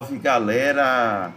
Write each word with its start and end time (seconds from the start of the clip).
Salve 0.00 0.20
galera! 0.20 1.34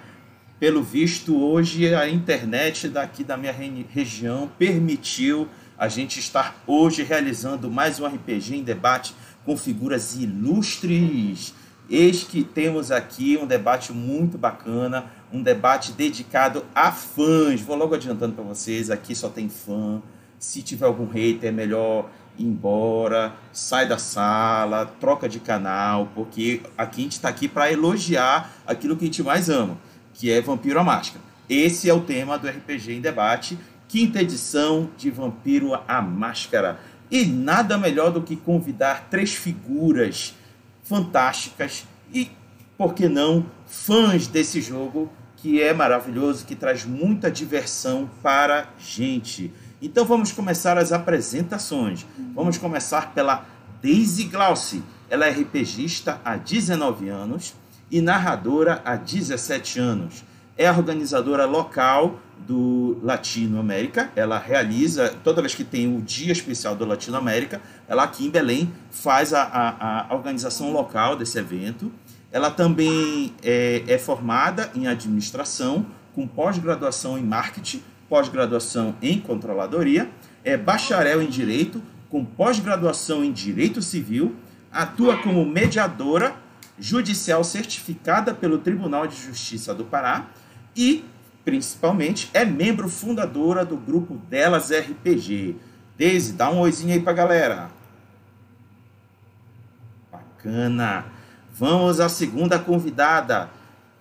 Pelo 0.59 0.83
visto, 0.83 1.35
hoje 1.35 1.96
a 1.96 2.08
internet 2.08 2.87
daqui 2.90 3.23
da 3.23 3.35
minha 3.35 3.52
região 3.52 4.52
permitiu 4.55 5.49
a 5.76 5.88
gente 5.88 6.20
estar 6.20 6.62
hoje 6.68 7.02
realizando 7.02 7.71
mais 7.71 8.00
um 8.00 8.05
RPG 8.05 8.58
em 8.58 8.63
debate 8.63 9.16
com 9.44 9.58
figuras 9.58 10.16
ilustres. 10.16 11.55
Eis 11.89 12.24
que 12.24 12.44
temos 12.44 12.92
aqui 12.92 13.36
um 13.36 13.47
debate 13.47 13.92
muito 13.92 14.38
bacana, 14.38 15.05
um 15.34 15.41
debate 15.41 15.93
dedicado 15.93 16.64
a 16.75 16.91
fãs. 16.91 17.62
Vou 17.62 17.75
logo 17.75 17.96
adiantando 17.96 18.36
para 18.36 18.43
vocês, 18.43 18.91
aqui 18.91 19.16
só 19.16 19.28
tem 19.28 19.50
fã. 19.50 20.04
Se 20.38 20.62
tiver 20.62 20.86
algum 20.86 21.07
hater, 21.07 21.50
é 21.50 21.52
melhor 21.52 22.12
embora, 22.38 23.34
sai 23.52 23.88
da 23.88 23.97
sala, 23.97 24.86
troca 25.00 25.27
de 25.27 25.39
canal, 25.39 26.09
porque 26.16 26.61
aqui 26.77 27.02
a 27.02 27.04
gente 27.04 27.11
está 27.14 27.29
aqui 27.29 27.47
para 27.47 27.71
elogiar 27.71 28.52
aquilo 28.65 28.96
que 28.96 29.04
a 29.04 29.07
gente 29.07 29.23
mais 29.23 29.50
ama, 29.50 29.77
que 30.14 30.32
é 30.32 30.41
Vampiro 30.41 30.79
a 30.79 30.83
Máscara. 30.83 31.23
Esse 31.50 31.89
é 31.89 31.93
o 31.93 32.01
tema 32.01 32.37
do 32.37 32.47
RPG 32.47 32.93
em 32.93 33.01
Debate, 33.01 33.57
quinta 33.87 34.21
edição 34.21 34.89
de 34.97 35.11
Vampiro 35.11 35.77
a 35.87 36.01
Máscara. 36.01 36.79
E 37.09 37.25
nada 37.25 37.77
melhor 37.77 38.11
do 38.11 38.21
que 38.21 38.37
convidar 38.37 39.07
três 39.09 39.34
figuras 39.34 40.34
fantásticas 40.81 41.85
e, 42.13 42.31
por 42.77 42.93
que 42.93 43.09
não, 43.09 43.45
fãs 43.65 44.27
desse 44.27 44.61
jogo 44.61 45.11
que 45.41 45.61
é 45.61 45.73
maravilhoso, 45.73 46.45
que 46.45 46.55
traz 46.55 46.85
muita 46.85 47.31
diversão 47.31 48.09
para 48.21 48.70
gente. 48.77 49.51
Então 49.81 50.05
vamos 50.05 50.31
começar 50.31 50.77
as 50.77 50.91
apresentações. 50.91 52.05
Vamos 52.35 52.58
começar 52.59 53.13
pela 53.13 53.45
Daisy 53.81 54.26
Glauci. 54.26 54.84
Ela 55.09 55.26
é 55.26 55.31
RPGista 55.31 56.21
há 56.23 56.38
19 56.38 57.09
anos 57.09 57.55
e 57.90 57.99
narradora 57.99 58.80
há 58.85 58.95
17 58.95 59.80
anos. 59.80 60.23
É 60.55 60.71
organizadora 60.71 61.45
local 61.45 62.20
do 62.38 62.99
Latino 63.01 63.60
América. 63.60 64.12
Ela 64.16 64.38
realiza, 64.38 65.16
toda 65.23 65.42
vez 65.42 65.56
que 65.56 65.64
tem 65.64 65.98
o 65.98 66.00
Dia 66.00 66.32
Especial 66.32 66.76
do 66.76 66.86
Latino 66.86 67.18
América, 67.18 67.60
ela 67.88 68.04
aqui 68.04 68.28
em 68.28 68.30
Belém 68.30 68.72
faz 68.92 69.34
a, 69.34 69.42
a, 69.42 70.12
a 70.12 70.16
organização 70.16 70.72
local 70.72 71.16
desse 71.16 71.40
evento. 71.40 71.92
Ela 72.32 72.52
também 72.52 73.34
é, 73.42 73.84
é 73.88 73.98
formada 73.98 74.70
em 74.76 74.86
administração, 74.86 75.88
com 76.14 76.28
pós-graduação 76.28 77.18
em 77.18 77.23
marketing 77.23 77.82
pós-graduação 78.12 78.94
em 79.02 79.22
controladoria, 79.22 80.12
é 80.44 80.58
bacharel 80.58 81.22
em 81.22 81.30
direito, 81.30 81.81
com 82.09 82.26
pós-graduação 82.26 83.23
em 83.23 83.31
direito 83.31 83.81
civil, 83.81 84.36
atua 84.70 85.20
como 85.20 85.45
mediadora 85.45 86.36
judicial 86.78 87.42
certificada 87.42 88.34
pelo 88.34 88.58
Tribunal 88.58 89.08
de 89.08 89.16
Justiça 89.16 89.73
do 89.73 89.86
Pará 89.86 90.28
e, 90.76 91.06
principalmente, 91.45 92.30
é 92.34 92.44
membro 92.44 92.89
fundadora 92.89 93.64
do 93.64 93.78
grupo 93.78 94.16
Delas 94.30 94.70
RPG. 94.72 95.56
Deise, 95.98 96.34
dá 96.34 96.52
um 96.52 96.59
oizinho 96.59 96.94
aí 96.94 97.00
pra 97.00 97.14
galera. 97.14 97.70
Bacana. 100.12 101.06
Vamos 101.54 102.02
à 102.02 102.09
segunda 102.09 102.59
convidada 102.59 103.50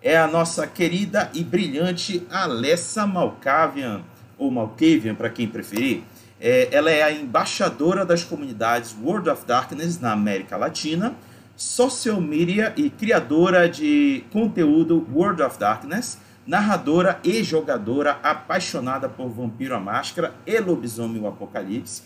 é 0.02 0.16
a 0.16 0.26
nossa 0.26 0.66
querida 0.66 1.30
e 1.34 1.44
brilhante 1.44 2.26
Alessa 2.30 3.06
Malkavian, 3.06 4.02
ou 4.38 4.50
Malkavian 4.50 5.14
para 5.14 5.28
quem 5.28 5.46
preferir. 5.46 6.02
É, 6.40 6.68
ela 6.72 6.90
é 6.90 7.02
a 7.02 7.12
embaixadora 7.12 8.04
das 8.04 8.24
comunidades 8.24 8.96
World 9.02 9.28
of 9.28 9.44
Darkness 9.44 10.00
na 10.00 10.12
América 10.12 10.56
Latina, 10.56 11.14
social 11.54 12.18
media 12.18 12.72
e 12.76 12.88
criadora 12.88 13.68
de 13.68 14.24
conteúdo 14.32 15.06
World 15.12 15.42
of 15.42 15.58
Darkness, 15.58 16.18
narradora 16.46 17.20
e 17.22 17.44
jogadora 17.44 18.18
apaixonada 18.22 19.06
por 19.06 19.28
Vampiro 19.28 19.74
a 19.74 19.80
Máscara 19.80 20.32
e 20.46 20.58
Lobisomem 20.58 21.20
o 21.20 21.26
Apocalipse, 21.26 22.02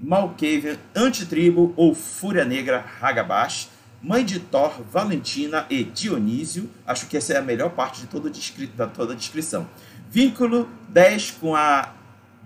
Malkavian 0.00 0.76
Antitribo 0.94 1.72
ou 1.76 1.94
Fúria 1.94 2.44
Negra 2.44 2.84
Hagabash, 3.00 3.68
mãe 4.02 4.24
de 4.24 4.38
Thor, 4.38 4.82
Valentina 4.90 5.66
e 5.68 5.84
Dionísio. 5.84 6.70
Acho 6.86 7.06
que 7.06 7.16
essa 7.16 7.34
é 7.34 7.38
a 7.38 7.42
melhor 7.42 7.70
parte 7.70 8.00
de 8.00 8.06
toda, 8.06 8.30
da 8.76 8.86
toda 8.86 9.12
a 9.12 9.16
descrição. 9.16 9.68
Vínculo 10.10 10.68
10 10.88 11.32
com 11.32 11.54
a 11.54 11.92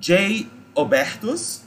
Jay 0.00 0.50
Obertus 0.74 1.62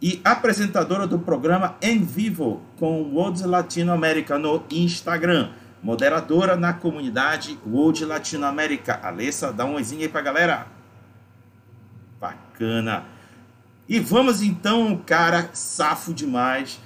e 0.00 0.20
apresentadora 0.24 1.06
do 1.06 1.18
programa 1.18 1.76
Em 1.80 2.02
Vivo 2.02 2.62
com 2.78 3.02
World 3.02 3.44
Latinoamérica 3.44 4.38
no 4.38 4.64
Instagram. 4.70 5.50
Moderadora 5.82 6.56
na 6.56 6.72
comunidade 6.72 7.58
World 7.66 8.04
Latinoamérica. 8.04 8.98
Alessa, 9.02 9.52
dá 9.52 9.64
um 9.64 9.74
oizinho 9.74 10.02
aí 10.02 10.08
pra 10.08 10.20
galera. 10.20 10.66
Bacana. 12.20 13.04
E 13.88 14.00
vamos 14.00 14.42
então, 14.42 14.96
cara, 15.06 15.50
safo 15.52 16.12
demais 16.12 16.80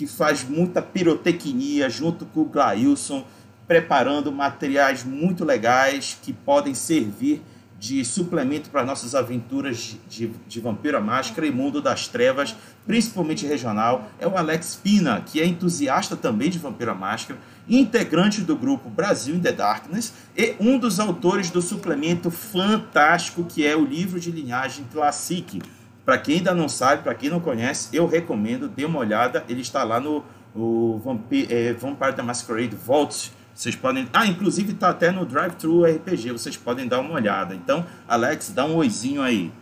que 0.00 0.06
faz 0.06 0.48
muita 0.48 0.80
pirotecnia 0.80 1.90
junto 1.90 2.24
com 2.24 2.40
o 2.40 2.44
Glailson, 2.46 3.22
preparando 3.68 4.32
materiais 4.32 5.04
muito 5.04 5.44
legais 5.44 6.16
que 6.22 6.32
podem 6.32 6.72
servir 6.72 7.42
de 7.78 8.02
suplemento 8.02 8.70
para 8.70 8.82
nossas 8.82 9.14
aventuras 9.14 9.98
de, 10.08 10.28
de 10.48 10.62
Máscara 11.02 11.46
e 11.46 11.50
Mundo 11.50 11.82
das 11.82 12.08
Trevas, 12.08 12.56
principalmente 12.86 13.46
regional, 13.46 14.10
é 14.18 14.26
o 14.26 14.38
Alex 14.38 14.74
Pina, 14.82 15.20
que 15.20 15.38
é 15.38 15.44
entusiasta 15.44 16.16
também 16.16 16.48
de 16.48 16.58
Vampiro 16.58 16.96
Máscara, 16.96 17.38
integrante 17.68 18.40
do 18.40 18.56
grupo 18.56 18.88
Brasil 18.88 19.34
in 19.34 19.40
the 19.40 19.52
Darkness 19.52 20.14
e 20.34 20.56
um 20.58 20.78
dos 20.78 20.98
autores 20.98 21.50
do 21.50 21.60
suplemento 21.60 22.30
fantástico 22.30 23.44
que 23.44 23.66
é 23.66 23.76
o 23.76 23.84
livro 23.84 24.18
de 24.18 24.30
linhagem 24.30 24.86
Classic 24.90 25.60
para 26.10 26.18
quem 26.18 26.38
ainda 26.38 26.52
não 26.52 26.68
sabe, 26.68 27.04
para 27.04 27.14
quem 27.14 27.30
não 27.30 27.38
conhece, 27.38 27.88
eu 27.92 28.04
recomendo, 28.04 28.68
dê 28.68 28.84
uma 28.84 28.98
olhada. 28.98 29.44
Ele 29.48 29.60
está 29.60 29.84
lá 29.84 30.00
no 30.00 30.24
o 30.52 31.00
Vampire, 31.04 31.46
é, 31.48 31.72
Vampire 31.72 32.12
the 32.14 32.22
Masquerade 32.22 32.74
Vault. 32.74 33.30
Vocês 33.54 33.76
podem. 33.76 34.08
Ah, 34.12 34.26
inclusive 34.26 34.72
está 34.72 34.88
até 34.88 35.12
no 35.12 35.24
Drive 35.24 35.54
Thru 35.54 35.84
RPG. 35.84 36.32
Vocês 36.32 36.56
podem 36.56 36.88
dar 36.88 36.98
uma 36.98 37.14
olhada. 37.14 37.54
Então, 37.54 37.86
Alex, 38.08 38.50
dá 38.50 38.66
um 38.66 38.74
oizinho 38.74 39.22
aí. 39.22 39.52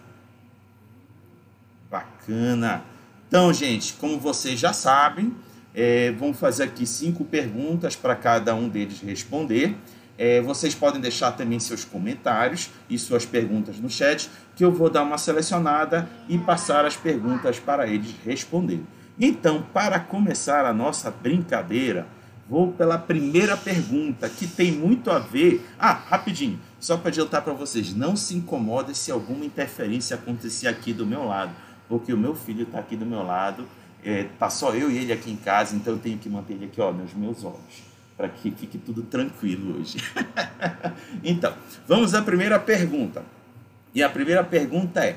Bacana. 1.91 2.83
Então, 3.29 3.53
gente, 3.53 3.93
como 4.01 4.19
vocês 4.19 4.59
já 4.59 4.73
sabem, 4.73 5.37
é, 5.75 6.13
vamos 6.13 6.39
fazer 6.41 6.63
aqui 6.63 6.87
cinco 6.87 7.27
perguntas 7.27 7.95
para 7.95 8.17
cada 8.17 8.55
um 8.55 8.71
deles 8.71 9.03
responder. 9.03 9.77
É, 10.19 10.41
vocês 10.41 10.75
podem 10.75 11.01
deixar 11.01 11.31
também 11.33 11.61
seus 11.61 11.85
comentários 11.85 12.71
e 12.91 12.99
suas 12.99 13.25
perguntas 13.25 13.79
no 13.79 13.89
chat, 13.89 14.29
que 14.57 14.65
eu 14.65 14.73
vou 14.73 14.91
dar 14.91 15.05
uma 15.05 15.17
selecionada 15.17 16.11
e 16.29 16.37
passar 16.37 16.85
as 16.85 16.97
perguntas 16.97 17.61
para 17.61 17.87
eles 17.87 18.13
responderem. 18.25 18.85
Então, 19.19 19.65
para 19.73 20.01
começar 20.01 20.65
a 20.65 20.73
nossa 20.73 21.09
brincadeira, 21.09 22.05
vou 22.51 22.73
pela 22.73 22.99
primeira 22.99 23.57
pergunta, 23.57 24.29
que 24.29 24.49
tem 24.49 24.73
muito 24.73 25.09
a 25.09 25.21
ver. 25.21 25.65
Ah, 25.79 25.93
rapidinho, 25.93 26.59
só 26.81 26.97
para 26.97 27.11
adiantar 27.11 27.43
para 27.43 27.53
vocês, 27.53 27.95
não 27.95 28.17
se 28.17 28.35
incomodem 28.35 28.95
se 28.95 29.13
alguma 29.13 29.45
interferência 29.45 30.17
acontecer 30.17 30.67
aqui 30.67 30.93
do 30.93 31.07
meu 31.07 31.25
lado, 31.25 31.53
porque 31.89 32.13
o 32.13 32.19
meu 32.19 32.35
filho 32.35 32.65
está 32.65 32.81
aqui 32.81 32.97
do 32.97 33.07
meu 33.07 33.23
lado, 33.23 33.69
é, 34.05 34.25
tá 34.37 34.51
só 34.51 34.75
eu 34.75 34.91
e 34.91 34.99
ele 34.99 35.13
aqui 35.13 35.31
em 35.31 35.37
casa, 35.37 35.77
então 35.77 35.93
eu 35.93 35.99
tenho 36.01 36.19
que 36.19 36.29
manter 36.29 36.55
ele 36.55 36.65
aqui 36.65 36.81
ó, 36.81 36.93
nos 36.93 37.15
meus 37.15 37.45
olhos 37.45 37.88
para 38.19 38.29
que 38.29 38.51
fique 38.51 38.77
tudo 38.77 39.03
tranquilo 39.05 39.79
hoje. 39.79 39.99
então, 41.23 41.55
vamos 41.87 42.15
à 42.15 42.21
primeira 42.21 42.59
pergunta. 42.59 43.23
E 43.95 44.03
a 44.03 44.11
primeira 44.11 44.43
pergunta 44.43 45.05
é: 45.05 45.17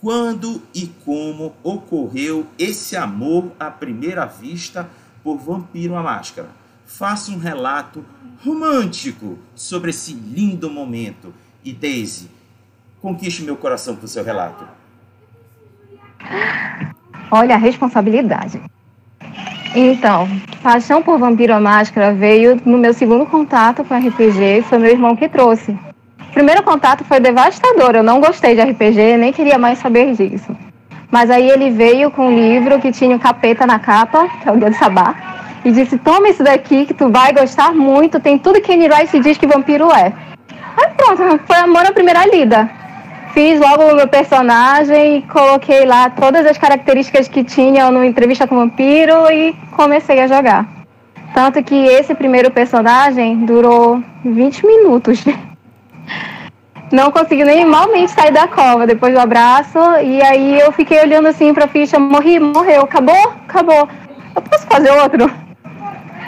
quando 0.00 0.60
e 0.74 0.88
como 1.04 1.54
ocorreu 1.62 2.44
esse 2.58 2.96
amor 2.96 3.52
à 3.60 3.70
primeira 3.70 4.26
vista 4.26 4.90
por 5.22 5.38
Vampiro 5.38 5.94
à 5.94 6.02
Máscara? 6.02 6.48
Faça 6.84 7.30
um 7.30 7.38
relato 7.38 8.04
romântico 8.44 9.38
sobre 9.54 9.90
esse 9.90 10.12
lindo 10.12 10.68
momento. 10.68 11.32
E 11.64 11.72
Daisy, 11.72 12.28
conquiste 13.00 13.44
meu 13.44 13.56
coração 13.56 13.94
com 13.94 14.04
o 14.04 14.08
seu 14.08 14.24
relato. 14.24 14.66
Olha 17.30 17.54
a 17.54 17.58
responsabilidade. 17.58 18.60
Então, 19.74 20.28
Paixão 20.62 21.02
por 21.02 21.18
Vampiro 21.18 21.58
Máscara 21.58 22.12
veio 22.12 22.60
no 22.64 22.76
meu 22.76 22.92
segundo 22.92 23.24
contato 23.24 23.82
com 23.82 23.96
RPG, 23.96 24.62
foi 24.68 24.78
meu 24.78 24.90
irmão 24.90 25.16
que 25.16 25.28
trouxe. 25.28 25.72
O 25.72 26.32
primeiro 26.32 26.62
contato 26.62 27.04
foi 27.04 27.20
devastador, 27.20 27.94
eu 27.94 28.02
não 28.02 28.20
gostei 28.20 28.54
de 28.54 28.62
RPG, 28.62 29.16
nem 29.16 29.32
queria 29.32 29.56
mais 29.56 29.78
saber 29.78 30.14
disso. 30.14 30.54
Mas 31.10 31.30
aí 31.30 31.48
ele 31.48 31.70
veio 31.70 32.10
com 32.10 32.28
um 32.28 32.36
livro 32.36 32.80
que 32.80 32.92
tinha 32.92 33.12
o 33.12 33.14
um 33.14 33.18
capeta 33.18 33.66
na 33.66 33.78
capa, 33.78 34.28
que 34.42 34.48
é 34.48 34.52
o 34.52 34.56
Deus 34.56 34.76
Sabá, 34.76 35.14
e 35.64 35.70
disse: 35.70 35.98
Toma 35.98 36.28
isso 36.28 36.42
daqui 36.42 36.84
que 36.84 36.94
tu 36.94 37.10
vai 37.10 37.32
gostar 37.32 37.72
muito, 37.72 38.20
tem 38.20 38.38
tudo 38.38 38.60
que 38.60 38.72
Annie 38.72 38.88
Rice 38.88 39.20
diz 39.20 39.38
que 39.38 39.46
vampiro 39.46 39.90
é. 39.90 40.12
Aí 40.76 40.88
pronto, 40.96 41.40
foi 41.46 41.56
amor 41.56 41.86
à 41.86 41.92
primeira 41.92 42.26
lida. 42.26 42.70
Fiz 43.32 43.58
logo 43.58 43.84
o 43.84 43.96
meu 43.96 44.06
personagem, 44.06 45.22
coloquei 45.22 45.86
lá 45.86 46.10
todas 46.10 46.44
as 46.44 46.58
características 46.58 47.28
que 47.28 47.42
tinha 47.42 47.90
no 47.90 48.04
Entrevista 48.04 48.46
com 48.46 48.56
o 48.56 48.58
Vampiro 48.58 49.30
e 49.32 49.54
comecei 49.74 50.20
a 50.20 50.26
jogar. 50.26 50.68
Tanto 51.34 51.62
que 51.62 51.74
esse 51.74 52.14
primeiro 52.14 52.50
personagem 52.50 53.38
durou 53.46 54.02
20 54.22 54.66
minutos. 54.66 55.24
Não 56.92 57.10
consegui 57.10 57.42
nem 57.42 57.64
malmente 57.64 58.10
sair 58.10 58.32
da 58.32 58.46
cova 58.46 58.86
depois 58.86 59.14
do 59.14 59.20
abraço. 59.20 59.78
E 60.02 60.22
aí 60.22 60.60
eu 60.60 60.70
fiquei 60.70 61.00
olhando 61.00 61.26
assim 61.26 61.54
pra 61.54 61.66
ficha, 61.66 61.98
morri, 61.98 62.38
morreu, 62.38 62.82
acabou? 62.82 63.32
Acabou. 63.48 63.88
Eu 64.36 64.42
posso 64.42 64.66
fazer 64.66 64.90
outro? 64.90 65.41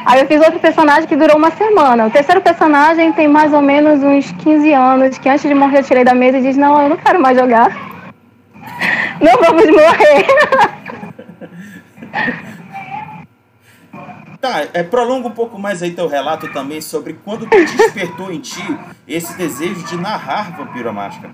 Aí 0.04 0.20
eu 0.20 0.26
fiz 0.26 0.40
outro 0.40 0.60
personagem 0.60 1.08
que 1.08 1.16
durou 1.16 1.36
uma 1.36 1.50
semana. 1.50 2.06
O 2.06 2.10
terceiro 2.10 2.40
personagem 2.40 3.12
tem 3.12 3.26
mais 3.26 3.52
ou 3.52 3.62
menos 3.62 4.02
uns 4.02 4.30
15 4.32 4.72
anos, 4.72 5.18
que 5.18 5.28
antes 5.28 5.48
de 5.48 5.54
morrer 5.54 5.78
eu 5.78 5.84
tirei 5.84 6.04
da 6.04 6.14
mesa 6.14 6.38
e 6.38 6.42
disse, 6.42 6.58
não, 6.58 6.80
eu 6.82 6.90
não 6.90 6.96
quero 6.96 7.20
mais 7.20 7.38
jogar. 7.38 7.70
Não 9.20 9.38
vamos 9.40 9.66
morrer. 9.66 10.26
Tá, 14.40 14.60
é, 14.74 14.82
prolonga 14.82 15.28
um 15.28 15.30
pouco 15.30 15.58
mais 15.58 15.82
aí 15.82 15.92
teu 15.92 16.06
relato 16.06 16.52
também 16.52 16.78
sobre 16.78 17.14
quando 17.14 17.46
despertou 17.46 18.30
em 18.30 18.40
ti 18.40 18.62
esse 19.08 19.34
desejo 19.38 19.82
de 19.86 19.96
narrar 19.96 20.54
Vampiro 20.54 20.90
à 20.90 20.92
Máscara. 20.92 21.30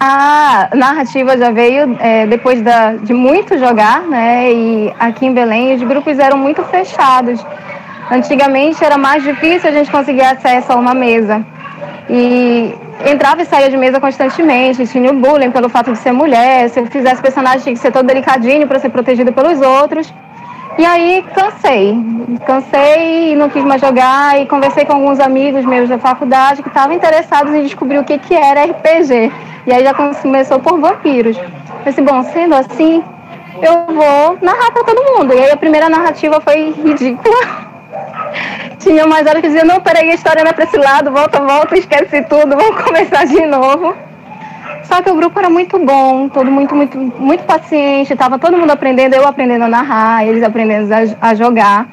A 0.00 0.70
narrativa 0.74 1.36
já 1.36 1.50
veio 1.50 1.96
é, 1.98 2.24
depois 2.26 2.62
da, 2.62 2.94
de 2.94 3.12
muito 3.12 3.58
jogar, 3.58 4.02
né? 4.02 4.52
E 4.52 4.94
aqui 4.98 5.26
em 5.26 5.34
Belém 5.34 5.74
os 5.74 5.82
grupos 5.82 6.18
eram 6.18 6.38
muito 6.38 6.62
fechados. 6.64 7.44
Antigamente 8.10 8.82
era 8.84 8.96
mais 8.96 9.24
difícil 9.24 9.68
a 9.68 9.72
gente 9.72 9.90
conseguir 9.90 10.22
acesso 10.22 10.72
a 10.72 10.76
uma 10.76 10.94
mesa. 10.94 11.44
E 12.08 12.74
entrava 13.06 13.42
e 13.42 13.44
saía 13.44 13.68
de 13.68 13.76
mesa 13.76 14.00
constantemente, 14.00 14.86
tinha 14.86 15.10
o 15.10 15.14
bullying 15.14 15.50
pelo 15.50 15.68
fato 15.68 15.92
de 15.92 15.98
ser 15.98 16.12
mulher, 16.12 16.68
se 16.70 16.80
eu 16.80 16.86
fizesse 16.86 17.20
personagem 17.20 17.60
tinha 17.60 17.74
que 17.74 17.80
ser 17.80 17.92
todo 17.92 18.06
delicadinho 18.06 18.66
para 18.66 18.78
ser 18.78 18.90
protegido 18.90 19.32
pelos 19.32 19.60
outros. 19.60 20.12
E 20.76 20.84
aí 20.84 21.24
cansei, 21.34 21.96
cansei 22.44 23.32
e 23.32 23.36
não 23.36 23.48
quis 23.48 23.64
mais 23.64 23.80
jogar 23.80 24.40
e 24.40 24.46
conversei 24.46 24.84
com 24.84 24.92
alguns 24.92 25.18
amigos 25.18 25.64
meus 25.64 25.88
da 25.88 25.98
faculdade 25.98 26.62
que 26.62 26.68
estavam 26.68 26.94
interessados 26.94 27.54
em 27.54 27.62
descobrir 27.62 27.98
o 27.98 28.04
que, 28.04 28.18
que 28.18 28.34
era 28.34 28.64
RPG. 28.64 29.32
E 29.66 29.72
aí 29.72 29.82
já 29.82 29.94
começou 29.94 30.60
por 30.60 30.78
vampiros. 30.78 31.36
Eu 31.36 31.44
disse, 31.84 32.02
bom, 32.02 32.22
sendo 32.24 32.54
assim, 32.54 33.02
eu 33.62 33.94
vou 33.94 34.38
narrar 34.40 34.70
para 34.72 34.84
todo 34.84 35.16
mundo. 35.16 35.34
E 35.34 35.38
aí 35.38 35.50
a 35.50 35.56
primeira 35.56 35.88
narrativa 35.88 36.40
foi 36.40 36.70
ridícula. 36.70 37.68
Tinha 38.78 39.06
mais 39.06 39.26
horas 39.26 39.40
que 39.40 39.48
diziam, 39.48 39.66
não, 39.66 39.80
peraí, 39.80 40.10
a 40.10 40.14
história 40.14 40.44
não 40.44 40.50
é 40.50 40.54
para 40.54 40.64
esse 40.64 40.76
lado, 40.76 41.10
volta, 41.10 41.40
volta, 41.40 41.76
esquece 41.76 42.22
tudo, 42.22 42.56
vamos 42.56 42.82
começar 42.82 43.24
de 43.24 43.44
novo. 43.46 44.07
Só 44.88 45.02
que 45.02 45.10
o 45.10 45.14
grupo 45.14 45.38
era 45.38 45.50
muito 45.50 45.78
bom, 45.78 46.30
todo 46.30 46.50
muito, 46.50 46.74
muito, 46.74 46.96
muito 46.96 47.44
paciente, 47.44 48.14
estava 48.14 48.38
todo 48.38 48.56
mundo 48.56 48.70
aprendendo, 48.70 49.14
eu 49.14 49.28
aprendendo 49.28 49.64
a 49.64 49.68
narrar, 49.68 50.26
eles 50.26 50.42
aprendendo 50.42 50.90
a, 50.90 51.28
a 51.28 51.34
jogar, 51.34 51.86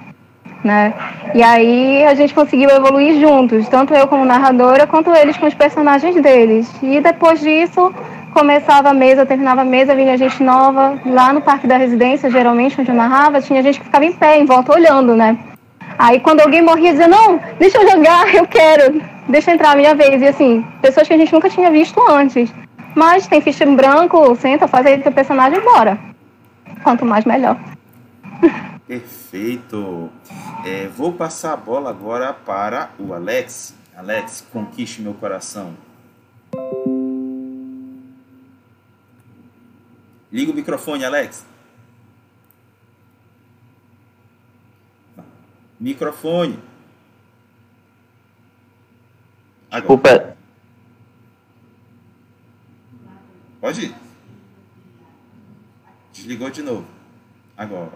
né? 0.64 0.94
E 1.34 1.44
aí 1.44 2.06
a 2.06 2.14
gente 2.16 2.34
conseguiu 2.34 2.70
evoluir 2.70 3.20
juntos, 3.20 3.68
tanto 3.68 3.94
eu 3.94 4.08
como 4.08 4.24
narradora, 4.24 4.88
quanto 4.88 5.14
eles 5.14 5.36
com 5.36 5.46
os 5.46 5.54
personagens 5.54 6.16
deles. 6.22 6.74
E 6.82 7.02
depois 7.02 7.42
disso, 7.42 7.94
começava 8.34 8.92
a 8.92 8.94
mesa, 8.94 9.26
terminava 9.26 9.62
a 9.62 9.66
mesa, 9.66 9.94
vinha 9.94 10.18
gente 10.18 10.42
nova. 10.42 10.98
Lá 11.06 11.34
no 11.34 11.42
Parque 11.42 11.68
da 11.68 11.76
Residência, 11.76 12.32
geralmente, 12.32 12.80
onde 12.80 12.92
eu 12.92 12.96
narrava, 12.96 13.42
tinha 13.42 13.62
gente 13.62 13.78
que 13.78 13.86
ficava 13.86 14.06
em 14.06 14.14
pé, 14.14 14.40
em 14.40 14.46
volta, 14.46 14.74
olhando, 14.74 15.18
né? 15.18 15.38
Aí 16.00 16.22
quando 16.22 16.40
alguém 16.40 16.62
morria, 16.62 16.92
dizia, 16.92 17.10
não, 17.10 17.42
deixa 17.60 17.78
eu 17.78 17.92
jogar, 17.92 18.34
eu 18.34 18.48
quero, 18.48 19.02
deixa 19.28 19.52
eu 19.52 19.56
entrar 19.56 19.72
a 19.72 19.76
minha 19.76 19.94
vez. 19.94 20.22
E 20.22 20.28
assim, 20.28 20.66
pessoas 20.82 21.10
que 21.10 21.14
a 21.14 21.18
gente 21.18 21.34
nunca 21.34 21.50
tinha 21.50 21.70
visto 21.70 22.02
antes. 22.10 22.50
Mas 22.96 23.28
tem 23.28 23.42
ficha 23.42 23.66
em 23.66 23.76
branco, 23.76 24.36
senta, 24.38 24.68
faz 24.68 24.86
aí 24.86 25.04
teu 25.04 25.12
personagem 25.12 25.60
e 25.60 25.62
bora. 25.62 26.00
Quanto 26.82 27.06
mais, 27.06 27.26
melhor. 27.26 27.60
Perfeito. 28.88 30.10
É, 30.66 30.88
vou 30.88 31.12
passar 31.12 31.54
a 31.54 31.58
bola 31.58 31.90
agora 31.90 32.34
para 32.34 32.92
o 32.98 33.14
Alex. 33.14 33.76
Alex, 33.96 34.48
conquiste 34.52 35.02
meu 35.02 35.14
coração. 35.14 35.76
Liga 40.32 40.52
o 40.52 40.56
microfone, 40.56 41.04
Alex. 41.04 41.46
Microfone. 45.80 46.60
Agora. 49.70 49.82
Desculpa, 49.82 50.35
Pode 53.66 53.86
ir. 53.86 53.96
Desligou 56.14 56.52
de 56.52 56.62
novo. 56.62 56.86
Agora. 57.58 57.90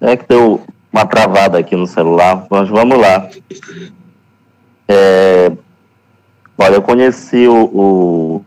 É 0.00 0.16
que 0.16 0.26
deu 0.26 0.60
uma 0.92 1.06
travada 1.06 1.56
aqui 1.56 1.76
no 1.76 1.86
celular, 1.86 2.48
mas 2.50 2.68
vamos 2.68 2.98
lá. 2.98 3.30
É, 4.88 5.52
olha, 6.58 6.74
eu 6.74 6.82
conheci 6.82 7.46
o, 7.46 7.64
o, 7.66 8.44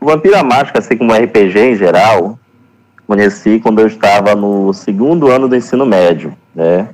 o 0.00 0.06
Vampira 0.06 0.42
Mágica, 0.42 0.78
assim 0.78 0.96
como 0.96 1.12
RPG 1.12 1.58
em 1.58 1.76
geral, 1.76 2.38
conheci 3.06 3.60
quando 3.60 3.80
eu 3.80 3.86
estava 3.86 4.34
no 4.34 4.72
segundo 4.72 5.30
ano 5.30 5.46
do 5.46 5.54
ensino 5.54 5.84
médio, 5.84 6.34
né? 6.54 6.88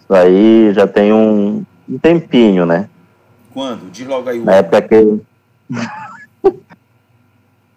Isso 0.00 0.14
aí 0.14 0.72
já 0.72 0.86
tem 0.86 1.12
um, 1.12 1.62
um 1.86 1.98
tempinho, 1.98 2.64
né? 2.64 2.88
Quando? 3.52 3.90
Diz 3.90 4.06
logo 4.06 4.30
aí. 4.30 4.40
Na 4.40 4.54
época 4.54 4.80
que 4.80 5.20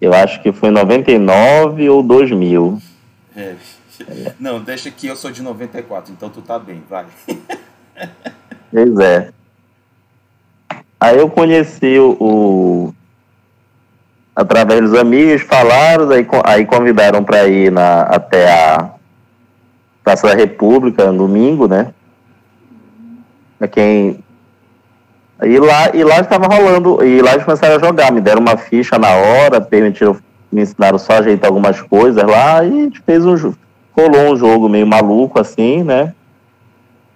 eu 0.01 0.13
acho 0.13 0.41
que 0.41 0.51
foi 0.51 0.69
em 0.69 0.73
99 0.73 1.89
ou 1.89 2.03
2000. 2.03 2.81
É. 3.35 3.55
Não, 4.39 4.61
deixa 4.61 4.91
que 4.91 5.07
eu 5.07 5.15
sou 5.15 5.31
de 5.31 5.41
94, 5.41 6.11
então 6.11 6.29
tu 6.29 6.41
tá 6.41 6.59
bem, 6.59 6.83
vai. 6.89 7.05
Pois 8.71 8.99
é. 8.99 9.31
Aí 10.99 11.17
eu 11.17 11.29
conheci 11.29 11.97
o, 11.97 12.17
o 12.19 12.95
através 14.35 14.81
dos 14.81 14.93
amigos, 14.93 15.41
falaram, 15.41 16.09
aí, 16.09 16.27
aí 16.43 16.65
convidaram 16.65 17.23
para 17.23 17.47
ir 17.47 17.71
na, 17.71 18.01
até 18.01 18.51
a 18.51 18.91
Praça 20.03 20.27
da 20.27 20.35
República 20.35 21.11
no 21.11 21.27
domingo, 21.27 21.67
né? 21.67 21.93
Pra 23.57 23.67
quem 23.67 24.23
e 25.43 25.59
lá, 25.59 25.91
e 25.93 26.03
lá 26.03 26.19
estava 26.19 26.47
rolando, 26.47 27.03
e 27.05 27.21
lá 27.21 27.33
eles 27.33 27.45
começaram 27.45 27.75
a 27.75 27.79
jogar, 27.79 28.11
me 28.11 28.21
deram 28.21 28.41
uma 28.41 28.57
ficha 28.57 28.97
na 28.97 29.11
hora, 29.11 29.61
permitiram, 29.61 30.17
me 30.51 30.61
ensinaram 30.61 30.97
só 30.97 31.13
a 31.13 31.17
ajeitar 31.19 31.49
algumas 31.49 31.81
coisas 31.81 32.23
lá, 32.23 32.63
e 32.63 32.67
a 32.67 32.83
gente 32.83 33.01
fez 33.01 33.25
um 33.25 33.53
rolou 33.97 34.33
um 34.33 34.37
jogo 34.37 34.69
meio 34.69 34.85
maluco 34.85 35.39
assim, 35.39 35.83
né? 35.83 36.13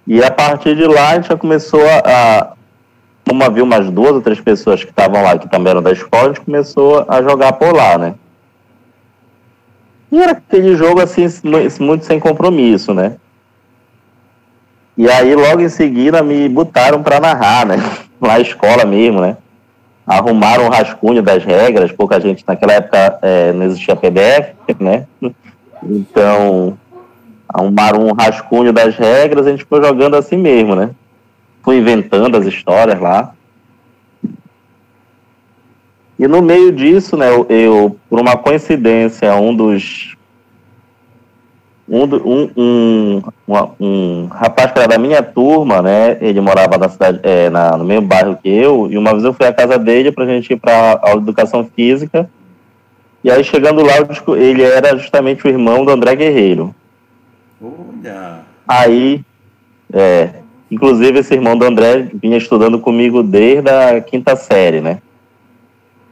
E 0.07 0.23
a 0.23 0.31
partir 0.31 0.75
de 0.75 0.85
lá 0.85 1.11
a 1.11 1.15
gente 1.15 1.27
já 1.27 1.37
começou 1.37 1.81
a, 1.87 2.01
a 2.05 2.53
como 3.27 3.43
havia 3.43 3.63
umas 3.63 3.89
duas 3.89 4.13
ou 4.13 4.21
três 4.21 4.41
pessoas 4.41 4.83
que 4.83 4.89
estavam 4.89 5.21
lá, 5.21 5.37
que 5.37 5.47
também 5.47 5.71
eram 5.71 5.81
da 5.81 5.91
escola, 5.91 6.23
a 6.23 6.27
gente 6.27 6.41
começou 6.41 7.05
a 7.07 7.21
jogar 7.21 7.53
por 7.53 7.73
lá, 7.73 7.97
né? 7.97 8.15
E 10.11 10.19
era 10.19 10.31
aquele 10.31 10.75
jogo 10.75 10.99
assim, 10.99 11.25
muito 11.79 12.03
sem 12.03 12.19
compromisso, 12.19 12.93
né? 12.93 13.15
E 14.97 15.09
aí 15.09 15.33
logo 15.35 15.61
em 15.61 15.69
seguida 15.69 16.21
me 16.21 16.49
botaram 16.49 17.01
para 17.01 17.19
narrar, 17.19 17.65
né? 17.65 17.77
na 18.27 18.39
escola 18.39 18.85
mesmo, 18.85 19.21
né? 19.21 19.37
Arrumaram 20.05 20.65
um 20.65 20.69
rascunho 20.69 21.21
das 21.21 21.43
regras, 21.43 21.91
pouca 21.91 22.19
gente 22.19 22.43
naquela 22.47 22.73
época 22.73 23.19
é, 23.21 23.53
não 23.53 23.65
existia 23.65 23.95
PDF, 23.95 24.53
né? 24.79 25.05
Então, 25.83 26.77
arrumaram 27.47 28.05
um 28.05 28.13
rascunho 28.13 28.71
das 28.71 28.95
regras, 28.95 29.47
a 29.47 29.51
gente 29.51 29.65
foi 29.65 29.83
jogando 29.83 30.15
assim 30.15 30.37
mesmo, 30.37 30.75
né? 30.75 30.91
Fui 31.63 31.77
inventando 31.77 32.37
as 32.37 32.45
histórias 32.45 32.99
lá. 32.99 33.33
E 36.19 36.27
no 36.27 36.41
meio 36.41 36.71
disso, 36.71 37.17
né, 37.17 37.29
eu, 37.29 37.47
eu 37.49 37.97
por 38.07 38.19
uma 38.19 38.37
coincidência, 38.37 39.35
um 39.35 39.55
dos 39.55 40.15
um, 41.87 42.03
um, 42.03 42.51
um, 42.55 43.21
um, 43.79 44.27
rapaz 44.27 44.71
que 44.71 44.79
era 44.79 44.87
da 44.87 44.97
minha 44.97 45.21
turma, 45.21 45.81
né? 45.81 46.17
Ele 46.21 46.39
morava 46.39 46.77
na 46.77 46.87
cidade, 46.87 47.19
é, 47.23 47.49
na, 47.49 47.77
no 47.77 47.83
mesmo 47.83 48.07
bairro 48.07 48.37
que 48.41 48.49
eu, 48.49 48.87
e 48.89 48.97
uma 48.97 49.11
vez 49.11 49.23
eu 49.23 49.33
fui 49.33 49.45
à 49.45 49.53
casa 49.53 49.77
dele 49.77 50.11
para 50.11 50.23
a 50.23 50.27
gente 50.27 50.53
ir 50.53 50.57
para 50.57 50.99
aula 51.01 51.17
de 51.17 51.23
educação 51.23 51.69
física. 51.75 52.29
E 53.23 53.29
aí, 53.29 53.43
chegando 53.43 53.83
lá, 53.83 53.93
ele 54.37 54.63
era 54.63 54.97
justamente 54.97 55.45
o 55.45 55.49
irmão 55.49 55.85
do 55.85 55.91
André 55.91 56.15
Guerreiro. 56.15 56.73
Olha! 57.61 58.39
Aí, 58.67 59.21
é, 59.93 60.29
inclusive, 60.71 61.19
esse 61.19 61.33
irmão 61.33 61.57
do 61.57 61.65
André 61.65 62.07
vinha 62.13 62.37
estudando 62.37 62.79
comigo 62.79 63.21
desde 63.21 63.69
a 63.69 64.01
quinta 64.01 64.35
série, 64.35 64.81
né? 64.81 64.99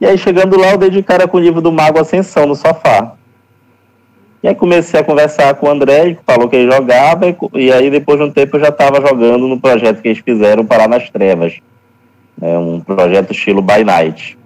E 0.00 0.06
aí, 0.06 0.16
chegando 0.16 0.58
lá, 0.58 0.70
eu 0.72 0.78
dei 0.78 0.90
de 0.90 1.02
cara 1.02 1.26
com 1.26 1.38
o 1.38 1.40
livro 1.40 1.60
do 1.60 1.72
Mago 1.72 1.98
Ascensão 1.98 2.46
no 2.46 2.54
sofá. 2.54 3.14
E 4.42 4.48
aí 4.48 4.54
comecei 4.54 4.98
a 4.98 5.04
conversar 5.04 5.54
com 5.54 5.66
o 5.66 5.70
André, 5.70 6.14
que 6.14 6.24
falou 6.24 6.48
que 6.48 6.56
ele 6.56 6.72
jogava, 6.72 7.28
e, 7.28 7.36
e 7.54 7.72
aí 7.72 7.90
depois 7.90 8.18
de 8.18 8.24
um 8.24 8.30
tempo 8.30 8.56
eu 8.56 8.60
já 8.60 8.68
estava 8.68 9.00
jogando 9.00 9.46
no 9.46 9.60
projeto 9.60 10.00
que 10.00 10.08
eles 10.08 10.22
fizeram, 10.24 10.64
Parar 10.64 10.88
nas 10.88 11.10
Trevas. 11.10 11.60
É 12.40 12.56
um 12.56 12.80
projeto 12.80 13.32
estilo 13.32 13.60
By 13.60 13.84
Night. 13.84 14.38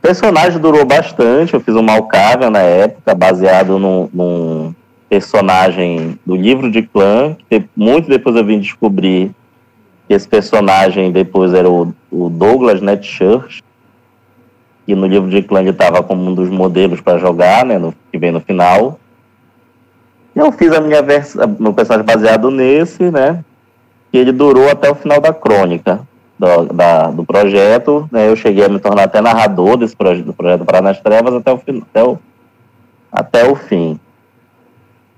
personagem 0.00 0.58
durou 0.58 0.84
bastante. 0.86 1.52
Eu 1.52 1.60
fiz 1.60 1.74
um 1.76 1.82
Malkavian 1.82 2.50
na 2.50 2.62
época, 2.62 3.14
baseado 3.14 3.78
num, 3.78 4.08
num 4.14 4.74
personagem 5.10 6.18
do 6.24 6.34
livro 6.34 6.70
de 6.70 6.80
clã. 6.82 7.36
Que 7.50 7.64
muito 7.76 8.08
depois 8.08 8.34
eu 8.34 8.44
vim 8.44 8.58
descobrir 8.58 9.30
que 10.08 10.14
esse 10.14 10.26
personagem 10.26 11.12
depois 11.12 11.52
era 11.52 11.68
o, 11.68 11.92
o 12.10 12.30
Douglas 12.30 12.80
Netchurch. 12.80 13.62
E 14.86 14.94
no 14.94 15.06
livro 15.06 15.28
de 15.28 15.38
ele 15.38 15.70
estava 15.70 16.02
como 16.02 16.30
um 16.30 16.34
dos 16.34 16.48
modelos 16.48 17.00
para 17.00 17.18
jogar, 17.18 17.64
né? 17.64 17.78
No, 17.78 17.92
que 18.10 18.18
vem 18.18 18.30
no 18.30 18.40
final. 18.40 18.98
Eu 20.34 20.52
fiz 20.52 20.70
a 20.72 20.80
minha 20.80 21.02
versão, 21.02 21.56
meu 21.58 21.72
personagem 21.72 22.06
baseado 22.06 22.50
nesse, 22.50 23.10
né? 23.10 23.44
Que 24.12 24.18
ele 24.18 24.32
durou 24.32 24.70
até 24.70 24.90
o 24.90 24.94
final 24.94 25.20
da 25.20 25.32
crônica 25.32 26.00
do, 26.38 26.66
da, 26.72 27.10
do 27.10 27.24
projeto. 27.24 28.08
Né? 28.12 28.28
Eu 28.28 28.36
cheguei 28.36 28.64
a 28.64 28.68
me 28.68 28.78
tornar 28.78 29.04
até 29.04 29.20
narrador 29.20 29.76
desse 29.76 29.96
proje 29.96 30.22
do 30.22 30.32
projeto 30.32 30.64
Para 30.64 30.80
nas 30.80 31.00
Trevas 31.00 31.34
até 31.34 31.52
o, 31.52 31.60
até 31.82 32.04
o, 32.04 32.18
até 33.10 33.50
o 33.50 33.56
fim. 33.56 33.98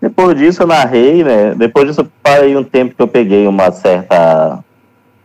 Depois 0.01 0.39
disso 0.39 0.63
eu 0.63 0.67
narrei, 0.67 1.25
né? 1.25 1.55
Depois 1.55 1.89
disso 1.89 2.03
eu 2.03 2.09
parei 2.23 2.57
um 2.57 2.63
tempo 2.63 2.95
que 2.95 3.03
eu 3.03 3.09
peguei 3.09 3.47
uma 3.47 3.71
certa 3.73 4.61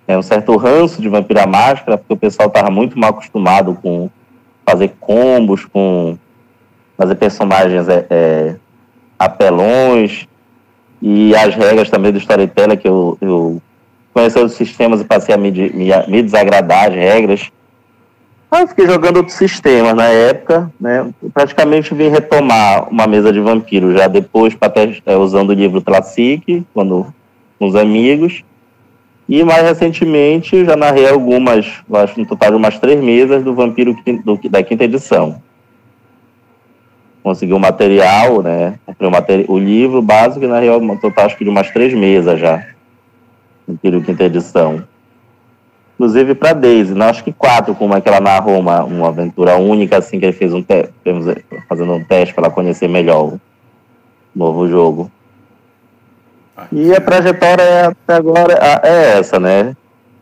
é, 0.07 0.17
um 0.17 0.21
certo 0.21 0.55
ranço 0.57 1.01
de 1.01 1.07
Vampira 1.07 1.45
Máscara, 1.45 1.97
porque 1.97 2.13
o 2.13 2.17
pessoal 2.17 2.47
estava 2.47 2.69
muito 2.69 2.97
mal 2.97 3.12
acostumado 3.12 3.77
com 3.81 4.09
fazer 4.65 4.93
combos, 5.00 5.65
com 5.65 6.17
fazer 6.98 7.15
personagens 7.15 7.88
é, 7.89 8.05
é, 8.10 8.55
apelões 9.17 10.27
e 11.01 11.36
as 11.36 11.55
regras 11.55 11.89
também 11.89 12.12
do 12.12 12.17
Storyteller 12.17 12.77
que 12.77 12.88
eu, 12.88 13.17
eu 13.20 13.62
conheci 14.13 14.39
os 14.39 14.53
sistemas 14.53 15.01
e 15.01 15.05
passei 15.05 15.34
a 15.34 15.38
me, 15.38 15.51
me, 15.51 15.89
me 16.08 16.22
desagradar 16.22 16.88
as 16.88 16.96
regras. 16.96 17.51
Aí 18.50 18.62
eu 18.62 18.67
fiquei 18.67 18.86
jogando 18.86 19.17
outros 19.17 19.36
sistemas 19.36 19.96
na 19.96 20.05
época, 20.05 20.72
né? 20.79 21.10
Praticamente 21.34 21.93
vim 21.96 22.10
retomar 22.10 22.88
uma 22.88 23.08
mesa 23.08 23.34
de 23.34 23.39
vampiro 23.39 23.98
já 23.98 24.08
depois, 24.08 24.55
até, 24.62 24.96
é, 25.08 25.17
usando 25.17 25.50
o 25.50 25.53
livro 25.53 25.82
Classic, 25.82 26.63
quando 26.72 27.12
com 27.58 27.65
os 27.65 27.75
amigos. 27.75 28.43
E 29.27 29.44
mais 29.44 29.63
recentemente 29.63 30.65
já 30.65 30.75
narrei 30.75 31.08
algumas, 31.08 31.82
acho 31.94 32.20
no 32.20 32.25
total 32.25 32.56
umas 32.56 32.77
três 32.77 33.01
mesas 33.01 33.44
do 33.44 33.53
Vampiro 33.53 33.96
do, 34.24 34.38
da 34.50 34.62
quinta 34.62 34.84
edição. 34.84 35.42
Consegui 37.24 37.53
o 37.53 37.60
material, 37.60 38.42
né? 38.42 38.77
Comprei 38.86 39.08
o, 39.08 39.12
materi 39.12 39.46
o 39.48 39.58
livro 39.58 40.01
básico 40.01 40.44
e 40.44 40.48
narrei 40.48 40.70
no 40.77 41.00
total 41.00 41.25
acho 41.25 41.38
que 41.38 41.46
de 41.46 41.50
umas 41.50 41.72
três 41.72 41.94
mesas 41.94 42.38
já. 42.39 42.68
Vampiro 43.65 44.03
quinta 44.03 44.25
edição. 44.25 44.84
Inclusive 45.94 46.36
para 46.36 46.53
Daisy, 46.53 46.94
não 46.94 47.06
acho 47.06 47.24
que 47.24 47.32
quatro, 47.32 47.74
como 47.75 47.96
é 47.96 48.01
que 48.01 48.10
ela 48.10 48.20
narrou 48.20 48.60
uma, 48.60 48.84
uma 48.84 49.08
aventura 49.08 49.58
única, 49.58 50.00
assim, 50.00 50.20
que 50.20 50.25
ele 50.25 50.34
fez 50.34 50.53
um 50.53 50.62
teste, 50.62 50.94
fazendo 51.70 51.94
um 51.94 52.03
teste 52.03 52.34
para 52.34 52.48
ela 52.48 52.53
conhecer 52.53 52.89
melhor 52.89 53.34
o 53.34 53.42
novo 54.36 54.68
jogo. 54.68 55.10
E 56.72 56.93
a 56.93 57.01
trajetória 57.01 57.88
até 57.88 58.13
agora 58.13 58.53
é 58.83 59.17
essa, 59.17 59.39
né? 59.39 59.75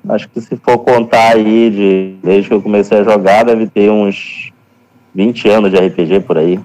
Acho 0.08 0.30
que 0.30 0.40
se 0.42 0.56
for 0.56 0.78
contar 0.80 1.36
aí, 1.36 1.70
de, 1.70 2.16
desde 2.24 2.48
que 2.50 2.56
eu 2.56 2.62
comecei 2.62 3.00
a 3.00 3.04
jogar, 3.04 3.44
deve 3.44 3.68
ter 3.68 3.92
uns 3.92 4.52
20 5.14 5.50
anos 5.50 5.72
de 5.72 5.78
RPG 5.78 6.22
por 6.22 6.38
aí. 6.38 6.58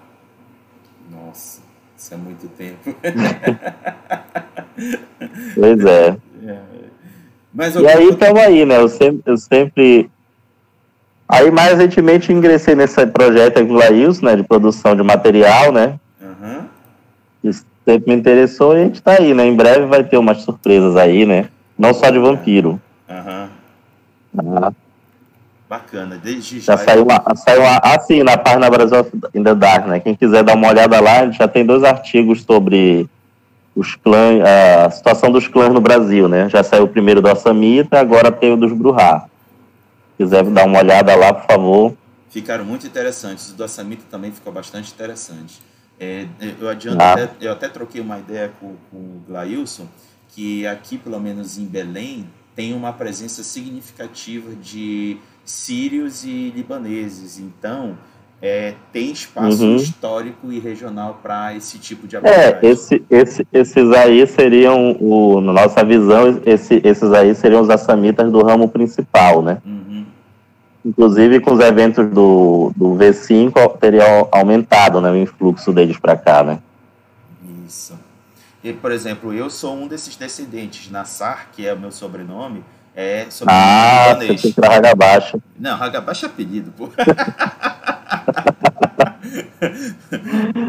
Nossa, 1.11 1.61
isso 1.96 2.14
é 2.14 2.16
muito 2.16 2.46
tempo. 2.49 2.94
pois 5.54 5.85
é. 5.85 6.16
é. 6.46 6.58
Mas 7.52 7.75
e 7.75 7.87
aí 7.87 8.08
estamos 8.08 8.40
aí, 8.40 8.64
né? 8.64 8.78
Eu 8.78 8.88
sempre, 8.88 9.23
eu 9.26 9.37
sempre. 9.37 10.11
Aí 11.28 11.50
mais 11.50 11.76
recentemente 11.76 12.32
ingressei 12.32 12.76
nesse 12.76 13.04
projeto 13.06 13.66
com 13.66 13.73
o 13.73 13.76
Laís, 13.76 14.23
né? 14.23 14.37
De 14.37 14.44
produção 14.44 14.94
de 14.94 15.02
material, 15.02 15.73
né? 15.73 15.99
Uhum 16.23 16.66
sempre 17.87 18.12
me 18.12 18.19
interessou 18.19 18.76
e 18.76 18.81
a 18.81 18.85
gente 18.85 19.00
tá 19.00 19.12
aí, 19.12 19.33
né? 19.33 19.47
Em 19.47 19.55
breve 19.55 19.87
vai 19.87 20.02
ter 20.02 20.19
umas 20.19 20.43
surpresas 20.43 20.97
aí, 20.97 21.25
né? 21.25 21.49
Não 21.78 21.95
só 21.95 22.11
de 22.11 22.19
vampiro. 22.19 22.81
Aham. 23.09 23.49
Uhum. 24.35 24.59
Ah. 24.59 24.73
Bacana, 25.69 26.16
desde 26.23 26.61
já. 26.61 26.76
Já 26.76 26.85
saiu, 26.85 27.05
uma, 27.05 27.37
saiu 27.37 27.61
uma, 27.62 27.78
assim, 27.78 28.23
na 28.23 28.37
página 28.37 28.71
Brasil 28.71 29.07
in 29.35 29.43
the 29.43 29.55
Dark, 29.55 29.87
né? 29.87 30.00
Quem 30.00 30.14
quiser 30.14 30.43
dar 30.43 30.55
uma 30.55 30.69
olhada 30.69 31.00
lá, 31.00 31.28
já 31.31 31.49
tem 31.49 31.64
dois 31.64 31.83
artigos 31.83 32.43
sobre 32.43 33.09
os 33.75 33.95
clãs, 33.97 34.43
a 34.45 34.90
situação 34.90 35.31
dos 35.31 35.49
clãs 35.49 35.73
no 35.73 35.81
Brasil, 35.81 36.28
né? 36.28 36.49
Já 36.49 36.62
saiu 36.62 36.85
o 36.85 36.88
primeiro 36.88 37.21
do 37.21 37.28
Assamita, 37.28 37.99
agora 37.99 38.31
tem 38.31 38.52
o 38.52 38.57
dos 38.57 38.73
Bruhá. 38.73 39.26
Quiser 40.16 40.45
dar 40.45 40.66
uma 40.66 40.78
olhada 40.78 41.14
lá, 41.16 41.35
por 41.35 41.47
favor. 41.47 41.95
Ficaram 42.31 42.64
muito 42.64 42.87
interessantes. 42.87 43.50
O 43.50 43.55
do 43.55 43.64
Assamita 43.64 44.05
também 44.09 44.31
ficou 44.31 44.52
bastante 44.52 44.93
interessante. 44.93 45.61
É, 45.99 46.26
eu 46.61 46.69
adianto, 46.69 47.03
ah. 47.03 47.12
até, 47.12 47.31
eu 47.41 47.53
até 47.53 47.69
troquei 47.69 48.00
uma 48.00 48.19
ideia 48.19 48.53
com, 48.61 48.75
com 48.91 48.97
o 48.97 49.23
Glailson, 49.26 49.87
que 50.29 50.67
aqui, 50.67 50.99
pelo 50.99 51.19
menos 51.19 51.57
em 51.59 51.65
Belém, 51.65 52.26
tem 52.55 52.75
uma 52.75 52.93
presença 52.93 53.43
significativa 53.43 54.55
de 54.55 55.17
sírios 55.45 56.25
e 56.25 56.53
libaneses. 56.55 57.38
Então, 57.38 57.97
é, 58.41 58.75
tem 58.93 59.11
espaço 59.11 59.65
uhum. 59.65 59.76
histórico 59.76 60.53
e 60.53 60.59
regional 60.59 61.19
para 61.23 61.55
esse 61.55 61.79
tipo 61.79 62.07
de 62.07 62.17
é, 62.17 62.19
abordagem. 62.19 62.59
É, 62.62 62.67
esse, 62.67 63.03
esse, 63.09 63.47
esses 63.53 63.91
aí 63.93 64.26
seriam, 64.26 64.97
o, 65.00 65.41
na 65.41 65.53
nossa 65.53 65.83
visão, 65.85 66.41
esse, 66.45 66.81
esses 66.85 67.12
aí 67.12 67.35
seriam 67.35 67.62
os 67.62 67.71
assamitas 67.71 68.31
do 68.31 68.43
ramo 68.43 68.69
principal, 68.69 69.43
né? 69.43 69.59
Uhum. 69.65 69.75
Inclusive, 70.87 71.40
com 71.40 71.52
os 71.55 71.59
eventos 71.59 72.09
do, 72.11 72.73
do 72.76 72.95
V5, 72.95 73.76
teria 73.81 74.05
aumentado 74.31 75.00
né, 75.00 75.11
o 75.11 75.16
influxo 75.16 75.73
deles 75.73 75.99
para 75.99 76.16
cá, 76.16 76.45
né? 76.45 76.61
Isso. 77.66 77.99
E, 78.62 78.73
por 78.73 78.93
exemplo, 78.93 79.35
eu 79.35 79.50
sou 79.50 79.75
um 79.75 79.88
desses 79.88 80.14
descendentes. 80.14 80.88
Nassar, 80.88 81.49
que 81.52 81.66
é 81.66 81.75
o 81.75 81.78
meu 81.78 81.90
sobrenome, 81.90 82.62
é 82.95 83.26
sobrenome 83.28 83.64
ah, 83.64 84.12
libanês. 84.12 84.40
Você 84.40 84.52
tem 84.52 84.71
Hagabacha. 84.73 85.40
Não, 85.59 85.83
Hagabacha 85.83 86.26
é 86.26 86.28
apelido, 86.28 86.71
pô. 86.71 86.88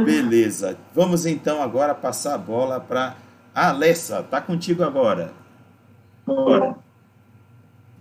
Beleza. 0.03 0.79
Vamos 0.95 1.27
então 1.27 1.61
agora 1.61 1.93
passar 1.93 2.33
a 2.33 2.39
bola 2.39 2.79
para 2.79 3.13
a 3.53 3.69
Alessa. 3.69 4.23
Tá 4.23 4.41
contigo 4.41 4.83
agora. 4.83 5.31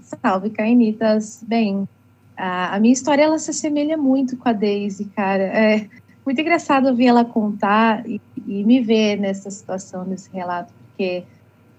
Salve, 0.01 0.49
Cainitas. 0.49 1.45
Bem, 1.47 1.87
a, 2.37 2.77
a 2.77 2.81
minha 2.81 2.93
história 2.93 3.23
ela 3.23 3.39
se 3.39 3.51
assemelha 3.51 3.97
muito 3.97 4.37
com 4.37 4.49
a 4.49 4.53
Daisy, 4.53 5.07
cara. 5.07 5.45
É 5.45 5.89
muito 6.25 6.41
engraçado 6.41 6.89
ouvir 6.89 7.07
ela 7.07 7.25
contar 7.25 8.07
e, 8.09 8.21
e 8.47 8.65
me 8.65 8.81
ver 8.81 9.17
nessa 9.17 9.51
situação, 9.51 10.05
nesse 10.05 10.31
relato, 10.33 10.73
porque 10.89 11.25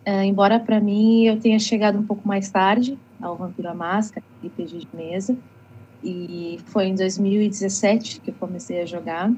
é, 0.06 0.24
embora 0.24 0.60
para 0.60 0.80
mim 0.80 1.26
eu 1.26 1.38
tenha 1.38 1.60
chegado 1.60 2.00
um 2.00 2.04
pouco 2.04 2.26
mais 2.26 2.50
tarde 2.50 2.98
ao 3.22 3.36
Vampiro 3.36 3.70
à 3.70 3.74
Máscara, 3.74 4.26
RPG 4.42 4.78
de 4.78 4.88
mesa, 4.94 5.38
e 6.04 6.60
foi 6.68 6.88
em 6.88 6.96
2017 6.96 8.22
que 8.22 8.30
eu 8.30 8.36
comecei 8.36 8.82
a 8.82 8.86
jogar. 8.86 9.32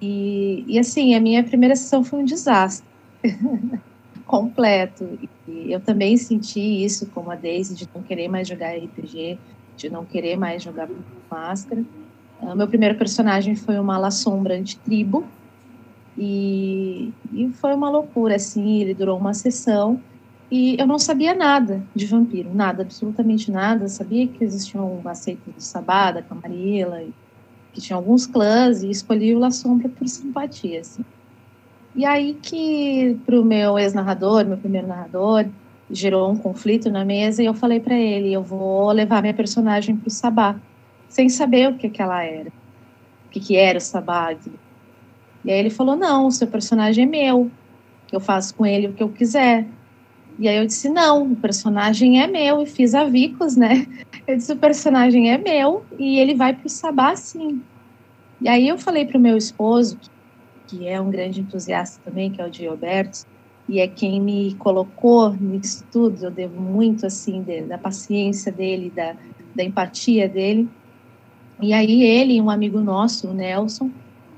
E, 0.00 0.64
e 0.66 0.78
assim, 0.78 1.14
a 1.14 1.20
minha 1.20 1.44
primeira 1.44 1.76
sessão 1.76 2.02
foi 2.02 2.20
um 2.20 2.24
desastre 2.24 2.86
completo. 4.26 5.18
E 5.46 5.72
eu 5.72 5.80
também 5.80 6.16
senti 6.16 6.84
isso 6.84 7.06
como 7.06 7.30
a 7.30 7.36
Daisy, 7.36 7.74
de 7.74 7.88
não 7.94 8.02
querer 8.02 8.28
mais 8.28 8.48
jogar 8.48 8.74
RPG, 8.76 9.38
de 9.76 9.90
não 9.90 10.04
querer 10.04 10.36
mais 10.36 10.62
jogar 10.62 10.88
máscara. 11.30 11.84
Uh, 12.40 12.54
meu 12.56 12.68
primeiro 12.68 12.96
personagem 12.96 13.54
foi 13.54 13.78
uma 13.78 14.10
sombra 14.10 14.54
anti-tribo, 14.54 15.24
e, 16.16 17.12
e 17.32 17.48
foi 17.54 17.74
uma 17.74 17.90
loucura, 17.90 18.36
assim, 18.36 18.80
ele 18.80 18.94
durou 18.94 19.18
uma 19.18 19.34
sessão, 19.34 20.00
e 20.50 20.76
eu 20.78 20.86
não 20.86 20.98
sabia 20.98 21.34
nada 21.34 21.82
de 21.94 22.06
vampiro, 22.06 22.54
nada, 22.54 22.82
absolutamente 22.82 23.50
nada. 23.50 23.86
Eu 23.86 23.88
sabia 23.88 24.28
que 24.28 24.44
existiam 24.44 24.86
uma 24.98 25.14
seita 25.14 25.50
do 25.50 25.60
Sabá, 25.60 26.12
da 26.12 26.22
Camarilla, 26.22 27.02
que 27.72 27.80
tinha 27.80 27.96
alguns 27.96 28.26
clãs, 28.26 28.82
e 28.82 28.90
escolhi 28.90 29.34
o 29.34 29.38
La 29.38 29.50
Sombra 29.50 29.88
por 29.88 30.06
simpatia, 30.06 30.80
assim. 30.80 31.04
E 31.96 32.04
aí 32.04 32.34
que, 32.34 33.18
para 33.24 33.40
o 33.40 33.44
meu 33.44 33.78
ex-narrador, 33.78 34.44
meu 34.44 34.58
primeiro 34.58 34.86
narrador, 34.86 35.46
gerou 35.94 36.30
um 36.30 36.36
conflito 36.36 36.90
na 36.90 37.04
mesa 37.04 37.42
e 37.42 37.46
eu 37.46 37.54
falei 37.54 37.78
para 37.78 37.94
ele, 37.94 38.32
eu 38.32 38.42
vou 38.42 38.90
levar 38.90 39.22
minha 39.22 39.32
personagem 39.32 39.96
para 39.96 40.08
o 40.08 40.10
Sabá, 40.10 40.56
sem 41.08 41.28
saber 41.28 41.70
o 41.70 41.76
que, 41.76 41.88
que 41.88 42.02
ela 42.02 42.22
era, 42.22 42.48
o 43.26 43.30
que, 43.30 43.38
que 43.40 43.56
era 43.56 43.78
o 43.78 43.80
Sabá. 43.80 44.36
E 45.44 45.50
aí 45.50 45.58
ele 45.58 45.70
falou, 45.70 45.96
não, 45.96 46.26
o 46.26 46.32
seu 46.32 46.48
personagem 46.48 47.04
é 47.04 47.06
meu, 47.06 47.50
eu 48.10 48.18
faço 48.20 48.54
com 48.54 48.66
ele 48.66 48.88
o 48.88 48.92
que 48.92 49.02
eu 49.02 49.08
quiser. 49.08 49.66
E 50.36 50.48
aí 50.48 50.56
eu 50.56 50.66
disse, 50.66 50.88
não, 50.88 51.22
o 51.30 51.36
personagem 51.36 52.20
é 52.20 52.26
meu, 52.26 52.60
e 52.60 52.66
fiz 52.66 52.92
avicos, 52.92 53.56
né? 53.56 53.86
Eu 54.26 54.36
disse, 54.36 54.52
o 54.52 54.56
personagem 54.56 55.30
é 55.30 55.36
meu, 55.36 55.84
e 55.98 56.18
ele 56.18 56.34
vai 56.34 56.54
para 56.54 56.66
o 56.66 56.70
Sabá 56.70 57.14
sim. 57.14 57.62
E 58.40 58.48
aí 58.48 58.66
eu 58.66 58.78
falei 58.78 59.04
para 59.04 59.18
o 59.18 59.20
meu 59.20 59.36
esposo, 59.36 59.98
que 60.66 60.88
é 60.88 60.98
um 60.98 61.10
grande 61.10 61.42
entusiasta 61.42 62.00
também, 62.02 62.30
que 62.30 62.40
é 62.40 62.46
o 62.46 62.52
Gilberto, 62.52 63.26
e 63.68 63.80
é 63.80 63.88
quem 63.88 64.20
me 64.20 64.54
colocou 64.54 65.32
nisso 65.34 65.84
tudo. 65.90 66.24
Eu 66.24 66.30
devo 66.30 66.60
muito 66.60 67.06
assim 67.06 67.44
da 67.66 67.78
paciência 67.78 68.52
dele, 68.52 68.92
da, 68.94 69.16
da 69.54 69.64
empatia 69.64 70.28
dele. 70.28 70.68
E 71.60 71.72
aí 71.72 72.02
ele 72.02 72.34
e 72.34 72.40
um 72.40 72.50
amigo 72.50 72.80
nosso, 72.80 73.28
o 73.28 73.34
Nelson, 73.34 73.90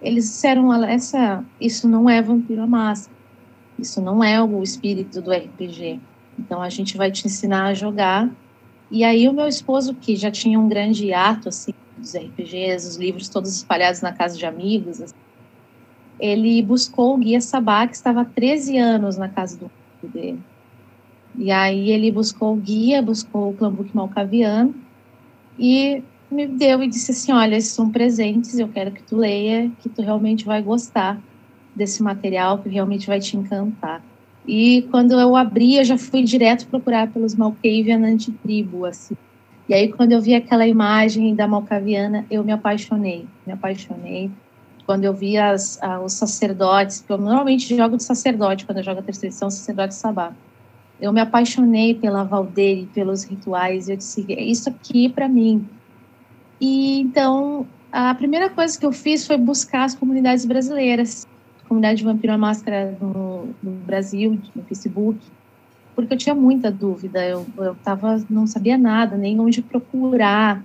eles 0.02 0.24
disseram, 0.24 0.72
essa, 0.84 1.44
isso 1.60 1.88
não 1.88 2.08
é 2.08 2.20
Vampiro 2.20 2.62
à 2.62 2.66
Máscara, 2.66 3.16
isso 3.78 4.00
não 4.00 4.22
é 4.22 4.42
o 4.42 4.62
espírito 4.62 5.20
do 5.20 5.32
RPG. 5.32 5.98
Então 6.38 6.60
a 6.60 6.68
gente 6.68 6.96
vai 6.96 7.10
te 7.10 7.26
ensinar 7.26 7.66
a 7.66 7.74
jogar. 7.74 8.30
E 8.90 9.02
aí 9.02 9.28
o 9.28 9.32
meu 9.32 9.48
esposo, 9.48 9.94
que 9.94 10.14
já 10.14 10.30
tinha 10.30 10.60
um 10.60 10.68
grande 10.68 11.12
ato 11.12 11.48
assim 11.48 11.72
dos 11.96 12.14
RPGs, 12.14 12.86
os 12.86 12.96
livros 12.96 13.28
todos 13.28 13.56
espalhados 13.56 14.02
na 14.02 14.12
casa 14.12 14.36
de 14.36 14.44
amigos, 14.44 15.00
assim, 15.00 15.14
ele 16.18 16.62
buscou 16.62 17.14
o 17.14 17.18
Guia 17.18 17.40
Sabá, 17.40 17.86
que 17.86 17.94
estava 17.94 18.22
há 18.22 18.24
13 18.24 18.76
anos 18.78 19.16
na 19.16 19.28
casa 19.28 19.56
do 19.56 19.70
dele. 20.02 20.40
E 21.38 21.50
aí 21.50 21.90
ele 21.90 22.10
buscou 22.10 22.54
o 22.54 22.56
guia, 22.56 23.02
buscou 23.02 23.50
o 23.50 23.54
Clambuque 23.54 23.94
Malcaviano 23.94 24.74
e 25.58 26.02
me 26.30 26.46
deu 26.46 26.82
e 26.82 26.88
disse 26.88 27.12
assim, 27.12 27.32
olha, 27.32 27.56
esses 27.56 27.72
são 27.72 27.90
presentes, 27.90 28.58
eu 28.58 28.68
quero 28.68 28.90
que 28.90 29.02
tu 29.02 29.16
leia, 29.16 29.70
que 29.80 29.88
tu 29.88 30.02
realmente 30.02 30.44
vai 30.44 30.62
gostar 30.62 31.20
desse 31.74 32.02
material, 32.02 32.58
que 32.58 32.68
realmente 32.68 33.06
vai 33.06 33.20
te 33.20 33.36
encantar. 33.36 34.02
E 34.46 34.82
quando 34.90 35.12
eu 35.12 35.36
abri, 35.36 35.76
eu 35.76 35.84
já 35.84 35.98
fui 35.98 36.22
direto 36.22 36.68
procurar 36.68 37.12
pelos 37.12 37.34
Malkavian 37.34 38.00
antitribo, 38.04 38.86
assim. 38.86 39.16
E 39.68 39.74
aí, 39.74 39.92
quando 39.92 40.12
eu 40.12 40.20
vi 40.22 40.34
aquela 40.34 40.66
imagem 40.66 41.34
da 41.34 41.48
Malcaviana, 41.48 42.24
eu 42.30 42.44
me 42.44 42.52
apaixonei, 42.52 43.26
me 43.44 43.52
apaixonei. 43.52 44.30
Quando 44.86 45.04
eu 45.04 45.12
vi 45.12 45.36
as, 45.36 45.78
os 46.04 46.12
sacerdotes, 46.12 47.00
porque 47.00 47.12
eu 47.12 47.18
normalmente 47.18 47.76
jogo 47.76 47.96
de 47.96 48.04
sacerdote, 48.04 48.64
quando 48.64 48.78
eu 48.78 48.84
jogo 48.84 49.00
a 49.00 49.02
terceira 49.02 49.32
edição, 49.32 49.50
sacerdote 49.50 49.94
sabá. 49.94 50.32
Eu 51.00 51.12
me 51.12 51.20
apaixonei 51.20 51.94
pela 51.94 52.24
Valdeire, 52.24 52.88
pelos 52.94 53.24
rituais, 53.24 53.88
eu 53.88 53.96
disse, 53.96 54.24
é 54.32 54.42
isso 54.42 54.68
aqui 54.68 55.08
para 55.08 55.28
mim. 55.28 55.68
E 56.60 57.00
então, 57.00 57.66
a 57.92 58.14
primeira 58.14 58.48
coisa 58.48 58.78
que 58.78 58.86
eu 58.86 58.92
fiz 58.92 59.26
foi 59.26 59.36
buscar 59.36 59.84
as 59.84 59.94
comunidades 59.94 60.46
brasileiras, 60.46 61.26
comunidade 61.68 61.98
de 61.98 62.04
Vampiro 62.04 62.32
à 62.32 62.38
Máscara 62.38 62.96
no, 63.00 63.48
no, 63.62 63.72
Brasil, 63.84 64.38
no 64.54 64.62
Facebook, 64.62 65.18
porque 65.94 66.14
eu 66.14 66.18
tinha 66.18 66.34
muita 66.34 66.70
dúvida, 66.70 67.26
eu, 67.26 67.46
eu 67.58 67.74
tava, 67.76 68.22
não 68.30 68.46
sabia 68.46 68.78
nada, 68.78 69.16
nem 69.16 69.38
onde 69.40 69.62
procurar 69.62 70.62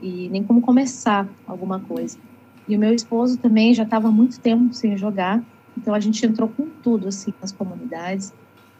e 0.00 0.28
nem 0.28 0.42
como 0.42 0.60
começar 0.60 1.26
alguma 1.46 1.80
coisa. 1.80 2.18
E 2.66 2.76
o 2.76 2.78
meu 2.78 2.94
esposo 2.94 3.38
também 3.38 3.74
já 3.74 3.82
estava 3.82 4.10
muito 4.10 4.40
tempo 4.40 4.72
sem 4.72 4.96
jogar, 4.96 5.44
então 5.76 5.94
a 5.94 6.00
gente 6.00 6.24
entrou 6.24 6.48
com 6.48 6.68
tudo 6.82 7.08
assim 7.08 7.32
nas 7.40 7.52
comunidades. 7.52 8.32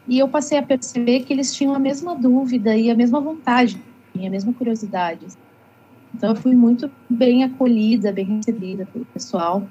E 0.06 0.18
eu 0.18 0.28
passei 0.28 0.58
a 0.58 0.62
perceber 0.62 1.20
que 1.20 1.32
eles 1.32 1.54
tinham 1.54 1.74
a 1.74 1.78
mesma 1.78 2.14
dúvida 2.14 2.76
e 2.76 2.90
a 2.90 2.94
mesma 2.94 3.20
vontade, 3.20 3.82
a 4.16 4.30
mesma 4.30 4.52
curiosidade. 4.52 5.26
Então 6.14 6.30
eu 6.30 6.36
fui 6.36 6.54
muito 6.54 6.90
bem 7.08 7.44
acolhida, 7.44 8.12
bem 8.12 8.36
recebida 8.36 8.86
pelo 8.86 9.06
pessoal 9.06 9.68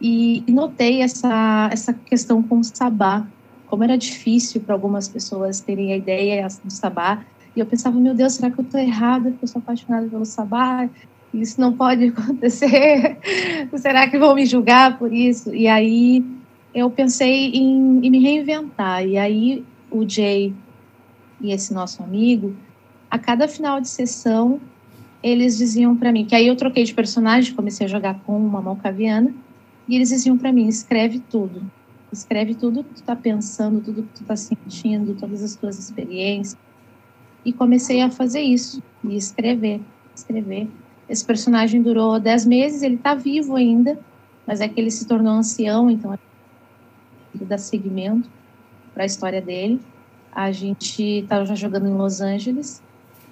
e 0.00 0.44
notei 0.48 1.02
essa 1.02 1.68
essa 1.72 1.92
questão 1.92 2.42
com 2.42 2.60
o 2.60 2.64
sabá, 2.64 3.30
como 3.66 3.84
era 3.84 3.98
difícil 3.98 4.62
para 4.62 4.74
algumas 4.74 5.08
pessoas 5.08 5.60
terem 5.60 5.92
a 5.92 5.96
ideia 5.96 6.46
do 6.64 6.72
sabá. 6.72 7.24
E 7.54 7.60
eu 7.60 7.66
pensava, 7.66 8.00
meu 8.00 8.14
Deus, 8.14 8.34
será 8.34 8.50
que 8.50 8.60
eu 8.60 8.64
estou 8.64 8.80
errada? 8.80 9.30
Porque 9.30 9.44
eu 9.44 9.48
sou 9.48 9.60
apaixonada 9.60 10.08
pelo 10.08 10.24
sabá? 10.24 10.88
Isso 11.32 11.60
não 11.60 11.72
pode 11.72 12.06
acontecer. 12.16 13.18
será 13.76 14.08
que 14.08 14.18
vão 14.18 14.34
me 14.34 14.46
julgar 14.46 14.98
por 14.98 15.12
isso? 15.12 15.54
E 15.54 15.66
aí 15.66 16.24
eu 16.74 16.90
pensei 16.90 17.50
em, 17.52 18.04
em 18.04 18.10
me 18.10 18.20
reinventar. 18.20 19.06
E 19.06 19.16
aí 19.16 19.64
o 19.90 20.08
Jay 20.08 20.54
e 21.40 21.52
esse 21.52 21.72
nosso 21.72 22.02
amigo, 22.02 22.54
a 23.10 23.18
cada 23.18 23.48
final 23.48 23.80
de 23.80 23.88
sessão, 23.88 24.60
eles 25.22 25.56
diziam 25.56 25.96
para 25.96 26.12
mim, 26.12 26.24
que 26.24 26.34
aí 26.34 26.46
eu 26.46 26.56
troquei 26.56 26.84
de 26.84 26.94
personagem, 26.94 27.54
comecei 27.54 27.86
a 27.86 27.88
jogar 27.88 28.20
com 28.20 28.36
uma 28.36 28.60
malcaviana, 28.60 29.34
e 29.88 29.96
eles 29.96 30.10
diziam 30.10 30.36
para 30.36 30.52
mim, 30.52 30.68
escreve 30.68 31.18
tudo. 31.18 31.62
Escreve 32.12 32.54
tudo 32.54 32.84
que 32.84 32.94
tu 32.94 33.02
tá 33.02 33.14
pensando, 33.14 33.80
tudo 33.80 34.02
que 34.02 34.20
tu 34.20 34.24
tá 34.24 34.36
sentindo, 34.36 35.14
todas 35.14 35.42
as 35.42 35.54
tuas 35.56 35.78
experiências. 35.78 36.58
E 37.44 37.52
comecei 37.52 38.02
a 38.02 38.10
fazer 38.10 38.40
isso, 38.40 38.82
e 39.04 39.16
escrever, 39.16 39.80
escrever. 40.14 40.68
Esse 41.10 41.24
personagem 41.24 41.82
durou 41.82 42.20
dez 42.20 42.46
meses, 42.46 42.82
ele 42.82 42.96
tá 42.96 43.16
vivo 43.16 43.56
ainda, 43.56 43.98
mas 44.46 44.60
é 44.60 44.68
que 44.68 44.80
ele 44.80 44.92
se 44.92 45.08
tornou 45.08 45.32
ancião, 45.32 45.90
então 45.90 46.16
ele 47.34 47.44
dá 47.44 47.58
seguimento 47.58 48.30
para 48.94 49.02
a 49.02 49.06
história 49.06 49.42
dele. 49.42 49.80
A 50.30 50.52
gente 50.52 51.02
estava 51.02 51.44
já 51.44 51.56
jogando 51.56 51.88
em 51.88 51.94
Los 51.94 52.20
Angeles 52.20 52.80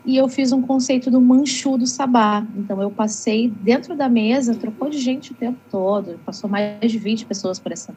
e 0.05 0.17
eu 0.17 0.29
fiz 0.29 0.51
um 0.51 0.61
conceito 0.61 1.09
do 1.09 1.21
Manchu 1.21 1.79
do 1.79 1.87
Sabá. 1.87 2.45
Então 2.57 2.83
eu 2.83 2.91
passei 2.91 3.49
dentro 3.49 3.95
da 3.95 4.09
mesa, 4.09 4.57
trocou 4.57 4.91
de 4.91 4.99
gente 4.99 5.31
o 5.31 5.37
tempo 5.37 5.61
todo, 5.71 6.19
passou 6.27 6.51
mais 6.51 6.91
de 6.91 6.99
20 6.99 7.27
pessoas 7.27 7.61
por 7.61 7.71
essa. 7.71 7.95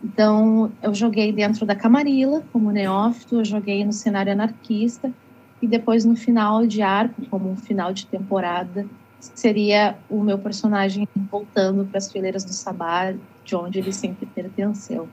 Então 0.00 0.70
eu 0.80 0.94
joguei 0.94 1.32
dentro 1.32 1.66
da 1.66 1.74
Camarilla 1.74 2.44
como 2.52 2.70
neófito, 2.70 3.40
eu 3.40 3.44
joguei 3.44 3.84
no 3.84 3.92
cenário 3.92 4.32
anarquista 4.32 5.12
e 5.60 5.66
depois 5.66 6.04
no 6.04 6.16
final 6.16 6.66
de 6.66 6.82
arco, 6.82 7.24
como 7.26 7.50
um 7.50 7.56
final 7.56 7.92
de 7.92 8.06
temporada, 8.06 8.86
seria 9.20 9.98
o 10.08 10.22
meu 10.22 10.38
personagem 10.38 11.06
voltando 11.30 11.84
para 11.86 11.98
as 11.98 12.10
fileiras 12.10 12.44
do 12.44 12.52
Sabá, 12.52 13.12
de 13.44 13.54
onde 13.54 13.78
ele 13.78 13.92
sempre 13.92 14.26
pertenceu. 14.26 15.08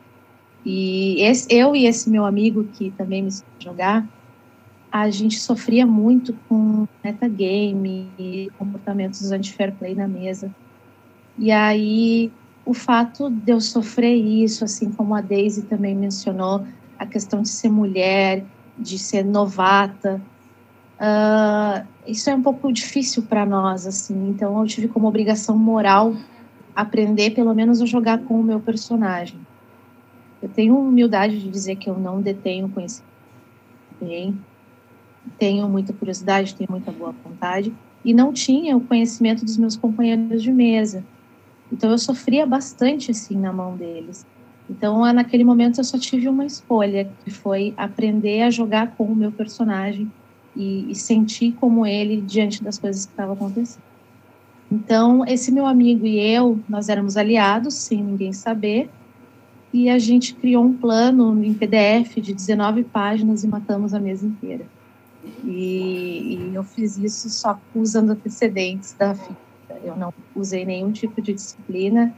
E 0.65 1.21
esse, 1.21 1.47
eu 1.53 1.75
e 1.75 1.86
esse 1.86 2.10
meu 2.10 2.25
amigo 2.25 2.63
que 2.65 2.91
também 2.91 3.23
me 3.23 3.29
jogar, 3.62 4.07
a 4.91 5.10
gente 5.10 5.39
sofria 5.39 5.86
muito 5.86 6.33
com 6.47 6.86
metagame 7.03 8.13
e 8.17 8.49
comportamentos 8.57 9.31
anti-fair 9.31 9.75
play 9.77 9.93
na 9.93 10.07
mesa. 10.07 10.51
E 11.38 11.51
aí, 11.51 12.31
o 12.65 12.73
fato 12.73 13.29
de 13.29 13.51
eu 13.51 13.62
sofrer 13.62 14.15
isso, 14.15 14.63
assim 14.63 14.91
como 14.91 15.13
a 15.13 15.21
Daisy 15.21 15.63
também 15.63 15.95
mencionou, 15.95 16.65
a 16.97 17.05
questão 17.05 17.41
de 17.41 17.49
ser 17.49 17.69
mulher, 17.69 18.45
de 18.77 18.97
ser 18.97 19.23
novata, 19.23 20.21
uh, 20.99 21.88
isso 22.05 22.29
é 22.29 22.36
um 22.36 22.41
pouco 22.41 22.71
difícil 22.71 23.23
para 23.23 23.45
nós, 23.45 23.86
assim. 23.86 24.29
Então, 24.29 24.60
eu 24.60 24.67
tive 24.67 24.88
como 24.88 25.07
obrigação 25.07 25.57
moral 25.57 26.13
aprender, 26.75 27.31
pelo 27.31 27.53
menos, 27.53 27.81
a 27.81 27.86
jogar 27.86 28.19
com 28.19 28.39
o 28.39 28.43
meu 28.43 28.60
personagem. 28.60 29.39
Eu 30.41 30.49
tenho 30.49 30.77
humildade 30.77 31.39
de 31.39 31.49
dizer 31.49 31.75
que 31.77 31.89
eu 31.89 31.97
não 31.97 32.21
detenho 32.21 32.69
conhecimento. 32.69 33.07
Tenho 35.38 35.67
muita 35.67 35.91
curiosidade, 35.93 36.55
tenho 36.55 36.69
muita 36.69 36.91
boa 36.91 37.13
vontade 37.23 37.73
e 38.05 38.13
não 38.13 38.31
tinha 38.31 38.77
o 38.77 38.81
conhecimento 38.81 39.43
dos 39.43 39.57
meus 39.57 39.75
companheiros 39.75 40.41
de 40.41 40.51
mesa. 40.51 41.03
Então 41.71 41.91
eu 41.91 41.97
sofria 41.97 42.45
bastante 42.45 43.12
assim 43.12 43.38
na 43.38 43.51
mão 43.51 43.75
deles. 43.75 44.25
Então 44.69 45.01
naquele 45.12 45.43
momento 45.43 45.79
eu 45.79 45.83
só 45.83 45.97
tive 45.97 46.29
uma 46.29 46.45
escolha, 46.45 47.12
que 47.23 47.31
foi 47.31 47.73
aprender 47.75 48.43
a 48.43 48.51
jogar 48.51 48.95
com 48.95 49.05
o 49.05 49.15
meu 49.15 49.31
personagem 49.31 50.10
e, 50.58 50.91
e 50.91 50.96
sentir 50.96 51.54
como 51.54 51.86
ele 51.86 52.22
diante 52.22 52.63
das 52.63 52.80
coisas 52.80 53.06
que 53.06 53.12
estavam 53.12 53.36
acontecendo. 53.36 53.84
Então 54.72 55.26
esse 55.26 55.52
meu 55.52 55.65
amigo 55.65 56.06
e 56.06 56.20
eu, 56.20 56.60
nós 56.67 56.89
éramos 56.89 57.15
aliados 57.15 57.76
sem 57.76 58.04
ninguém 58.04 58.34
saber 58.34 58.89
e 59.74 59.89
a 59.89 60.00
gente 60.00 60.34
criou 60.34 60.63
um 60.65 60.74
plano 60.74 61.43
em 61.43 61.54
PDF 61.54 62.15
de 62.17 62.34
19 62.34 62.84
páginas 62.86 63.43
e 63.43 63.48
matamos 63.48 63.93
a 63.93 64.00
mesa 64.00 64.26
inteira. 64.26 64.65
E, 65.43 66.38
e 66.39 66.56
eu 66.56 66.63
fiz 66.63 66.98
isso 66.98 67.30
só 67.30 67.60
usando 67.76 68.12
antecedentes 68.12 68.93
da 68.93 69.13
fita. 69.13 69.36
Eu 69.84 69.96
não 69.96 70.13
usei 70.36 70.65
nenhum 70.65 70.91
tipo 70.91 71.22
de 71.22 71.34
disciplina, 71.34 72.13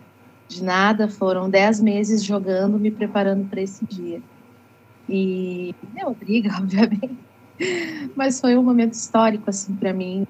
de 0.47 0.63
nada. 0.63 1.08
Foram 1.08 1.49
10 1.49 1.82
meses 1.82 2.23
jogando, 2.23 2.80
me 2.80 2.91
preparando 2.91 3.47
para 3.49 3.62
esse 3.62 3.84
dia. 3.86 4.21
E 5.08 5.73
deu 5.93 6.13
briga, 6.13 6.56
obviamente, 6.62 7.17
mas 8.15 8.39
foi 8.39 8.57
um 8.57 8.63
momento 8.63 8.93
histórico 8.93 9.49
assim 9.49 9.75
para 9.75 9.93
mim. 9.93 10.23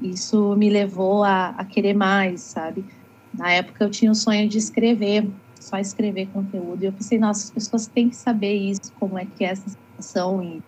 Isso 0.00 0.56
me 0.56 0.70
levou 0.70 1.22
a, 1.22 1.50
a 1.50 1.64
querer 1.64 1.94
mais, 1.94 2.42
sabe? 2.42 2.86
Na 3.32 3.50
época 3.52 3.84
eu 3.84 3.90
tinha 3.90 4.10
o 4.10 4.14
sonho 4.14 4.48
de 4.48 4.58
escrever 4.58 5.30
só 5.60 5.78
escrever 5.78 6.32
conteúdo. 6.32 6.82
E 6.82 6.86
eu 6.86 6.92
pensei, 6.92 7.18
nossa, 7.18 7.44
as 7.44 7.50
pessoas 7.50 7.86
têm 7.86 8.08
que 8.08 8.16
saber 8.16 8.54
isso, 8.54 8.92
como 8.94 9.18
é 9.18 9.26
que 9.26 9.44
é 9.44 9.48
essa 9.48 9.68
situação 9.68 10.42
e 10.42 10.60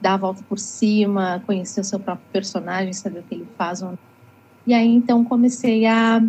dar 0.00 0.14
a 0.14 0.18
volta 0.18 0.42
por 0.48 0.58
cima, 0.58 1.42
conhecer 1.44 1.80
o 1.80 1.84
seu 1.84 1.98
próprio 1.98 2.26
personagem, 2.32 2.92
saber 2.92 3.20
o 3.20 3.22
que 3.24 3.34
ele 3.34 3.48
faz. 3.58 3.80
E 4.66 4.72
aí, 4.72 4.86
então, 4.86 5.24
comecei 5.24 5.84
a, 5.84 6.20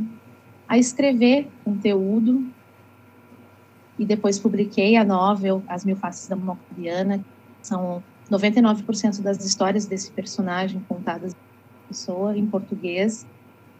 a 0.68 0.78
escrever 0.78 1.50
conteúdo 1.64 2.44
e 4.00 4.06
depois 4.06 4.40
publiquei 4.40 4.96
a 4.96 5.04
novel 5.04 5.64
As 5.68 5.86
Mil 5.86 5.96
Faces 5.96 6.28
da 6.28 6.36
Malcaviana, 6.36 7.24
são 7.62 8.04
99% 8.30 9.22
das 9.22 9.44
histórias 9.44 9.86
desse 9.86 10.12
personagem 10.12 10.82
contadas 10.88 11.36
pessoa 11.88 12.38
em 12.38 12.46
português 12.46 13.26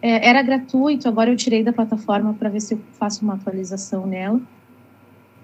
é, 0.00 0.28
era 0.28 0.42
gratuito, 0.42 1.08
agora 1.08 1.30
eu 1.30 1.36
tirei 1.36 1.62
da 1.62 1.72
plataforma 1.72 2.32
para 2.34 2.48
ver 2.48 2.60
se 2.60 2.74
eu 2.74 2.80
faço 2.92 3.24
uma 3.24 3.34
atualização 3.34 4.06
nela. 4.06 4.40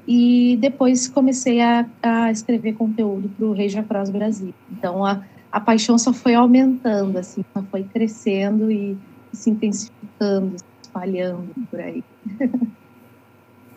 E 0.07 0.57
depois 0.61 1.09
comecei 1.09 1.61
a, 1.61 1.87
a 2.03 2.31
escrever 2.31 2.75
conteúdo 2.75 3.29
para 3.29 3.47
o 3.47 3.53
Reja 3.53 3.83
Cross 3.83 4.11
Brasil. 4.11 4.55
Então 4.71 5.05
a, 5.05 5.23
a 5.51 5.61
paixão 5.61 5.99
só 5.99 6.13
foi 6.13 6.35
aumentando, 6.35 7.19
assim, 7.19 7.45
só 7.53 7.63
foi 7.65 7.85
crescendo 7.85 8.71
e, 8.71 8.97
se 9.33 9.51
intensificando, 9.51 10.59
se 10.59 10.65
espalhando 10.83 11.53
por 11.71 11.81
aí. 11.81 12.05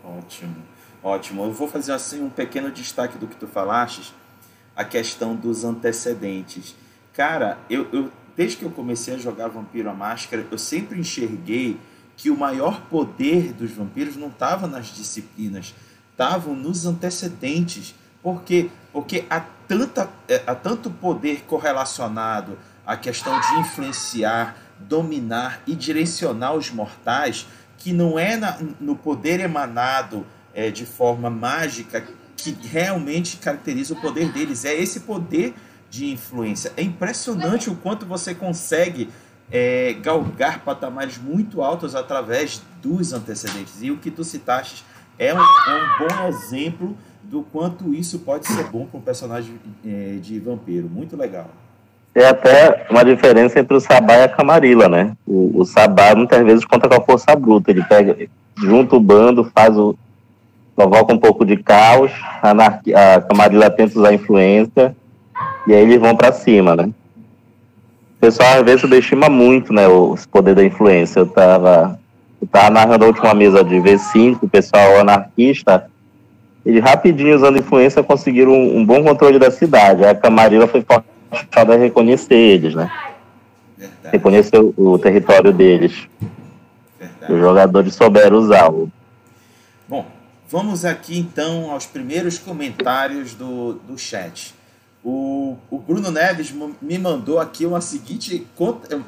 Ótimo, 0.04 0.56
ótimo. 1.04 1.44
Eu 1.44 1.52
vou 1.52 1.68
fazer 1.68 1.92
assim 1.92 2.24
um 2.24 2.30
pequeno 2.30 2.72
destaque 2.72 3.18
do 3.18 3.28
que 3.28 3.36
tu 3.36 3.46
falaste, 3.46 4.14
a 4.78 4.86
questão 4.86 5.36
dos 5.36 5.66
antecedentes. 5.66 6.76
Cara, 7.12 7.58
eu, 7.68 7.88
eu 7.92 8.12
desde 8.38 8.58
que 8.58 8.64
eu 8.64 8.70
comecei 8.70 9.16
a 9.16 9.18
jogar 9.18 9.48
Vampiro 9.48 9.90
à 9.90 9.94
Máscara, 9.94 10.46
eu 10.52 10.58
sempre 10.60 11.00
enxerguei 11.00 11.80
que 12.16 12.30
o 12.30 12.38
maior 12.38 12.82
poder 12.82 13.52
dos 13.52 13.72
vampiros 13.72 14.16
não 14.16 14.28
estava 14.28 14.68
nas 14.68 14.88
disciplinas, 14.88 15.74
estavam 16.12 16.56
nos 16.56 16.86
antecedentes. 16.86 17.96
Por 18.22 18.44
quê? 18.44 18.70
Porque 18.94 19.26
há, 19.30 19.40
tanta, 19.40 20.10
é, 20.30 20.44
há 20.46 20.54
tanto 20.54 20.92
poder 20.92 21.44
correlacionado 21.48 22.58
à 22.86 22.96
questão 22.96 23.40
de 23.40 23.60
influenciar, 23.60 24.56
dominar 24.80 25.62
e 25.66 25.76
direcionar 25.76 26.54
os 26.54 26.70
mortais 26.70 27.48
que 27.78 27.92
não 27.92 28.18
é 28.18 28.38
na, 28.38 28.60
no 28.80 28.96
poder 28.96 29.40
emanado 29.40 30.26
é, 30.54 30.70
de 30.70 30.86
forma 30.86 31.30
mágica 31.30 32.02
que 32.38 32.56
realmente 32.68 33.38
caracteriza 33.38 33.94
o 33.94 33.98
poder 33.98 34.32
deles. 34.32 34.64
É 34.64 34.74
esse 34.74 35.02
poder 35.02 35.54
de 35.90 36.12
influência. 36.12 36.72
É 36.78 36.82
impressionante 36.82 37.70
o 37.70 37.76
quanto 37.76 38.06
você 38.06 38.34
consegue 38.34 39.10
é, 39.52 39.94
galgar 40.02 40.60
patamares 40.60 41.18
muito 41.18 41.62
altos 41.62 41.96
através 41.96 42.62
dos 42.82 43.12
antecedentes. 43.12 43.82
E 43.82 43.92
o 43.92 43.98
que 43.98 44.12
tu 44.12 44.24
citaste 44.24 44.86
é 45.18 45.34
um, 45.34 45.40
é 45.40 45.42
um 45.42 46.08
bom 46.08 46.28
exemplo 46.28 46.96
do 47.24 47.42
quanto 47.42 47.94
isso 47.94 48.20
pode 48.20 48.48
ser 48.48 48.64
bom 48.66 48.86
para 48.86 49.00
um 49.00 49.02
personagem 49.02 49.60
é, 49.86 50.18
de 50.22 50.40
vampiro. 50.40 50.88
Muito 50.88 51.18
legal. 51.18 51.50
Tem 52.14 52.26
até 52.26 52.88
uma 52.90 53.04
diferença 53.04 53.60
entre 53.60 53.76
o 53.76 53.80
Sabá 53.80 54.16
e 54.16 54.24
a 54.24 54.30
Camarilla, 54.30 54.88
né? 54.88 55.16
O, 55.26 55.62
o 55.62 55.66
Sabá 55.66 56.16
muitas 56.16 56.44
vezes 56.44 56.66
conta 56.66 56.88
com 56.88 56.96
a 56.96 57.02
força 57.02 57.36
bruta. 57.36 57.70
Ele 57.70 57.84
pega, 57.84 58.18
junta 58.58 58.96
o 58.96 59.00
bando, 59.00 59.44
faz 59.44 59.78
o. 59.78 59.96
provoca 60.78 61.12
um 61.12 61.18
pouco 61.18 61.44
de 61.44 61.58
caos, 61.58 62.12
a, 62.40 62.52
a 62.52 63.22
Camarilla 63.22 63.68
tenta 63.68 63.98
usar 63.98 64.14
influência, 64.14 64.96
e 65.66 65.74
aí 65.74 65.82
eles 65.82 66.00
vão 66.00 66.16
para 66.16 66.32
cima, 66.32 66.76
né? 66.76 66.92
O 68.16 68.20
pessoal 68.22 68.60
às 68.60 68.64
vezes 68.64 68.82
subestima 68.82 69.28
muito, 69.28 69.74
né, 69.74 69.88
o 69.88 70.16
poder 70.32 70.54
da 70.54 70.64
influência. 70.64 71.22
Eu 71.22 71.26
tava, 71.26 72.00
eu 72.40 72.48
tava 72.48 72.70
narrando 72.70 73.06
a 73.06 73.08
última 73.08 73.34
mesa 73.34 73.64
de 73.64 73.76
V5, 73.76 74.38
o 74.44 74.48
pessoal 74.48 75.00
anarquista, 75.00 75.90
eles 76.64 76.84
rapidinho 76.84 77.36
usando 77.36 77.58
influência 77.58 78.04
conseguiram 78.04 78.52
um, 78.52 78.78
um 78.78 78.86
bom 78.86 79.04
controle 79.04 79.40
da 79.40 79.50
cidade. 79.50 80.06
A 80.06 80.14
Camarilla 80.14 80.68
foi 80.68 80.86
forçada 81.30 81.74
a 81.74 81.78
reconhecer 81.78 82.36
eles, 82.36 82.76
né? 82.76 82.92
Verdade. 83.76 84.10
Reconhecer 84.12 84.60
o, 84.60 84.74
o 84.78 85.00
território 85.00 85.52
deles. 85.52 86.08
Verdade. 87.00 87.34
Os 87.34 87.40
jogadores 87.40 87.96
souberam 87.96 88.38
usá-lo. 88.38 88.92
Bom, 89.88 90.06
vamos 90.50 90.86
aqui 90.86 91.18
então 91.18 91.72
aos 91.72 91.86
primeiros 91.86 92.38
comentários 92.38 93.34
do, 93.34 93.74
do 93.74 93.98
chat. 93.98 94.54
O, 95.04 95.58
o 95.70 95.78
Bruno 95.80 96.12
Neves 96.12 96.54
me 96.82 96.98
mandou 96.98 97.40
aqui 97.40 97.66
uma 97.66 97.80
seguinte, 97.80 98.46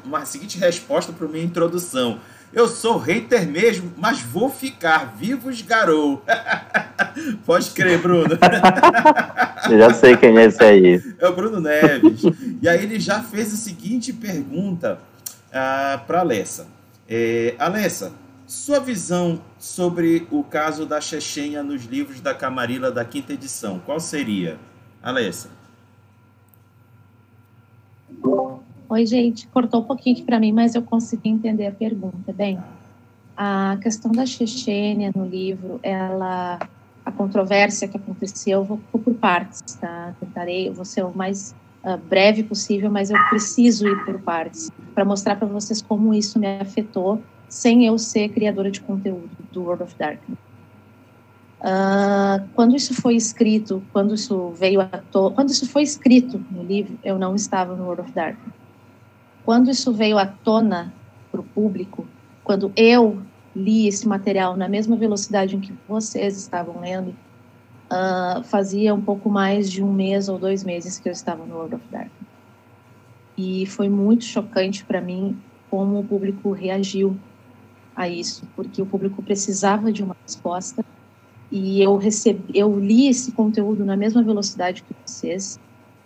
uma 0.04 0.24
seguinte 0.24 0.58
resposta 0.58 1.12
para 1.12 1.28
minha 1.28 1.44
introdução. 1.44 2.20
Eu 2.52 2.66
sou 2.66 2.98
hater 2.98 3.46
mesmo, 3.46 3.92
mas 3.96 4.20
vou 4.20 4.50
ficar. 4.50 5.14
Vivos 5.16 5.62
garou. 5.62 6.24
Pode 7.46 7.70
crer, 7.70 7.98
Bruno. 7.98 8.36
Eu 9.70 9.78
já 9.78 9.94
sei 9.94 10.16
quem 10.16 10.36
é 10.36 10.44
esse 10.46 10.62
aí. 10.62 11.00
É 11.18 11.28
o 11.28 11.34
Bruno 11.34 11.60
Neves. 11.60 12.22
E 12.60 12.68
aí 12.68 12.82
ele 12.82 12.98
já 12.98 13.22
fez 13.22 13.54
a 13.54 13.56
seguinte 13.56 14.12
pergunta 14.12 14.98
uh, 15.48 16.04
para 16.06 16.20
Alessa. 16.20 16.66
É, 17.08 17.54
Alessa, 17.58 18.12
sua 18.50 18.80
visão 18.80 19.40
sobre 19.60 20.26
o 20.28 20.42
caso 20.42 20.84
da 20.84 21.00
Chechênia 21.00 21.62
nos 21.62 21.84
livros 21.84 22.20
da 22.20 22.34
Camarilla 22.34 22.90
da 22.90 23.04
quinta 23.04 23.32
edição, 23.32 23.78
qual 23.78 24.00
seria? 24.00 24.58
Alessa. 25.00 25.48
Oi, 28.88 29.06
gente, 29.06 29.46
cortou 29.46 29.82
um 29.82 29.84
pouquinho 29.84 30.16
aqui 30.16 30.24
para 30.24 30.40
mim, 30.40 30.50
mas 30.50 30.74
eu 30.74 30.82
consegui 30.82 31.28
entender 31.28 31.68
a 31.68 31.70
pergunta. 31.70 32.32
Bem, 32.32 32.58
a 33.36 33.78
questão 33.80 34.10
da 34.10 34.26
Chechênia 34.26 35.12
no 35.14 35.24
livro, 35.24 35.78
ela, 35.80 36.58
a 37.04 37.12
controvérsia 37.12 37.86
que 37.86 37.98
aconteceu, 37.98 38.58
eu 38.58 38.64
vou, 38.64 38.78
por 38.78 39.14
partes, 39.14 39.62
tá? 39.80 40.12
Tentarei, 40.18 40.68
vou 40.70 40.84
ser 40.84 41.04
o 41.04 41.16
mais 41.16 41.54
uh, 41.84 41.96
breve 41.96 42.42
possível, 42.42 42.90
mas 42.90 43.10
eu 43.10 43.16
preciso 43.28 43.86
ir 43.86 44.04
por 44.04 44.20
partes 44.20 44.72
para 44.92 45.04
mostrar 45.04 45.36
para 45.36 45.46
vocês 45.46 45.80
como 45.80 46.12
isso 46.12 46.36
me 46.36 46.58
afetou, 46.58 47.22
sem 47.50 47.84
eu 47.84 47.98
ser 47.98 48.28
criadora 48.28 48.70
de 48.70 48.80
conteúdo 48.80 49.28
do 49.52 49.64
World 49.64 49.82
of 49.82 49.94
Darkness. 49.98 50.38
Uh, 51.60 52.48
quando 52.54 52.74
isso 52.74 52.94
foi 52.94 53.16
escrito, 53.16 53.82
quando 53.92 54.14
isso 54.14 54.50
veio 54.50 54.80
a 54.80 54.86
to... 54.86 55.32
quando 55.32 55.50
isso 55.50 55.68
foi 55.68 55.82
escrito 55.82 56.42
no 56.50 56.62
livro, 56.62 56.98
eu 57.04 57.18
não 57.18 57.34
estava 57.34 57.74
no 57.74 57.84
World 57.84 58.02
of 58.02 58.12
Darkness. 58.12 58.54
Quando 59.44 59.68
isso 59.68 59.92
veio 59.92 60.16
à 60.16 60.24
tona 60.24 60.94
para 61.30 61.40
o 61.40 61.44
público, 61.44 62.06
quando 62.44 62.72
eu 62.76 63.20
li 63.54 63.88
esse 63.88 64.06
material 64.06 64.56
na 64.56 64.68
mesma 64.68 64.96
velocidade 64.96 65.56
em 65.56 65.60
que 65.60 65.74
vocês 65.88 66.38
estavam 66.38 66.80
lendo, 66.80 67.10
uh, 67.90 68.42
fazia 68.44 68.94
um 68.94 69.00
pouco 69.00 69.28
mais 69.28 69.70
de 69.70 69.82
um 69.82 69.92
mês 69.92 70.28
ou 70.28 70.38
dois 70.38 70.62
meses 70.62 71.00
que 71.00 71.08
eu 71.08 71.12
estava 71.12 71.44
no 71.44 71.56
World 71.56 71.74
of 71.74 71.84
Darkness. 71.90 72.30
E 73.36 73.66
foi 73.66 73.88
muito 73.88 74.24
chocante 74.24 74.84
para 74.84 75.00
mim 75.00 75.36
como 75.68 75.98
o 75.98 76.04
público 76.04 76.52
reagiu 76.52 77.18
a 77.94 78.08
isso, 78.08 78.46
porque 78.54 78.80
o 78.80 78.86
público 78.86 79.22
precisava 79.22 79.92
de 79.92 80.02
uma 80.02 80.16
resposta 80.26 80.84
e 81.50 81.82
eu 81.82 81.96
recebi, 81.96 82.44
eu 82.54 82.78
li 82.78 83.08
esse 83.08 83.32
conteúdo 83.32 83.84
na 83.84 83.96
mesma 83.96 84.22
velocidade 84.22 84.82
que 84.82 84.94
vocês. 85.04 85.58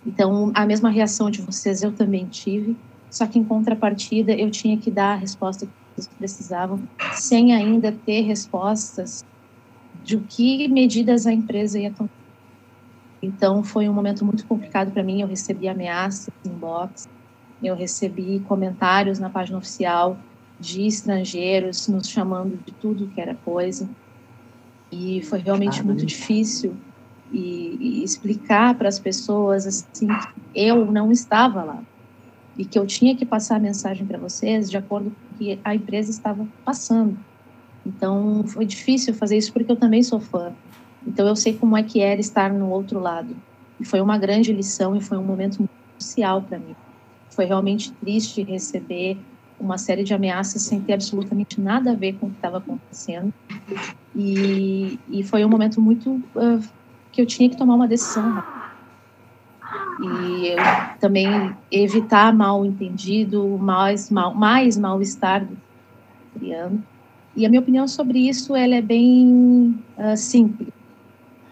Então, 0.05 0.51
a 0.55 0.65
mesma 0.65 0.89
reação 0.89 1.29
de 1.29 1.41
vocês 1.41 1.83
eu 1.83 1.91
também 1.91 2.25
tive, 2.25 2.75
só 3.11 3.27
que 3.27 3.37
em 3.37 3.43
contrapartida 3.43 4.33
eu 4.33 4.49
tinha 4.49 4.77
que 4.77 4.89
dar 4.89 5.13
a 5.13 5.15
resposta 5.15 5.65
que 5.65 5.71
vocês 5.95 6.07
precisavam, 6.17 6.81
sem 7.13 7.53
ainda 7.53 7.91
ter 7.91 8.21
respostas 8.21 9.23
de 10.03 10.17
que 10.17 10.67
medidas 10.67 11.25
a 11.25 11.33
empresa 11.33 11.79
ia 11.79 11.91
tomar. 11.91 12.09
Então, 13.21 13.63
foi 13.63 13.87
um 13.89 13.93
momento 13.93 14.23
muito 14.25 14.45
complicado 14.45 14.91
para 14.91 15.03
mim. 15.03 15.21
Eu 15.21 15.27
recebi 15.27 15.67
ameaças 15.67 16.27
em 16.45 16.55
eu 17.63 17.75
recebi 17.75 18.39
comentários 18.41 19.17
na 19.17 19.29
página 19.29 19.57
oficial 19.57 20.17
de 20.59 20.85
estrangeiros 20.85 21.87
nos 21.87 22.09
chamando 22.09 22.57
de 22.57 22.73
tudo 22.73 23.07
que 23.09 23.19
era 23.19 23.35
coisa. 23.35 23.89
E 24.91 25.21
foi 25.23 25.39
realmente 25.39 25.83
muito 25.83 26.05
difícil 26.05 26.75
e, 27.31 27.77
e 27.79 28.03
explicar 28.03 28.77
para 28.77 28.87
as 28.87 28.99
pessoas 28.99 29.65
assim 29.65 30.07
que 30.07 30.41
eu 30.53 30.89
não 30.91 31.11
estava 31.11 31.63
lá 31.63 31.83
e 32.57 32.65
que 32.65 32.79
eu 32.79 32.85
tinha 32.85 33.15
que 33.15 33.25
passar 33.25 33.57
a 33.57 33.59
mensagem 33.59 34.05
para 34.05 34.17
vocês 34.17 34.69
de 34.69 34.77
acordo 34.77 35.11
com 35.11 35.35
o 35.35 35.37
que 35.37 35.59
a 35.63 35.75
empresa 35.75 36.09
estava 36.09 36.47
passando. 36.63 37.19
Então 37.85 38.43
foi 38.47 38.65
difícil 38.65 39.13
fazer 39.13 39.37
isso 39.37 39.51
porque 39.51 39.71
eu 39.71 39.75
também 39.75 40.01
sou 40.01 40.19
fã. 40.19 40.55
Então 41.05 41.27
eu 41.27 41.35
sei 41.35 41.57
como 41.57 41.75
é 41.77 41.83
que 41.83 41.99
era 41.99 42.19
estar 42.21 42.53
no 42.53 42.69
outro 42.69 42.99
lado. 42.99 43.35
E 43.79 43.85
foi 43.85 43.99
uma 43.99 44.17
grande 44.17 44.53
lição 44.53 44.95
e 44.95 45.01
foi 45.01 45.17
um 45.17 45.25
momento 45.25 45.63
crucial 45.97 46.41
para 46.41 46.57
mim. 46.57 46.73
Foi 47.33 47.45
realmente 47.45 47.93
triste 47.95 48.41
receber 48.43 49.19
uma 49.59 49.77
série 49.77 50.03
de 50.03 50.13
ameaças 50.13 50.61
sem 50.61 50.81
ter 50.81 50.93
absolutamente 50.93 51.59
nada 51.59 51.91
a 51.91 51.95
ver 51.95 52.13
com 52.13 52.27
o 52.27 52.29
que 52.29 52.35
estava 52.35 52.57
acontecendo. 52.57 53.33
E, 54.15 54.99
e 55.09 55.23
foi 55.23 55.43
um 55.45 55.49
momento 55.49 55.81
muito 55.81 56.11
uh, 56.35 56.61
que 57.11 57.21
eu 57.21 57.25
tinha 57.25 57.49
que 57.49 57.57
tomar 57.57 57.75
uma 57.75 57.87
decisão. 57.87 58.43
E 60.01 60.47
eu 60.47 60.57
também 60.99 61.27
evitar 61.71 62.33
mal 62.33 62.65
entendido, 62.65 63.57
mais 63.57 64.09
mal 64.09 64.33
mais 64.33 64.77
mal 64.77 65.01
estar 65.01 65.43
do 65.43 65.57
criando. 66.37 66.83
E 67.35 67.45
a 67.45 67.49
minha 67.49 67.61
opinião 67.61 67.87
sobre 67.87 68.19
isso 68.19 68.55
ela 68.55 68.75
é 68.75 68.81
bem 68.81 69.77
uh, 69.97 70.15
simples. 70.15 70.69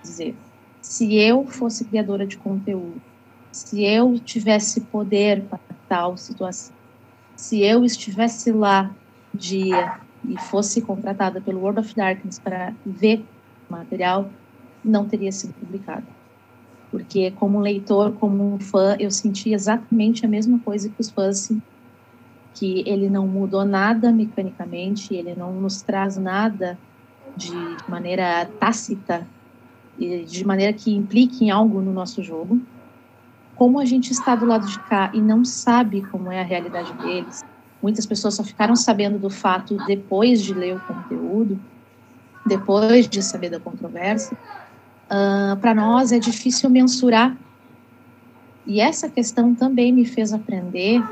Dizer, 0.02 0.36
se 0.82 1.16
eu 1.16 1.46
fosse 1.48 1.86
criadora 1.86 2.28
de 2.28 2.38
conteúdo, 2.38 3.02
se 3.52 3.84
eu 3.84 4.20
tivesse 4.20 4.82
poder 4.82 5.44
para 5.44 5.60
tal 5.88 6.18
situação, 6.18 6.74
se 7.36 7.62
eu 7.62 7.84
estivesse 7.84 8.52
lá 8.52 8.94
um 9.34 9.38
dia 9.38 10.00
e 10.28 10.40
fosse 10.40 10.82
contratada 10.82 11.42
pelo 11.42 11.60
World 11.60 11.80
of 11.80 11.96
Darkness 11.96 12.40
para 12.40 12.74
ver 12.86 13.26
o 13.70 13.74
material, 13.74 14.30
não 14.84 15.06
teria 15.06 15.32
sido 15.32 15.54
publicado. 15.54 16.06
Porque, 16.92 17.32
como 17.32 17.60
leitor, 17.60 18.14
como 18.14 18.60
fã, 18.60 18.96
eu 19.00 19.10
senti 19.10 19.52
exatamente 19.52 20.26
a 20.26 20.30
mesma 20.30 20.60
coisa 20.60 20.90
que 20.90 21.02
os 21.02 21.10
fãs 21.10 21.50
que 22.54 22.84
ele 22.88 23.10
não 23.10 23.28
mudou 23.28 23.66
nada 23.66 24.12
mecanicamente, 24.12 25.14
ele 25.14 25.34
não 25.36 25.54
nos 25.54 25.82
traz 25.82 26.18
nada 26.18 26.78
de 27.36 27.52
maneira 27.90 28.46
tácita, 28.60 29.28
de 29.98 30.46
maneira 30.46 30.72
que 30.72 30.94
implique 30.94 31.46
em 31.46 31.50
algo 31.50 31.82
no 31.82 31.92
nosso 31.92 32.22
jogo 32.22 32.62
como 33.56 33.80
a 33.80 33.86
gente 33.86 34.12
está 34.12 34.36
do 34.36 34.46
lado 34.46 34.66
de 34.66 34.80
cá 34.80 35.12
e 35.14 35.22
não 35.22 35.46
sabe 35.46 36.02
como 36.02 36.32
é 36.32 36.40
a 36.40 36.44
realidade 36.44 36.92
deles, 36.94 37.44
muitas 37.82 38.06
pessoas 38.06 38.36
só 38.36 38.44
ficaram 38.44 38.76
sabendo 38.76 39.20
do 39.20 39.30
fato 39.30 39.78
depois 39.86 40.42
de 40.42 40.54
ler 40.54 40.76
o 40.76 40.80
conteúdo, 40.82 41.60
depois 42.46 43.08
de 43.08 43.22
saber 43.22 43.50
da 43.50 43.60
controvérsia. 43.60 44.38
Uh, 45.06 45.58
Para 45.58 45.76
nós 45.76 46.12
é 46.12 46.20
difícil 46.20 46.70
mensurar. 46.70 47.38
E 48.66 48.80
essa 48.80 49.10
questão 49.10 49.54
também 49.54 49.92
me 49.92 50.06
fez 50.06 50.34
aprender 50.34 51.04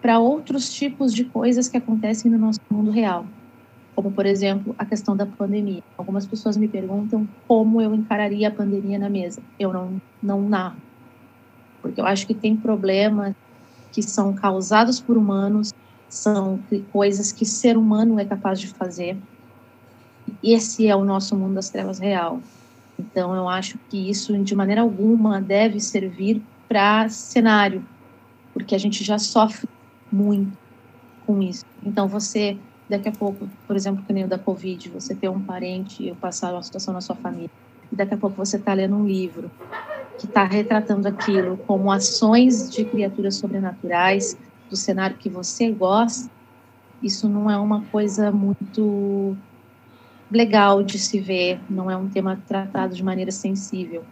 para 0.00 0.18
outros 0.18 0.72
tipos 0.72 1.12
de 1.12 1.24
coisas 1.24 1.68
que 1.68 1.76
acontecem 1.76 2.30
no 2.30 2.38
nosso 2.38 2.60
mundo 2.70 2.90
real. 2.90 3.26
Como, 3.94 4.10
por 4.12 4.24
exemplo, 4.24 4.74
a 4.78 4.84
questão 4.84 5.16
da 5.16 5.26
pandemia. 5.26 5.82
Algumas 5.98 6.26
pessoas 6.26 6.56
me 6.56 6.68
perguntam 6.68 7.26
como 7.48 7.80
eu 7.80 7.94
encararia 7.94 8.48
a 8.48 8.50
pandemia 8.50 8.98
na 8.98 9.10
mesa. 9.10 9.42
Eu 9.58 9.72
não, 9.72 10.00
não 10.22 10.48
narro. 10.48 10.89
Porque 11.82 12.00
eu 12.00 12.06
acho 12.06 12.26
que 12.26 12.34
tem 12.34 12.56
problemas 12.56 13.34
que 13.92 14.02
são 14.02 14.34
causados 14.34 15.00
por 15.00 15.16
humanos, 15.16 15.70
são 16.08 16.60
coisas 16.92 17.32
que 17.32 17.44
ser 17.44 17.76
humano 17.76 18.18
é 18.18 18.24
capaz 18.24 18.60
de 18.60 18.68
fazer. 18.68 19.18
Esse 20.42 20.86
é 20.86 20.94
o 20.94 21.04
nosso 21.04 21.36
mundo 21.36 21.54
das 21.54 21.70
trevas 21.70 21.98
real. 21.98 22.40
Então, 22.98 23.34
eu 23.34 23.48
acho 23.48 23.78
que 23.88 24.10
isso, 24.10 24.36
de 24.42 24.54
maneira 24.54 24.82
alguma, 24.82 25.40
deve 25.40 25.80
servir 25.80 26.42
para 26.68 27.08
cenário, 27.08 27.84
porque 28.52 28.74
a 28.74 28.78
gente 28.78 29.02
já 29.02 29.18
sofre 29.18 29.68
muito 30.12 30.52
com 31.26 31.42
isso. 31.42 31.64
Então, 31.82 32.06
você, 32.06 32.58
daqui 32.88 33.08
a 33.08 33.12
pouco, 33.12 33.48
por 33.66 33.74
exemplo, 33.74 34.04
que 34.04 34.12
nem 34.12 34.24
o 34.24 34.28
da 34.28 34.38
Covid, 34.38 34.90
você 34.90 35.14
ter 35.14 35.28
um 35.28 35.42
parente 35.42 36.06
eu 36.06 36.16
passar 36.16 36.52
uma 36.52 36.62
situação 36.62 36.92
na 36.92 37.00
sua 37.00 37.16
família, 37.16 37.48
e 37.90 37.96
daqui 37.96 38.14
a 38.14 38.18
pouco 38.18 38.36
você 38.36 38.56
está 38.56 38.72
lendo 38.74 38.96
um 38.96 39.06
livro 39.06 39.50
que 40.20 40.26
está 40.26 40.44
retratando 40.44 41.08
aquilo 41.08 41.56
como 41.66 41.90
ações 41.90 42.70
de 42.70 42.84
criaturas 42.84 43.36
sobrenaturais 43.36 44.36
do 44.68 44.76
cenário 44.76 45.16
que 45.16 45.30
você 45.30 45.70
gosta, 45.70 46.30
isso 47.02 47.26
não 47.26 47.50
é 47.50 47.56
uma 47.56 47.80
coisa 47.86 48.30
muito 48.30 49.34
legal 50.30 50.82
de 50.82 50.98
se 50.98 51.18
ver, 51.18 51.58
não 51.70 51.90
é 51.90 51.96
um 51.96 52.06
tema 52.06 52.38
tratado 52.46 52.94
de 52.94 53.02
maneira 53.02 53.32
sensível. 53.32 54.04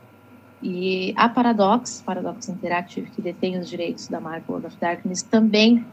E 0.63 1.13
a 1.15 1.29
Paradox, 1.29 2.03
Paradox 2.05 2.49
Interactive, 2.49 3.11
que 3.11 3.21
detém 3.21 3.59
os 3.59 3.69
direitos 3.69 4.09
da 4.09 4.19
World 4.19 4.67
of 4.67 4.77
Darkness, 4.81 5.23
também, 5.23 5.85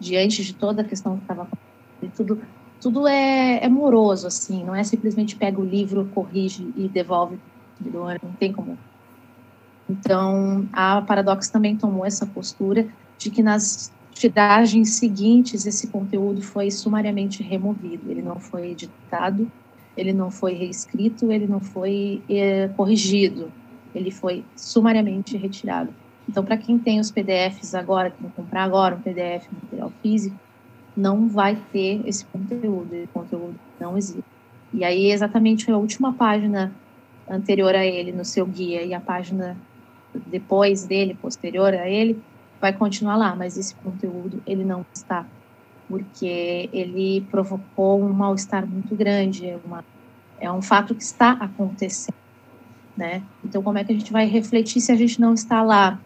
diante 0.00 0.44
de 0.44 0.52
toda 0.52 0.82
a 0.82 0.84
questão 0.84 1.16
que 1.16 1.22
estava 1.22 1.42
acontecendo, 1.42 2.16
tudo, 2.16 2.42
tudo 2.80 3.06
é, 3.06 3.64
é 3.64 3.68
moroso, 3.68 4.26
assim, 4.26 4.64
não 4.64 4.74
é 4.74 4.82
simplesmente 4.82 5.36
pega 5.36 5.60
o 5.60 5.64
livro, 5.64 6.10
corrige 6.12 6.74
e 6.76 6.88
devolve 6.88 7.38
não 8.22 8.32
tem 8.38 8.52
como. 8.52 8.76
Então, 9.90 10.68
a 10.72 11.02
Paradox 11.02 11.48
também 11.48 11.76
tomou 11.76 12.04
essa 12.04 12.26
postura 12.26 12.86
de 13.18 13.30
que 13.30 13.42
nas 13.42 13.92
tiragens 14.12 14.90
seguintes 14.90 15.66
esse 15.66 15.88
conteúdo 15.88 16.42
foi 16.42 16.70
sumariamente 16.70 17.42
removido, 17.42 18.10
ele 18.10 18.22
não 18.22 18.38
foi 18.38 18.70
editado, 18.70 19.50
ele 19.96 20.12
não 20.12 20.30
foi 20.30 20.52
reescrito, 20.52 21.32
ele 21.32 21.46
não 21.46 21.60
foi 21.60 22.22
é, 22.28 22.68
corrigido 22.68 23.50
ele 23.94 24.10
foi 24.10 24.44
sumariamente 24.56 25.36
retirado. 25.36 25.92
Então, 26.28 26.44
para 26.44 26.56
quem 26.56 26.78
tem 26.78 27.00
os 27.00 27.10
PDFs 27.10 27.74
agora, 27.74 28.10
quem 28.10 28.28
comprar 28.30 28.64
agora 28.64 28.94
um 28.94 29.00
PDF, 29.00 29.48
um 29.50 29.56
material 29.64 29.92
físico, 30.02 30.36
não 30.96 31.28
vai 31.28 31.56
ter 31.72 32.00
esse 32.06 32.24
conteúdo, 32.26 32.94
esse 32.94 33.08
conteúdo 33.08 33.54
não 33.80 33.96
existe. 33.96 34.24
E 34.72 34.84
aí, 34.84 35.10
exatamente 35.10 35.70
a 35.70 35.76
última 35.76 36.12
página 36.12 36.72
anterior 37.28 37.74
a 37.74 37.84
ele 37.84 38.12
no 38.12 38.24
seu 38.24 38.46
guia 38.46 38.82
e 38.82 38.94
a 38.94 39.00
página 39.00 39.56
depois 40.26 40.86
dele, 40.86 41.14
posterior 41.14 41.72
a 41.74 41.88
ele, 41.88 42.20
vai 42.60 42.72
continuar 42.72 43.16
lá, 43.16 43.34
mas 43.34 43.56
esse 43.56 43.74
conteúdo 43.76 44.42
ele 44.46 44.64
não 44.64 44.84
está, 44.92 45.26
porque 45.88 46.68
ele 46.72 47.26
provocou 47.30 48.02
um 48.02 48.12
mal-estar 48.12 48.66
muito 48.66 48.94
grande, 48.94 49.48
é, 49.48 49.58
uma, 49.64 49.84
é 50.40 50.50
um 50.50 50.60
fato 50.60 50.94
que 50.94 51.02
está 51.02 51.32
acontecendo 51.32 52.20
né? 53.00 53.22
Então, 53.42 53.62
como 53.62 53.78
é 53.78 53.84
que 53.84 53.92
a 53.92 53.98
gente 53.98 54.12
vai 54.12 54.26
refletir 54.26 54.80
se 54.80 54.92
a 54.92 54.94
gente 54.94 55.18
não 55.18 55.32
está 55.32 55.62
lá? 55.62 55.98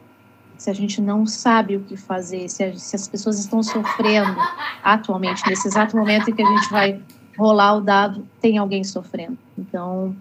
Se 0.56 0.70
a 0.70 0.72
gente 0.72 1.00
não 1.00 1.26
sabe 1.26 1.76
o 1.76 1.80
que 1.80 1.96
fazer, 1.96 2.48
se, 2.48 2.62
a, 2.62 2.76
se 2.76 2.94
as 2.94 3.08
pessoas 3.08 3.38
estão 3.40 3.62
sofrendo 3.64 4.36
atualmente, 4.82 5.42
nesse 5.48 5.66
exato 5.66 5.96
momento 5.96 6.30
em 6.30 6.34
que 6.34 6.42
a 6.42 6.46
gente 6.46 6.70
vai 6.70 7.02
rolar 7.36 7.74
o 7.74 7.80
dado, 7.80 8.26
tem 8.40 8.56
alguém 8.56 8.84
sofrendo. 8.84 9.36
Então, 9.58 10.14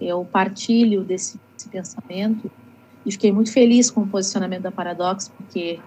eu 0.00 0.24
partilho 0.24 1.04
desse, 1.04 1.38
desse 1.52 1.68
pensamento 1.68 2.50
e 3.04 3.12
fiquei 3.12 3.32
muito 3.32 3.52
feliz 3.52 3.90
com 3.90 4.02
o 4.02 4.06
posicionamento 4.06 4.62
da 4.62 4.72
Paradox, 4.72 5.28
porque 5.28 5.78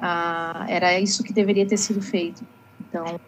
ah, 0.00 0.64
era 0.68 0.98
isso 0.98 1.22
que 1.22 1.32
deveria 1.32 1.66
ter 1.66 1.76
sido 1.76 2.00
feito. 2.00 2.44
Então, 2.80 3.20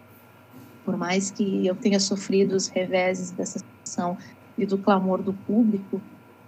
por 0.84 0.96
mais 0.96 1.30
que 1.30 1.66
eu 1.66 1.74
tenha 1.74 2.00
sofrido 2.00 2.54
os 2.54 2.68
reveses 2.68 3.30
dessa 3.30 3.58
situação 3.58 4.16
e 4.56 4.66
do 4.66 4.78
clamor 4.78 5.22
do 5.22 5.32
público, 5.32 6.00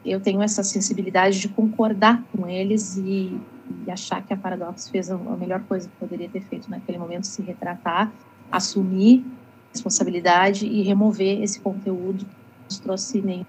eu 0.05 0.21
tenho 0.21 0.43
essa 0.43 0.63
sensibilidade 0.63 1.41
de 1.41 1.49
concordar 1.49 2.23
com 2.33 2.47
eles 2.47 2.97
e, 2.97 3.41
e 3.87 3.91
achar 3.91 4.23
que 4.25 4.33
a 4.33 4.37
Paradox 4.37 4.89
fez 4.89 5.11
a, 5.11 5.17
melhor 5.17 5.61
coisa 5.65 5.89
que 5.89 5.97
poderia 5.97 6.29
ter 6.29 6.43
feito 6.43 6.71
naquele 6.71 6.99
momento, 6.99 7.27
se 7.27 7.43
retratar, 7.43 8.13
assumir 8.53 9.25
responsabilidade 9.73 10.67
e 10.67 10.83
remover 10.83 11.43
esse 11.43 11.59
conteúdo 11.59 12.25
que 12.25 12.65
nos 12.69 12.79
trouxe 12.79 13.21
nem 13.21 13.47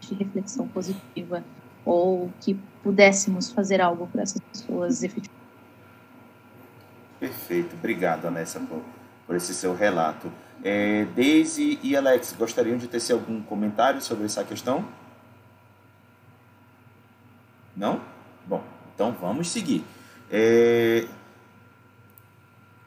de 0.00 0.14
reflexão 0.14 0.66
positiva 0.68 1.44
ou 1.88 2.30
que 2.38 2.54
pudéssemos 2.82 3.50
fazer 3.50 3.80
algo 3.80 4.06
para 4.08 4.20
essas 4.20 4.42
pessoas 4.42 5.02
efetivamente. 5.02 5.38
Perfeito, 7.18 7.74
obrigado, 7.74 8.26
Anessa, 8.26 8.60
por, 8.60 8.82
por 9.26 9.34
esse 9.34 9.54
seu 9.54 9.74
relato. 9.74 10.30
É, 10.62 11.06
Daisy 11.16 11.78
e 11.82 11.96
Alex, 11.96 12.34
gostariam 12.38 12.76
de 12.76 12.88
ter 12.88 13.00
algum 13.10 13.40
comentário 13.42 14.02
sobre 14.02 14.26
essa 14.26 14.44
questão? 14.44 14.86
Não? 17.74 18.02
Bom, 18.46 18.62
então 18.94 19.16
vamos 19.18 19.48
seguir. 19.48 19.82
É... 20.30 21.06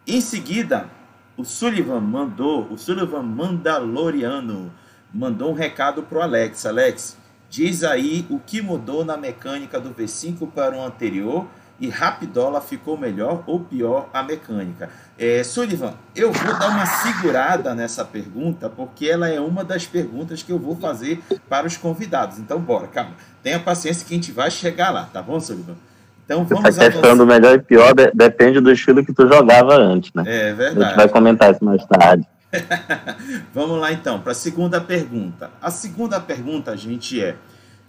Em 0.05 0.21
seguida, 0.21 0.87
o 1.35 1.43
Sullivan 1.43 2.01
mandou, 2.01 2.71
o 2.71 2.77
Sullivan 2.77 3.23
Mandaloriano 3.23 4.71
mandou 5.11 5.49
um 5.49 5.55
recado 5.55 6.03
para 6.03 6.19
o 6.19 6.21
Alex. 6.21 6.65
Alex, 6.67 7.17
diz 7.51 7.83
aí 7.83 8.25
o 8.29 8.39
que 8.39 8.61
mudou 8.61 9.03
na 9.03 9.17
mecânica 9.17 9.77
do 9.77 9.93
V5 9.93 10.49
para 10.55 10.75
o 10.75 10.81
anterior 10.81 11.45
e 11.81 11.89
Rapidola 11.89 12.61
ficou 12.61 12.97
melhor 12.97 13.43
ou 13.45 13.59
pior 13.59 14.09
a 14.13 14.23
mecânica? 14.23 14.89
É, 15.19 15.43
Sullivan, 15.43 15.93
eu 16.15 16.31
vou 16.31 16.57
dar 16.57 16.69
uma 16.69 16.85
segurada 16.85 17.75
nessa 17.75 18.05
pergunta, 18.05 18.69
porque 18.69 19.05
ela 19.05 19.27
é 19.27 19.39
uma 19.39 19.65
das 19.65 19.85
perguntas 19.85 20.41
que 20.41 20.51
eu 20.51 20.57
vou 20.57 20.77
fazer 20.77 21.21
para 21.49 21.67
os 21.67 21.75
convidados. 21.75 22.39
Então, 22.39 22.57
bora, 22.57 22.87
calma. 22.87 23.11
Tenha 23.43 23.59
paciência 23.59 24.07
que 24.07 24.13
a 24.13 24.15
gente 24.15 24.31
vai 24.31 24.49
chegar 24.49 24.89
lá, 24.91 25.09
tá 25.11 25.21
bom, 25.21 25.37
Sullivan? 25.39 25.75
Então 26.23 26.45
vamos 26.45 26.63
Essa 26.63 26.89
questão 26.89 27.17
do 27.17 27.25
melhor 27.25 27.55
e 27.55 27.59
pior 27.59 27.93
de, 27.93 28.09
depende 28.13 28.61
do 28.61 28.71
estilo 28.71 29.03
que 29.05 29.11
tu 29.11 29.27
jogava 29.27 29.75
antes, 29.75 30.13
né? 30.13 30.23
É 30.25 30.53
verdade. 30.53 30.83
A 30.83 30.87
gente 30.87 30.95
vai 30.95 31.09
comentar 31.09 31.51
isso 31.51 31.65
mais 31.65 31.83
tarde. 31.85 32.25
vamos 33.53 33.79
lá 33.79 33.91
então, 33.91 34.19
para 34.19 34.31
a 34.31 34.35
segunda 34.35 34.81
pergunta. 34.81 35.51
A 35.61 35.71
segunda 35.71 36.19
pergunta, 36.19 36.75
gente, 36.75 37.21
é 37.21 37.35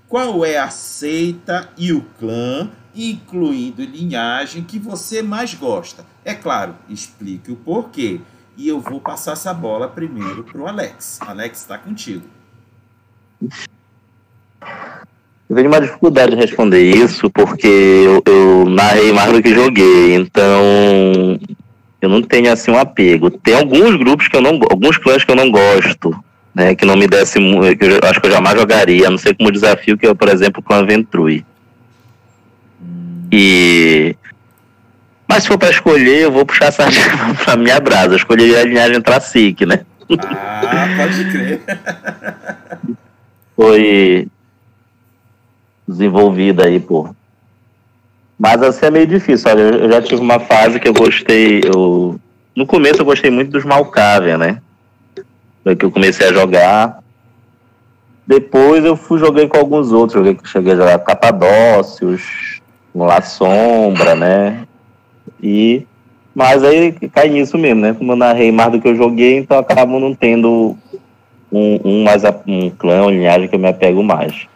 qual 0.09 0.45
é 0.45 0.59
a 0.59 0.69
seita 0.69 1.69
e 1.77 1.93
o 1.93 2.03
clã 2.19 2.71
incluindo 2.95 3.83
linhagem, 3.83 4.63
que 4.63 4.79
você 4.79 5.23
mais 5.23 5.55
gosta. 5.55 6.05
É 6.25 6.35
claro, 6.35 6.75
explique 6.89 7.51
o 7.51 7.57
porquê. 7.57 8.21
E 8.57 8.69
eu 8.69 8.81
vou 8.81 9.01
passar 9.01 9.33
essa 9.33 9.53
bola 9.55 9.89
primeiro 9.89 10.45
para 10.45 10.61
o 10.61 10.67
Alex. 10.67 11.19
Alex, 11.23 11.61
está 11.61 11.79
contigo. 11.79 12.25
Eu 15.49 15.57
tenho 15.57 15.69
uma 15.69 15.81
dificuldade 15.81 16.33
de 16.33 16.37
responder 16.37 16.83
isso, 16.83 17.31
porque 17.31 17.67
eu, 17.67 18.23
eu 18.27 18.65
narrei 18.67 19.13
mais 19.13 19.33
do 19.33 19.43
que 19.43 19.55
joguei, 19.55 20.15
então 20.15 21.39
eu 22.05 22.09
não 22.09 22.23
tenho 22.23 22.53
assim 22.53 22.71
um 22.71 22.79
apego. 22.79 23.31
Tem 23.31 23.55
alguns 23.55 23.97
grupos 23.97 24.29
que 24.29 24.37
eu 24.37 24.41
não 24.41 24.59
alguns 24.69 24.99
clãs 24.99 25.25
que 25.25 25.31
eu 25.31 25.37
não 25.37 25.51
gosto, 25.51 26.13
né, 26.55 26.75
que 26.75 26.85
não 26.85 26.97
me 26.97 27.07
desse, 27.07 27.39
que 27.39 27.85
eu 27.85 28.01
acho 28.03 28.21
que 28.21 28.27
eu 28.27 28.33
jamais 28.33 28.59
jogaria, 28.59 29.07
a 29.07 29.11
não 29.11 29.19
ser 29.19 29.37
como 29.37 29.53
desafio 29.53 29.97
que 29.97 30.07
é, 30.07 30.15
por 30.15 30.29
exemplo, 30.29 30.61
o 30.61 30.63
clã 30.63 30.85
Ventrui. 30.85 31.45
E. 33.31 34.15
Mas 35.27 35.45
se 35.45 35.49
for 35.49 35.57
para 35.57 35.71
escolher, 35.71 36.23
eu 36.23 36.33
vou 36.33 36.45
puxar 36.45 36.67
essa 36.67 36.85
para 37.45 37.57
minha 37.57 37.81
brasa. 37.81 38.13
Eu 38.13 38.17
escolheria 38.17 38.61
a 38.61 38.65
linhagem 38.65 39.01
Tracic, 39.01 39.65
né? 39.65 39.81
Ah, 40.19 40.89
pode 40.99 41.25
crer. 41.31 41.63
Foi 43.57 44.29
desenvolvida 45.89 46.67
aí 46.67 46.79
por. 46.79 47.15
Mas 48.39 48.63
assim 48.63 48.87
é 48.87 48.91
meio 48.91 49.07
difícil. 49.07 49.51
Olha, 49.51 49.61
eu 49.61 49.91
já 49.91 50.03
tive 50.03 50.21
uma 50.21 50.41
fase 50.41 50.81
que 50.81 50.89
eu 50.89 50.95
gostei. 50.95 51.61
Eu... 51.65 52.19
No 52.55 52.67
começo 52.67 53.01
eu 53.01 53.05
gostei 53.05 53.31
muito 53.31 53.51
dos 53.51 53.65
Malkavian, 53.65 54.39
né? 54.39 54.61
Foi 55.63 55.77
que 55.77 55.85
eu 55.85 55.91
comecei 55.91 56.29
a 56.29 56.33
jogar. 56.33 56.99
Depois 58.27 58.85
eu 58.85 58.97
fui 58.97 59.19
joguei 59.19 59.47
com 59.47 59.59
alguns 59.59 59.93
outros. 59.93 60.19
Joguei, 60.19 60.37
cheguei 60.45 60.73
a 60.73 60.77
jogar 60.77 60.99
Capadócios, 61.01 62.61
La 62.95 63.23
Sombra, 63.23 64.15
né? 64.15 64.65
E 65.43 65.87
Mas 66.35 66.65
aí 66.65 66.93
cai 67.13 67.29
nisso 67.29 67.57
mesmo, 67.59 67.81
né? 67.81 67.95
Como 67.95 68.13
eu 68.13 68.17
narrei 68.17 68.51
mais 68.51 68.73
do 68.73 68.81
que 68.81 68.89
eu 68.89 68.97
joguei, 68.97 69.39
então 69.39 69.59
acabo 69.59 70.01
não 70.01 70.15
tendo 70.15 70.77
um, 71.53 71.81
um, 71.85 72.05
mais, 72.05 72.23
um 72.47 72.71
clã, 72.71 73.03
uma 73.03 73.11
linhagem 73.11 73.47
que 73.47 73.55
eu 73.55 73.61
me 73.61 73.69
apego 73.69 74.03
mais. 74.03 74.49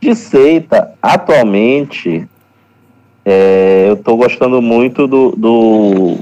De 0.00 0.14
seita, 0.14 0.92
atualmente, 1.00 2.28
é, 3.24 3.88
eu 3.88 3.94
estou 3.94 4.16
gostando 4.16 4.60
muito 4.60 5.06
do, 5.06 5.32
do 5.32 6.18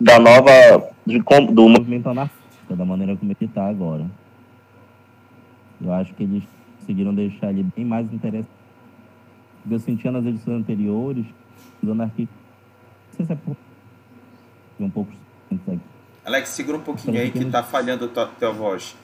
da 0.00 0.18
nova 0.18 0.50
de, 1.06 1.18
do 1.52 1.68
movimento 1.68 2.08
anarquista, 2.08 2.74
da 2.74 2.84
maneira 2.84 3.16
como 3.16 3.30
ele 3.30 3.36
está 3.40 3.68
agora. 3.68 4.06
Eu 5.80 5.92
acho 5.92 6.12
que 6.14 6.24
eles 6.24 6.42
conseguiram 6.78 7.14
deixar 7.14 7.50
ele 7.50 7.66
bem 7.76 7.84
mais 7.84 8.12
interessante. 8.12 8.48
Eu 9.70 9.78
sentia 9.78 10.10
nas 10.10 10.24
edições 10.24 10.60
anteriores, 10.60 11.24
os 11.82 11.88
anarquistas. 11.88 12.36
Não 13.10 13.16
sei 13.16 13.26
se 13.26 13.32
é 13.32 13.36
por... 13.36 13.56
um 14.80 14.90
pouco. 14.90 15.12
Alex, 16.24 16.50
segura 16.50 16.78
um 16.78 16.82
pouquinho 16.82 17.20
aí 17.20 17.30
que 17.30 17.38
está 17.38 17.62
falhando 17.62 18.04
a 18.04 18.08
tua, 18.08 18.26
tua 18.26 18.52
voz. 18.52 18.96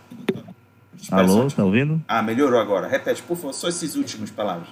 Alô, 1.11 1.47
tá 1.49 1.65
ouvindo? 1.65 2.01
Ah, 2.09 2.23
melhorou 2.23 2.59
agora. 2.59 2.89
Repete, 2.89 3.23
por 3.23 3.37
favor, 3.37 3.53
só 3.53 3.69
esses 3.69 3.97
últimos 3.97 4.31
palavras. 4.31 4.69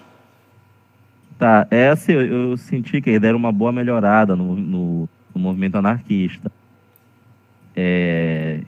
Tá, 1.45 1.69
assim, 1.93 2.13
eu, 2.13 2.23
eu 2.23 2.57
senti 2.57 3.03
que 3.03 3.11
eles 3.11 3.21
deram 3.21 3.37
uma 3.37 3.53
boa 3.53 3.71
melhorada 3.71 4.35
no, 4.35 4.57
no, 4.57 5.09
no 5.35 5.39
movimento 5.39 5.77
anarquista. 5.77 6.51
É... 7.77 8.61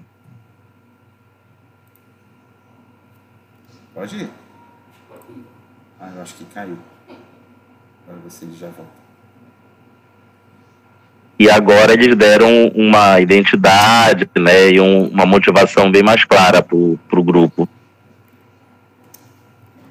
Pode 3.94 4.16
ir. 4.16 4.28
Ah, 5.98 6.10
eu 6.16 6.20
acho 6.20 6.34
que 6.34 6.44
caiu. 6.44 6.76
Agora 8.06 8.20
ver 8.22 8.30
se 8.30 8.44
ele 8.44 8.54
já 8.54 8.66
volta. 8.66 8.92
E 11.38 11.48
agora 11.48 11.94
eles 11.94 12.14
deram 12.14 12.68
uma 12.74 13.18
identidade 13.18 14.28
né, 14.38 14.72
e 14.72 14.78
um, 14.82 15.06
uma 15.06 15.24
motivação 15.24 15.90
bem 15.90 16.02
mais 16.02 16.26
clara 16.26 16.62
para 16.62 16.76
o 16.76 17.24
grupo. 17.24 17.66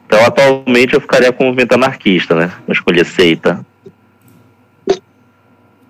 Então, 0.05 0.23
atualmente, 0.25 0.93
eu 0.93 1.01
ficaria 1.01 1.33
com 1.33 1.43
o 1.43 1.47
movimento 1.47 1.73
anarquista, 1.73 2.35
né? 2.35 2.47
Vou 2.65 2.73
escolher 2.73 3.05
seita. 3.05 3.65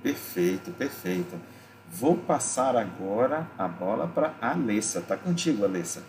Perfeito, 0.01 0.71
perfeito. 0.71 1.39
Vou 1.91 2.15
passar 2.15 2.75
agora 2.75 3.47
a 3.58 3.67
bola 3.67 4.08
para 4.08 4.34
a 4.41 4.51
Alessa. 4.51 5.01
Tá 5.01 5.17
contigo, 5.17 5.63
Alessa. 5.65 6.04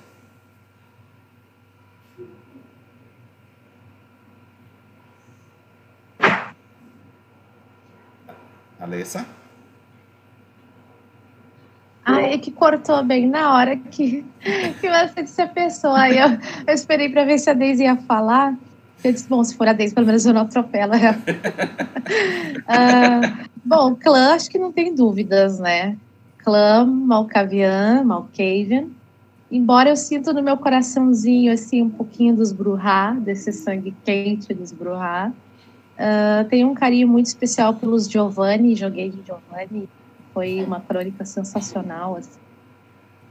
Alessa? 8.78 9.26
Ai, 12.06 12.34
é 12.34 12.38
que 12.38 12.52
cortou 12.52 13.02
bem 13.02 13.26
na 13.28 13.52
hora 13.52 13.76
que, 13.76 14.24
que 14.80 14.88
você 14.88 15.22
disse 15.24 15.42
a 15.42 15.48
pessoa. 15.48 15.98
Aí 15.98 16.16
eu, 16.16 16.28
eu 16.64 16.72
esperei 16.72 17.08
para 17.08 17.24
ver 17.24 17.36
se 17.36 17.50
a 17.50 17.52
Deise 17.52 17.82
ia 17.82 17.96
falar. 17.96 18.56
Eu 19.02 19.12
disse, 19.12 19.28
bom, 19.28 19.42
se 19.42 19.56
for 19.56 19.66
a 19.66 19.72
Deise, 19.72 19.92
pelo 19.92 20.06
menos 20.06 20.24
eu 20.24 20.32
não 20.32 20.42
atropelo 20.42 20.94
ela. 20.94 21.18
uh, 22.62 23.48
bom, 23.64 23.96
clã, 23.96 24.34
acho 24.34 24.48
que 24.48 24.56
não 24.58 24.70
tem 24.70 24.94
dúvidas, 24.94 25.58
né? 25.58 25.96
Clã, 26.38 26.86
Malkavian, 26.86 28.04
Malkavian. 28.04 28.86
Embora 29.50 29.90
eu 29.90 29.96
sinta 29.96 30.32
no 30.32 30.42
meu 30.42 30.56
coraçãozinho, 30.56 31.52
assim, 31.52 31.82
um 31.82 31.90
pouquinho 31.90 32.36
dos 32.36 32.52
Bruhá, 32.52 33.12
desse 33.12 33.52
sangue 33.52 33.92
quente 34.04 34.54
dos 34.54 34.70
Bruhá. 34.70 35.32
Uh, 35.98 36.48
tenho 36.48 36.68
um 36.68 36.74
carinho 36.74 37.08
muito 37.08 37.26
especial 37.26 37.74
pelos 37.74 38.08
Giovanni, 38.08 38.76
joguei 38.76 39.10
de 39.10 39.18
Giovanni, 39.26 39.88
foi 40.36 40.62
uma 40.62 40.82
crônica 40.82 41.24
sensacional, 41.24 42.14
assim. 42.14 42.38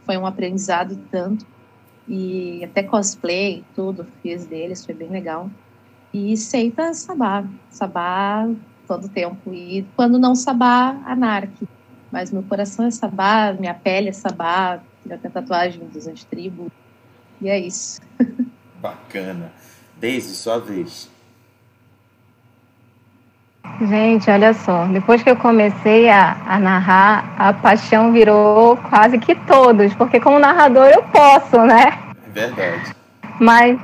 foi 0.07 0.17
um 0.17 0.25
aprendizado 0.25 0.97
tanto, 1.11 1.45
e 2.07 2.63
até 2.63 2.81
cosplay, 2.81 3.63
tudo, 3.75 4.07
fiz 4.23 4.47
deles, 4.47 4.83
foi 4.83 4.95
bem 4.95 5.09
legal. 5.09 5.47
E 6.11 6.35
seita 6.35 6.95
Sabá, 6.95 7.45
Sabá 7.69 8.49
todo 8.87 9.07
tempo, 9.07 9.53
e 9.53 9.85
quando 9.95 10.17
não 10.17 10.33
Sabá, 10.33 10.99
Anarque. 11.05 11.67
Mas 12.11 12.31
meu 12.31 12.41
coração 12.41 12.87
é 12.87 12.91
Sabá, 12.91 13.53
minha 13.53 13.75
pele 13.75 14.09
é 14.09 14.13
Sabá, 14.13 14.81
já 15.05 15.15
tem 15.15 15.29
tatuagem 15.29 15.87
dos 15.87 16.07
antitribos, 16.07 16.71
e 17.39 17.49
é 17.49 17.59
isso. 17.59 18.01
Bacana. 18.81 19.53
Desde 19.99 20.29
sua 20.29 20.57
vez. 20.57 21.07
Gente, 23.81 24.29
olha 24.31 24.53
só, 24.53 24.85
depois 24.85 25.21
que 25.21 25.29
eu 25.29 25.35
comecei 25.35 26.09
a, 26.09 26.37
a, 26.47 26.57
narrar, 26.59 27.35
a 27.37 27.51
paixão 27.51 28.11
virou 28.13 28.77
quase 28.89 29.17
que 29.17 29.35
todos, 29.35 29.93
porque 29.95 30.19
como 30.19 30.39
narrador 30.39 30.85
eu 30.87 31.03
posso, 31.03 31.57
né? 31.61 31.93
É 32.27 32.39
verdade. 32.39 32.95
Mas, 33.37 33.77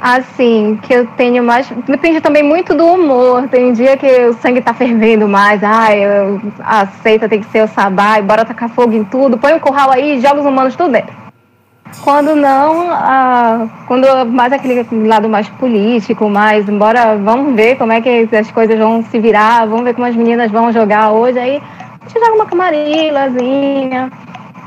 assim, 0.00 0.78
que 0.82 0.94
eu 0.94 1.06
tenho 1.16 1.42
mais. 1.42 1.68
Depende 1.88 2.20
também 2.20 2.44
muito 2.44 2.72
do 2.72 2.86
humor. 2.86 3.48
Tem 3.48 3.72
dia 3.72 3.96
que 3.96 4.26
o 4.26 4.34
sangue 4.34 4.60
tá 4.60 4.72
fervendo 4.72 5.26
mais, 5.26 5.62
ai, 5.64 6.04
eu 6.04 6.40
aceita, 6.60 7.28
tem 7.28 7.40
que 7.40 7.50
ser 7.50 7.64
o 7.64 7.68
sabá, 7.68 8.20
e 8.20 8.22
bora 8.22 8.44
tacar 8.44 8.68
fogo 8.68 8.92
em 8.92 9.02
tudo, 9.02 9.36
põe 9.36 9.54
um 9.54 9.60
curral 9.60 9.90
aí, 9.90 10.20
joga 10.20 10.40
os 10.40 10.46
humanos 10.46 10.76
tudo 10.76 10.92
dentro. 10.92 11.21
Quando 12.00 12.34
não, 12.34 13.70
quando 13.86 14.06
mais 14.26 14.52
aquele 14.52 14.86
lado 15.06 15.28
mais 15.28 15.48
político, 15.50 16.28
mais, 16.28 16.68
embora 16.68 17.16
vamos 17.16 17.54
ver 17.54 17.76
como 17.76 17.92
é 17.92 18.00
que 18.00 18.28
as 18.34 18.50
coisas 18.50 18.78
vão 18.78 19.04
se 19.04 19.18
virar, 19.20 19.66
vamos 19.66 19.84
ver 19.84 19.94
como 19.94 20.06
as 20.06 20.16
meninas 20.16 20.50
vão 20.50 20.72
jogar 20.72 21.10
hoje, 21.10 21.38
aí 21.38 21.62
a 22.00 22.08
gente 22.08 22.18
joga 22.18 22.34
uma 22.34 22.46
camarilazinha, 22.46 24.10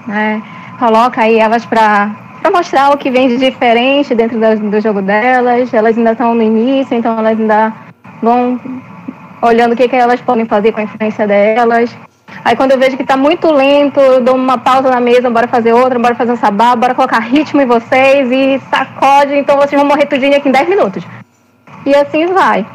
né? 0.08 0.42
Coloca 0.80 1.22
aí 1.22 1.40
elas 1.40 1.66
para 1.66 2.12
para 2.46 2.60
mostrar 2.60 2.92
o 2.92 2.98
que 2.98 3.10
vem 3.10 3.28
de 3.28 3.38
diferente 3.38 4.14
dentro 4.14 4.40
do, 4.40 4.70
do 4.70 4.80
jogo 4.80 5.02
delas. 5.02 5.74
Elas 5.74 5.98
ainda 5.98 6.12
estão 6.12 6.36
no 6.36 6.44
início, 6.44 6.96
então 6.96 7.18
elas 7.18 7.40
ainda 7.40 7.74
vão 8.22 8.60
olhando 9.42 9.74
o 9.74 9.76
que, 9.76 9.88
que 9.88 9.96
elas 9.96 10.22
podem 10.22 10.46
fazer 10.46 10.72
com 10.72 10.80
a 10.80 10.84
influência 10.84 11.26
delas. 11.26 11.98
Aí 12.44 12.56
quando 12.56 12.72
eu 12.72 12.80
vejo 12.80 12.98
que 12.98 13.04
tá 13.04 13.18
muito 13.18 13.52
lento, 13.52 14.00
eu 14.00 14.22
dou 14.22 14.36
uma 14.36 14.58
pausa 14.58 14.90
na 14.90 15.00
mesa, 15.00 15.30
bora 15.30 15.48
fazer 15.48 15.74
outra, 15.74 15.98
bora 16.00 16.16
fazer 16.16 16.32
um 16.32 16.38
sabá, 16.38 16.76
bora 16.76 16.96
colocar 16.96 17.20
ritmo 17.20 17.62
em 17.62 17.66
vocês 17.66 18.32
e 18.32 18.60
sacode, 18.70 19.36
então 19.36 19.58
vocês 19.58 19.80
vão 19.80 19.86
morrer 19.86 20.06
tudinho 20.06 20.36
aqui 20.36 20.50
em 20.50 20.52
10 20.52 20.70
minutos. 20.70 21.04
E 21.86 21.96
assim 21.96 22.28
vai. 22.28 22.66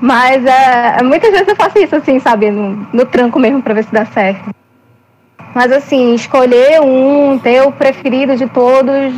Mas 0.00 0.44
é, 0.44 1.02
muitas 1.02 1.30
vezes 1.30 1.48
eu 1.48 1.56
faço 1.56 1.78
isso 1.78 1.96
assim, 1.96 2.18
sabe, 2.20 2.50
no, 2.50 2.86
no 2.92 3.04
tranco 3.04 3.38
mesmo 3.38 3.62
para 3.62 3.74
ver 3.74 3.84
se 3.84 3.92
dá 3.92 4.04
certo. 4.06 4.50
Mas 5.54 5.72
assim, 5.72 6.14
escolher 6.14 6.80
um, 6.80 7.38
ter 7.38 7.62
o 7.62 7.72
preferido 7.72 8.36
de 8.36 8.46
todos, 8.46 9.12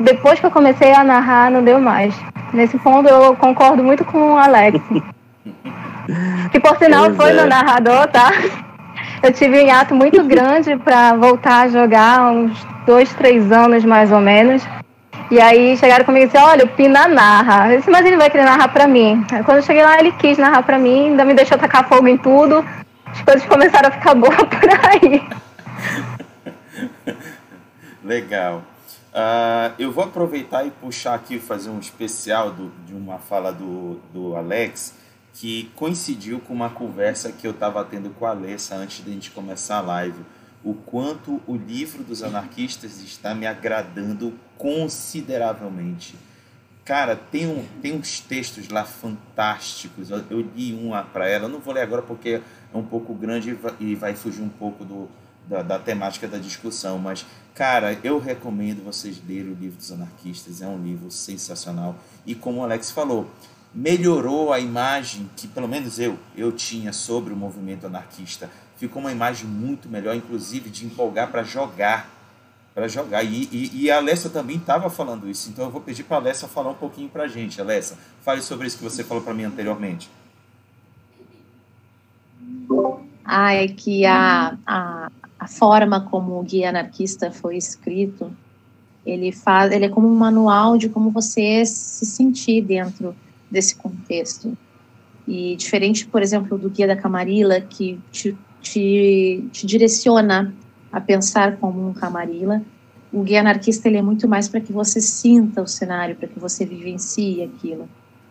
depois 0.00 0.40
que 0.40 0.46
eu 0.46 0.50
comecei 0.50 0.92
a 0.92 1.04
narrar, 1.04 1.50
não 1.50 1.62
deu 1.62 1.78
mais. 1.78 2.14
Nesse 2.52 2.78
ponto 2.78 3.08
eu 3.08 3.36
concordo 3.36 3.84
muito 3.84 4.04
com 4.04 4.32
o 4.32 4.36
Alex. 4.38 4.80
Que 6.50 6.60
por 6.60 6.76
sinal 6.78 7.06
pois 7.06 7.16
foi 7.16 7.30
é. 7.30 7.34
meu 7.34 7.46
narrador, 7.46 8.06
tá? 8.08 8.30
Eu 9.22 9.32
tive 9.32 9.58
um 9.58 9.66
hiato 9.66 9.94
muito 9.94 10.22
grande 10.24 10.76
para 10.76 11.14
voltar 11.16 11.62
a 11.62 11.68
jogar, 11.68 12.30
uns 12.30 12.66
dois, 12.86 13.12
três 13.14 13.50
anos 13.50 13.84
mais 13.84 14.12
ou 14.12 14.20
menos. 14.20 14.62
E 15.30 15.40
aí 15.40 15.76
chegaram 15.76 16.04
comigo 16.04 16.24
e 16.24 16.26
disseram, 16.26 16.46
olha, 16.46 16.64
o 16.64 16.68
Pina 16.68 17.08
narra. 17.08 17.72
Eu 17.72 17.78
disse, 17.78 17.90
mas 17.90 18.06
ele 18.06 18.16
vai 18.16 18.30
querer 18.30 18.44
narrar 18.44 18.68
pra 18.68 18.86
mim. 18.86 19.24
Aí, 19.32 19.42
quando 19.42 19.56
eu 19.58 19.62
cheguei 19.62 19.82
lá, 19.82 19.98
ele 19.98 20.12
quis 20.12 20.38
narrar 20.38 20.62
pra 20.62 20.78
mim, 20.78 21.08
ainda 21.08 21.24
me 21.24 21.34
deixou 21.34 21.58
tacar 21.58 21.88
fogo 21.88 22.06
em 22.06 22.16
tudo. 22.16 22.64
As 23.06 23.22
coisas 23.22 23.44
começaram 23.46 23.88
a 23.88 23.92
ficar 23.92 24.14
boas 24.16 24.36
por 24.36 24.70
aí. 24.92 25.28
Legal. 28.04 28.62
Uh, 29.12 29.72
eu 29.78 29.90
vou 29.90 30.04
aproveitar 30.04 30.64
e 30.64 30.70
puxar 30.70 31.14
aqui, 31.14 31.40
fazer 31.40 31.70
um 31.70 31.80
especial 31.80 32.50
do, 32.50 32.70
de 32.86 32.94
uma 32.94 33.18
fala 33.18 33.50
do, 33.50 33.98
do 34.12 34.36
Alex 34.36 34.94
que 35.36 35.70
coincidiu 35.76 36.40
com 36.40 36.54
uma 36.54 36.70
conversa 36.70 37.30
que 37.30 37.46
eu 37.46 37.50
estava 37.50 37.84
tendo 37.84 38.08
com 38.10 38.24
a 38.24 38.30
Alessa 38.30 38.74
antes 38.74 39.04
de 39.04 39.10
a 39.10 39.12
gente 39.12 39.30
começar 39.30 39.76
a 39.76 39.80
live. 39.82 40.24
O 40.64 40.72
quanto 40.72 41.42
o 41.46 41.54
livro 41.54 42.02
dos 42.02 42.22
anarquistas 42.22 43.02
está 43.02 43.34
me 43.34 43.46
agradando 43.46 44.32
consideravelmente. 44.56 46.16
Cara, 46.86 47.14
tem, 47.14 47.46
um, 47.46 47.66
tem 47.82 47.92
uns 47.92 48.18
textos 48.18 48.70
lá 48.70 48.84
fantásticos. 48.84 50.10
Eu, 50.10 50.24
eu 50.30 50.40
li 50.40 50.72
uma 50.72 51.02
para 51.02 51.28
ela, 51.28 51.44
eu 51.44 51.48
não 51.50 51.60
vou 51.60 51.74
ler 51.74 51.82
agora 51.82 52.00
porque 52.00 52.40
é 52.72 52.76
um 52.76 52.84
pouco 52.84 53.12
grande 53.12 53.50
e 53.50 53.54
vai, 53.54 53.74
e 53.78 53.94
vai 53.94 54.14
fugir 54.14 54.40
um 54.40 54.48
pouco 54.48 54.86
do, 54.86 55.06
da, 55.46 55.60
da, 55.60 55.78
temática 55.78 56.26
da 56.26 56.38
discussão, 56.38 56.98
mas, 56.98 57.26
cara, 57.54 57.98
eu 58.02 58.18
recomendo 58.18 58.82
vocês 58.82 59.20
lerem 59.28 59.52
o 59.52 59.54
livro 59.54 59.76
dos 59.76 59.92
anarquistas, 59.92 60.62
é 60.62 60.66
um 60.66 60.82
livro 60.82 61.10
sensacional. 61.10 61.94
E 62.24 62.34
como 62.34 62.60
o 62.60 62.64
Alex 62.64 62.90
falou, 62.90 63.30
melhorou 63.76 64.54
a 64.54 64.58
imagem 64.58 65.28
que 65.36 65.46
pelo 65.46 65.68
menos 65.68 65.98
eu 65.98 66.18
eu 66.34 66.50
tinha 66.50 66.94
sobre 66.94 67.34
o 67.34 67.36
movimento 67.36 67.86
anarquista. 67.86 68.50
Ficou 68.78 69.00
uma 69.00 69.12
imagem 69.12 69.46
muito 69.46 69.86
melhor, 69.88 70.16
inclusive 70.16 70.70
de 70.70 70.86
empolgar 70.86 71.30
para 71.30 71.42
jogar, 71.42 72.08
para 72.74 72.88
jogar. 72.88 73.22
E, 73.22 73.48
e, 73.52 73.82
e, 73.82 73.90
a 73.90 73.98
Alessa 73.98 74.30
também 74.30 74.56
estava 74.56 74.88
falando 74.88 75.28
isso. 75.28 75.50
Então 75.50 75.66
eu 75.66 75.70
vou 75.70 75.80
pedir 75.80 76.04
para 76.04 76.16
a 76.16 76.20
Alessa 76.20 76.48
falar 76.48 76.70
um 76.70 76.74
pouquinho 76.74 77.08
para 77.08 77.24
a 77.24 77.28
gente. 77.28 77.60
Alessa, 77.60 77.98
fale 78.22 78.40
sobre 78.40 78.66
isso 78.66 78.78
que 78.78 78.84
você 78.84 79.04
falou 79.04 79.22
para 79.22 79.34
mim 79.34 79.44
anteriormente. 79.44 80.10
Ah, 83.24 83.54
é 83.54 83.68
que 83.68 84.06
a, 84.06 84.56
a, 84.66 85.10
a 85.38 85.48
forma 85.48 86.00
como 86.00 86.38
o 86.38 86.42
guia 86.42 86.70
anarquista 86.70 87.30
foi 87.30 87.56
escrito, 87.56 88.30
ele 89.04 89.32
faz, 89.32 89.72
ele 89.72 89.86
é 89.86 89.88
como 89.88 90.08
um 90.08 90.14
manual 90.14 90.76
de 90.78 90.88
como 90.88 91.10
você 91.10 91.64
se 91.64 92.06
sentir 92.06 92.62
dentro 92.62 93.14
desse 93.50 93.74
contexto. 93.76 94.56
E 95.26 95.56
diferente, 95.56 96.06
por 96.06 96.22
exemplo, 96.22 96.56
do 96.56 96.70
guia 96.70 96.86
da 96.86 96.96
Camarilla, 96.96 97.60
que 97.60 97.98
te, 98.12 98.36
te, 98.60 99.44
te 99.52 99.66
direciona 99.66 100.54
a 100.92 101.00
pensar 101.00 101.56
como 101.56 101.88
um 101.88 101.92
Camarilla, 101.92 102.62
o 103.12 103.22
guia 103.22 103.40
anarquista 103.40 103.88
ele 103.88 103.96
é 103.96 104.02
muito 104.02 104.28
mais 104.28 104.48
para 104.48 104.60
que 104.60 104.72
você 104.72 105.00
sinta 105.00 105.62
o 105.62 105.66
cenário, 105.66 106.16
para 106.16 106.28
que 106.28 106.38
você 106.38 106.64
vivencie 106.64 107.42
aquilo. 107.42 107.88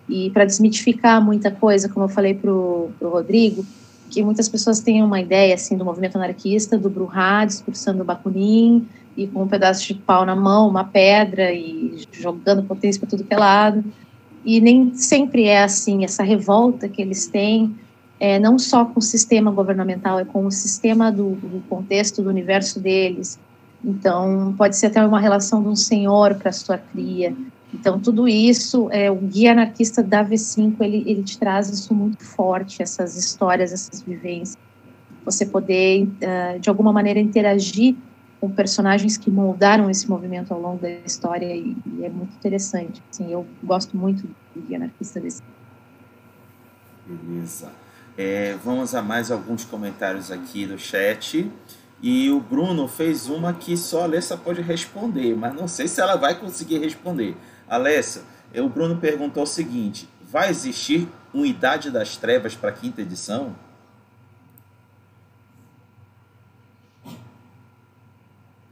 E 0.07 0.29
para 0.29 0.45
desmitificar 0.45 1.23
muita 1.23 1.49
coisa, 1.49 1.89
como 1.89 2.05
eu 2.05 2.09
falei 2.09 2.33
para 2.33 2.51
o 2.51 2.91
Rodrigo, 3.01 3.65
que 4.09 4.23
muitas 4.23 4.47
pessoas 4.47 4.79
têm 4.79 5.03
uma 5.03 5.19
ideia 5.19 5.55
assim 5.55 5.75
do 5.75 5.83
movimento 5.83 6.15
anarquista, 6.17 6.77
do 6.77 6.89
Bruhá 6.89 7.45
discursando 7.45 8.03
o 8.03 8.05
Bakunin 8.05 8.87
e 9.17 9.27
com 9.27 9.43
um 9.43 9.47
pedaço 9.47 9.87
de 9.87 9.95
pau 9.95 10.25
na 10.25 10.35
mão, 10.35 10.69
uma 10.69 10.83
pedra 10.83 11.51
e 11.51 12.05
jogando 12.11 12.63
potência 12.63 12.99
para 12.99 13.09
tudo 13.09 13.23
que 13.23 13.33
é 13.33 13.37
lado. 13.37 13.83
E 14.45 14.61
nem 14.61 14.93
sempre 14.93 15.45
é 15.45 15.63
assim, 15.63 16.03
essa 16.03 16.21
revolta 16.21 16.87
que 16.87 17.01
eles 17.01 17.27
têm, 17.27 17.75
é, 18.19 18.39
não 18.39 18.59
só 18.59 18.85
com 18.85 18.99
o 18.99 19.01
sistema 19.01 19.49
governamental, 19.49 20.19
é 20.19 20.25
com 20.25 20.45
o 20.45 20.51
sistema 20.51 21.11
do, 21.11 21.31
do 21.31 21.63
contexto 21.67 22.21
do 22.21 22.29
universo 22.29 22.79
deles. 22.79 23.39
Então, 23.83 24.53
pode 24.57 24.77
ser 24.77 24.87
até 24.87 25.03
uma 25.03 25.19
relação 25.19 25.61
de 25.63 25.69
um 25.69 25.75
senhor 25.75 26.35
para 26.35 26.51
sua 26.51 26.77
cria. 26.77 27.35
Então, 27.73 27.99
tudo 27.99 28.27
isso, 28.27 28.87
é, 28.91 29.11
o 29.11 29.15
guia 29.15 29.51
anarquista 29.51 30.01
da 30.01 30.23
V5, 30.23 30.75
ele, 30.79 31.03
ele 31.07 31.23
te 31.23 31.37
traz 31.37 31.69
isso 31.69 31.93
muito 31.93 32.23
forte, 32.23 32.81
essas 32.81 33.17
histórias, 33.17 33.73
essas 33.73 34.01
vivências. 34.01 34.57
Você 35.25 35.45
poder, 35.45 36.03
uh, 36.03 36.59
de 36.59 36.69
alguma 36.69 36.93
maneira, 36.93 37.19
interagir 37.19 37.95
com 38.45 38.51
personagens 38.51 39.17
que 39.17 39.31
moldaram 39.31 39.89
esse 39.89 40.07
movimento 40.07 40.53
ao 40.53 40.61
longo 40.61 40.79
da 40.79 40.89
história 40.89 41.51
e, 41.51 41.75
e 41.97 42.05
é 42.05 42.09
muito 42.09 42.35
interessante. 42.35 43.01
Assim, 43.09 43.31
eu 43.31 43.45
gosto 43.63 43.97
muito 43.97 44.29
Guia 44.55 44.77
Anarquista 44.77 45.19
desse. 45.19 45.41
Beleza. 47.07 47.71
É, 48.15 48.55
vamos 48.63 48.93
a 48.93 49.01
mais 49.01 49.31
alguns 49.31 49.65
comentários 49.65 50.29
aqui 50.29 50.67
do 50.67 50.77
chat. 50.77 51.51
E 52.03 52.29
o 52.29 52.39
Bruno 52.39 52.87
fez 52.87 53.27
uma 53.27 53.51
que 53.51 53.75
só 53.75 54.01
a 54.01 54.03
Alessa 54.03 54.37
pode 54.37 54.61
responder, 54.61 55.35
mas 55.35 55.55
não 55.55 55.67
sei 55.67 55.87
se 55.87 55.99
ela 55.99 56.15
vai 56.15 56.35
conseguir 56.35 56.77
responder. 56.77 57.35
Alessa, 57.67 58.21
o 58.55 58.69
Bruno 58.69 58.97
perguntou 58.97 59.41
o 59.41 59.47
seguinte: 59.47 60.07
vai 60.21 60.51
existir 60.51 61.07
uma 61.33 61.47
Idade 61.47 61.89
das 61.89 62.15
Trevas 62.15 62.53
para 62.53 62.69
a 62.69 62.73
quinta 62.73 63.01
edição? 63.01 63.55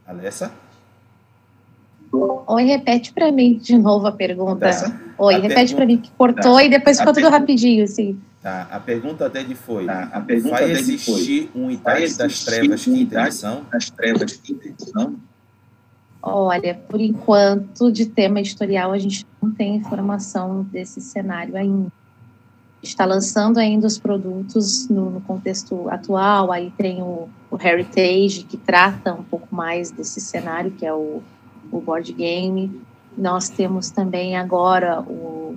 Alessa? 0.06 0.52
Oi, 2.12 2.64
repete 2.64 3.12
para 3.12 3.32
mim 3.32 3.58
de 3.58 3.76
novo 3.76 4.06
a 4.06 4.12
pergunta. 4.12 4.66
Alessa? 4.66 5.00
Oi, 5.18 5.34
a 5.34 5.38
repete 5.38 5.74
para 5.74 5.86
mim 5.86 5.98
que 5.98 6.10
cortou 6.12 6.56
tá. 6.56 6.64
e 6.64 6.68
depois 6.68 6.98
ficou 6.98 7.12
tudo 7.12 7.28
rapidinho, 7.28 7.84
assim. 7.84 8.20
Tá, 8.42 8.68
a 8.70 8.78
pergunta 8.78 9.28
dele 9.28 9.54
foi: 9.54 9.86
tá, 9.86 10.10
a 10.12 10.20
pergunta 10.20 10.56
vai 10.56 10.70
existir 10.70 11.50
foi, 11.50 11.62
um 11.62 11.70
Idade 11.70 12.14
das 12.16 12.44
Trevas 12.44 12.84
quinta 12.84 13.22
edição? 13.22 13.66
Das 13.72 13.90
Trevas 13.90 14.32
quinta 14.36 14.68
edição? 14.68 15.16
Olha, 16.22 16.74
por 16.74 17.00
enquanto, 17.00 17.90
de 17.90 18.06
tema 18.06 18.40
editorial, 18.40 18.92
a 18.92 18.98
gente 18.98 19.26
não 19.42 19.50
tem 19.50 19.76
informação 19.76 20.62
desse 20.64 21.00
cenário 21.00 21.56
ainda. 21.56 21.92
Está 22.84 23.04
lançando 23.04 23.58
ainda 23.58 23.86
os 23.86 23.98
produtos 23.98 24.88
no, 24.88 25.10
no 25.10 25.20
contexto 25.20 25.88
atual, 25.88 26.52
aí 26.52 26.70
tem 26.76 27.02
o, 27.02 27.28
o, 27.50 27.56
Heritage, 27.60 28.44
que 28.44 28.56
trata 28.56 29.12
um 29.12 29.22
pouco 29.22 29.54
mais 29.54 29.90
desse 29.90 30.20
cenário, 30.20 30.70
que 30.70 30.84
é 30.84 30.92
o, 30.92 31.22
o 31.72 31.80
board 31.80 32.12
game. 32.12 32.80
Nós 33.16 33.48
temos 33.48 33.90
também 33.90 34.36
agora 34.36 35.00
o, 35.00 35.56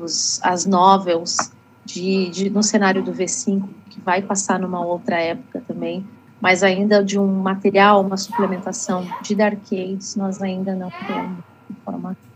os, 0.00 0.40
as 0.42 0.66
novels 0.66 1.36
de, 1.84 2.28
de, 2.30 2.50
no 2.50 2.62
cenário 2.62 3.02
do 3.02 3.12
V5, 3.12 3.68
que 3.88 4.00
vai 4.00 4.20
passar 4.20 4.58
numa 4.58 4.84
outra 4.84 5.16
época 5.16 5.62
também 5.66 6.04
mas 6.40 6.62
ainda 6.62 7.02
de 7.02 7.18
um 7.18 7.26
material, 7.26 8.00
uma 8.00 8.16
suplementação 8.16 9.06
de 9.22 9.34
Darkades, 9.34 10.14
nós 10.14 10.40
ainda 10.40 10.74
não 10.74 10.90
temos 10.90 11.38
informação 11.68 12.28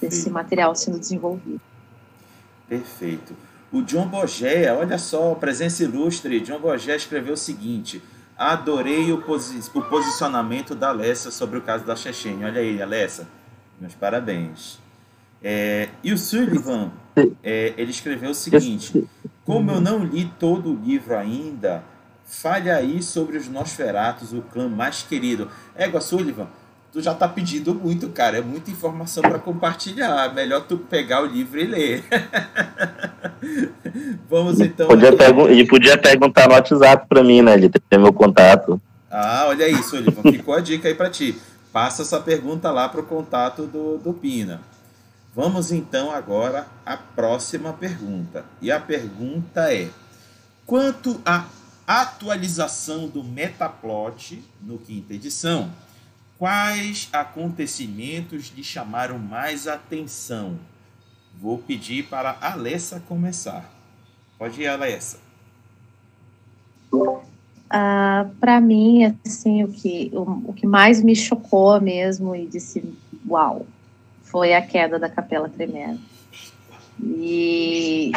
desse 0.00 0.30
material 0.30 0.74
sendo 0.74 0.98
desenvolvido. 0.98 1.60
Perfeito. 2.68 3.36
O 3.72 3.82
John 3.82 4.06
Bogé, 4.06 4.72
olha 4.72 4.98
só, 4.98 5.34
presença 5.34 5.82
ilustre. 5.82 6.40
John 6.40 6.60
Bogé 6.60 6.96
escreveu 6.96 7.34
o 7.34 7.36
seguinte: 7.36 8.02
Adorei 8.36 9.12
o, 9.12 9.22
posi 9.22 9.60
o 9.74 9.82
posicionamento 9.82 10.74
da 10.74 10.88
Alessa 10.88 11.30
sobre 11.30 11.58
o 11.58 11.62
caso 11.62 11.84
da 11.84 11.96
Chechênia. 11.96 12.46
Olha 12.46 12.60
aí, 12.60 12.80
Alessa, 12.80 13.28
meus 13.80 13.94
parabéns. 13.94 14.78
É, 15.42 15.90
e 16.02 16.12
o 16.12 16.18
Sullivan, 16.18 16.90
é, 17.42 17.74
ele 17.76 17.90
escreveu 17.90 18.30
o 18.30 18.34
seguinte: 18.34 19.06
Como 19.44 19.70
eu 19.70 19.80
não 19.80 20.04
li 20.04 20.30
todo 20.38 20.72
o 20.72 20.80
livro 20.84 21.16
ainda, 21.16 21.84
Fale 22.26 22.68
aí 22.70 23.00
sobre 23.02 23.38
os 23.38 23.46
Nosferatos, 23.48 24.32
o 24.32 24.42
clã 24.42 24.68
mais 24.68 25.02
querido. 25.02 25.48
Égua 25.76 26.00
Sullivan, 26.00 26.48
tu 26.96 27.02
já 27.02 27.12
tá 27.12 27.28
pedindo 27.28 27.74
muito, 27.74 28.08
cara. 28.08 28.38
É 28.38 28.40
muita 28.40 28.70
informação 28.70 29.22
para 29.22 29.38
compartilhar. 29.38 30.32
Melhor 30.32 30.62
tu 30.62 30.78
pegar 30.78 31.22
o 31.22 31.26
livro 31.26 31.60
e 31.60 31.66
ler. 31.66 32.04
Vamos 34.30 34.60
então. 34.60 34.88
Podia 34.88 35.10
e 35.52 35.66
podia 35.66 35.98
perguntar 35.98 36.48
no 36.48 36.54
WhatsApp 36.54 37.06
para 37.06 37.22
mim, 37.22 37.42
né? 37.42 37.52
Ele 37.52 37.68
tem 37.68 37.98
meu 37.98 38.14
contato. 38.14 38.80
Ah, 39.10 39.44
olha 39.46 39.66
aí, 39.66 39.76
Sullivan. 39.82 40.22
Ficou 40.22 40.54
a 40.54 40.60
dica 40.60 40.88
aí 40.88 40.94
para 40.94 41.10
ti. 41.10 41.36
Passa 41.70 42.00
essa 42.00 42.18
pergunta 42.18 42.70
lá 42.70 42.88
pro 42.88 43.02
contato 43.02 43.66
do, 43.66 43.98
do 43.98 44.14
Pina. 44.14 44.62
Vamos 45.34 45.70
então 45.70 46.10
agora 46.10 46.66
à 46.86 46.96
próxima 46.96 47.74
pergunta. 47.74 48.42
E 48.62 48.72
a 48.72 48.80
pergunta 48.80 49.70
é: 49.70 49.90
quanto 50.64 51.20
a 51.26 51.44
atualização 51.86 53.06
do 53.06 53.22
Metaplot 53.22 54.42
no 54.62 54.78
quinta 54.78 55.12
edição. 55.12 55.70
Quais 56.38 57.08
acontecimentos 57.12 58.52
lhe 58.54 58.62
chamaram 58.62 59.18
mais 59.18 59.66
atenção? 59.66 60.58
Vou 61.40 61.58
pedir 61.58 62.04
para 62.04 62.36
a 62.40 62.52
Alessa 62.52 63.02
começar. 63.08 63.70
Pode 64.38 64.60
ir, 64.60 64.66
Alessa. 64.66 65.18
Uh, 66.92 68.28
para 68.38 68.60
mim, 68.60 69.16
assim, 69.24 69.64
o 69.64 69.68
que, 69.68 70.10
o, 70.12 70.50
o 70.50 70.52
que 70.52 70.66
mais 70.66 71.02
me 71.02 71.16
chocou 71.16 71.80
mesmo 71.80 72.36
e 72.36 72.46
disse, 72.46 72.84
uau, 73.26 73.66
foi 74.22 74.54
a 74.54 74.60
queda 74.60 74.98
da 74.98 75.08
Capela 75.08 75.48
Tremenda. 75.48 75.98
E, 77.02 78.12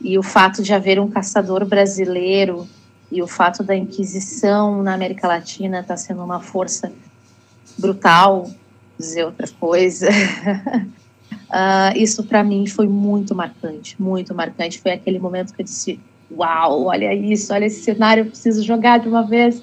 e 0.00 0.18
o 0.18 0.22
fato 0.22 0.60
de 0.60 0.72
haver 0.72 0.98
um 0.98 1.08
caçador 1.08 1.64
brasileiro 1.64 2.68
e 3.10 3.22
o 3.22 3.26
fato 3.26 3.62
da 3.62 3.76
Inquisição 3.76 4.82
na 4.82 4.94
América 4.94 5.28
Latina 5.28 5.80
estar 5.80 5.94
tá 5.94 5.96
sendo 5.96 6.22
uma 6.22 6.40
força 6.40 6.92
brutal, 7.78 8.50
dizer 8.98 9.24
outra 9.24 9.48
coisa. 9.60 10.08
uh, 10.08 11.96
isso 11.96 12.24
para 12.24 12.42
mim 12.44 12.66
foi 12.66 12.88
muito 12.88 13.34
marcante, 13.34 14.00
muito 14.00 14.34
marcante. 14.34 14.80
Foi 14.80 14.92
aquele 14.92 15.18
momento 15.18 15.52
que 15.52 15.62
eu 15.62 15.64
disse: 15.64 16.00
Uau, 16.30 16.84
olha 16.84 17.14
isso, 17.14 17.52
olha 17.52 17.66
esse 17.66 17.82
cenário, 17.82 18.22
eu 18.22 18.26
preciso 18.26 18.62
jogar 18.62 18.98
de 18.98 19.08
uma 19.08 19.22
vez. 19.22 19.62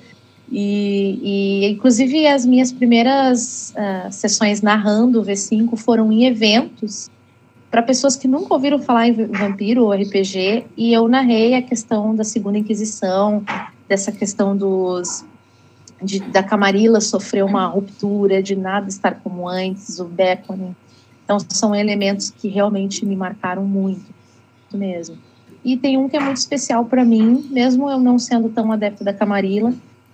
E, 0.52 1.20
e 1.24 1.72
inclusive, 1.72 2.28
as 2.28 2.46
minhas 2.46 2.72
primeiras 2.72 3.74
uh, 3.78 4.12
sessões 4.12 4.62
narrando 4.62 5.22
o 5.22 5.26
V5 5.26 5.78
foram 5.78 6.12
em 6.12 6.26
eventos 6.26 7.10
para 7.72 7.82
pessoas 7.82 8.18
que 8.18 8.28
nunca 8.28 8.54
ouviram 8.54 8.78
falar 8.80 9.08
em 9.08 9.14
vampiro 9.14 9.86
ou 9.86 9.94
RPG, 9.94 10.66
e 10.76 10.92
eu 10.92 11.08
narrei 11.08 11.56
a 11.56 11.62
questão 11.62 12.14
da 12.14 12.26
Segunda 12.26 12.58
Inquisição, 12.58 13.42
dessa 13.88 14.12
questão 14.12 14.56
dos 14.58 15.24
de, 16.02 16.20
da 16.20 16.42
Camarilla 16.42 17.00
sofrer 17.00 17.44
uma 17.44 17.66
ruptura, 17.66 18.42
de 18.42 18.56
nada 18.56 18.90
estar 18.90 19.20
como 19.22 19.48
antes, 19.48 20.00
o 20.00 20.06
beckoning. 20.06 20.76
Então, 21.24 21.38
são 21.50 21.76
elementos 21.76 22.30
que 22.30 22.48
realmente 22.48 23.06
me 23.06 23.16
marcaram 23.16 23.64
muito, 23.64 24.06
mesmo. 24.74 25.18
E 25.64 25.78
tem 25.78 25.98
um 25.98 26.10
que 26.10 26.18
é 26.18 26.20
muito 26.20 26.38
especial 26.38 26.86
para 26.86 27.06
mim, 27.06 27.48
mesmo 27.52 27.90
eu 27.90 28.00
não 28.00 28.18
sendo 28.18 28.50
tão 28.50 28.72
adepta 28.72 29.04
da 29.04 29.14
Camarilla, 29.14 29.74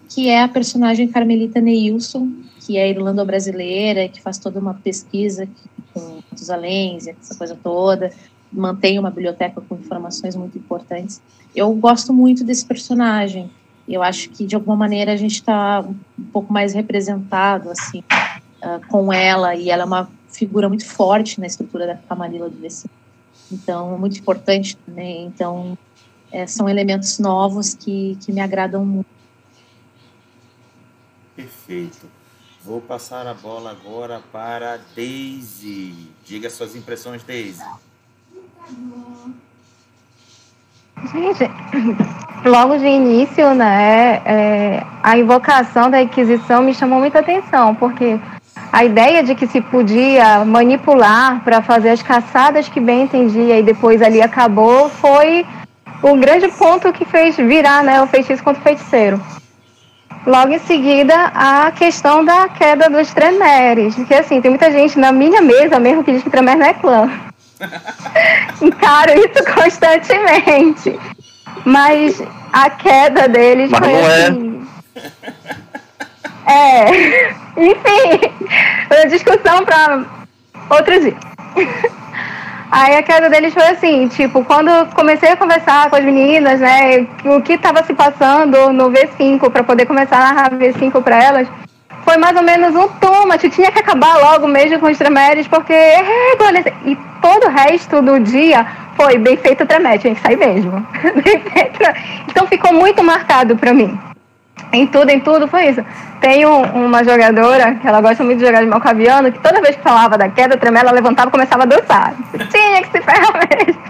que 0.09 0.29
é 0.29 0.41
a 0.41 0.47
personagem 0.47 1.07
Carmelita 1.07 1.61
Neilson, 1.61 2.29
que 2.59 2.77
é 2.77 2.89
irlando-brasileira, 2.89 4.09
que 4.09 4.21
faz 4.21 4.37
toda 4.37 4.59
uma 4.59 4.73
pesquisa 4.73 5.47
com 5.93 6.21
Matusalém, 6.29 6.97
essa 6.97 7.35
coisa 7.35 7.57
toda, 7.61 8.11
mantém 8.51 8.99
uma 8.99 9.09
biblioteca 9.09 9.61
com 9.61 9.75
informações 9.75 10.35
muito 10.35 10.57
importantes. 10.57 11.21
Eu 11.55 11.71
gosto 11.73 12.13
muito 12.13 12.43
desse 12.43 12.65
personagem. 12.65 13.49
Eu 13.87 14.03
acho 14.03 14.29
que 14.29 14.45
de 14.45 14.55
alguma 14.55 14.75
maneira 14.75 15.13
a 15.13 15.15
gente 15.15 15.35
está 15.35 15.81
um 15.81 16.23
pouco 16.25 16.51
mais 16.51 16.73
representado 16.73 17.69
assim 17.69 18.03
uh, 18.61 18.85
com 18.87 19.13
ela 19.13 19.55
e 19.55 19.69
ela 19.69 19.83
é 19.83 19.85
uma 19.85 20.09
figura 20.27 20.67
muito 20.67 20.85
forte 20.85 21.39
na 21.39 21.47
estrutura 21.47 21.87
da 21.87 21.95
Camarilla 21.95 22.49
do 22.49 22.57
VC. 22.57 22.89
Então, 23.51 23.97
muito 23.97 24.19
importante 24.19 24.75
também. 24.77 25.25
Então, 25.25 25.77
é, 26.31 26.45
são 26.45 26.67
elementos 26.67 27.17
novos 27.19 27.73
que, 27.73 28.17
que 28.23 28.31
me 28.31 28.41
agradam 28.41 28.85
muito. 28.85 29.07
Perfeito. 31.35 32.09
Vou 32.63 32.81
passar 32.81 33.25
a 33.25 33.33
bola 33.33 33.71
agora 33.71 34.21
para 34.31 34.79
Daisy. 34.95 36.09
Diga 36.25 36.49
suas 36.49 36.75
impressões, 36.75 37.23
Daisy. 37.23 37.63
Gente, 41.13 41.49
logo 42.43 42.77
de 42.77 42.87
início, 42.87 43.53
né, 43.53 44.21
é, 44.25 44.83
a 45.03 45.17
invocação 45.17 45.89
da 45.89 46.01
Inquisição 46.01 46.61
me 46.61 46.73
chamou 46.73 46.99
muita 46.99 47.19
atenção, 47.19 47.75
porque 47.75 48.19
a 48.71 48.83
ideia 48.83 49.23
de 49.23 49.35
que 49.35 49.47
se 49.47 49.61
podia 49.61 50.43
manipular 50.43 51.41
para 51.43 51.61
fazer 51.61 51.89
as 51.89 52.01
caçadas 52.01 52.67
que 52.67 52.79
bem 52.79 53.03
entendia 53.03 53.59
e 53.59 53.63
depois 53.63 54.01
ali 54.01 54.21
acabou 54.21 54.89
foi 54.89 55.45
o 56.01 56.15
grande 56.15 56.47
ponto 56.49 56.91
que 56.91 57.05
fez 57.05 57.35
virar 57.37 57.83
né, 57.83 58.01
o 58.01 58.07
feitiço 58.07 58.43
contra 58.43 58.59
o 58.59 58.63
feiticeiro. 58.63 59.21
Logo 60.25 60.51
em 60.51 60.59
seguida, 60.59 61.31
a 61.33 61.71
questão 61.71 62.23
da 62.25 62.49
queda 62.49 62.89
dos 62.89 63.13
Tremeres. 63.13 63.95
Porque, 63.95 64.13
assim, 64.13 64.41
tem 64.41 64.51
muita 64.51 64.69
gente 64.69 64.99
na 64.99 65.09
minha 65.11 65.41
mesa 65.41 65.79
mesmo 65.79 66.03
que 66.03 66.11
diz 66.11 66.21
que 66.21 66.29
Tremere 66.29 66.59
não 66.59 66.65
é 66.65 66.73
clã. 66.73 67.09
Encaro 68.61 69.11
isso 69.13 69.43
constantemente. 69.53 70.99
Mas 71.65 72.21
a 72.53 72.69
queda 72.69 73.27
deles 73.27 73.69
Mas 73.71 73.79
foi 73.79 73.91
não 73.93 73.99
é. 73.99 74.27
assim. 74.27 74.67
É. 76.47 77.29
Enfim, 77.57 78.31
uma 78.89 79.07
discussão 79.07 79.65
para 79.65 80.05
outro 80.69 80.99
dia. 81.01 81.17
Aí 82.69 82.97
a 82.97 83.03
queda 83.03 83.29
deles 83.29 83.53
foi 83.53 83.63
assim, 83.63 84.09
tipo, 84.09 84.43
quando 84.43 84.69
eu 84.69 84.85
comecei 84.87 85.29
a 85.29 85.37
conversar 85.37 85.89
com 85.89 85.95
as 85.95 86.03
meninas, 86.03 86.59
né, 86.59 87.07
o 87.23 87.41
que 87.41 87.53
estava 87.53 87.81
se 87.83 87.93
passando 87.93 88.73
no 88.73 88.91
V5 88.91 89.49
para 89.49 89.63
poder 89.63 89.85
começar 89.85 90.17
a 90.17 90.33
narrar 90.33 90.51
V5 90.51 91.01
para 91.01 91.23
elas, 91.23 91.47
foi 92.07 92.17
mais 92.17 92.35
ou 92.37 92.43
menos 92.43 92.73
um 92.73 92.87
tomate, 92.87 93.49
tinha 93.49 93.69
que 93.69 93.79
acabar 93.79 94.15
logo 94.17 94.47
mesmo 94.47 94.79
com 94.79 94.85
os 94.87 94.97
tremeres, 94.97 95.45
porque 95.47 95.73
é. 95.73 95.99
E 96.85 96.95
todo 97.21 97.47
o 97.47 97.49
resto 97.49 98.01
do 98.01 98.17
dia 98.19 98.65
foi 98.95 99.17
bem 99.17 99.35
feito 99.35 99.63
o 99.63 99.67
tremete, 99.67 100.03
tinha 100.03 100.15
que 100.15 100.21
sair 100.21 100.37
mesmo. 100.37 100.85
Então 102.29 102.47
ficou 102.47 102.71
muito 102.71 103.03
marcado 103.03 103.57
para 103.57 103.73
mim. 103.73 103.99
Em 104.71 104.85
tudo, 104.87 105.09
em 105.09 105.19
tudo 105.19 105.47
foi 105.47 105.69
isso. 105.69 105.83
Tem 106.21 106.45
um- 106.45 106.85
uma 106.85 107.03
jogadora 107.03 107.75
que 107.75 107.87
ela 107.87 107.99
gosta 107.99 108.23
muito 108.23 108.39
de 108.39 108.45
jogar 108.45 108.61
de 108.61 108.67
malcaviano, 108.67 109.31
que 109.31 109.39
toda 109.39 109.59
vez 109.61 109.75
que 109.75 109.81
falava 109.81 110.17
da 110.17 110.29
queda 110.29 110.55
tremenda, 110.55 110.85
ela 110.89 110.95
levantava 110.95 111.29
e 111.29 111.31
começava 111.31 111.63
a 111.63 111.65
dançar. 111.65 112.13
Tinha 112.51 112.81
que 112.83 112.91
se 112.91 113.01
ferrar 113.01 113.33
mesmo. 113.65 113.81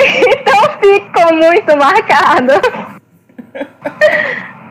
Então 0.00 0.60
ficou 0.80 1.34
muito 1.36 1.76
marcado. 1.76 2.52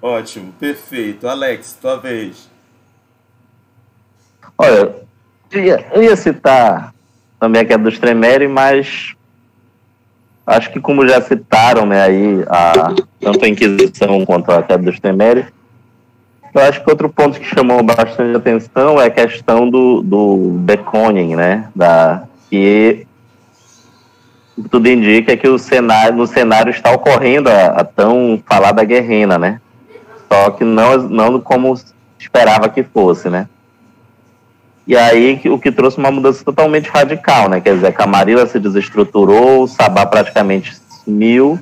Ótimo, 0.00 0.52
perfeito. 0.58 1.28
Alex, 1.28 1.78
tua 1.80 1.96
vez. 1.98 2.48
Olha, 4.56 4.94
eu 5.50 6.02
ia, 6.02 6.16
citar 6.16 6.94
também 7.40 7.62
a 7.62 7.64
queda 7.64 7.82
dos 7.82 7.98
Tremere, 7.98 8.46
mas 8.48 9.14
acho 10.46 10.70
que 10.72 10.80
como 10.80 11.06
já 11.08 11.20
citaram, 11.20 11.86
né, 11.86 12.02
aí, 12.02 12.44
a, 12.48 12.94
tanto 13.20 13.44
a 13.44 13.48
Inquisição 13.48 14.24
quanto 14.24 14.52
a 14.52 14.62
queda 14.62 14.82
dos 14.82 15.00
Tremere, 15.00 15.46
eu 16.54 16.62
acho 16.62 16.84
que 16.84 16.90
outro 16.90 17.08
ponto 17.08 17.40
que 17.40 17.46
chamou 17.46 17.82
bastante 17.82 18.36
atenção 18.36 19.00
é 19.00 19.06
a 19.06 19.10
questão 19.10 19.68
do, 19.68 20.02
do 20.02 20.36
Beconing, 20.60 21.34
né, 21.34 21.68
da, 21.74 22.24
que 22.48 23.06
tudo 24.70 24.88
indica 24.88 25.36
que 25.36 25.48
o 25.48 25.58
cenário, 25.58 26.16
no 26.16 26.26
cenário 26.26 26.70
está 26.70 26.90
ocorrendo 26.92 27.48
a, 27.48 27.66
a 27.66 27.84
tão 27.84 28.42
falada 28.46 28.84
guerrena, 28.84 29.38
né, 29.38 29.60
só 30.28 30.50
que 30.50 30.64
não, 30.64 30.96
não 31.08 31.40
como 31.40 31.74
esperava 32.18 32.68
que 32.68 32.82
fosse, 32.82 33.28
né. 33.28 33.48
E 34.86 34.96
aí 34.96 35.40
o 35.46 35.58
que 35.58 35.72
trouxe 35.72 35.96
uma 35.96 36.10
mudança 36.10 36.44
totalmente 36.44 36.90
radical, 36.90 37.48
né? 37.48 37.58
Quer 37.58 37.76
dizer, 37.76 37.86
a 37.86 37.92
Camarilla 37.92 38.44
se 38.46 38.60
desestruturou, 38.60 39.62
o 39.62 39.66
Sabá 39.66 40.04
praticamente 40.04 40.76
sumiu 41.02 41.58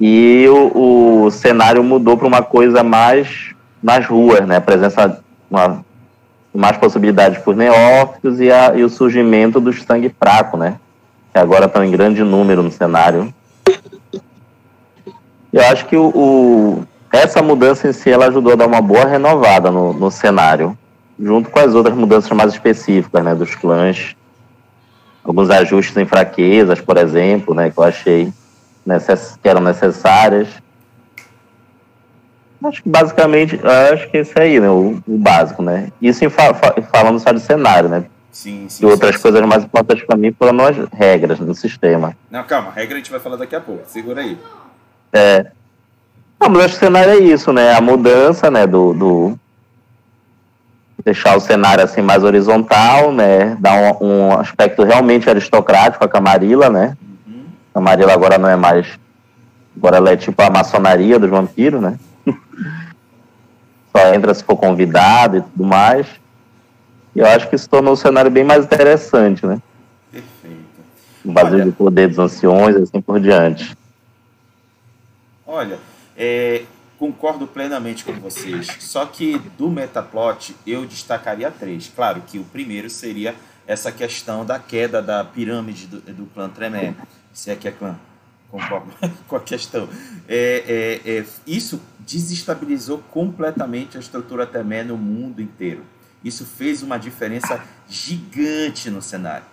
e 0.00 0.46
o, 0.48 1.24
o 1.26 1.30
cenário 1.30 1.84
mudou 1.84 2.16
para 2.16 2.26
uma 2.26 2.42
coisa 2.42 2.82
mais 2.82 3.54
nas 3.82 4.06
ruas, 4.06 4.46
né? 4.46 4.60
Presença, 4.60 5.22
uma, 5.50 5.84
mais 6.54 6.76
possibilidades 6.78 7.38
por 7.42 7.54
neófitos 7.54 8.40
e, 8.40 8.50
a, 8.50 8.74
e 8.74 8.82
o 8.82 8.88
surgimento 8.88 9.60
dos 9.60 9.82
sangue 9.82 10.08
fraco, 10.18 10.56
né? 10.56 10.76
Que 11.36 11.40
agora 11.40 11.66
estão 11.66 11.84
em 11.84 11.90
grande 11.90 12.24
número 12.24 12.62
no 12.62 12.70
cenário. 12.72 13.30
Eu 15.52 15.62
acho 15.70 15.84
que 15.84 15.94
o, 15.94 16.06
o- 16.08 16.84
essa 17.12 17.42
mudança 17.42 17.86
em 17.86 17.92
si 17.92 18.08
ela 18.10 18.28
ajudou 18.28 18.54
a 18.54 18.56
dar 18.56 18.66
uma 18.66 18.80
boa 18.80 19.04
renovada 19.04 19.70
no, 19.70 19.92
no 19.92 20.10
cenário 20.10 20.76
junto 21.20 21.50
com 21.50 21.58
as 21.58 21.74
outras 21.74 21.94
mudanças 21.94 22.30
mais 22.30 22.54
específicas, 22.54 23.22
né, 23.22 23.34
dos 23.34 23.54
clãs, 23.54 24.16
alguns 25.22 25.50
ajustes 25.50 25.94
em 25.98 26.06
fraquezas, 26.06 26.80
por 26.80 26.96
exemplo, 26.96 27.54
né, 27.54 27.70
que 27.70 27.78
eu 27.78 27.84
achei 27.84 28.32
necess 28.86 29.38
que 29.42 29.46
eram 29.46 29.60
necessárias. 29.60 30.48
Acho 32.64 32.82
que 32.82 32.88
basicamente, 32.88 33.60
acho 33.92 34.08
que 34.10 34.16
esse 34.16 34.32
aí, 34.40 34.58
né, 34.58 34.70
o, 34.70 34.98
o 35.06 35.18
básico, 35.18 35.62
né. 35.62 35.92
Isso 36.00 36.24
em 36.24 36.30
fa- 36.30 36.54
falando 36.90 37.20
só 37.20 37.30
de 37.30 37.40
cenário, 37.40 37.90
né. 37.90 38.04
Sim, 38.36 38.66
sim. 38.68 38.84
E 38.84 38.86
outras 38.86 39.16
sim, 39.16 39.22
coisas 39.22 39.40
mais 39.46 39.64
importantes 39.64 40.04
para 40.04 40.14
mim 40.14 40.30
foram 40.30 40.62
as 40.62 40.76
regras 40.92 41.40
no 41.40 41.54
sistema. 41.54 42.14
Não, 42.30 42.44
calma, 42.44 42.70
regra 42.70 42.96
a 42.96 42.98
gente 42.98 43.10
vai 43.10 43.18
falar 43.18 43.36
daqui 43.36 43.56
a 43.56 43.60
pouco. 43.62 43.84
Segura 43.86 44.20
aí. 44.20 44.38
É. 45.10 45.46
Não, 46.38 46.50
mas 46.50 46.66
acho 46.66 46.74
que 46.74 46.84
o 46.84 46.86
cenário 46.86 47.12
é 47.12 47.18
isso, 47.18 47.50
né? 47.50 47.72
A 47.72 47.80
mudança, 47.80 48.50
né, 48.50 48.66
do, 48.66 48.92
do- 48.92 49.38
deixar 51.02 51.34
o 51.34 51.40
cenário 51.40 51.82
assim 51.82 52.02
mais 52.02 52.22
horizontal, 52.24 53.10
né? 53.10 53.56
Dar 53.58 53.72
um, 54.02 54.06
um 54.06 54.32
aspecto 54.38 54.82
realmente 54.84 55.30
aristocrático 55.30 56.04
a 56.04 56.08
Camarilla, 56.08 56.68
né? 56.68 56.94
Uhum. 57.26 57.46
A 57.70 57.78
Camarilla 57.78 58.12
agora 58.12 58.36
não 58.36 58.50
é 58.50 58.56
mais 58.56 58.86
agora 59.74 59.96
ela 59.96 60.10
é 60.10 60.16
tipo 60.16 60.42
a 60.42 60.50
maçonaria 60.50 61.18
dos 61.18 61.30
vampiros, 61.30 61.80
né? 61.80 61.98
Só 63.96 64.12
entra 64.14 64.34
se 64.34 64.44
for 64.44 64.56
convidado 64.56 65.38
e 65.38 65.40
tudo 65.40 65.64
mais. 65.64 66.06
E 67.16 67.18
eu 67.18 67.26
acho 67.26 67.48
que 67.48 67.56
isso 67.56 67.66
tornou 67.66 67.94
o 67.94 67.96
cenário 67.96 68.30
bem 68.30 68.44
mais 68.44 68.66
interessante, 68.66 69.46
né? 69.46 69.58
Perfeito. 70.12 70.58
O 71.24 71.32
vazio 71.32 71.64
de 71.64 71.72
poder 71.72 72.08
dos 72.08 72.18
anciões 72.18 72.76
e 72.76 72.82
assim 72.82 73.00
por 73.00 73.18
diante. 73.18 73.74
Olha, 75.46 75.78
é, 76.14 76.64
concordo 76.98 77.46
plenamente 77.46 78.04
com 78.04 78.12
vocês. 78.12 78.66
Só 78.80 79.06
que 79.06 79.38
do 79.56 79.70
Metaplot 79.70 80.54
eu 80.66 80.84
destacaria 80.84 81.50
três. 81.50 81.90
Claro 81.96 82.20
que 82.20 82.38
o 82.38 82.44
primeiro 82.44 82.90
seria 82.90 83.34
essa 83.66 83.90
questão 83.90 84.44
da 84.44 84.58
queda 84.58 85.00
da 85.00 85.24
pirâmide 85.24 85.86
do, 85.86 86.00
do 86.02 86.26
clã 86.26 86.50
Tremé. 86.50 86.94
Se 87.32 87.50
é 87.50 87.56
que 87.56 87.66
é 87.66 87.70
clã. 87.70 87.96
Concordo 88.50 88.92
com 89.26 89.36
a 89.36 89.40
questão. 89.40 89.88
É, 90.28 91.00
é, 91.06 91.10
é, 91.12 91.24
isso 91.46 91.80
desestabilizou 91.98 92.98
completamente 93.10 93.96
a 93.96 94.00
estrutura 94.00 94.46
Tremé 94.46 94.84
no 94.84 94.98
mundo 94.98 95.40
inteiro. 95.40 95.95
Isso 96.26 96.44
fez 96.44 96.82
uma 96.82 96.98
diferença 96.98 97.62
gigante 97.88 98.90
no 98.90 99.00
cenário. 99.00 99.44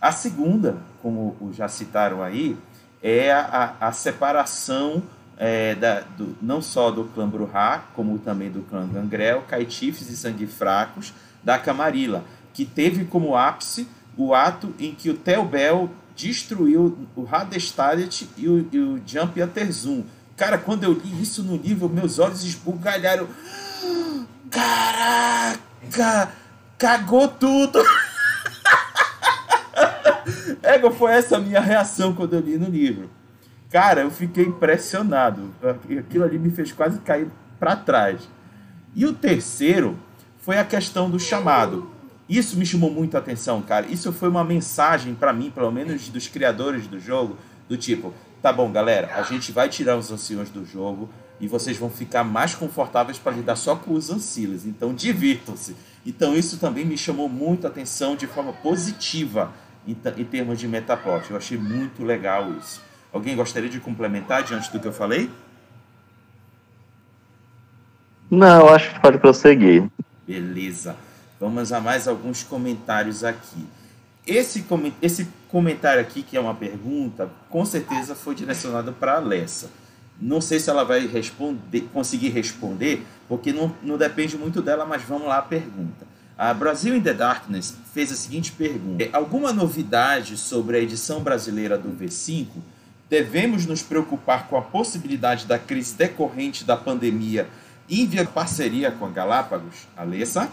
A 0.00 0.12
segunda, 0.12 0.76
como 1.02 1.50
já 1.52 1.66
citaram 1.66 2.22
aí, 2.22 2.56
é 3.02 3.32
a, 3.32 3.74
a- 3.80 3.90
separação 3.90 5.02
é, 5.36 5.74
da, 5.74 6.02
do, 6.16 6.36
não 6.40 6.62
só 6.62 6.92
do 6.92 7.06
clã 7.06 7.28
Bruhá, 7.28 7.82
como 7.96 8.20
também 8.20 8.52
do 8.52 8.62
clã 8.62 8.86
Gangrel, 8.86 9.42
Caitifes 9.48 10.08
e 10.10 10.16
Sangue 10.16 10.46
Fracos, 10.46 11.12
da 11.42 11.58
Camarilla, 11.58 12.24
que 12.54 12.64
teve 12.64 13.04
como 13.04 13.34
ápice 13.34 13.88
o 14.16 14.32
ato 14.32 14.72
em 14.78 14.94
que 14.94 15.10
o 15.10 15.14
Telbel 15.14 15.90
destruiu 16.14 16.96
o 17.16 17.26
Hadestadet 17.28 18.28
e 18.36 18.48
o, 18.48 18.68
e 18.70 18.78
o 18.78 19.02
Jump. 19.04 19.40
Cara, 20.36 20.56
quando 20.56 20.84
eu 20.84 20.92
li 20.92 21.20
isso 21.20 21.42
no 21.42 21.56
livro, 21.56 21.88
meus 21.88 22.20
olhos 22.20 22.44
esbugalharam. 22.44 23.26
Caraca! 24.48 25.71
Cagou 26.78 27.28
tudo! 27.28 27.82
Ego, 30.62 30.90
foi 30.90 31.12
essa 31.12 31.38
minha 31.38 31.60
reação 31.60 32.14
quando 32.14 32.34
eu 32.34 32.40
li 32.40 32.56
no 32.56 32.68
livro. 32.68 33.10
Cara, 33.70 34.02
eu 34.02 34.10
fiquei 34.10 34.44
impressionado. 34.44 35.54
Aquilo 35.98 36.24
ali 36.24 36.38
me 36.38 36.50
fez 36.50 36.72
quase 36.72 36.98
cair 37.00 37.28
para 37.58 37.76
trás. 37.76 38.28
E 38.94 39.06
o 39.06 39.12
terceiro 39.12 39.98
foi 40.38 40.58
a 40.58 40.64
questão 40.64 41.08
do 41.08 41.18
chamado. 41.18 41.90
Isso 42.28 42.56
me 42.56 42.66
chamou 42.66 42.90
muito 42.90 43.16
a 43.16 43.20
atenção, 43.20 43.62
cara. 43.62 43.86
Isso 43.86 44.12
foi 44.12 44.28
uma 44.28 44.44
mensagem 44.44 45.14
para 45.14 45.32
mim, 45.32 45.50
pelo 45.50 45.70
menos 45.70 46.08
dos 46.08 46.28
criadores 46.28 46.86
do 46.86 47.00
jogo, 47.00 47.36
do 47.68 47.76
tipo, 47.76 48.12
tá 48.40 48.52
bom, 48.52 48.70
galera, 48.70 49.10
a 49.14 49.22
gente 49.22 49.52
vai 49.52 49.68
tirar 49.68 49.96
os 49.96 50.10
anciões 50.10 50.50
do 50.50 50.64
jogo 50.64 51.08
e 51.42 51.48
vocês 51.48 51.76
vão 51.76 51.90
ficar 51.90 52.22
mais 52.22 52.54
confortáveis 52.54 53.18
para 53.18 53.32
lidar 53.32 53.56
só 53.56 53.74
com 53.74 53.94
os 53.94 54.10
ancilas. 54.10 54.64
Então, 54.64 54.94
divirtam-se. 54.94 55.74
Então, 56.06 56.36
isso 56.36 56.56
também 56.56 56.84
me 56.84 56.96
chamou 56.96 57.28
muito 57.28 57.66
a 57.66 57.70
atenção 57.70 58.14
de 58.14 58.28
forma 58.28 58.52
positiva 58.52 59.52
em, 59.84 59.90
em 59.90 60.24
termos 60.24 60.60
de 60.60 60.68
metaplot. 60.68 61.28
Eu 61.28 61.36
achei 61.36 61.58
muito 61.58 62.04
legal 62.04 62.52
isso. 62.52 62.80
Alguém 63.12 63.34
gostaria 63.34 63.68
de 63.68 63.80
complementar 63.80 64.44
diante 64.44 64.70
do 64.70 64.78
que 64.78 64.86
eu 64.86 64.92
falei? 64.92 65.28
Não, 68.30 68.68
acho 68.68 68.94
que 68.94 69.00
pode 69.00 69.18
prosseguir. 69.18 69.90
Beleza. 70.24 70.94
Vamos 71.40 71.72
a 71.72 71.80
mais 71.80 72.06
alguns 72.06 72.44
comentários 72.44 73.24
aqui. 73.24 73.66
Esse, 74.24 74.64
esse 75.02 75.28
comentário 75.48 76.00
aqui, 76.00 76.22
que 76.22 76.36
é 76.36 76.40
uma 76.40 76.54
pergunta, 76.54 77.28
com 77.50 77.64
certeza 77.64 78.14
foi 78.14 78.36
direcionado 78.36 78.92
para 78.92 79.14
a 79.14 79.16
Alessa. 79.16 79.81
Não 80.24 80.40
sei 80.40 80.60
se 80.60 80.70
ela 80.70 80.84
vai 80.84 81.04
responder, 81.04 81.80
conseguir 81.92 82.28
responder, 82.28 83.04
porque 83.28 83.52
não, 83.52 83.74
não 83.82 83.98
depende 83.98 84.38
muito 84.38 84.62
dela, 84.62 84.86
mas 84.86 85.02
vamos 85.02 85.26
lá 85.26 85.38
a 85.38 85.42
pergunta. 85.42 86.06
A 86.38 86.54
Brasil 86.54 86.94
in 86.94 87.02
the 87.02 87.12
Darkness 87.12 87.76
fez 87.92 88.12
a 88.12 88.14
seguinte 88.14 88.52
pergunta: 88.52 89.04
Alguma 89.12 89.52
novidade 89.52 90.36
sobre 90.36 90.76
a 90.76 90.80
edição 90.80 91.24
brasileira 91.24 91.76
do 91.76 91.88
V5? 91.88 92.46
Devemos 93.10 93.66
nos 93.66 93.82
preocupar 93.82 94.46
com 94.46 94.56
a 94.56 94.62
possibilidade 94.62 95.44
da 95.44 95.58
crise 95.58 95.96
decorrente 95.96 96.64
da 96.64 96.76
pandemia 96.76 97.48
e 97.88 98.06
via 98.06 98.24
parceria 98.24 98.92
com 98.92 99.06
a 99.06 99.10
Galápagos? 99.10 99.88
Alessa? 99.96 100.48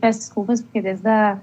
Peço 0.00 0.20
desculpas, 0.20 0.62
porque 0.62 0.80
desde 0.80 1.06
a, 1.08 1.38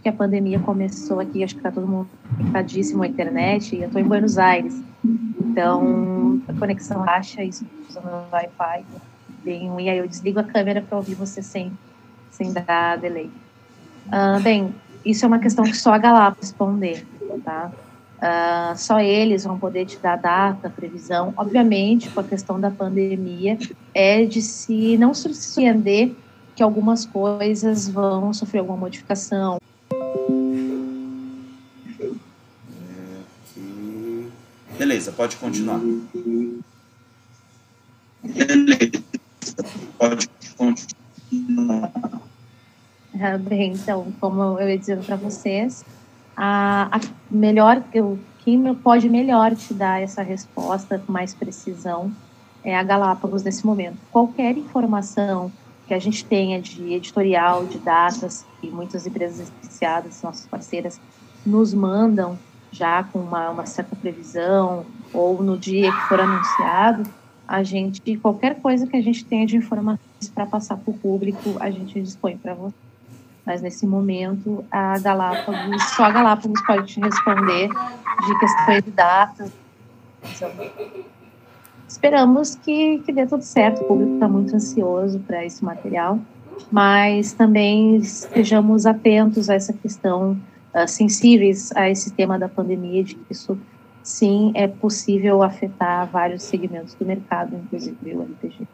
que 0.00 0.08
a 0.08 0.12
pandemia 0.12 0.58
começou 0.58 1.20
aqui, 1.20 1.42
acho 1.42 1.54
que 1.54 1.60
está 1.60 1.70
todo 1.70 1.86
mundo 1.86 2.08
conectadíssimo 2.36 3.02
à 3.02 3.06
internet, 3.06 3.74
e 3.74 3.80
eu 3.80 3.86
estou 3.86 4.00
em 4.00 4.04
Buenos 4.04 4.38
Aires. 4.38 4.80
Então, 5.40 6.40
a 6.48 6.52
conexão 6.54 7.00
racha, 7.02 7.42
isso 7.42 7.66
usando 7.88 8.06
o 8.06 8.32
Wi-Fi, 8.32 8.84
bem 9.44 9.70
e 9.80 9.90
aí 9.90 9.98
eu 9.98 10.08
desligo 10.08 10.40
a 10.40 10.44
câmera 10.44 10.80
para 10.80 10.96
ouvir 10.96 11.14
você 11.14 11.42
sem, 11.42 11.72
sem 12.30 12.52
dar 12.52 12.98
delay. 12.98 13.30
Uh, 14.06 14.40
bem, 14.42 14.74
isso 15.04 15.24
é 15.24 15.28
uma 15.28 15.38
questão 15.38 15.64
que 15.64 15.76
só 15.76 15.92
a 15.92 15.98
Galápagos 15.98 16.48
responder, 16.48 17.06
tá? 17.44 17.70
Uh, 18.18 18.76
só 18.76 19.00
eles 19.00 19.44
vão 19.44 19.58
poder 19.58 19.84
te 19.84 19.98
dar 19.98 20.16
data, 20.16 20.70
previsão. 20.70 21.34
Obviamente, 21.36 22.08
com 22.10 22.20
a 22.20 22.24
questão 22.24 22.58
da 22.58 22.70
pandemia, 22.70 23.58
é 23.92 24.24
de 24.24 24.40
se 24.40 24.96
não 24.96 25.12
surpreender 25.12 26.14
que 26.56 26.62
algumas 26.62 27.04
coisas 27.04 27.88
vão 27.88 28.32
sofrer 28.32 28.60
alguma 28.60 28.78
modificação. 28.78 29.58
Beleza, 35.04 35.12
pode 35.12 35.36
continuar. 35.36 35.80
Beleza, 38.22 39.02
pode 39.98 40.28
continuar. 40.56 41.92
Ah, 43.20 43.38
bem, 43.38 43.72
então, 43.72 44.12
como 44.18 44.58
eu 44.58 44.68
ia 44.68 44.78
dizendo 44.78 45.04
para 45.04 45.16
vocês, 45.16 45.84
a, 46.34 46.88
a 46.96 47.00
melhor, 47.30 47.82
o 47.94 48.18
que 48.38 48.56
pode 48.82 49.10
melhor 49.10 49.54
te 49.54 49.74
dar 49.74 50.00
essa 50.00 50.22
resposta 50.22 50.98
com 50.98 51.12
mais 51.12 51.34
precisão 51.34 52.10
é 52.62 52.74
a 52.74 52.82
Galápagos 52.82 53.42
nesse 53.42 53.66
momento. 53.66 53.98
Qualquer 54.10 54.56
informação 54.56 55.52
que 55.86 55.92
a 55.92 55.98
gente 55.98 56.24
tenha 56.24 56.62
de 56.62 56.94
editorial, 56.94 57.66
de 57.66 57.78
datas, 57.78 58.46
que 58.58 58.70
muitas 58.70 59.06
empresas 59.06 59.40
especiadas, 59.40 60.22
nossas 60.22 60.46
parceiras, 60.46 60.98
nos 61.44 61.74
mandam 61.74 62.38
já 62.74 63.04
com 63.04 63.20
uma, 63.20 63.50
uma 63.50 63.66
certa 63.66 63.94
previsão, 63.94 64.84
ou 65.12 65.42
no 65.42 65.56
dia 65.56 65.92
que 65.92 66.00
for 66.08 66.20
anunciado, 66.20 67.08
a 67.46 67.62
gente, 67.62 68.16
qualquer 68.16 68.60
coisa 68.60 68.86
que 68.86 68.96
a 68.96 69.02
gente 69.02 69.24
tenha 69.24 69.46
de 69.46 69.56
informações 69.56 70.28
para 70.34 70.46
passar 70.46 70.76
para 70.76 70.90
o 70.90 70.94
público, 70.94 71.56
a 71.60 71.70
gente 71.70 72.00
dispõe 72.00 72.36
para 72.36 72.54
você. 72.54 72.74
Mas 73.46 73.60
nesse 73.60 73.86
momento, 73.86 74.64
a 74.70 74.98
Galápagos, 74.98 75.82
só 75.90 76.04
a 76.04 76.10
Galápagos 76.10 76.60
pode 76.66 76.86
te 76.86 77.00
responder 77.00 77.68
de 77.68 78.38
questões 78.38 78.82
de 78.82 78.90
datas. 78.90 79.52
Esperamos 81.86 82.54
que, 82.54 83.00
que 83.00 83.12
dê 83.12 83.26
tudo 83.26 83.42
certo. 83.42 83.82
O 83.82 83.88
público 83.88 84.14
está 84.14 84.26
muito 84.26 84.56
ansioso 84.56 85.20
para 85.20 85.44
esse 85.44 85.62
material, 85.62 86.18
mas 86.72 87.34
também 87.34 87.96
estejamos 87.96 88.86
atentos 88.86 89.50
a 89.50 89.54
essa 89.54 89.74
questão, 89.74 90.36
uh, 90.74 90.88
sensíveis 90.88 91.70
a 91.76 91.88
esse 91.88 92.12
tema 92.12 92.38
da 92.38 92.48
pandemia, 92.48 93.04
de 93.04 93.14
que 93.14 93.32
isso 93.32 93.58
sim 94.02 94.52
é 94.54 94.68
possível 94.68 95.42
afetar 95.42 96.06
vários 96.06 96.42
segmentos 96.42 96.94
do 96.94 97.06
mercado, 97.06 97.56
inclusive 97.56 98.14
o 98.14 98.22
RPG. 98.22 98.68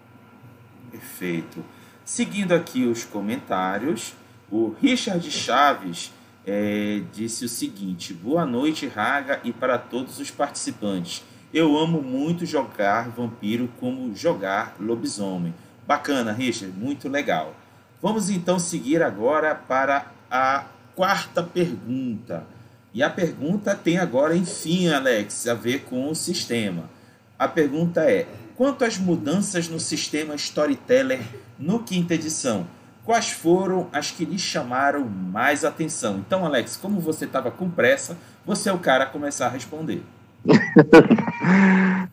Perfeito. 0.91 1.65
Seguindo 2.05 2.53
aqui 2.53 2.85
os 2.85 3.05
comentários, 3.05 4.15
o 4.51 4.75
Richard 4.81 5.31
Chaves 5.31 6.13
é, 6.45 7.03
disse 7.13 7.45
o 7.45 7.49
seguinte: 7.49 8.13
Boa 8.13 8.45
noite, 8.45 8.89
Raga, 8.89 9.41
e 9.45 9.53
para 9.53 9.79
todos 9.79 10.19
os 10.19 10.31
participantes. 10.31 11.23
Eu 11.53 11.77
amo 11.77 12.01
muito 12.01 12.47
jogar 12.47 13.09
vampiro 13.09 13.69
como 13.81 14.15
jogar 14.15 14.77
lobisomem. 14.79 15.53
Bacana, 15.87 16.33
Richard, 16.33 16.77
muito 16.77 17.09
legal. 17.09 17.57
Vamos 18.01 18.31
então 18.31 18.59
seguir 18.59 19.03
agora 19.03 19.55
para 19.55 20.13
a 20.31 20.65
quarta 21.01 21.43
pergunta. 21.43 22.45
E 22.93 23.03
a 23.03 23.09
pergunta 23.09 23.75
tem 23.75 23.97
agora, 23.97 24.37
enfim, 24.37 24.91
Alex, 24.91 25.49
a 25.49 25.55
ver 25.55 25.85
com 25.85 26.11
o 26.11 26.15
sistema. 26.15 26.91
A 27.39 27.49
pergunta 27.49 28.03
é: 28.03 28.27
quanto 28.55 28.85
às 28.85 28.99
mudanças 28.99 29.67
no 29.67 29.81
sistema 29.81 30.35
Storyteller 30.35 31.23
no 31.59 31.79
quinta 31.85 32.13
edição, 32.13 32.67
quais 33.03 33.31
foram 33.31 33.89
as 33.95 34.11
que 34.11 34.27
lhe 34.27 34.39
chamaram 34.39 35.03
mais 35.09 35.65
atenção? 35.65 36.19
Então, 36.19 36.45
Alex, 36.45 36.77
como 36.77 37.01
você 37.01 37.25
estava 37.25 37.51
com 37.51 37.71
pressa, 37.71 38.19
você 38.45 38.69
é 38.69 38.73
o 38.73 38.79
cara 38.79 39.05
a 39.05 39.07
começar 39.07 39.47
a 39.47 39.51
responder. 39.51 40.03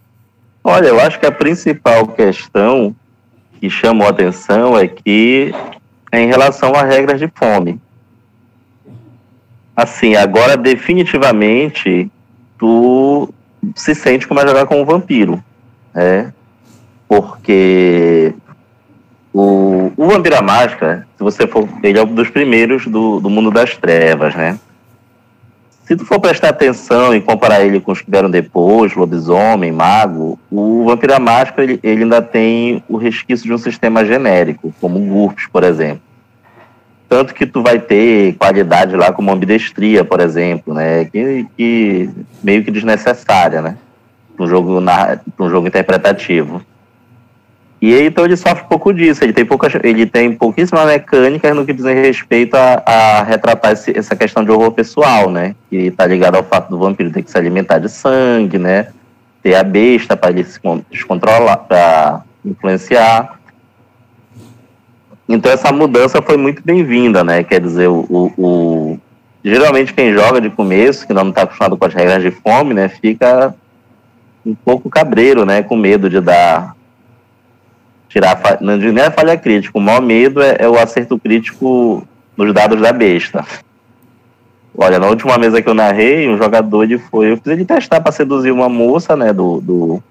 Olha, 0.63 0.87
eu 0.87 1.01
acho 1.01 1.19
que 1.19 1.25
a 1.25 1.31
principal 1.31 2.07
questão 2.07 2.95
que 3.59 3.69
chamou 3.69 4.07
atenção 4.07 4.77
é 4.77 4.87
que 4.87 5.51
é 6.09 6.21
em 6.21 6.27
relação 6.27 6.73
a 6.73 6.83
regras 6.83 7.19
de 7.19 7.27
fome. 7.27 7.81
Assim, 9.77 10.15
agora 10.15 10.57
definitivamente 10.57 12.09
tu 12.57 13.31
se 13.75 13.93
sente 13.93 14.27
como 14.27 14.39
é 14.39 14.47
jogar 14.47 14.65
com 14.65 14.81
um 14.81 14.85
vampiro, 14.85 15.43
né? 15.93 16.33
Porque 17.07 18.33
o, 19.31 19.91
o 19.95 20.07
Vampira 20.07 20.41
Máscara, 20.41 21.07
se 21.15 21.23
você 21.23 21.45
for, 21.45 21.69
ele 21.83 21.99
é 21.99 22.01
um 22.01 22.07
dos 22.07 22.27
primeiros 22.27 22.87
do, 22.87 23.19
do 23.19 23.29
mundo 23.29 23.51
das 23.51 23.77
trevas, 23.77 24.33
né? 24.33 24.57
Se 25.83 25.95
tu 25.95 26.03
for 26.05 26.19
prestar 26.19 26.49
atenção 26.49 27.13
e 27.13 27.21
comparar 27.21 27.63
ele 27.63 27.79
com 27.79 27.91
os 27.91 28.01
que 28.01 28.09
vieram 28.09 28.31
depois, 28.31 28.95
lobisomem, 28.95 29.71
mago, 29.71 30.39
o 30.49 30.85
Vampira 30.85 31.19
Máscara 31.19 31.63
ele, 31.63 31.79
ele 31.83 32.01
ainda 32.01 32.19
tem 32.19 32.83
o 32.89 32.97
resquício 32.97 33.45
de 33.45 33.53
um 33.53 33.59
sistema 33.59 34.03
genérico, 34.03 34.73
como 34.81 34.97
o 34.97 35.05
GURPS, 35.05 35.45
por 35.53 35.63
exemplo. 35.63 36.06
Tanto 37.09 37.33
que 37.33 37.45
tu 37.45 37.63
vai 37.63 37.79
ter 37.79 38.35
qualidade 38.35 38.95
lá 38.95 39.11
como 39.13 39.31
ambidestria, 39.31 40.03
por 40.03 40.19
exemplo, 40.19 40.73
né? 40.73 41.05
Que, 41.05 41.47
que 41.55 42.09
meio 42.43 42.63
que 42.63 42.71
desnecessária, 42.71 43.61
né? 43.61 43.77
Um 44.37 44.47
jogo, 44.47 44.79
um 45.39 45.49
jogo 45.49 45.67
interpretativo. 45.67 46.61
E 47.81 47.93
aí, 47.93 48.07
então 48.07 48.25
ele 48.25 48.35
sofre 48.35 48.63
um 48.63 48.67
pouco 48.67 48.91
disso. 48.93 49.23
Ele 49.23 49.33
tem, 49.33 49.45
poucas, 49.45 49.73
ele 49.83 50.05
tem 50.05 50.33
pouquíssimas 50.33 50.85
mecânicas 50.85 51.55
no 51.55 51.65
que 51.65 51.73
diz 51.73 51.85
respeito 51.85 52.55
a, 52.55 52.83
a 52.85 53.23
retratar 53.23 53.71
esse, 53.71 53.97
essa 53.97 54.15
questão 54.15 54.43
de 54.43 54.51
horror 54.51 54.71
pessoal, 54.71 55.29
né? 55.29 55.55
Que 55.69 55.87
está 55.87 56.05
ligado 56.05 56.35
ao 56.35 56.43
fato 56.43 56.69
do 56.69 56.79
vampiro 56.79 57.11
ter 57.11 57.21
que 57.21 57.31
se 57.31 57.37
alimentar 57.37 57.77
de 57.77 57.89
sangue, 57.89 58.57
né? 58.57 58.87
Ter 59.43 59.55
a 59.55 59.63
besta 59.63 60.17
para 60.17 60.31
ele 60.31 60.43
se 60.43 60.59
descontrolar, 60.91 61.59
para 61.59 62.21
influenciar. 62.43 63.39
Então 65.27 65.51
essa 65.51 65.71
mudança 65.71 66.21
foi 66.21 66.37
muito 66.37 66.61
bem-vinda, 66.63 67.23
né? 67.23 67.43
Quer 67.43 67.59
dizer, 67.59 67.87
o, 67.87 68.05
o, 68.09 68.33
o, 68.37 68.99
geralmente 69.43 69.93
quem 69.93 70.13
joga 70.13 70.39
de 70.39 70.49
começo, 70.49 71.05
que 71.05 71.13
não 71.13 71.29
está 71.29 71.41
acostumado 71.41 71.75
com 71.75 71.85
as 71.85 71.93
regras 71.93 72.23
de 72.23 72.31
fome, 72.31 72.73
né? 72.73 72.87
Fica 72.87 73.53
um 74.45 74.55
pouco 74.55 74.89
cabreiro, 74.89 75.45
né? 75.45 75.61
Com 75.61 75.75
medo 75.75 76.09
de 76.09 76.21
dar 76.21 76.77
tirar 78.07 78.39
não 78.61 78.77
nem 78.77 79.03
é 79.03 79.11
falha 79.11 79.37
crítica, 79.37 79.77
o 79.77 79.81
maior 79.81 80.01
medo 80.01 80.41
é, 80.41 80.55
é, 80.59 80.69
o 80.69 80.79
acerto 80.79 81.19
crítico 81.19 82.07
nos 82.35 82.53
dados 82.53 82.81
da 82.81 82.93
besta. 82.93 83.45
Olha, 84.77 84.99
na 84.99 85.07
última 85.07 85.37
mesa 85.37 85.61
que 85.61 85.67
eu 85.67 85.73
narrei, 85.73 86.29
um 86.29 86.37
jogador 86.37 86.83
ele 86.83 86.97
foi, 86.97 87.31
eu 87.31 87.37
fiz 87.37 87.47
ele 87.47 87.65
testar 87.65 87.99
para 87.99 88.11
seduzir 88.11 88.51
uma 88.51 88.69
moça, 88.69 89.15
né, 89.15 89.33
do, 89.33 89.59
do 89.59 90.03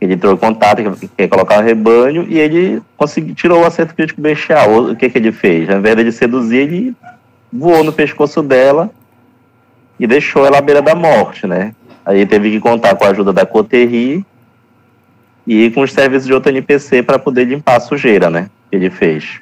ele 0.00 0.14
entrou 0.14 0.34
em 0.34 0.36
contato, 0.36 0.82
que 0.96 1.08
quer 1.08 1.28
colocar 1.28 1.58
o 1.58 1.62
rebanho, 1.62 2.26
e 2.28 2.38
ele 2.38 2.82
conseguiu, 2.96 3.34
tirou 3.34 3.62
o 3.62 3.64
acerto 3.64 3.94
crítico 3.94 4.20
bestial. 4.20 4.90
O 4.90 4.96
que, 4.96 5.08
que 5.08 5.18
ele 5.18 5.32
fez? 5.32 5.68
Ao 5.70 5.78
invés 5.78 5.96
de 5.96 6.12
seduzir, 6.12 6.58
ele 6.58 6.96
voou 7.52 7.82
no 7.82 7.92
pescoço 7.92 8.42
dela 8.42 8.90
e 9.98 10.06
deixou 10.06 10.44
ela 10.44 10.58
à 10.58 10.60
beira 10.60 10.82
da 10.82 10.94
morte, 10.94 11.46
né? 11.46 11.74
Aí 12.04 12.26
teve 12.26 12.50
que 12.50 12.60
contar 12.60 12.94
com 12.94 13.04
a 13.04 13.08
ajuda 13.08 13.32
da 13.32 13.46
Coterri 13.46 14.24
e 15.46 15.70
com 15.70 15.80
os 15.80 15.92
serviços 15.92 16.26
de 16.26 16.34
outro 16.34 16.50
NPC 16.50 17.02
para 17.02 17.18
poder 17.18 17.44
limpar 17.44 17.76
a 17.76 17.80
sujeira, 17.80 18.28
né? 18.28 18.50
Que 18.70 18.76
ele 18.76 18.90
fez. 18.90 19.40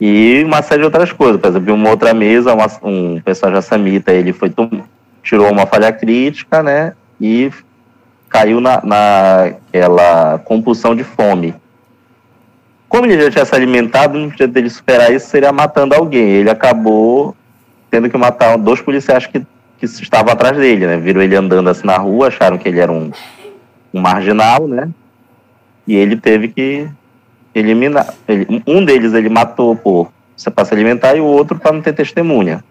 E 0.00 0.42
uma 0.44 0.62
série 0.62 0.80
de 0.80 0.84
outras 0.84 1.10
coisas. 1.12 1.40
Por 1.40 1.48
exemplo, 1.48 1.74
uma 1.74 1.90
outra 1.90 2.14
mesa, 2.14 2.54
uma, 2.54 2.66
um 2.82 3.20
personagem 3.20 3.58
assamita, 3.58 4.12
ele 4.12 4.32
foi 4.32 4.52
tirou 5.22 5.50
uma 5.50 5.66
falha 5.66 5.92
crítica, 5.92 6.62
né? 6.62 6.92
E 7.20 7.50
caiu 8.36 8.60
na, 8.60 8.82
naquela 8.84 10.38
compulsão 10.40 10.94
de 10.94 11.02
fome. 11.02 11.54
Como 12.86 13.06
ele 13.06 13.18
já 13.22 13.30
tinha 13.30 13.44
se 13.46 13.54
alimentado, 13.54 14.18
no 14.18 14.28
jeito 14.28 14.48
dele 14.48 14.68
superar 14.68 15.10
isso 15.10 15.28
seria 15.28 15.50
matando 15.52 15.94
alguém. 15.94 16.28
Ele 16.28 16.50
acabou 16.50 17.34
tendo 17.90 18.10
que 18.10 18.16
matar 18.18 18.58
dois 18.58 18.82
policiais 18.82 19.26
que, 19.26 19.40
que 19.78 19.86
estavam 19.86 20.30
atrás 20.30 20.54
dele, 20.54 20.86
né? 20.86 20.98
Viram 20.98 21.22
ele 21.22 21.34
andando 21.34 21.70
assim 21.70 21.86
na 21.86 21.96
rua, 21.96 22.28
acharam 22.28 22.58
que 22.58 22.68
ele 22.68 22.78
era 22.78 22.92
um, 22.92 23.10
um 23.92 24.00
marginal, 24.02 24.68
né? 24.68 24.90
E 25.86 25.96
ele 25.96 26.14
teve 26.14 26.48
que 26.48 26.86
eliminar. 27.54 28.12
Ele, 28.28 28.62
um 28.66 28.84
deles 28.84 29.14
ele 29.14 29.30
matou 29.30 29.74
por 29.74 30.12
para 30.54 30.66
se 30.66 30.74
alimentar 30.74 31.16
e 31.16 31.20
o 31.20 31.24
outro 31.24 31.58
para 31.58 31.72
não 31.72 31.80
ter 31.80 31.94
testemunha. 31.94 32.62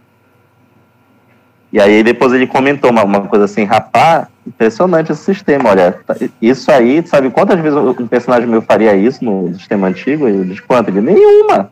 E 1.73 1.81
aí 1.81 2.03
depois 2.03 2.31
ele 2.33 2.45
comentou 2.45 2.91
uma, 2.91 3.03
uma 3.03 3.21
coisa 3.21 3.45
assim, 3.45 3.63
rapaz, 3.63 4.27
impressionante 4.45 5.11
esse 5.11 5.23
sistema, 5.23 5.69
olha, 5.69 5.99
tá, 6.05 6.15
isso 6.41 6.71
aí, 6.71 7.05
sabe 7.05 7.29
quantas 7.29 7.59
vezes 7.59 7.77
um 7.77 8.07
personagem 8.07 8.47
meu 8.47 8.61
faria 8.61 8.95
isso 8.95 9.23
no 9.23 9.53
sistema 9.53 9.87
antigo? 9.87 10.27
Eu 10.27 10.43
disse, 10.43 10.61
quanto? 10.61 10.89
Ele, 10.89 11.01
nenhuma. 11.01 11.69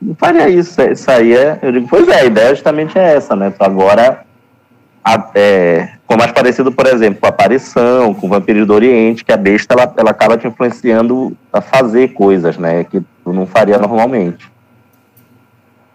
Não 0.00 0.14
faria 0.14 0.48
isso, 0.48 0.80
isso 0.82 1.10
aí 1.10 1.34
é... 1.34 1.58
Eu 1.62 1.72
digo, 1.72 1.86
pois 1.88 2.06
é, 2.08 2.20
a 2.20 2.24
ideia 2.24 2.54
justamente 2.54 2.98
é 2.98 3.14
essa, 3.14 3.36
né? 3.36 3.52
Então 3.54 3.66
agora, 3.66 4.24
a, 5.04 5.30
é, 5.34 5.88
mais 6.16 6.32
parecido, 6.32 6.70
por 6.70 6.86
exemplo, 6.86 7.20
com 7.20 7.26
a 7.26 7.30
aparição, 7.30 8.14
com 8.14 8.26
o 8.26 8.30
Vampiro 8.30 8.66
do 8.66 8.74
Oriente, 8.74 9.24
que 9.24 9.32
a 9.32 9.36
besta, 9.36 9.74
ela, 9.74 9.92
ela 9.96 10.10
acaba 10.10 10.36
te 10.36 10.46
influenciando 10.46 11.36
a 11.52 11.60
fazer 11.60 12.12
coisas, 12.12 12.56
né? 12.58 12.84
Que 12.84 13.00
tu 13.00 13.32
não 13.32 13.46
faria 13.46 13.78
normalmente. 13.78 14.50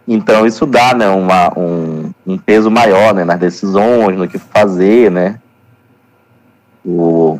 Então 0.08 0.46
isso 0.46 0.66
dá 0.66 0.94
né, 0.94 1.10
uma, 1.10 1.52
um, 1.58 2.12
um, 2.26 2.38
peso 2.38 2.72
maior 2.72 3.14
né, 3.14 3.26
nas 3.26 3.40
decisões, 3.40 4.18
no 4.18 4.28
que 4.28 4.40
fazer, 4.40 5.12
né? 5.12 5.40
O... 6.88 7.40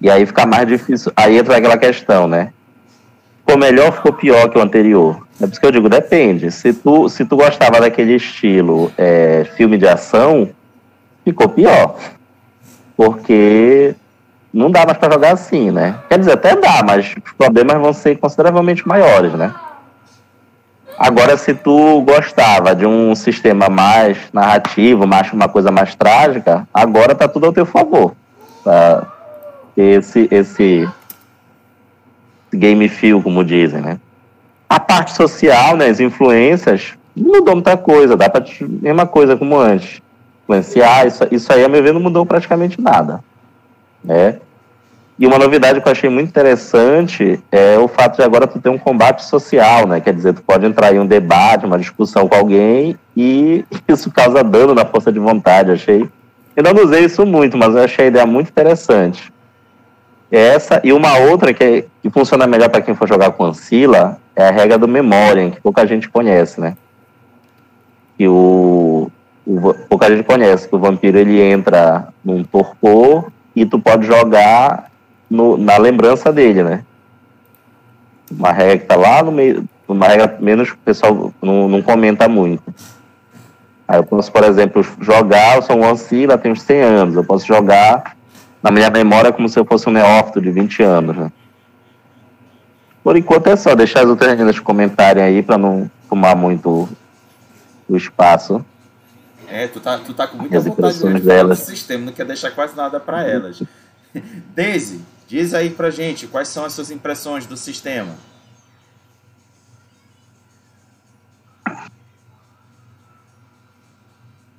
E 0.00 0.10
aí 0.10 0.26
fica 0.26 0.44
mais 0.44 0.66
difícil. 0.66 1.12
Aí 1.16 1.38
entra 1.38 1.56
aquela 1.56 1.78
questão, 1.78 2.26
né? 2.26 2.52
Ficou 3.38 3.56
melhor 3.56 3.86
ou 3.86 3.92
ficou 3.92 4.12
pior 4.12 4.48
que 4.48 4.58
o 4.58 4.62
anterior? 4.62 5.24
É 5.40 5.46
por 5.46 5.52
isso 5.52 5.60
que 5.60 5.66
eu 5.66 5.70
digo, 5.70 5.88
depende. 5.88 6.50
Se 6.50 6.72
tu, 6.72 7.08
se 7.08 7.24
tu 7.24 7.36
gostava 7.36 7.80
daquele 7.80 8.14
estilo 8.14 8.90
é, 8.98 9.46
filme 9.56 9.78
de 9.78 9.86
ação, 9.86 10.48
ficou 11.24 11.48
pior. 11.48 11.96
Porque 12.96 13.94
não 14.52 14.70
dá 14.70 14.84
mais 14.84 14.98
para 14.98 15.12
jogar 15.12 15.32
assim, 15.32 15.70
né? 15.70 15.96
Quer 16.08 16.18
dizer, 16.18 16.32
até 16.32 16.56
dá, 16.56 16.82
mas 16.84 17.14
os 17.24 17.32
problemas 17.32 17.76
vão 17.80 17.92
ser 17.92 18.16
consideravelmente 18.18 18.86
maiores, 18.86 19.32
né? 19.32 19.54
Agora, 20.98 21.36
se 21.36 21.54
tu 21.54 22.02
gostava 22.02 22.74
de 22.74 22.86
um 22.86 23.14
sistema 23.14 23.68
mais 23.68 24.18
narrativo, 24.32 25.06
mais 25.06 25.32
uma 25.32 25.48
coisa 25.48 25.70
mais 25.70 25.94
trágica, 25.94 26.68
agora 26.72 27.14
tá 27.14 27.26
tudo 27.26 27.46
ao 27.46 27.52
teu 27.52 27.66
favor. 27.66 28.14
Tá? 28.64 29.06
Esse, 29.76 30.28
esse 30.30 30.88
game 32.52 32.88
feel, 32.88 33.20
como 33.20 33.44
dizem, 33.44 33.80
né? 33.80 33.98
A 34.68 34.78
parte 34.78 35.14
social, 35.14 35.76
né, 35.76 35.86
as 35.86 36.00
influências, 36.00 36.94
mudou 37.14 37.54
muita 37.54 37.76
coisa, 37.76 38.16
dá 38.16 38.28
para 38.28 38.44
mesma 38.60 39.06
coisa 39.06 39.36
como 39.36 39.58
antes. 39.58 40.00
Influenciar, 40.44 41.06
isso, 41.06 41.26
isso 41.30 41.52
aí, 41.52 41.64
a 41.64 41.68
meu 41.68 41.82
ver, 41.82 41.92
não 41.92 42.00
mudou 42.00 42.24
praticamente 42.24 42.80
nada. 42.80 43.22
Né? 44.02 44.38
E 45.16 45.26
uma 45.26 45.38
novidade 45.38 45.80
que 45.80 45.86
eu 45.86 45.92
achei 45.92 46.10
muito 46.10 46.28
interessante 46.28 47.40
é 47.52 47.78
o 47.78 47.86
fato 47.86 48.16
de 48.16 48.22
agora 48.22 48.48
tu 48.48 48.60
ter 48.60 48.68
um 48.68 48.78
combate 48.78 49.24
social, 49.24 49.86
né? 49.86 50.00
Quer 50.00 50.12
dizer, 50.12 50.32
tu 50.32 50.42
pode 50.42 50.66
entrar 50.66 50.92
em 50.92 50.98
um 50.98 51.06
debate, 51.06 51.66
uma 51.66 51.78
discussão 51.78 52.28
com 52.28 52.34
alguém 52.34 52.96
e 53.16 53.64
isso 53.86 54.10
causa 54.10 54.42
dano 54.42 54.74
na 54.74 54.84
força 54.84 55.12
de 55.12 55.20
vontade, 55.20 55.70
achei. 55.70 56.08
Eu 56.56 56.62
não 56.64 56.82
usei 56.82 57.04
isso 57.04 57.24
muito, 57.24 57.56
mas 57.56 57.74
eu 57.74 57.82
achei 57.82 58.06
a 58.06 58.08
ideia 58.08 58.26
muito 58.26 58.50
interessante. 58.50 59.32
Essa 60.30 60.80
e 60.82 60.92
uma 60.92 61.16
outra 61.18 61.54
que, 61.54 61.62
é, 61.62 61.84
que 62.02 62.10
funciona 62.10 62.44
melhor 62.44 62.68
para 62.68 62.82
quem 62.82 62.94
for 62.94 63.06
jogar 63.06 63.30
com 63.32 63.44
Ancila 63.44 64.18
é 64.34 64.48
a 64.48 64.50
regra 64.50 64.76
do 64.76 64.88
Memoriam, 64.88 65.50
que 65.50 65.60
pouca 65.60 65.86
gente 65.86 66.08
conhece, 66.08 66.60
né? 66.60 66.76
Que 68.18 68.26
o, 68.26 69.12
o 69.46 69.74
pouca 69.88 70.08
gente 70.08 70.24
conhece 70.24 70.68
que 70.68 70.74
o 70.74 70.78
vampiro 70.78 71.18
ele 71.18 71.40
entra 71.40 72.08
num 72.24 72.42
torpor 72.42 73.30
e 73.54 73.64
tu 73.64 73.78
pode 73.78 74.06
jogar 74.06 74.90
no, 75.34 75.58
na 75.58 75.76
lembrança 75.76 76.32
dele, 76.32 76.62
né? 76.62 76.84
Uma 78.30 78.52
regra 78.52 78.78
que 78.78 78.86
tá 78.86 78.96
lá 78.96 79.22
no 79.22 79.32
meio, 79.32 79.64
uma 79.86 80.06
regra 80.06 80.36
menos 80.40 80.70
que 80.70 80.76
o 80.76 80.84
pessoal 80.84 81.32
não, 81.42 81.68
não 81.68 81.82
comenta 81.82 82.28
muito. 82.28 82.62
Aí 83.86 83.98
eu 83.98 84.04
posso, 84.04 84.32
por 84.32 84.44
exemplo, 84.44 84.82
jogar, 85.00 85.56
eu 85.56 85.62
sou 85.62 85.76
um 85.76 85.86
ancila, 85.86 86.38
tenho 86.38 86.56
100 86.56 86.80
anos, 86.80 87.14
eu 87.16 87.24
posso 87.24 87.46
jogar 87.46 88.16
na 88.62 88.70
minha 88.70 88.88
memória 88.88 89.30
como 89.30 89.48
se 89.48 89.58
eu 89.58 89.64
fosse 89.64 89.88
um 89.88 89.92
neófito 89.92 90.40
de 90.40 90.50
20 90.50 90.82
anos, 90.82 91.16
né? 91.16 91.32
Por 93.02 93.16
enquanto 93.16 93.48
é 93.48 93.56
só, 93.56 93.74
deixar 93.74 94.00
as 94.00 94.08
outras 94.08 94.30
meninas 94.30 94.58
comentarem 94.58 95.22
aí 95.22 95.42
para 95.42 95.58
não 95.58 95.90
tomar 96.08 96.34
muito 96.34 96.88
o 97.86 97.96
espaço. 97.96 98.64
É, 99.46 99.68
tu 99.68 99.78
tá, 99.78 99.98
tu 99.98 100.14
tá 100.14 100.26
com 100.26 100.38
muita 100.38 100.58
vontade 100.58 100.98
de 100.98 101.20
delas. 101.20 101.58
sistema, 101.58 102.06
não 102.06 102.12
quer 102.14 102.24
deixar 102.24 102.52
quase 102.52 102.74
nada 102.74 102.98
para 102.98 103.22
elas. 103.28 103.62
Daisy, 104.54 105.04
Diz 105.26 105.54
aí 105.54 105.70
pra 105.70 105.90
gente 105.90 106.26
quais 106.26 106.48
são 106.48 106.64
as 106.64 106.72
suas 106.74 106.90
impressões 106.90 107.46
do 107.46 107.56
sistema. 107.56 108.14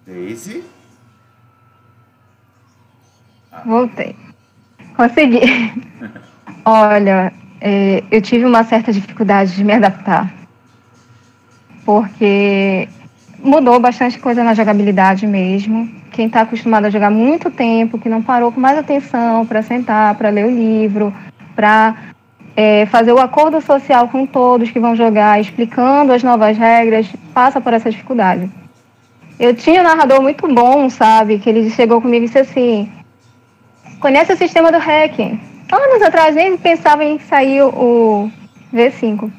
Daisy? 0.05 0.63
Ah. 3.51 3.61
Voltei. 3.65 4.15
Consegui. 4.95 5.41
Olha, 6.65 7.31
é, 7.61 8.03
eu 8.09 8.21
tive 8.21 8.45
uma 8.45 8.63
certa 8.63 8.91
dificuldade 8.91 9.55
de 9.55 9.63
me 9.63 9.73
adaptar. 9.73 10.33
Porque 11.85 12.89
mudou 13.45 13.79
bastante 13.79 14.19
coisa 14.19 14.43
na 14.43 14.53
jogabilidade 14.53 15.25
mesmo 15.27 15.89
quem 16.15 16.27
está 16.27 16.41
acostumado 16.41 16.85
a 16.85 16.89
jogar 16.89 17.11
muito 17.11 17.51
tempo, 17.51 17.99
que 17.99 18.07
não 18.07 18.21
parou 18.21 18.49
com 18.49 18.59
mais 18.59 18.77
atenção 18.77 19.45
para 19.45 19.61
sentar, 19.61 20.15
para 20.15 20.29
ler 20.29 20.45
o 20.45 20.49
livro, 20.49 21.13
para 21.53 21.93
é, 22.55 22.85
fazer 22.85 23.11
o 23.11 23.19
acordo 23.19 23.59
social 23.59 24.07
com 24.07 24.25
todos 24.25 24.71
que 24.71 24.79
vão 24.79 24.95
jogar, 24.95 25.41
explicando 25.41 26.13
as 26.13 26.23
novas 26.23 26.57
regras, 26.57 27.05
passa 27.33 27.59
por 27.59 27.73
essa 27.73 27.91
dificuldade. 27.91 28.49
Eu 29.37 29.53
tinha 29.53 29.81
um 29.81 29.83
narrador 29.83 30.21
muito 30.21 30.47
bom, 30.47 30.89
sabe? 30.89 31.37
Que 31.37 31.49
ele 31.49 31.69
chegou 31.69 32.01
comigo 32.01 32.23
e 32.23 32.27
disse 32.27 32.39
assim: 32.39 32.89
Conhece 33.99 34.31
o 34.31 34.37
sistema 34.37 34.71
do 34.71 34.77
hacking? 34.77 35.37
Anos 35.69 36.01
atrás 36.01 36.33
nem 36.33 36.55
pensava 36.55 37.03
em 37.03 37.19
sair 37.19 37.61
o 37.61 38.31
V5. 38.73 39.29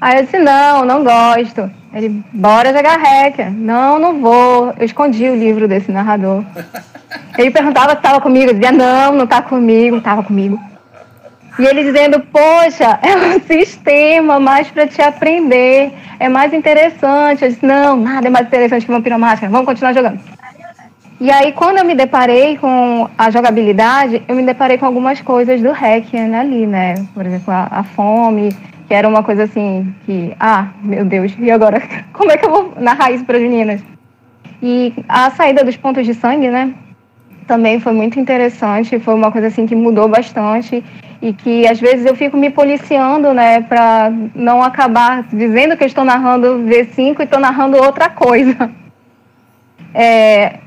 Aí 0.00 0.18
eu 0.18 0.24
disse: 0.24 0.38
Não, 0.38 0.84
não 0.84 1.04
gosto. 1.04 1.70
Ele, 1.92 2.22
bora 2.32 2.72
jogar 2.72 2.98
hacker. 2.98 3.50
Não, 3.50 3.98
não 3.98 4.20
vou. 4.20 4.72
Eu 4.78 4.86
escondi 4.86 5.28
o 5.28 5.34
livro 5.34 5.66
desse 5.66 5.90
narrador. 5.90 6.44
Ele 7.36 7.50
perguntava 7.50 7.90
se 7.90 7.96
estava 7.96 8.20
comigo, 8.20 8.50
eu 8.50 8.54
dizia, 8.54 8.70
não, 8.70 9.12
não 9.12 9.24
está 9.24 9.42
comigo, 9.42 9.96
estava 9.96 10.22
comigo. 10.22 10.60
E 11.58 11.64
ele 11.64 11.82
dizendo, 11.82 12.20
poxa, 12.20 12.98
é 13.02 13.16
um 13.16 13.40
sistema 13.40 14.38
mais 14.38 14.68
para 14.70 14.86
te 14.86 15.02
aprender, 15.02 15.92
é 16.18 16.28
mais 16.28 16.52
interessante. 16.52 17.42
Eu 17.42 17.48
disse, 17.48 17.64
não, 17.64 17.96
nada 17.96 18.28
é 18.28 18.30
mais 18.30 18.46
interessante 18.46 18.86
que 18.86 18.92
Vampiro 18.92 19.18
Máscara, 19.18 19.50
vamos 19.50 19.66
continuar 19.66 19.92
jogando. 19.92 20.20
E 21.20 21.30
aí, 21.30 21.52
quando 21.52 21.78
eu 21.78 21.84
me 21.84 21.94
deparei 21.94 22.56
com 22.56 23.08
a 23.18 23.30
jogabilidade, 23.30 24.22
eu 24.26 24.34
me 24.34 24.42
deparei 24.42 24.78
com 24.78 24.86
algumas 24.86 25.20
coisas 25.20 25.60
do 25.60 25.70
hacker 25.70 26.34
ali, 26.34 26.66
né? 26.66 26.94
Por 27.12 27.26
exemplo, 27.26 27.52
a, 27.52 27.68
a 27.70 27.82
fome, 27.82 28.56
que 28.90 28.94
era 28.94 29.08
uma 29.08 29.22
coisa 29.22 29.44
assim 29.44 29.94
que, 30.04 30.34
ah, 30.40 30.70
meu 30.82 31.04
Deus, 31.04 31.32
e 31.38 31.48
agora 31.48 31.80
como 32.12 32.32
é 32.32 32.36
que 32.36 32.44
eu 32.44 32.50
vou 32.50 32.74
narrar 32.76 33.12
isso 33.12 33.24
para 33.24 33.36
as 33.36 33.42
meninas? 33.42 33.80
E 34.60 34.92
a 35.08 35.30
saída 35.30 35.62
dos 35.62 35.76
pontos 35.76 36.04
de 36.04 36.12
sangue, 36.12 36.50
né? 36.50 36.74
Também 37.46 37.78
foi 37.78 37.92
muito 37.92 38.18
interessante, 38.18 38.98
foi 38.98 39.14
uma 39.14 39.30
coisa 39.30 39.46
assim 39.46 39.64
que 39.64 39.76
mudou 39.76 40.08
bastante 40.08 40.82
e 41.22 41.32
que 41.32 41.68
às 41.68 41.78
vezes 41.78 42.04
eu 42.04 42.16
fico 42.16 42.36
me 42.36 42.50
policiando, 42.50 43.32
né, 43.32 43.60
para 43.60 44.12
não 44.34 44.60
acabar 44.60 45.22
dizendo 45.32 45.76
que 45.76 45.84
estou 45.84 46.04
narrando 46.04 46.64
V5 46.66 47.20
e 47.20 47.22
estou 47.22 47.38
narrando 47.38 47.76
outra 47.76 48.10
coisa. 48.10 48.70
É, 49.92 50.60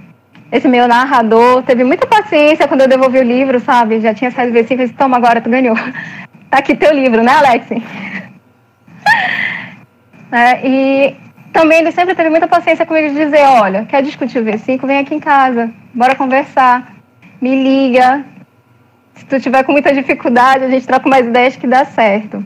esse 0.51 0.67
meu 0.67 0.85
narrador 0.85 1.63
teve 1.63 1.85
muita 1.85 2.05
paciência 2.05 2.67
quando 2.67 2.81
eu 2.81 2.89
devolvi 2.89 3.19
o 3.19 3.23
livro, 3.23 3.57
sabe? 3.61 4.01
Já 4.01 4.13
tinha 4.13 4.29
saído 4.31 4.53
V5 4.53 4.71
e 4.71 4.75
disse, 4.75 4.93
toma 4.93 5.15
agora, 5.15 5.39
tu 5.39 5.49
ganhou. 5.49 5.77
Tá 6.53 6.59
aqui 6.59 6.75
teu 6.75 6.93
livro, 6.93 7.23
né, 7.23 7.31
Alex? 7.31 7.65
é, 10.31 10.67
e 10.67 11.15
também 11.51 11.79
ele 11.79 11.91
sempre 11.91 12.13
teve 12.13 12.29
muita 12.29 12.47
paciência 12.47 12.85
comigo 12.85 13.09
de 13.09 13.15
dizer, 13.15 13.41
olha, 13.41 13.85
quer 13.85 14.03
discutir 14.03 14.37
o 14.37 14.45
V5, 14.45 14.85
vem 14.85 14.99
aqui 14.99 15.15
em 15.15 15.19
casa, 15.19 15.71
bora 15.91 16.13
conversar. 16.13 16.93
me 17.41 17.55
liga. 17.55 18.23
Se 19.15 19.25
tu 19.25 19.39
tiver 19.39 19.63
com 19.63 19.71
muita 19.71 19.91
dificuldade, 19.95 20.65
a 20.65 20.69
gente 20.69 20.85
troca 20.85 21.09
mais 21.09 21.25
ideias 21.25 21.55
que 21.55 21.65
dá 21.65 21.85
certo. 21.85 22.45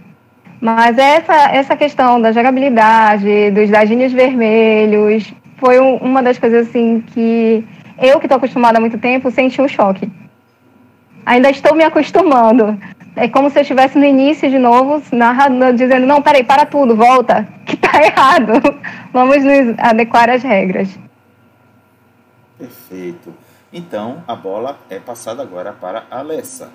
Mas 0.61 0.97
essa, 0.97 1.51
essa 1.51 1.75
questão 1.75 2.21
da 2.21 2.31
jogabilidade, 2.31 3.51
dos 3.51 3.69
dadinhos 3.69 4.13
vermelhos, 4.13 5.33
foi 5.57 5.81
um, 5.81 5.97
uma 5.97 6.23
das 6.23 6.39
coisas 6.39 6.69
assim 6.69 7.03
que 7.07 7.61
eu, 7.99 8.21
que 8.21 8.25
estou 8.25 8.37
acostumada 8.37 8.77
há 8.77 8.79
muito 8.79 8.97
tempo, 8.97 9.29
senti 9.29 9.61
um 9.61 9.67
choque. 9.67 10.09
Ainda 11.27 11.49
estou 11.49 11.75
me 11.75 11.83
acostumando. 11.83 12.79
É 13.13 13.27
como 13.27 13.49
se 13.49 13.57
eu 13.57 13.61
estivesse 13.61 13.97
no 13.97 14.05
início 14.05 14.49
de 14.49 14.57
novo, 14.57 15.03
narrando, 15.11 15.73
dizendo, 15.73 16.07
não, 16.07 16.21
peraí, 16.21 16.41
para 16.41 16.65
tudo, 16.65 16.95
volta, 16.95 17.43
que 17.67 17.75
está 17.75 18.01
errado. 18.01 18.53
Vamos 19.11 19.43
nos 19.43 19.77
adequar 19.77 20.29
às 20.29 20.41
regras. 20.41 20.97
Perfeito. 22.57 23.33
Então, 23.73 24.23
a 24.25 24.37
bola 24.37 24.79
é 24.89 25.01
passada 25.01 25.43
agora 25.43 25.73
para 25.73 26.05
a 26.09 26.19
Alessa. 26.19 26.71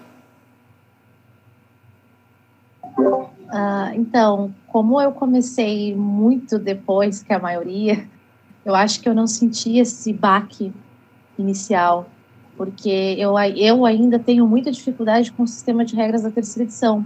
Uh, 2.99 3.95
então, 3.95 4.55
como 4.67 5.01
eu 5.01 5.13
comecei 5.13 5.95
muito 5.97 6.59
depois 6.59 7.23
que 7.23 7.33
a 7.33 7.39
maioria, 7.39 8.07
eu 8.67 8.75
acho 8.75 9.01
que 9.01 9.09
eu 9.09 9.15
não 9.15 9.27
senti 9.27 9.79
esse 9.79 10.13
baque 10.13 10.75
inicial, 11.39 12.07
porque 12.57 13.17
eu, 13.19 13.35
eu 13.57 13.85
ainda 13.85 14.19
tenho 14.19 14.47
muita 14.47 14.71
dificuldade 14.71 15.33
com 15.33 15.43
o 15.43 15.49
sistema 15.49 15.85
de 15.85 15.97
regras 15.97 16.23
da 16.23 16.31
terceira 16.31 16.69
edição. 16.69 17.05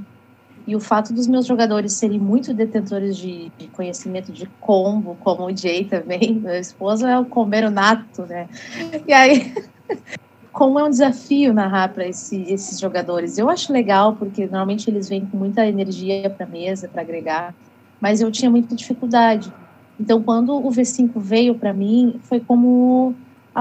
E 0.67 0.75
o 0.75 0.81
fato 0.81 1.13
dos 1.13 1.29
meus 1.29 1.47
jogadores 1.47 1.93
serem 1.93 2.19
muito 2.19 2.53
detentores 2.53 3.17
de, 3.17 3.53
de 3.57 3.69
conhecimento 3.69 4.33
de 4.33 4.47
combo, 4.61 5.17
como 5.21 5.47
o 5.47 5.57
Jay 5.57 5.85
também, 5.85 6.35
meu 6.43 6.59
esposo 6.59 7.07
é 7.07 7.19
o 7.19 7.25
combeiro 7.25 7.71
nato, 7.71 8.23
né? 8.23 8.49
E 9.07 9.13
aí, 9.13 9.55
como 10.53 10.79
é 10.81 10.85
um 10.85 10.91
desafio 10.91 11.55
narrar 11.55 11.93
para 11.93 12.09
esse, 12.09 12.43
esses 12.51 12.81
jogadores. 12.81 13.39
Eu 13.39 13.49
acho 13.49 13.73
legal, 13.73 14.17
porque 14.17 14.47
normalmente 14.47 14.91
eles 14.91 15.09
vêm 15.09 15.25
com 15.25 15.37
muita 15.37 15.65
energia 15.65 16.29
para 16.29 16.47
a 16.47 16.49
mesa, 16.49 16.89
para 16.89 17.03
agregar, 17.03 17.55
mas 18.01 18.21
eu 18.21 18.31
tinha 18.33 18.51
muita 18.51 18.75
dificuldade. 18.75 19.53
Então, 20.01 20.21
quando 20.21 20.55
o 20.55 20.69
V5 20.69 21.13
veio 21.17 21.55
para 21.55 21.73
mim, 21.73 22.19
foi 22.23 22.41
como 22.41 23.15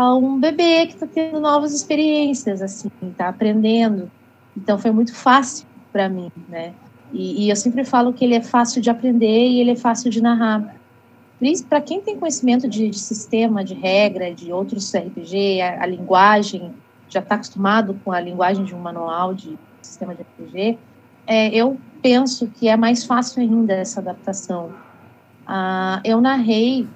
um 0.04 0.39
bebê 0.39 0.88
que 0.88 0.93
está 0.93 1.08
tendo 1.08 1.39
novas 1.39 1.74
experiências, 1.74 2.62
assim, 2.62 2.89
está 3.02 3.30
aprendendo. 3.30 4.12
Então, 4.56 4.78
foi 4.78 4.91
muito 4.91 5.14
fácil 5.14 5.66
para 5.91 6.10
mim, 6.10 6.32
né? 6.50 6.74
E, 7.14 7.46
e, 7.46 7.50
eu 7.50 7.56
sempre 7.56 7.86
falo 7.86 8.12
que 8.12 8.26
ele 8.26 8.36
é 8.36 8.41
fácil 8.41 8.82
de 8.82 8.89
aprender 8.89 9.48
e 9.48 9.62
ele 9.62 9.72
é 9.72 9.76
fácil 9.76 10.10
de 10.10 10.22
narrar. 10.22 10.76
Para 11.70 11.80
quem 11.80 12.02
tem 12.02 12.18
conhecimento 12.18 12.68
de, 12.68 12.89
de, 12.89 13.00
sistema, 13.00 13.64
de 13.64 13.74
regra, 13.74 14.34
de 14.34 14.52
outros 14.52 14.93
RPG, 14.93 15.62
a, 15.62 15.84
a 15.84 15.86
linguagem, 15.86 16.74
já 17.08 17.20
está 17.20 17.36
acostumado 17.36 17.98
com 18.04 18.12
a 18.12 18.20
linguagem 18.20 18.66
de 18.66 18.74
um 18.76 18.80
manual 18.80 19.34
de 19.34 19.58
sistema 19.82 20.14
de 20.16 20.24
RPG, 20.24 20.78
é, 21.28 21.50
eu 21.56 21.78
penso 22.02 22.48
que 22.48 22.68
é 22.68 22.76
mais 22.76 23.04
fácil 23.04 23.41
ainda 23.41 23.74
essa 23.74 24.00
adaptação. 24.00 24.72
Ah, 25.48 26.02
eu 26.04 26.20
narrei 26.20 26.88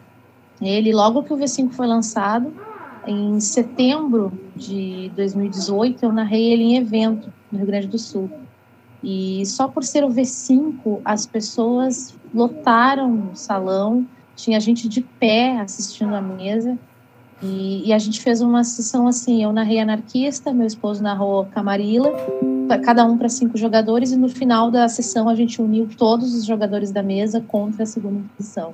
ele 0.61 0.93
logo 0.93 1.23
que 1.23 1.33
o 1.33 1.37
V5 1.37 1.71
foi 1.71 1.87
lançado, 1.87 2.53
em 3.07 3.39
setembro 3.39 4.31
de 4.55 5.11
2018, 5.15 6.03
eu 6.03 6.11
narrei 6.11 6.51
ele 6.51 6.63
em 6.63 6.77
evento 6.77 7.31
no 7.51 7.57
Rio 7.57 7.67
Grande 7.67 7.87
do 7.87 7.97
Sul. 7.97 8.29
E 9.03 9.45
só 9.45 9.67
por 9.67 9.83
ser 9.83 10.03
o 10.03 10.09
V5, 10.09 10.99
as 11.05 11.25
pessoas 11.25 12.13
lotaram 12.33 13.29
o 13.31 13.35
salão, 13.35 14.05
tinha 14.35 14.59
gente 14.59 14.87
de 14.87 15.01
pé 15.01 15.59
assistindo 15.59 16.13
a 16.13 16.21
mesa. 16.21 16.77
E, 17.41 17.87
e, 17.87 17.93
a 17.93 17.97
gente 17.97 18.19
fez 18.19 18.41
uma 18.41 18.65
sessão 18.65 19.07
assim: 19.07 19.41
eu 19.41 19.53
narrei 19.53 19.79
Anarquista, 19.79 20.51
meu 20.51 20.67
esposo 20.67 21.01
narrou 21.01 21.45
Camarilla, 21.45 22.11
cada 22.83 23.05
um 23.05 23.17
para 23.17 23.29
cinco 23.29 23.57
jogadores, 23.57 24.11
e 24.11 24.17
no 24.17 24.27
final 24.27 24.69
da 24.69 24.89
sessão 24.89 25.29
a 25.29 25.35
gente 25.35 25.61
uniu 25.61 25.87
todos 25.97 26.35
os 26.35 26.43
jogadores 26.43 26.91
da 26.91 27.01
mesa 27.01 27.39
contra 27.39 27.83
a 27.83 27.85
segunda 27.85 28.21
edição. 28.37 28.73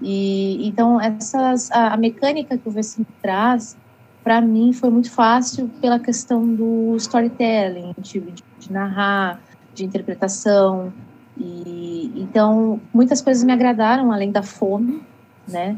E 0.00 0.66
então 0.66 1.00
essas 1.00 1.70
a, 1.70 1.94
a 1.94 1.96
mecânica 1.96 2.56
que 2.56 2.68
o 2.68 2.72
V5 2.72 3.04
traz 3.20 3.76
para 4.22 4.40
mim 4.40 4.72
foi 4.72 4.90
muito 4.90 5.10
fácil 5.10 5.68
pela 5.80 5.98
questão 5.98 6.46
do 6.54 6.94
storytelling, 6.96 7.94
de, 7.98 8.20
de 8.20 8.72
narrar, 8.72 9.40
de 9.74 9.84
interpretação. 9.84 10.92
E 11.36 12.12
então 12.16 12.80
muitas 12.92 13.20
coisas 13.20 13.42
me 13.42 13.52
agradaram 13.52 14.12
além 14.12 14.30
da 14.30 14.42
fome, 14.42 15.02
né? 15.46 15.76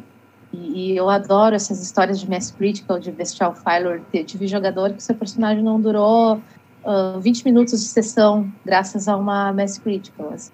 E, 0.53 0.93
e 0.93 0.97
eu 0.97 1.09
adoro 1.09 1.55
essas 1.55 1.81
histórias 1.81 2.19
de 2.19 2.29
Mass 2.29 2.51
Critical, 2.51 2.99
de 2.99 3.13
Bestial 3.13 3.55
Filer. 3.55 4.03
Tive 4.25 4.47
jogador 4.47 4.93
que 4.93 5.03
seu 5.03 5.15
personagem 5.15 5.63
não 5.63 5.81
durou 5.81 6.41
uh, 6.85 7.21
20 7.21 7.45
minutos 7.45 7.81
de 7.81 7.87
sessão 7.87 8.51
graças 8.65 9.09
a 9.09 9.17
uma 9.17 9.53
Mass 9.53 9.79
Critical. 9.79 10.31
Assim. 10.35 10.51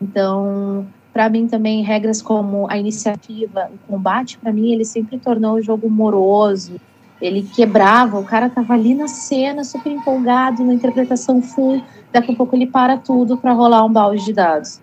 Então, 0.00 0.86
para 1.14 1.28
mim 1.28 1.46
também 1.46 1.80
regras 1.84 2.20
como 2.20 2.66
a 2.68 2.76
iniciativa, 2.76 3.70
o 3.72 3.92
combate, 3.92 4.36
para 4.36 4.52
mim 4.52 4.72
ele 4.72 4.84
sempre 4.84 5.16
tornou 5.16 5.54
o 5.54 5.62
jogo 5.62 5.88
moroso, 5.88 6.80
ele 7.22 7.42
quebrava, 7.42 8.18
o 8.18 8.24
cara 8.24 8.50
tava 8.50 8.74
ali 8.74 8.96
na 8.96 9.06
cena, 9.06 9.62
super 9.62 9.92
empolgado, 9.92 10.64
na 10.64 10.74
interpretação 10.74 11.40
full, 11.40 11.80
daqui 12.12 12.32
a 12.32 12.34
pouco 12.34 12.56
ele 12.56 12.66
para 12.66 12.96
tudo 12.96 13.36
para 13.36 13.52
rolar 13.52 13.84
um 13.84 13.92
balde 13.92 14.24
de 14.24 14.32
dados. 14.32 14.80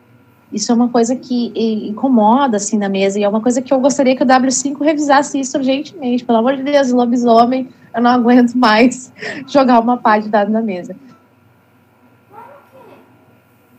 Isso 0.54 0.72
é 0.72 0.76
uma 0.76 0.88
coisa 0.88 1.18
que 1.18 1.52
incomoda, 1.90 2.56
assim, 2.58 2.78
na 2.78 2.88
mesa, 2.88 3.20
e 3.20 3.24
é 3.24 3.30
uma 3.30 3.42
coisa 3.42 3.62
que 3.62 3.74
eu 3.74 3.80
gostaria 3.80 4.16
que 4.16 4.24
o 4.24 4.26
W5 4.26 4.82
revisasse 4.82 5.40
isso 5.40 5.58
urgentemente. 5.58 6.24
Pelo 6.26 6.40
amor 6.40 6.56
de 6.56 6.64
Deus, 6.64 6.92
lobisomem, 6.92 7.70
eu 7.94 8.02
não 8.02 8.10
aguento 8.10 8.54
mais 8.54 9.12
jogar 9.48 9.80
uma 9.82 9.98
pá 9.98 10.18
de 10.18 10.30
dados 10.30 10.52
na 10.52 10.62
mesa. 10.62 10.96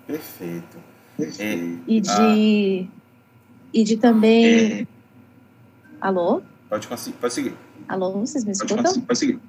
Perfeito. 0.07 0.91
E 1.87 2.01
de, 2.01 2.11
ah. 2.11 2.99
e 3.73 3.85
de 3.85 3.97
também... 3.97 4.87
Alô? 6.01 6.43
Pode, 6.68 6.89
pode 6.89 7.35
seguir. 7.35 7.55
Alô, 7.89 8.12
vocês 8.12 8.45
me 8.45 8.53
escutam? 8.53 8.83
Pode, 8.83 9.01
pode 9.01 9.18
seguir. 9.18 9.41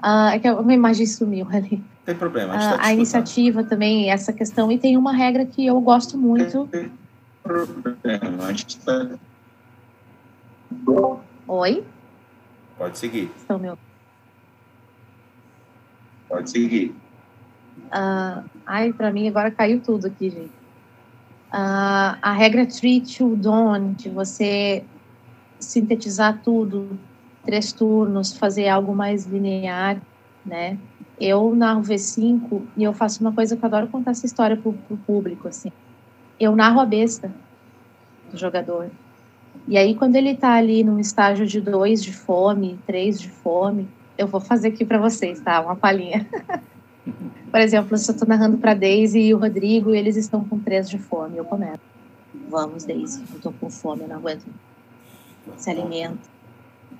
Ah, 0.00 0.34
é 0.34 0.38
que 0.38 0.50
uma 0.50 0.74
imagem 0.74 1.06
sumiu 1.06 1.46
ali. 1.50 1.76
Não 1.76 2.06
tem 2.06 2.14
problema. 2.14 2.54
A, 2.54 2.56
ah, 2.56 2.78
tá 2.78 2.86
a 2.86 2.92
iniciativa 2.92 3.62
também, 3.62 4.10
essa 4.10 4.32
questão. 4.32 4.70
E 4.72 4.78
tem 4.78 4.96
uma 4.96 5.12
regra 5.12 5.44
que 5.44 5.66
eu 5.66 5.80
gosto 5.80 6.18
muito. 6.18 6.66
Tem 6.68 6.90
problema. 7.42 8.46
A 8.46 8.52
gente 8.52 8.78
tá... 8.78 9.10
Oi? 11.46 11.84
Pode 12.78 12.98
seguir. 12.98 13.30
Estão 13.36 13.58
meu. 13.58 13.78
Pode 16.28 16.50
seguir. 16.50 16.94
Uh, 17.86 18.48
ai, 18.66 18.92
para 18.92 19.12
mim 19.12 19.28
agora 19.28 19.50
caiu 19.50 19.80
tudo 19.80 20.06
aqui, 20.06 20.30
gente. 20.30 20.61
Uh, 21.52 22.16
a 22.22 22.32
regra 22.32 22.64
treat 22.64 23.18
to 23.18 23.36
dawn, 23.36 23.92
de 23.92 24.08
você 24.08 24.82
sintetizar 25.60 26.40
tudo, 26.42 26.98
três 27.44 27.72
turnos, 27.72 28.36
fazer 28.36 28.68
algo 28.68 28.94
mais 28.94 29.26
linear, 29.26 30.00
né? 30.46 30.78
Eu 31.20 31.54
narro 31.54 31.82
V5 31.82 32.62
e 32.74 32.82
eu 32.82 32.94
faço 32.94 33.20
uma 33.20 33.32
coisa 33.32 33.54
que 33.54 33.62
eu 33.62 33.66
adoro 33.66 33.88
contar 33.88 34.12
essa 34.12 34.24
história 34.24 34.56
pro, 34.56 34.72
pro 34.72 34.96
público, 34.96 35.46
assim. 35.46 35.70
Eu 36.40 36.56
narro 36.56 36.80
a 36.80 36.86
besta 36.86 37.30
do 38.30 38.38
jogador. 38.38 38.90
E 39.68 39.76
aí, 39.76 39.94
quando 39.94 40.16
ele 40.16 40.34
tá 40.34 40.54
ali 40.54 40.82
num 40.82 40.98
estágio 40.98 41.46
de 41.46 41.60
dois 41.60 42.02
de 42.02 42.12
fome, 42.12 42.78
três 42.86 43.20
de 43.20 43.28
fome, 43.28 43.86
eu 44.16 44.26
vou 44.26 44.40
fazer 44.40 44.68
aqui 44.68 44.84
para 44.84 44.98
vocês, 44.98 45.38
tá? 45.40 45.60
Uma 45.60 45.76
palhinha. 45.76 46.26
Por 47.50 47.60
exemplo, 47.60 47.96
se 47.98 48.10
eu 48.10 48.16
tô 48.16 48.24
narrando 48.24 48.58
para 48.58 48.74
Daisy 48.74 49.20
e 49.20 49.34
o 49.34 49.38
Rodrigo, 49.38 49.94
e 49.94 49.98
eles 49.98 50.16
estão 50.16 50.44
com 50.44 50.58
três 50.58 50.88
de 50.88 50.98
fome, 50.98 51.36
eu 51.36 51.44
começo. 51.44 51.80
Vamos, 52.48 52.84
Daisy, 52.84 53.22
eu 53.34 53.40
tô 53.40 53.52
com 53.52 53.68
fome, 53.68 54.02
eu 54.02 54.08
não 54.08 54.16
aguento. 54.16 54.44
Se 55.56 55.70
alimenta. 55.70 56.18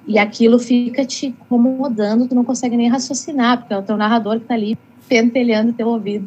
E 0.06 0.18
aquilo 0.18 0.58
fica 0.58 1.04
te 1.04 1.26
incomodando, 1.26 2.26
tu 2.26 2.34
não 2.34 2.44
consegue 2.44 2.76
nem 2.76 2.88
raciocinar, 2.88 3.58
porque 3.58 3.72
é 3.72 3.78
o 3.78 3.82
teu 3.82 3.96
narrador 3.96 4.40
que 4.40 4.46
tá 4.46 4.54
ali 4.54 4.76
pentelhando 5.08 5.72
teu 5.72 5.88
ouvido. 5.88 6.26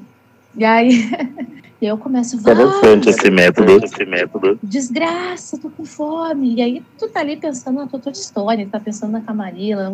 E 0.56 0.64
aí 0.64 1.12
eu 1.82 1.98
começo 1.98 2.38
Interessante 2.38 3.10
esse 3.10 3.30
método, 3.30 3.84
esse 3.84 4.06
método. 4.06 4.58
Desgraça, 4.64 5.58
tô 5.58 5.70
com 5.70 5.84
fome. 5.84 6.56
E 6.56 6.62
aí 6.62 6.84
tu 6.98 7.10
tá 7.10 7.20
ali 7.20 7.36
pensando 7.36 7.78
na 7.78 7.88
tua 7.88 8.12
história, 8.12 8.68
tá 8.72 8.80
pensando 8.80 9.12
na 9.12 9.22
camarila. 9.22 9.92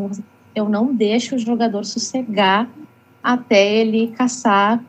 Eu 0.53 0.69
não 0.69 0.93
deixo 0.93 1.35
o 1.35 1.39
jogador 1.39 1.83
sossegar 1.83 2.69
até 3.23 3.75
ele 3.75 4.07
caçar 4.17 4.83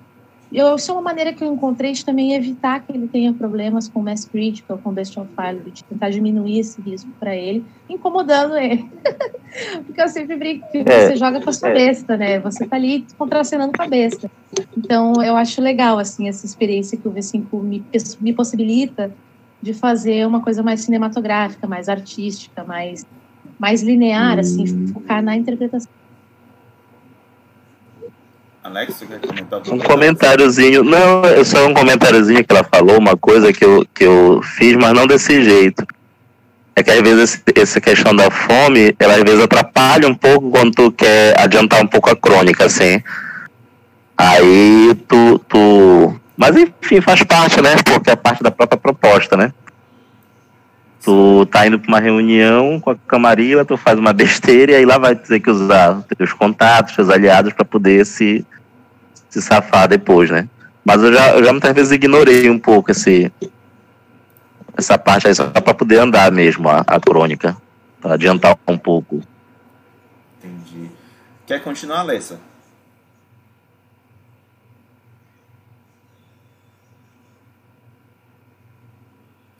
eu, 0.52 0.76
isso 0.76 0.90
é 0.90 0.94
uma 0.94 1.00
maneira 1.00 1.32
que 1.32 1.42
eu 1.42 1.52
encontrei 1.52 1.92
de 1.92 2.04
também 2.04 2.34
evitar 2.34 2.80
que 2.80 2.92
ele 2.92 3.08
tenha 3.08 3.32
problemas 3.32 3.88
com 3.88 4.02
Mass 4.02 4.26
Critical, 4.26 4.76
com 4.76 4.92
Bestial 4.92 5.26
File, 5.34 5.70
de 5.70 5.82
tentar 5.82 6.10
diminuir 6.10 6.58
esse 6.58 6.78
risco 6.82 7.10
para 7.18 7.34
ele, 7.34 7.64
incomodando 7.88 8.58
ele. 8.58 8.86
Porque 9.86 10.00
eu 10.00 10.08
sempre 10.08 10.36
brinco 10.36 10.70
que 10.70 10.78
é, 10.78 11.08
você 11.08 11.16
joga 11.16 11.40
com 11.40 11.48
a 11.48 11.52
sua 11.54 11.70
é. 11.70 11.74
besta, 11.74 12.18
né? 12.18 12.38
Você 12.40 12.66
tá 12.66 12.76
ali 12.76 13.06
contracenando 13.16 13.72
com 13.74 13.82
a 13.82 13.88
besta. 13.88 14.30
Então, 14.76 15.22
eu 15.22 15.36
acho 15.36 15.62
legal, 15.62 15.98
assim, 15.98 16.28
essa 16.28 16.44
experiência 16.44 16.98
que 16.98 17.08
o 17.08 17.12
V5 17.12 17.62
me, 17.62 17.82
me 18.20 18.32
possibilita 18.34 19.10
de 19.62 19.72
fazer 19.72 20.26
uma 20.26 20.42
coisa 20.42 20.62
mais 20.62 20.82
cinematográfica, 20.82 21.66
mais 21.66 21.88
artística, 21.88 22.62
mais, 22.62 23.06
mais 23.58 23.82
linear, 23.82 24.38
assim, 24.38 24.60
hum. 24.60 24.64
assim, 24.64 24.86
focar 24.88 25.22
na 25.22 25.34
interpretação. 25.34 26.01
Alex, 28.64 28.94
você 28.94 29.06
quer 29.06 29.18
comentar? 29.18 29.60
Um 29.72 29.78
comentáriozinho. 29.78 30.84
Não, 30.84 31.24
é 31.24 31.42
só 31.42 31.66
um 31.66 31.74
comentáriozinho 31.74 32.44
que 32.44 32.54
ela 32.54 32.64
falou, 32.64 32.96
uma 32.96 33.16
coisa 33.16 33.52
que 33.52 33.64
eu, 33.64 33.84
que 33.92 34.04
eu 34.04 34.40
fiz, 34.42 34.76
mas 34.76 34.92
não 34.92 35.06
desse 35.06 35.42
jeito. 35.42 35.84
É 36.74 36.82
que 36.82 36.90
às 36.90 37.00
vezes 37.00 37.42
essa 37.54 37.80
questão 37.80 38.14
da 38.14 38.30
fome, 38.30 38.94
ela 38.98 39.14
às 39.14 39.22
vezes 39.22 39.42
atrapalha 39.42 40.08
um 40.08 40.14
pouco 40.14 40.50
quando 40.50 40.72
tu 40.72 40.92
quer 40.92 41.38
adiantar 41.38 41.82
um 41.82 41.86
pouco 41.86 42.08
a 42.08 42.16
crônica, 42.16 42.64
assim. 42.64 43.02
Aí 44.16 44.94
tu, 45.08 45.38
tu. 45.48 46.20
Mas 46.36 46.56
enfim, 46.56 47.00
faz 47.00 47.22
parte, 47.24 47.60
né? 47.60 47.74
Porque 47.84 48.10
é 48.10 48.16
parte 48.16 48.42
da 48.42 48.50
própria 48.50 48.78
proposta, 48.78 49.36
né? 49.36 49.52
Tu 51.02 51.46
tá 51.46 51.66
indo 51.66 51.80
para 51.80 51.88
uma 51.88 51.98
reunião 51.98 52.78
com 52.78 52.90
a 52.90 52.96
camarila, 52.96 53.64
tu 53.64 53.76
faz 53.76 53.98
uma 53.98 54.12
besteira 54.12 54.72
e 54.72 54.74
aí 54.76 54.86
lá 54.86 54.98
vai 54.98 55.16
ter 55.16 55.40
que 55.40 55.50
usar 55.50 56.00
teus 56.16 56.32
contatos, 56.32 56.94
teus 56.94 57.08
aliados 57.08 57.52
para 57.52 57.64
poder 57.64 58.06
se, 58.06 58.46
se 59.28 59.42
safar 59.42 59.88
depois, 59.88 60.30
né? 60.30 60.48
Mas 60.84 61.02
eu 61.02 61.12
já, 61.12 61.30
eu 61.30 61.44
já 61.44 61.52
muitas 61.52 61.74
vezes 61.74 61.92
ignorei 61.92 62.48
um 62.48 62.58
pouco 62.58 62.92
esse, 62.92 63.32
essa 64.76 64.96
parte 64.96 65.26
aí 65.26 65.34
só 65.34 65.50
para 65.50 65.74
poder 65.74 65.98
andar 65.98 66.30
mesmo 66.30 66.68
a, 66.68 66.84
a 66.86 67.00
crônica, 67.00 67.56
para 68.00 68.14
adiantar 68.14 68.56
um 68.68 68.78
pouco. 68.78 69.20
Entendi. 70.38 70.88
Quer 71.46 71.62
continuar, 71.62 72.00
Alessa? 72.00 72.40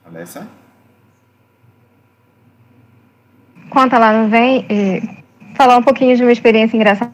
Alessa? 0.04 0.61
Enquanto 3.72 3.94
ela 3.94 4.12
não 4.12 4.28
vem, 4.28 4.66
eh, 4.68 5.00
falar 5.54 5.78
um 5.78 5.82
pouquinho 5.82 6.14
de 6.14 6.22
uma 6.22 6.30
experiência 6.30 6.76
engraçada 6.76 7.10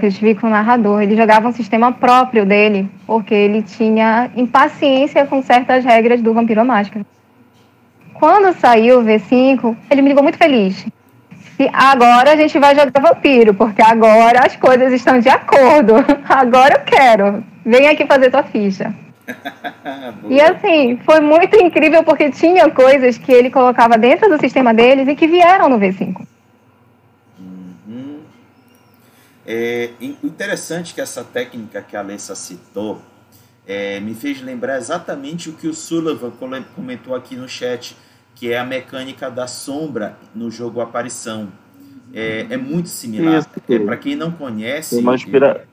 que 0.00 0.06
eu 0.06 0.10
tive 0.10 0.34
com 0.34 0.48
o 0.48 0.50
narrador. 0.50 1.00
Ele 1.00 1.14
jogava 1.14 1.46
um 1.46 1.52
sistema 1.52 1.92
próprio 1.92 2.44
dele, 2.44 2.90
porque 3.06 3.32
ele 3.32 3.62
tinha 3.62 4.28
impaciência 4.34 5.24
com 5.24 5.40
certas 5.40 5.84
regras 5.84 6.20
do 6.20 6.34
Vampiro 6.34 6.64
Máscara. 6.64 7.06
Quando 8.14 8.58
saiu 8.58 8.98
o 8.98 9.04
V5, 9.04 9.76
ele 9.88 10.02
me 10.02 10.08
ligou 10.08 10.24
muito 10.24 10.36
feliz. 10.36 10.84
E 11.60 11.70
agora 11.72 12.32
a 12.32 12.36
gente 12.36 12.58
vai 12.58 12.74
jogar 12.74 13.00
vampiro, 13.00 13.54
porque 13.54 13.80
agora 13.80 14.44
as 14.44 14.56
coisas 14.56 14.92
estão 14.92 15.20
de 15.20 15.28
acordo. 15.28 15.94
Agora 16.28 16.74
eu 16.74 16.80
quero. 16.80 17.44
Vem 17.64 17.86
aqui 17.86 18.04
fazer 18.04 18.32
tua 18.32 18.42
ficha. 18.42 18.92
E 20.28 20.40
assim, 20.40 20.98
foi 20.98 21.20
muito 21.20 21.56
incrível 21.56 22.04
porque 22.04 22.30
tinha 22.30 22.70
coisas 22.70 23.16
que 23.16 23.32
ele 23.32 23.50
colocava 23.50 23.96
dentro 23.96 24.28
do 24.28 24.38
sistema 24.38 24.74
deles 24.74 25.08
e 25.08 25.16
que 25.16 25.26
vieram 25.26 25.68
no 25.68 25.78
V5. 25.78 26.26
Uhum. 27.38 28.20
É 29.46 29.90
interessante 30.22 30.94
que 30.94 31.00
essa 31.00 31.24
técnica 31.24 31.80
que 31.82 31.96
a 31.96 32.00
Alessa 32.00 32.34
citou 32.34 33.00
é, 33.66 33.98
me 34.00 34.14
fez 34.14 34.42
lembrar 34.42 34.76
exatamente 34.76 35.48
o 35.48 35.54
que 35.54 35.66
o 35.66 35.74
Sullivan 35.74 36.32
comentou 36.74 37.14
aqui 37.14 37.34
no 37.34 37.48
chat, 37.48 37.96
que 38.34 38.52
é 38.52 38.58
a 38.58 38.64
mecânica 38.64 39.30
da 39.30 39.46
sombra 39.46 40.16
no 40.34 40.50
jogo 40.50 40.80
Aparição. 40.80 41.48
É, 42.12 42.46
é 42.50 42.56
muito 42.56 42.88
similar. 42.88 43.46
É, 43.68 43.78
Para 43.78 43.96
quem 43.96 44.14
não 44.14 44.30
conhece. 44.30 44.96
Tem 44.96 45.04
uma, 45.04 45.14
inspira... 45.14 45.66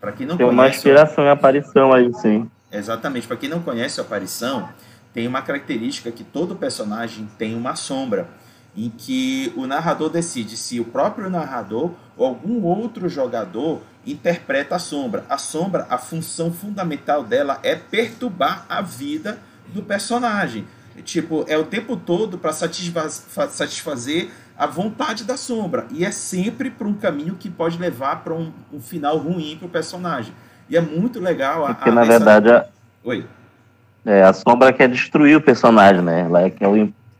Para 0.00 0.12
quem 0.12 0.26
não 0.26 0.36
tem 0.36 0.46
conhece, 0.46 0.60
uma 0.60 0.68
inspiração 0.68 1.24
em 1.24 1.28
aparição 1.28 1.92
aí, 1.92 2.12
sim. 2.14 2.48
Exatamente. 2.72 3.26
Para 3.26 3.36
quem 3.36 3.50
não 3.50 3.62
conhece 3.62 4.00
a 4.00 4.02
aparição, 4.02 4.70
tem 5.12 5.28
uma 5.28 5.42
característica 5.42 6.10
que 6.10 6.24
todo 6.24 6.56
personagem 6.56 7.28
tem 7.38 7.54
uma 7.54 7.76
sombra, 7.76 8.28
em 8.74 8.88
que 8.88 9.52
o 9.54 9.66
narrador 9.66 10.08
decide 10.08 10.56
se 10.56 10.80
o 10.80 10.84
próprio 10.86 11.28
narrador 11.28 11.92
ou 12.16 12.26
algum 12.26 12.62
outro 12.62 13.06
jogador 13.08 13.82
interpreta 14.06 14.76
a 14.76 14.78
sombra. 14.78 15.26
A 15.28 15.36
sombra, 15.36 15.86
a 15.90 15.98
função 15.98 16.50
fundamental 16.50 17.22
dela 17.22 17.60
é 17.62 17.76
perturbar 17.76 18.64
a 18.70 18.80
vida 18.80 19.38
do 19.68 19.82
personagem. 19.82 20.66
Tipo, 21.04 21.44
é 21.48 21.56
o 21.58 21.64
tempo 21.64 21.96
todo 21.96 22.38
para 22.38 22.52
satisfazer 22.52 24.30
a 24.56 24.66
vontade 24.66 25.24
da 25.24 25.36
sombra. 25.36 25.86
E 25.90 26.04
é 26.04 26.10
sempre 26.10 26.70
para 26.70 26.88
um 26.88 26.94
caminho 26.94 27.36
que 27.38 27.50
pode 27.50 27.78
levar 27.78 28.22
para 28.22 28.34
um, 28.34 28.52
um 28.72 28.80
final 28.80 29.18
ruim 29.18 29.56
para 29.58 29.66
o 29.66 29.70
personagem. 29.70 30.34
E 30.72 30.76
é 30.76 30.80
muito 30.80 31.20
legal. 31.20 31.66
A, 31.66 31.74
Porque, 31.74 31.90
a, 31.90 31.92
na 31.92 32.00
essa... 32.00 32.10
verdade, 32.10 32.50
a... 32.50 32.66
Oi. 33.04 33.26
É, 34.06 34.22
a 34.22 34.32
sombra 34.32 34.72
quer 34.72 34.88
destruir 34.88 35.36
o 35.36 35.40
personagem, 35.40 36.00
né? 36.00 36.22
Ela 36.22 36.46
é, 36.46 36.52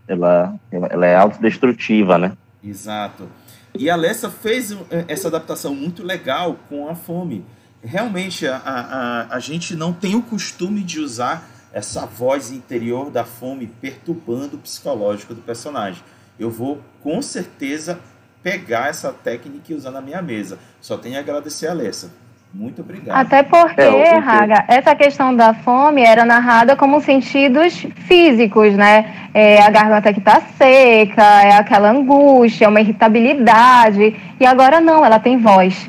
ela, 0.08 0.54
ela 0.72 1.06
é 1.06 1.14
autodestrutiva, 1.14 2.16
né? 2.16 2.32
Exato. 2.64 3.28
E 3.74 3.90
a 3.90 3.94
Alessa 3.94 4.30
fez 4.30 4.72
é, 4.90 5.04
essa 5.06 5.28
adaptação 5.28 5.74
muito 5.74 6.02
legal 6.02 6.56
com 6.70 6.88
a 6.88 6.94
fome. 6.94 7.44
Realmente, 7.84 8.46
a, 8.46 8.56
a, 8.56 9.36
a 9.36 9.38
gente 9.38 9.76
não 9.76 9.92
tem 9.92 10.14
o 10.14 10.22
costume 10.22 10.82
de 10.82 10.98
usar 10.98 11.46
essa 11.74 12.06
voz 12.06 12.50
interior 12.50 13.10
da 13.10 13.24
fome 13.24 13.66
perturbando 13.66 14.56
o 14.56 14.60
psicológico 14.60 15.34
do 15.34 15.42
personagem. 15.42 16.02
Eu 16.38 16.50
vou 16.50 16.80
com 17.02 17.20
certeza 17.20 18.00
pegar 18.42 18.88
essa 18.88 19.12
técnica 19.12 19.72
e 19.72 19.74
usar 19.74 19.90
na 19.90 20.00
minha 20.00 20.22
mesa. 20.22 20.58
Só 20.80 20.96
tenho 20.96 21.18
a 21.18 21.20
agradecer 21.20 21.66
a 21.66 21.72
Alessa. 21.72 22.21
Muito 22.54 22.82
obrigado. 22.82 23.16
Até 23.16 23.42
porque, 23.42 23.80
é, 23.80 24.18
Raga, 24.18 24.64
essa 24.68 24.94
questão 24.94 25.34
da 25.34 25.54
fome 25.54 26.02
era 26.02 26.24
narrada 26.24 26.76
como 26.76 27.00
sentidos 27.00 27.86
físicos, 28.06 28.74
né? 28.74 29.30
É 29.32 29.62
a 29.62 29.70
garganta 29.70 30.12
que 30.12 30.18
está 30.18 30.40
seca, 30.58 31.22
é 31.42 31.54
aquela 31.54 31.90
angústia, 31.90 32.68
uma 32.68 32.80
irritabilidade. 32.80 34.16
E 34.38 34.44
agora 34.44 34.80
não, 34.80 35.04
ela 35.04 35.18
tem 35.18 35.38
voz. 35.38 35.88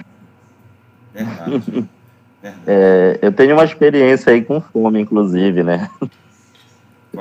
Verdade. 1.14 1.86
É, 2.68 3.20
eu 3.22 3.32
tenho 3.32 3.56
uma 3.56 3.64
experiência 3.64 4.34
aí 4.34 4.42
com 4.42 4.60
fome, 4.60 5.00
inclusive, 5.00 5.64
né? 5.64 5.90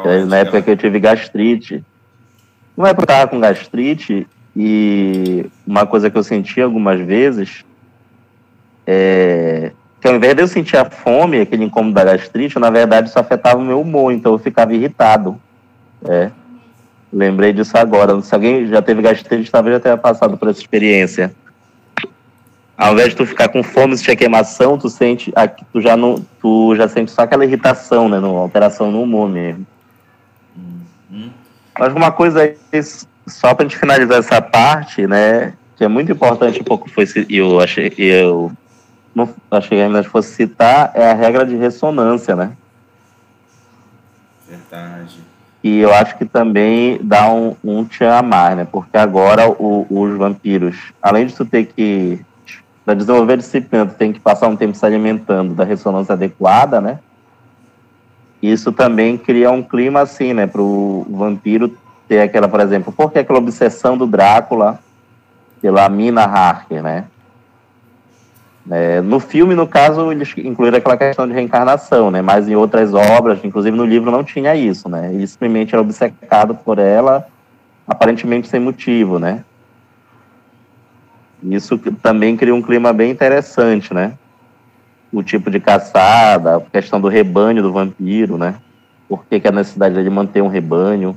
É, 0.04 0.24
na 0.24 0.38
época 0.38 0.62
que 0.62 0.70
eu 0.70 0.76
tive 0.76 0.98
gastrite. 0.98 1.84
Uma 2.74 2.88
época 2.88 3.02
eu 3.02 3.14
estava 3.14 3.30
com 3.30 3.38
gastrite 3.38 4.26
e 4.56 5.44
uma 5.66 5.84
coisa 5.86 6.10
que 6.10 6.16
eu 6.16 6.24
senti 6.24 6.62
algumas 6.62 6.98
vezes 6.98 7.62
é, 8.86 9.72
que 10.00 10.08
ao 10.08 10.16
invés 10.16 10.34
de 10.34 10.42
eu 10.42 10.48
sentir 10.48 10.76
a 10.76 10.84
fome, 10.84 11.40
aquele 11.40 11.64
incômodo 11.64 11.94
da 11.94 12.04
gastrite, 12.04 12.58
na 12.58 12.70
verdade 12.70 13.08
isso 13.08 13.18
afetava 13.18 13.60
o 13.60 13.64
meu 13.64 13.80
humor, 13.80 14.12
então 14.12 14.32
eu 14.32 14.38
ficava 14.38 14.74
irritado. 14.74 15.40
É. 16.04 16.30
Lembrei 17.12 17.52
disso 17.52 17.76
agora. 17.76 18.20
Se 18.22 18.34
alguém 18.34 18.66
já 18.66 18.82
teve 18.82 19.02
gastrite, 19.02 19.50
talvez 19.50 19.76
já 19.76 19.80
tenha 19.80 19.96
passado 19.96 20.36
por 20.36 20.48
essa 20.48 20.60
experiência. 20.60 21.32
Ao 22.76 22.94
invés 22.94 23.10
de 23.10 23.16
tu 23.16 23.26
ficar 23.26 23.48
com 23.48 23.62
fome, 23.62 23.96
sentir 23.96 24.16
queimação, 24.16 24.76
tu 24.76 24.88
sente, 24.88 25.32
tu 25.72 25.80
já 25.80 25.96
não, 25.96 26.24
tu 26.40 26.74
já 26.74 26.88
sente 26.88 27.12
só 27.12 27.22
aquela 27.22 27.44
irritação, 27.44 28.08
né, 28.08 28.18
uma 28.18 28.40
alteração 28.40 28.90
no 28.90 29.02
humor 29.02 29.28
mesmo. 29.28 29.64
Uhum. 30.56 31.30
Mas 31.78 31.92
uma 31.92 32.10
coisa 32.10 32.52
só 33.28 33.54
para 33.54 33.68
gente 33.68 33.78
finalizar 33.78 34.18
essa 34.18 34.42
parte, 34.42 35.06
né, 35.06 35.52
que 35.76 35.84
é 35.84 35.88
muito 35.88 36.10
importante, 36.10 36.60
um 36.60 36.64
pouco 36.64 36.90
foi 36.90 37.04
eu 37.28 37.60
achei 37.60 37.92
eu 37.98 38.50
não 39.14 39.28
achei 39.50 39.78
que 39.78 39.84
ainda 39.84 40.02
fosse 40.04 40.34
citar, 40.34 40.90
é 40.94 41.10
a 41.10 41.14
regra 41.14 41.44
de 41.44 41.56
ressonância, 41.56 42.34
né? 42.34 42.52
Verdade. 44.48 45.20
E 45.62 45.78
eu 45.78 45.94
acho 45.94 46.16
que 46.18 46.24
também 46.24 46.98
dá 47.02 47.32
um, 47.32 47.54
um 47.62 47.84
tchan 47.84 48.12
a 48.12 48.22
mais, 48.22 48.56
né? 48.56 48.66
Porque 48.70 48.96
agora 48.96 49.48
o, 49.48 49.86
os 49.88 50.16
vampiros, 50.16 50.92
além 51.00 51.26
de 51.26 51.34
tu 51.34 51.44
ter 51.44 51.66
que, 51.66 52.20
para 52.84 52.94
desenvolver 52.94 53.34
a 53.34 53.36
disciplina, 53.36 53.86
tu 53.86 53.94
tem 53.94 54.12
que 54.12 54.18
passar 54.18 54.48
um 54.48 54.56
tempo 54.56 54.76
se 54.76 54.84
alimentando 54.84 55.54
da 55.54 55.64
ressonância 55.64 56.14
adequada, 56.14 56.80
né? 56.80 56.98
Isso 58.42 58.72
também 58.72 59.16
cria 59.16 59.52
um 59.52 59.62
clima 59.62 60.00
assim, 60.00 60.32
né? 60.32 60.48
Para 60.48 60.62
o 60.62 61.06
vampiro 61.08 61.76
ter 62.08 62.20
aquela, 62.20 62.48
por 62.48 62.58
exemplo, 62.58 62.92
por 62.92 63.12
que 63.12 63.20
aquela 63.20 63.38
obsessão 63.38 63.96
do 63.96 64.06
Drácula 64.06 64.80
pela 65.60 65.88
Mina 65.88 66.24
Harker, 66.24 66.82
né? 66.82 67.04
É, 68.70 69.00
no 69.00 69.18
filme, 69.18 69.54
no 69.54 69.66
caso, 69.66 70.12
eles 70.12 70.32
incluíram 70.38 70.78
aquela 70.78 70.96
questão 70.96 71.26
de 71.26 71.32
reencarnação, 71.32 72.10
né? 72.10 72.22
Mas 72.22 72.48
em 72.48 72.54
outras 72.54 72.94
obras, 72.94 73.44
inclusive 73.44 73.76
no 73.76 73.84
livro, 73.84 74.10
não 74.10 74.22
tinha 74.22 74.54
isso, 74.54 74.88
né? 74.88 75.12
Ele 75.12 75.26
simplesmente 75.26 75.74
era 75.74 75.82
obcecado 75.82 76.54
por 76.54 76.78
ela, 76.78 77.26
aparentemente 77.86 78.48
sem 78.48 78.60
motivo, 78.60 79.18
né? 79.18 79.44
Isso 81.42 81.76
também 82.00 82.36
cria 82.36 82.54
um 82.54 82.62
clima 82.62 82.92
bem 82.92 83.10
interessante, 83.10 83.92
né? 83.92 84.12
O 85.12 85.22
tipo 85.22 85.50
de 85.50 85.58
caçada, 85.58 86.56
a 86.56 86.60
questão 86.60 87.00
do 87.00 87.08
rebanho 87.08 87.62
do 87.62 87.72
vampiro, 87.72 88.38
né? 88.38 88.54
Por 89.08 89.24
que, 89.26 89.40
que 89.40 89.48
a 89.48 89.52
necessidade 89.52 90.02
de 90.02 90.08
manter 90.08 90.40
um 90.40 90.48
rebanho? 90.48 91.16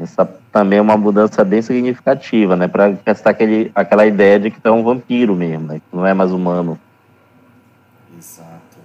Essa 0.00 0.24
também 0.52 0.78
é 0.78 0.82
uma 0.82 0.96
mudança 0.96 1.44
bem 1.44 1.60
significativa, 1.60 2.56
né? 2.56 2.68
Para 2.68 2.94
testar 2.96 3.30
aquele, 3.30 3.70
aquela 3.74 4.06
ideia 4.06 4.38
de 4.38 4.50
que 4.50 4.60
tu 4.60 4.68
é 4.68 4.72
um 4.72 4.82
vampiro 4.82 5.34
mesmo, 5.34 5.66
né? 5.66 5.80
Que 5.80 5.96
não 5.96 6.06
é 6.06 6.14
mais 6.14 6.30
humano. 6.30 6.78
Exato. 8.16 8.78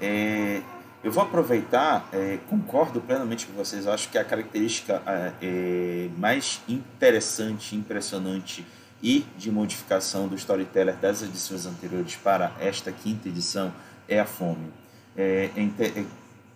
É, 0.00 0.60
eu 1.02 1.10
vou 1.10 1.22
aproveitar, 1.22 2.08
é, 2.12 2.38
concordo 2.48 3.00
plenamente 3.00 3.46
com 3.46 3.52
vocês. 3.54 3.86
Acho 3.86 4.08
que 4.08 4.18
a 4.18 4.24
característica 4.24 5.02
é, 5.06 5.32
é 5.42 6.08
mais 6.16 6.60
interessante, 6.68 7.74
impressionante 7.74 8.64
e 9.02 9.26
de 9.36 9.50
modificação 9.50 10.28
do 10.28 10.36
storyteller 10.36 10.96
das 10.96 11.22
edições 11.22 11.66
anteriores 11.66 12.14
para 12.14 12.52
esta 12.60 12.92
quinta 12.92 13.28
edição 13.28 13.72
é 14.08 14.20
a 14.20 14.24
fome. 14.24 14.70
É, 15.16 15.50
é, 15.56 16.04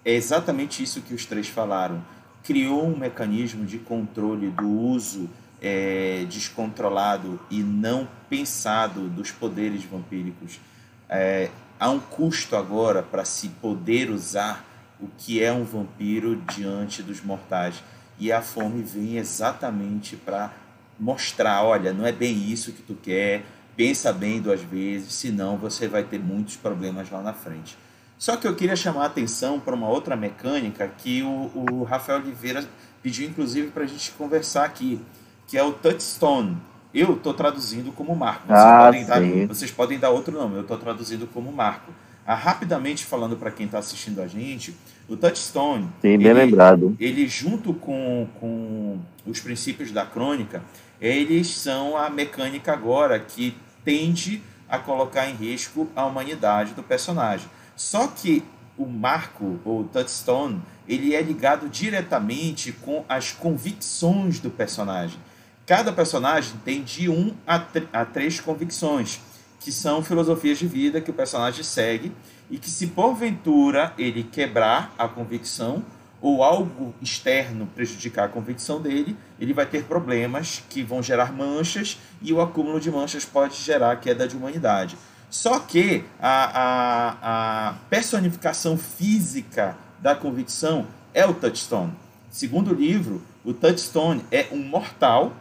é 0.04 0.12
exatamente 0.12 0.82
isso 0.82 1.02
que 1.02 1.12
os 1.12 1.26
três 1.26 1.48
falaram. 1.48 2.00
Criou 2.46 2.86
um 2.86 2.96
mecanismo 2.96 3.64
de 3.64 3.78
controle 3.78 4.50
do 4.50 4.68
uso 4.68 5.28
é, 5.60 6.24
descontrolado 6.28 7.40
e 7.50 7.60
não 7.60 8.08
pensado 8.30 9.08
dos 9.08 9.32
poderes 9.32 9.82
vampíricos. 9.84 10.60
É, 11.08 11.50
há 11.78 11.90
um 11.90 11.98
custo 11.98 12.54
agora 12.54 13.02
para 13.02 13.24
se 13.24 13.48
poder 13.48 14.10
usar 14.10 14.64
o 15.00 15.08
que 15.18 15.42
é 15.42 15.52
um 15.52 15.64
vampiro 15.64 16.36
diante 16.54 17.02
dos 17.02 17.20
mortais. 17.20 17.82
E 18.18 18.30
a 18.32 18.40
fome 18.40 18.82
vem 18.82 19.16
exatamente 19.16 20.16
para 20.16 20.52
mostrar, 20.98 21.64
olha, 21.64 21.92
não 21.92 22.06
é 22.06 22.12
bem 22.12 22.50
isso 22.50 22.72
que 22.72 22.82
tu 22.82 22.94
quer, 22.94 23.44
pensa 23.76 24.12
bem 24.12 24.40
duas 24.40 24.62
vezes, 24.62 25.12
senão 25.12 25.58
você 25.58 25.86
vai 25.86 26.02
ter 26.02 26.18
muitos 26.18 26.56
problemas 26.56 27.10
lá 27.10 27.20
na 27.20 27.32
frente. 27.32 27.76
Só 28.18 28.36
que 28.36 28.46
eu 28.46 28.54
queria 28.54 28.76
chamar 28.76 29.02
a 29.02 29.06
atenção 29.06 29.60
para 29.60 29.74
uma 29.74 29.88
outra 29.88 30.16
mecânica 30.16 30.90
que 30.98 31.22
o, 31.22 31.50
o 31.54 31.82
Rafael 31.84 32.20
Oliveira 32.20 32.66
pediu, 33.02 33.28
inclusive, 33.28 33.68
para 33.68 33.84
a 33.84 33.86
gente 33.86 34.10
conversar 34.12 34.64
aqui, 34.64 35.00
que 35.46 35.58
é 35.58 35.62
o 35.62 35.72
touchstone. 35.72 36.56
Eu 36.94 37.14
estou 37.14 37.34
traduzindo 37.34 37.92
como 37.92 38.16
marco. 38.16 38.46
Vocês, 38.46 38.58
ah, 38.58 38.84
podem 38.84 39.04
dar, 39.04 39.46
vocês, 39.48 39.70
podem 39.70 39.98
dar, 39.98 40.10
outro 40.10 40.32
nome, 40.32 40.56
eu 40.56 40.62
estou 40.62 40.78
traduzindo 40.78 41.26
como 41.26 41.52
marco. 41.52 41.92
Ah, 42.26 42.34
rapidamente 42.34 43.04
falando 43.04 43.36
para 43.36 43.50
quem 43.50 43.66
está 43.66 43.78
assistindo 43.78 44.20
a 44.20 44.26
gente, 44.26 44.74
o 45.08 45.16
touchstone. 45.16 45.84
Sim, 46.00 46.18
bem 46.18 46.26
ele, 46.26 46.32
lembrado. 46.32 46.96
Ele, 46.98 47.28
junto 47.28 47.74
com, 47.74 48.26
com 48.40 48.98
os 49.26 49.40
princípios 49.40 49.92
da 49.92 50.06
crônica, 50.06 50.62
eles 51.00 51.48
são 51.48 51.96
a 51.96 52.08
mecânica 52.08 52.72
agora 52.72 53.20
que 53.20 53.54
tende 53.84 54.42
a 54.68 54.78
colocar 54.78 55.28
em 55.28 55.34
risco 55.34 55.88
a 55.94 56.04
humanidade 56.04 56.72
do 56.72 56.82
personagem. 56.82 57.48
Só 57.76 58.08
que 58.08 58.42
o 58.76 58.86
marco, 58.86 59.60
ou 59.64 59.84
touchstone, 59.84 60.60
ele 60.88 61.14
é 61.14 61.22
ligado 61.22 61.68
diretamente 61.68 62.72
com 62.72 63.04
as 63.08 63.32
convicções 63.32 64.40
do 64.40 64.50
personagem. 64.50 65.18
Cada 65.66 65.92
personagem 65.92 66.54
tem 66.64 66.82
de 66.82 67.08
um 67.08 67.34
a, 67.46 67.62
a 67.92 68.04
três 68.04 68.40
convicções, 68.40 69.20
que 69.60 69.72
são 69.72 70.02
filosofias 70.02 70.58
de 70.58 70.66
vida 70.66 71.00
que 71.00 71.10
o 71.10 71.14
personagem 71.14 71.64
segue 71.64 72.12
e 72.50 72.58
que 72.58 72.70
se 72.70 72.88
porventura 72.88 73.92
ele 73.98 74.22
quebrar 74.22 74.94
a 74.96 75.08
convicção 75.08 75.84
ou 76.20 76.42
algo 76.42 76.94
externo 77.02 77.68
prejudicar 77.74 78.26
a 78.26 78.28
convicção 78.28 78.80
dele, 78.80 79.16
ele 79.38 79.52
vai 79.52 79.66
ter 79.66 79.84
problemas 79.84 80.62
que 80.70 80.82
vão 80.82 81.02
gerar 81.02 81.32
manchas 81.32 81.98
e 82.22 82.32
o 82.32 82.40
acúmulo 82.40 82.80
de 82.80 82.90
manchas 82.90 83.24
pode 83.24 83.56
gerar 83.56 83.96
queda 83.96 84.26
de 84.26 84.36
humanidade. 84.36 84.96
Só 85.30 85.58
que 85.60 86.04
a, 86.20 86.60
a, 86.60 87.68
a 87.68 87.72
personificação 87.90 88.78
física 88.78 89.76
da 90.00 90.14
convicção 90.14 90.86
é 91.12 91.26
o 91.26 91.34
touchstone. 91.34 91.92
Segundo 92.30 92.72
o 92.72 92.74
livro, 92.74 93.22
o 93.44 93.52
touchstone 93.52 94.24
é 94.30 94.46
um 94.52 94.58
mortal 94.58 95.32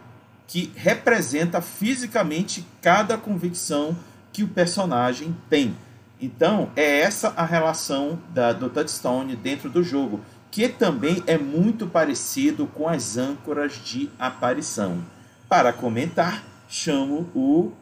que 0.46 0.72
representa 0.76 1.60
fisicamente 1.60 2.66
cada 2.80 3.18
convicção 3.18 3.96
que 4.32 4.42
o 4.42 4.48
personagem 4.48 5.36
tem. 5.50 5.76
Então, 6.20 6.70
é 6.76 7.00
essa 7.00 7.28
a 7.36 7.44
relação 7.44 8.18
da, 8.30 8.52
do 8.52 8.70
touchstone 8.70 9.36
dentro 9.36 9.68
do 9.68 9.82
jogo 9.82 10.20
que 10.56 10.68
também 10.70 11.22
é 11.26 11.36
muito 11.36 11.86
parecido 11.86 12.66
com 12.66 12.88
as 12.88 13.18
âncoras 13.18 13.74
de 13.84 14.08
aparição. 14.18 15.04
Para 15.46 15.70
comentar, 15.70 16.42
chamo 16.66 17.28
o 17.34 17.72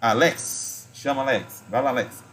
Alex. 0.00 0.77
Chama 1.00 1.22
Alex. 1.22 1.64
Vai 1.70 1.80
lá, 1.80 1.90
Alex. 1.90 2.24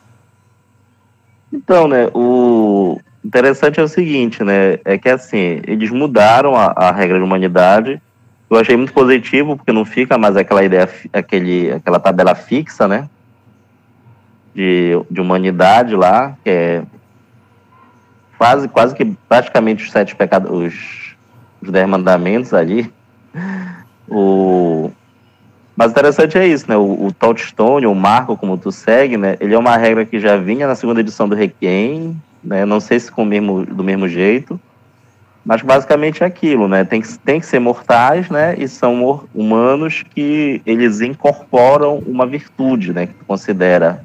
Então, 1.54 1.88
né, 1.88 2.10
o 2.16 3.00
interessante 3.24 3.80
é 3.80 3.84
o 3.84 3.88
seguinte, 3.88 4.44
né, 4.44 4.80
é 4.84 4.98
que 4.98 5.08
assim, 5.08 5.62
eles 5.68 5.92
mudaram 5.92 6.56
a, 6.56 6.74
a 6.76 6.92
regra 6.92 7.20
de 7.20 7.24
humanidade. 7.24 8.02
Eu 8.50 8.58
achei 8.58 8.76
muito 8.76 8.92
positivo, 8.92 9.56
porque 9.56 9.72
não 9.72 9.86
fica 9.86 10.18
mais 10.18 10.36
aquela 10.36 10.64
ideia, 10.64 10.90
aquele, 11.14 11.74
aquela 11.74 12.00
tabela 12.00 12.34
fixa, 12.34 12.88
né, 12.88 13.08
de, 14.56 14.94
de 15.12 15.22
humanidade 15.22 15.96
lá, 15.96 16.36
que 16.44 16.50
é 16.50 16.84
quase, 18.40 18.68
quase 18.68 18.96
que 18.96 19.06
praticamente 19.30 19.84
os 19.86 19.92
sete 19.92 20.16
pecados, 20.16 20.50
os, 20.52 21.16
os 21.62 21.72
dez 21.72 21.88
mandamentos 21.88 22.52
ali. 22.52 22.92
O, 24.08 24.92
mas 25.76 25.92
interessante 25.92 26.38
é 26.38 26.48
isso, 26.48 26.66
né? 26.70 26.78
O, 26.78 27.08
o 27.08 27.12
touchstone, 27.12 27.86
o 27.86 27.94
marco, 27.94 28.38
como 28.38 28.58
tu 28.58 28.72
segue, 28.72 29.18
né? 29.18 29.36
Ele 29.40 29.54
é 29.54 29.58
uma 29.58 29.76
regra 29.76 30.06
que 30.06 30.20
já 30.20 30.38
vinha 30.38 30.68
na 30.68 30.76
segunda 30.76 31.02
edição 31.02 31.28
do 31.28 31.36
Requiem, 31.36 32.16
né? 32.44 32.66
Não 32.66 32.80
sei 32.80 33.00
se 33.00 33.12
com 33.12 33.26
mesmo, 33.26 33.66
do 33.66 33.84
mesmo 33.84 34.08
jeito, 34.08 34.60
mas 35.44 35.62
basicamente 35.62 36.24
é 36.24 36.26
aquilo, 36.26 36.68
né? 36.68 36.86
Tem 36.86 37.02
que, 37.02 37.20
tem 37.20 37.40
que 37.40 37.46
ser 37.46 37.60
mortais, 37.60 38.30
né? 38.30 38.56
E 38.58 38.68
são 38.68 39.28
humanos 39.34 40.04
que 40.14 40.62
eles 40.66 41.02
incorporam 41.02 41.98
uma 42.08 42.26
virtude, 42.26 42.94
né? 42.94 43.08
Que 43.08 43.14
tu 43.14 43.26
considera. 43.26 44.04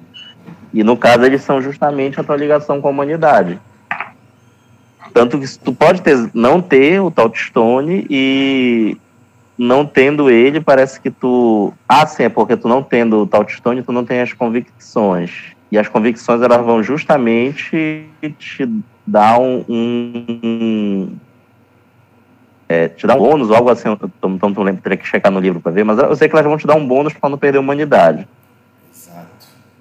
E 0.74 0.82
no 0.82 0.96
caso 0.96 1.24
eles 1.24 1.42
são 1.42 1.62
justamente 1.62 2.20
a 2.20 2.24
tua 2.24 2.36
ligação 2.36 2.80
com 2.80 2.88
a 2.88 2.90
humanidade. 2.90 3.60
Tanto 5.14 5.38
que 5.38 5.58
tu 5.58 5.72
pode 5.72 6.02
ter, 6.02 6.30
não 6.34 6.60
ter 6.60 7.00
o 7.00 7.10
touchstone 7.10 8.06
e 8.08 8.96
não 9.60 9.84
tendo 9.84 10.30
ele, 10.30 10.58
parece 10.58 10.98
que 10.98 11.10
tu. 11.10 11.70
Ah, 11.86 12.06
sim, 12.06 12.22
é 12.22 12.28
porque 12.30 12.56
tu 12.56 12.66
não 12.66 12.82
tendo 12.82 13.18
o 13.18 13.26
touchstone, 13.26 13.82
tu 13.82 13.92
não 13.92 14.06
tem 14.06 14.22
as 14.22 14.32
convicções. 14.32 15.54
E 15.70 15.78
as 15.78 15.86
convicções 15.86 16.40
elas 16.40 16.64
vão 16.64 16.82
justamente 16.82 18.06
te 18.38 18.68
dar 19.06 19.38
um. 19.38 19.62
um 19.68 21.14
é, 22.66 22.88
te 22.88 23.06
dar 23.06 23.16
um 23.16 23.18
bônus 23.18 23.50
ou 23.50 23.56
algo 23.56 23.68
assim. 23.68 23.94
Então 24.24 24.50
tu 24.50 24.62
lembra, 24.62 24.80
teria 24.80 24.96
que 24.96 25.06
checar 25.06 25.30
no 25.30 25.40
livro 25.40 25.60
para 25.60 25.72
ver, 25.72 25.84
mas 25.84 25.98
eu 25.98 26.16
sei 26.16 26.26
que 26.26 26.34
elas 26.34 26.46
vão 26.46 26.56
te 26.56 26.66
dar 26.66 26.76
um 26.76 26.88
bônus 26.88 27.12
para 27.12 27.28
não 27.28 27.36
perder 27.36 27.58
a 27.58 27.60
humanidade. 27.60 28.26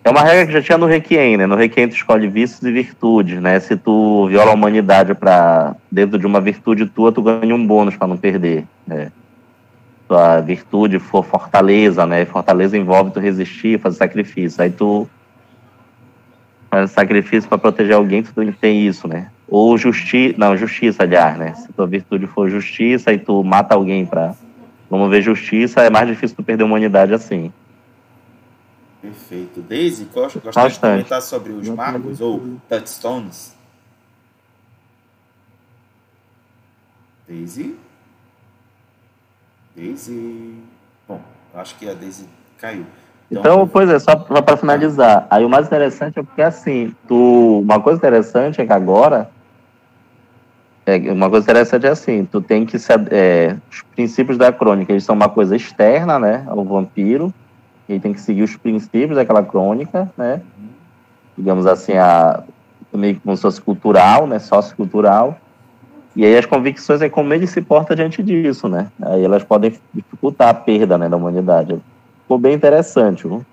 É 0.04 0.10
uma 0.10 0.24
regra 0.24 0.46
que 0.46 0.52
já 0.52 0.62
tinha 0.62 0.78
no 0.78 0.88
Requiem, 0.88 1.38
né? 1.38 1.46
No 1.46 1.56
Requiem 1.56 1.88
tu 1.88 1.96
escolhe 1.96 2.28
vícios 2.28 2.62
e 2.64 2.72
virtudes, 2.72 3.42
né? 3.42 3.58
Se 3.62 3.78
tu 3.78 4.28
viola 4.28 4.52
a 4.52 4.56
humanidade 4.56 5.14
para 5.14 5.74
dentro 5.90 6.20
de 6.20 6.26
uma 6.26 6.42
virtude 6.42 6.86
tua, 6.86 7.14
tu 7.14 7.22
ganha 7.22 7.56
um 7.56 7.66
bônus 7.66 7.96
para 7.96 8.08
não 8.08 8.18
perder, 8.18 8.66
né? 8.86 9.10
Tua 10.10 10.41
virtude 10.41 10.97
for 10.97 11.24
fortaleza, 11.24 12.03
né? 12.03 12.26
Fortaleza 12.26 12.76
envolve 12.76 13.12
tu 13.12 13.20
resistir, 13.20 13.80
fazer 13.80 13.97
sacrifício. 13.97 14.64
Aí 14.64 14.72
tu 14.72 15.07
faz 16.68 16.90
sacrifício 16.90 17.48
para 17.48 17.60
proteger 17.60 17.95
alguém, 17.95 18.23
tu 18.23 18.34
tem 18.60 18.88
isso, 18.88 19.07
né? 19.07 19.30
Ou 19.48 19.77
justiça, 19.77 20.34
não, 20.36 20.57
justiça, 20.57 21.03
aliás, 21.03 21.38
né? 21.38 21.53
Se 21.53 21.72
tua 21.73 21.86
virtude 21.86 22.26
for 22.26 22.49
justiça 22.49 23.14
e 23.14 23.19
tu 23.19 23.44
mata 23.44 23.76
alguém 23.76 24.03
para 24.03 24.34
vamos 24.90 25.11
ver 25.11 25.22
justiça, 25.22 25.81
é 25.81 25.91
mais 25.91 26.07
difícil 26.07 26.36
tu 26.36 26.41
perder 26.41 26.64
a 26.64 26.65
humanidade 26.65 27.14
assim. 27.14 27.53
Perfeito. 29.03 29.61
Daisy, 29.61 30.06
gosta, 30.06 30.40
gostaria 30.40 30.72
de 30.72 30.80
comentar 30.80 31.22
sobre 31.22 31.52
os 31.52 31.69
marcos 31.69 32.19
ou 32.19 32.57
touchstones? 32.68 33.56
Daisy? 37.27 37.76
Daisy? 39.80 40.56
Bom, 41.07 41.19
acho 41.56 41.76
que 41.77 41.89
a 41.89 41.93
Daisy 41.93 42.26
caiu. 42.57 42.85
Então, 43.31 43.41
então 43.41 43.68
pois 43.68 43.89
é, 43.89 43.99
só, 43.99 44.15
para 44.15 44.57
finalizar. 44.57 45.27
Aí 45.30 45.45
o 45.45 45.49
mais 45.49 45.68
interessante 45.68 46.19
é 46.19 46.23
porque, 46.23 46.41
assim, 46.41 46.93
tu, 47.07 47.60
uma 47.60 47.80
coisa 47.80 47.97
interessante 47.97 48.60
é 48.60 48.65
que 48.65 48.73
agora 48.73 49.30
é, 50.89 51.11
uma 51.11 51.30
coisa 51.30 51.45
interessante 51.45 51.85
é 51.85 51.89
assim, 51.89 52.26
tu 52.26 52.41
tem 52.41 52.65
que 52.65 52.76
é, 53.11 53.56
os 53.69 53.84
princípios 53.95 54.39
da 54.39 54.51
crônica, 54.51 54.91
eles 54.91 55.03
são 55.03 55.14
uma 55.14 55.30
coisa 55.30 55.56
externa, 55.56 56.18
né, 56.18 56.43
ao 56.47 56.64
vampiro, 56.64 57.31
ele 57.88 57.99
tem 57.99 58.11
que 58.11 58.19
seguir 58.19 58.41
os 58.41 58.56
princípios 58.56 59.15
daquela 59.15 59.43
crônica, 59.43 60.11
né? 60.18 60.41
Digamos 61.38 61.65
assim, 61.65 61.93
a, 61.93 62.43
meio 62.93 63.19
como 63.19 63.35
se 63.35 63.41
fosse 63.41 63.61
cultural, 63.61 64.27
né? 64.27 64.39
Sociocultural. 64.39 65.39
E 66.20 66.26
aí 66.26 66.38
as 66.38 66.46
convicções 66.46 67.02
é 67.02 67.08
como 67.08 67.34
ele 67.34 67.48
se 67.48 67.62
porta 67.62 67.96
diante 67.96 68.22
disso, 68.22 68.68
né? 68.68 68.91
Aí 69.02 69.24
elas 69.24 69.41
podem 69.41 69.80
dificultar 69.94 70.50
a 70.50 70.54
perda 70.54 70.98
né, 70.98 71.08
da 71.08 71.16
humanidade. 71.16 71.82
Ficou 72.24 72.38
bem 72.38 72.54
interessante, 72.56 73.26
viu? 73.26 73.46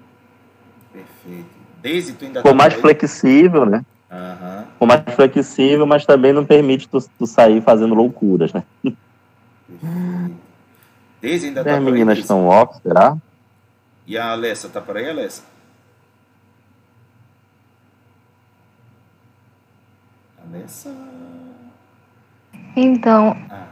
Perfeito. 0.92 1.46
Desde 1.80 2.14
tu 2.14 2.24
ainda 2.24 2.40
Ficou 2.40 2.50
tá 2.50 2.58
mais 2.58 2.74
aí? 2.74 2.80
flexível, 2.80 3.64
né? 3.66 3.84
Uhum. 4.10 4.64
Ficou 4.72 4.88
mais 4.88 5.02
flexível, 5.14 5.86
mas 5.86 6.04
também 6.04 6.32
não 6.32 6.44
permite 6.44 6.88
tu, 6.88 6.98
tu 7.16 7.24
sair 7.24 7.62
fazendo 7.62 7.94
loucuras, 7.94 8.52
né? 8.52 8.64
Desde 11.22 11.46
ainda 11.46 11.62
tá 11.62 11.76
As 11.76 11.80
meninas 11.80 12.18
estão 12.18 12.48
off, 12.48 12.80
será? 12.82 13.16
E 14.08 14.18
a 14.18 14.32
Alessa, 14.32 14.68
tá 14.68 14.80
por 14.80 14.96
aí, 14.96 15.08
Alessa? 15.08 15.44
Alessa. 20.44 20.92
Então, 22.76 23.34
ah. 23.50 23.64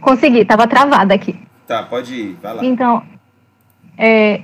consegui, 0.00 0.44
tava 0.44 0.66
travada 0.66 1.12
aqui. 1.12 1.36
Tá, 1.66 1.82
pode 1.82 2.14
ir, 2.14 2.38
vai 2.40 2.54
lá. 2.54 2.64
Então, 2.64 3.02
é, 3.98 4.40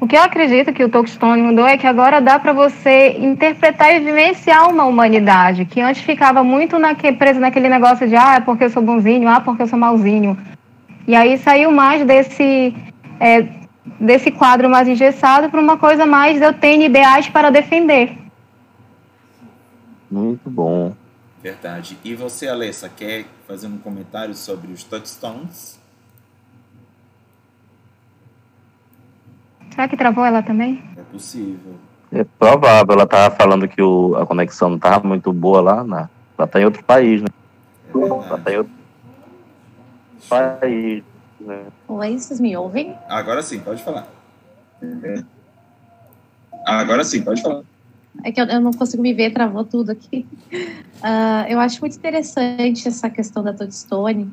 O 0.00 0.06
que 0.06 0.16
eu 0.16 0.22
acredito 0.22 0.72
que 0.72 0.84
o 0.84 0.88
Tolkien 0.88 1.42
mudou 1.42 1.66
é 1.66 1.78
que 1.78 1.86
agora 1.86 2.20
dá 2.20 2.38
para 2.38 2.52
você 2.52 3.16
interpretar 3.18 3.94
e 3.94 4.00
vivenciar 4.00 4.68
uma 4.68 4.84
humanidade, 4.84 5.64
que 5.64 5.80
antes 5.80 6.02
ficava 6.02 6.44
muito 6.44 6.78
naque, 6.78 7.10
preso 7.12 7.40
naquele 7.40 7.68
negócio 7.68 8.06
de 8.06 8.14
ah, 8.14 8.34
é 8.34 8.40
porque 8.40 8.64
eu 8.64 8.70
sou 8.70 8.82
bonzinho, 8.82 9.28
ah, 9.28 9.40
porque 9.40 9.62
eu 9.62 9.66
sou 9.66 9.78
malzinho. 9.78 10.36
E 11.06 11.14
aí 11.14 11.38
saiu 11.38 11.70
mais 11.70 12.04
desse, 12.04 12.76
é, 13.18 13.46
desse 13.98 14.30
quadro 14.30 14.68
mais 14.68 14.88
engessado 14.88 15.48
para 15.48 15.60
uma 15.60 15.78
coisa 15.78 16.04
mais 16.04 16.42
eu 16.42 16.52
tenho 16.52 16.82
ideais 16.82 17.28
para 17.28 17.50
defender. 17.50 18.18
Muito 20.10 20.50
bom. 20.50 20.92
Verdade. 21.44 21.98
E 22.02 22.14
você, 22.14 22.48
Alessa, 22.48 22.88
quer 22.88 23.26
fazer 23.46 23.66
um 23.66 23.76
comentário 23.76 24.34
sobre 24.34 24.72
os 24.72 24.82
touchstones? 24.82 25.78
Será 29.70 29.86
que 29.86 29.94
travou 29.94 30.24
ela 30.24 30.42
também? 30.42 30.82
É 30.96 31.02
possível. 31.02 31.74
É 32.10 32.24
provável. 32.24 32.94
Ela 32.94 33.04
estava 33.04 33.36
falando 33.36 33.68
que 33.68 33.82
o, 33.82 34.16
a 34.16 34.24
conexão 34.24 34.70
não 34.70 34.76
estava 34.76 35.06
muito 35.06 35.34
boa 35.34 35.60
lá. 35.60 35.84
Na, 35.84 36.08
ela 36.38 36.46
está 36.46 36.62
em 36.62 36.64
outro 36.64 36.82
país, 36.82 37.20
né? 37.20 37.28
É 37.94 37.98
ela 37.98 38.38
está 38.38 38.50
em 38.50 38.56
outro 38.56 38.72
país. 40.26 41.04
Né? 41.38 41.66
Oi, 41.86 42.18
vocês 42.18 42.40
me 42.40 42.56
ouvem? 42.56 42.96
Agora 43.06 43.42
sim, 43.42 43.60
pode 43.60 43.84
falar. 43.84 44.08
Agora 46.64 47.04
sim, 47.04 47.22
pode 47.22 47.42
falar. 47.42 47.64
É 48.22 48.30
que 48.30 48.40
eu, 48.40 48.46
eu 48.46 48.60
não 48.60 48.72
consigo 48.72 49.02
me 49.02 49.12
ver, 49.12 49.32
travou 49.32 49.64
tudo 49.64 49.90
aqui. 49.90 50.26
Uh, 50.52 51.48
eu 51.50 51.58
acho 51.58 51.80
muito 51.80 51.96
interessante 51.96 52.86
essa 52.86 53.10
questão 53.10 53.42
da 53.42 53.52
Toadstone, 53.52 54.30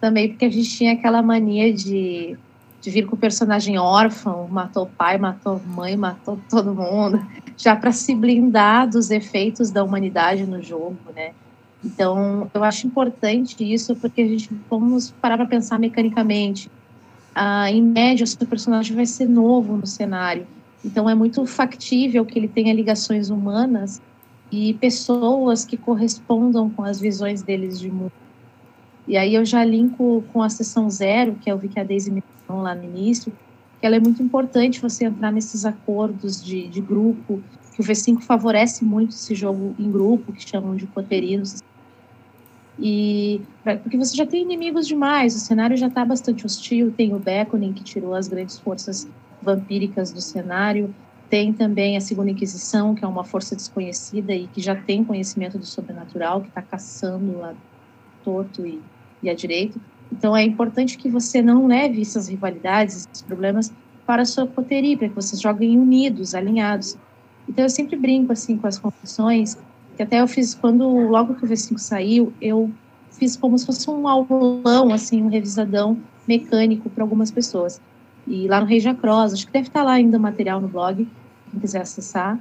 também 0.00 0.28
porque 0.28 0.44
a 0.44 0.50
gente 0.50 0.70
tinha 0.70 0.92
aquela 0.92 1.22
mania 1.22 1.72
de 1.72 2.36
de 2.82 2.90
vir 2.90 3.06
com 3.06 3.14
o 3.14 3.18
personagem 3.18 3.78
órfão, 3.78 4.48
matou 4.48 4.86
pai, 4.86 5.16
matou 5.16 5.60
mãe, 5.64 5.96
matou 5.96 6.38
todo 6.50 6.74
mundo, 6.74 7.24
já 7.56 7.76
para 7.76 7.92
se 7.92 8.12
blindar 8.12 8.90
dos 8.90 9.08
efeitos 9.12 9.70
da 9.70 9.84
humanidade 9.84 10.44
no 10.44 10.60
jogo, 10.60 10.98
né? 11.14 11.30
Então, 11.84 12.50
eu 12.52 12.64
acho 12.64 12.88
importante 12.88 13.56
isso 13.72 13.94
porque 13.94 14.22
a 14.22 14.26
gente 14.26 14.50
vamos 14.68 15.12
parar 15.12 15.36
para 15.36 15.46
pensar 15.46 15.78
mecanicamente. 15.78 16.68
Ah, 17.32 17.70
em 17.70 17.80
média, 17.80 18.24
o 18.24 18.26
seu 18.26 18.46
personagem 18.46 18.96
vai 18.96 19.06
ser 19.06 19.28
novo 19.28 19.76
no 19.76 19.86
cenário, 19.86 20.44
então 20.84 21.08
é 21.08 21.14
muito 21.14 21.44
factível 21.46 22.24
que 22.24 22.38
ele 22.38 22.48
tenha 22.48 22.74
ligações 22.74 23.30
humanas 23.30 24.02
e 24.50 24.74
pessoas 24.74 25.64
que 25.64 25.76
correspondam 25.76 26.68
com 26.68 26.82
as 26.82 27.00
visões 27.00 27.42
deles 27.42 27.78
de 27.78 27.90
mundo. 27.90 28.12
E 29.06 29.16
aí 29.16 29.34
eu 29.34 29.44
já 29.44 29.64
linko 29.64 30.22
com 30.32 30.42
a 30.42 30.48
sessão 30.48 30.88
zero, 30.90 31.34
que 31.40 31.48
é 31.48 31.54
o 31.54 31.58
que 31.58 31.78
a 31.78 31.84
Daisy 31.84 32.10
mencionou 32.10 32.62
lá 32.62 32.74
no 32.74 32.84
início, 32.84 33.32
que 33.80 33.86
ela 33.86 33.96
é 33.96 34.00
muito 34.00 34.22
importante 34.22 34.80
você 34.80 35.06
entrar 35.06 35.32
nesses 35.32 35.64
acordos 35.64 36.42
de, 36.42 36.68
de 36.68 36.80
grupo, 36.80 37.42
que 37.74 37.80
o 37.80 37.84
V5 37.84 38.20
favorece 38.20 38.84
muito 38.84 39.10
esse 39.10 39.34
jogo 39.34 39.74
em 39.78 39.90
grupo, 39.90 40.32
que 40.32 40.48
chamam 40.48 40.76
de 40.76 40.86
coterinos. 40.86 41.62
E 42.78 43.40
porque 43.82 43.96
você 43.96 44.16
já 44.16 44.26
tem 44.26 44.42
inimigos 44.42 44.86
demais, 44.86 45.34
o 45.34 45.38
cenário 45.38 45.76
já 45.76 45.88
está 45.88 46.04
bastante 46.04 46.44
hostil, 46.44 46.92
tem 46.92 47.14
o 47.14 47.18
Beckoning 47.18 47.72
que 47.72 47.82
tirou 47.82 48.14
as 48.14 48.28
grandes 48.28 48.58
forças 48.58 49.08
vampíricas 49.42 50.12
do 50.12 50.20
cenário, 50.20 50.94
tem 51.28 51.52
também 51.52 51.96
a 51.96 52.00
Segunda 52.00 52.30
Inquisição, 52.30 52.94
que 52.94 53.04
é 53.04 53.08
uma 53.08 53.24
força 53.24 53.56
desconhecida 53.56 54.34
e 54.34 54.46
que 54.46 54.60
já 54.60 54.74
tem 54.74 55.02
conhecimento 55.02 55.58
do 55.58 55.64
sobrenatural, 55.64 56.42
que 56.42 56.48
está 56.48 56.60
caçando 56.60 57.38
lá 57.38 57.54
torto 58.22 58.66
e 58.66 58.80
e 59.22 59.30
à 59.30 59.34
direita. 59.34 59.78
Então 60.10 60.36
é 60.36 60.42
importante 60.42 60.98
que 60.98 61.08
você 61.08 61.40
não 61.40 61.66
leve 61.66 62.02
essas 62.02 62.28
rivalidades, 62.28 63.08
esses 63.10 63.22
problemas 63.22 63.72
para 64.06 64.22
a 64.22 64.26
sua 64.26 64.46
poteria, 64.46 64.98
para 64.98 65.08
que 65.08 65.14
vocês 65.14 65.40
joguem 65.40 65.78
unidos, 65.78 66.34
alinhados. 66.34 66.98
Então 67.48 67.64
eu 67.64 67.70
sempre 67.70 67.96
brinco 67.96 68.32
assim 68.32 68.58
com 68.58 68.66
as 68.66 68.78
confissões, 68.78 69.56
que 69.96 70.02
até 70.02 70.20
eu 70.20 70.26
fiz 70.26 70.54
quando 70.54 70.86
logo 70.86 71.34
que 71.34 71.44
o 71.44 71.48
V5 71.48 71.78
saiu, 71.78 72.32
eu 72.40 72.70
fiz 73.10 73.36
como 73.36 73.56
se 73.56 73.64
fosse 73.64 73.88
um 73.88 74.08
aulão, 74.08 74.92
assim, 74.92 75.22
um 75.22 75.28
revisadão 75.28 75.98
mecânico 76.26 76.90
para 76.90 77.04
algumas 77.04 77.30
pessoas. 77.30 77.80
E 78.26 78.46
lá 78.48 78.60
no 78.60 78.66
Rei 78.66 78.80
Cross, 78.94 79.34
acho 79.34 79.46
que 79.46 79.52
deve 79.52 79.68
estar 79.68 79.82
lá 79.82 79.92
ainda 79.92 80.18
o 80.18 80.20
material 80.20 80.60
no 80.60 80.68
blog, 80.68 81.08
quem 81.50 81.60
quiser 81.60 81.82
acessar. 81.82 82.38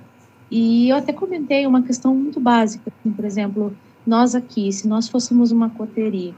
E 0.49 0.90
eu 0.90 0.98
até 0.98 1.14
comentei 1.14 1.66
uma 1.66 1.82
questão 1.82 2.14
muito 2.14 2.40
básica, 2.40 2.91
assim, 2.99 3.12
por 3.12 3.26
exemplo, 3.26 3.74
nós 4.06 4.36
aqui, 4.36 4.72
se 4.72 4.88
nós 4.88 5.08
fôssemos 5.08 5.52
uma 5.52 5.70
coteria, 5.70 6.34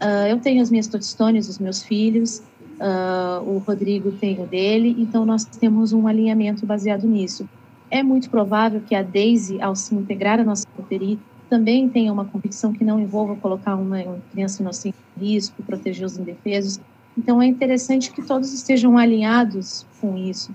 Uh, 0.00 0.26
eu 0.30 0.38
tenho 0.38 0.62
as 0.62 0.70
minhas 0.70 0.86
Toadstones, 0.86 1.46
os 1.46 1.58
meus 1.58 1.82
filhos, 1.82 2.38
uh, 2.80 3.42
o 3.44 3.58
Rodrigo 3.58 4.10
tem 4.12 4.42
o 4.42 4.46
dele, 4.46 4.96
então 4.98 5.26
nós 5.26 5.44
temos 5.44 5.92
um 5.92 6.06
alinhamento 6.06 6.64
baseado 6.64 7.06
nisso. 7.06 7.46
É 7.90 8.02
muito 8.02 8.30
provável 8.30 8.80
que 8.80 8.94
a 8.94 9.02
Daisy, 9.02 9.60
ao 9.60 9.76
se 9.76 9.94
integrar 9.94 10.40
à 10.40 10.44
nossa 10.44 10.66
coteria, 10.74 11.18
também 11.50 11.86
tenha 11.86 12.10
uma 12.10 12.24
convicção 12.24 12.72
que 12.72 12.82
não 12.82 12.98
envolva 12.98 13.36
colocar 13.36 13.74
uma, 13.74 14.00
uma 14.02 14.18
criança 14.32 14.62
inocente 14.62 14.96
em 15.18 15.26
risco, 15.26 15.62
proteger 15.64 16.06
os 16.06 16.16
indefesos. 16.16 16.80
Então 17.16 17.40
é 17.40 17.46
interessante 17.46 18.12
que 18.12 18.22
todos 18.22 18.52
estejam 18.52 18.96
alinhados 18.96 19.86
com 20.00 20.16
isso. 20.16 20.52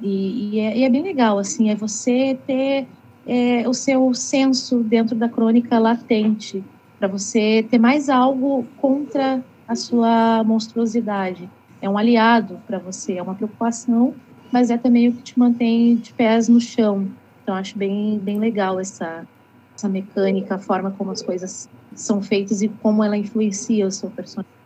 E, 0.00 0.56
e, 0.56 0.60
é, 0.60 0.78
e 0.78 0.84
é, 0.84 0.88
bem 0.88 1.02
legal, 1.02 1.38
assim, 1.38 1.70
é 1.70 1.74
você 1.74 2.38
ter 2.46 2.86
é, 3.26 3.68
o 3.68 3.74
seu 3.74 4.12
senso 4.14 4.82
dentro 4.82 5.14
da 5.16 5.28
crônica 5.28 5.78
latente, 5.78 6.64
para 6.98 7.08
você 7.08 7.66
ter 7.68 7.78
mais 7.78 8.08
algo 8.08 8.66
contra 8.78 9.44
a 9.66 9.74
sua 9.74 10.42
monstruosidade. 10.44 11.48
É 11.80 11.88
um 11.88 11.98
aliado 11.98 12.58
para 12.66 12.78
você, 12.78 13.14
é 13.14 13.22
uma 13.22 13.34
preocupação, 13.34 14.14
mas 14.50 14.70
é 14.70 14.78
também 14.78 15.08
o 15.08 15.12
que 15.12 15.22
te 15.22 15.38
mantém 15.38 15.96
de 15.96 16.12
pés 16.12 16.48
no 16.48 16.60
chão. 16.60 17.06
Então, 17.42 17.54
acho 17.54 17.76
bem, 17.78 18.18
bem 18.18 18.38
legal 18.38 18.80
essa, 18.80 19.26
essa 19.76 19.88
mecânica, 19.88 20.56
a 20.56 20.58
forma 20.58 20.90
como 20.90 21.10
as 21.10 21.22
coisas 21.22 21.68
são 21.94 22.22
feitas 22.22 22.62
e 22.62 22.68
como 22.68 23.04
ela 23.04 23.16
influencia 23.16 23.86
o 23.86 23.90
seu 23.90 24.10
personagem. 24.10 24.57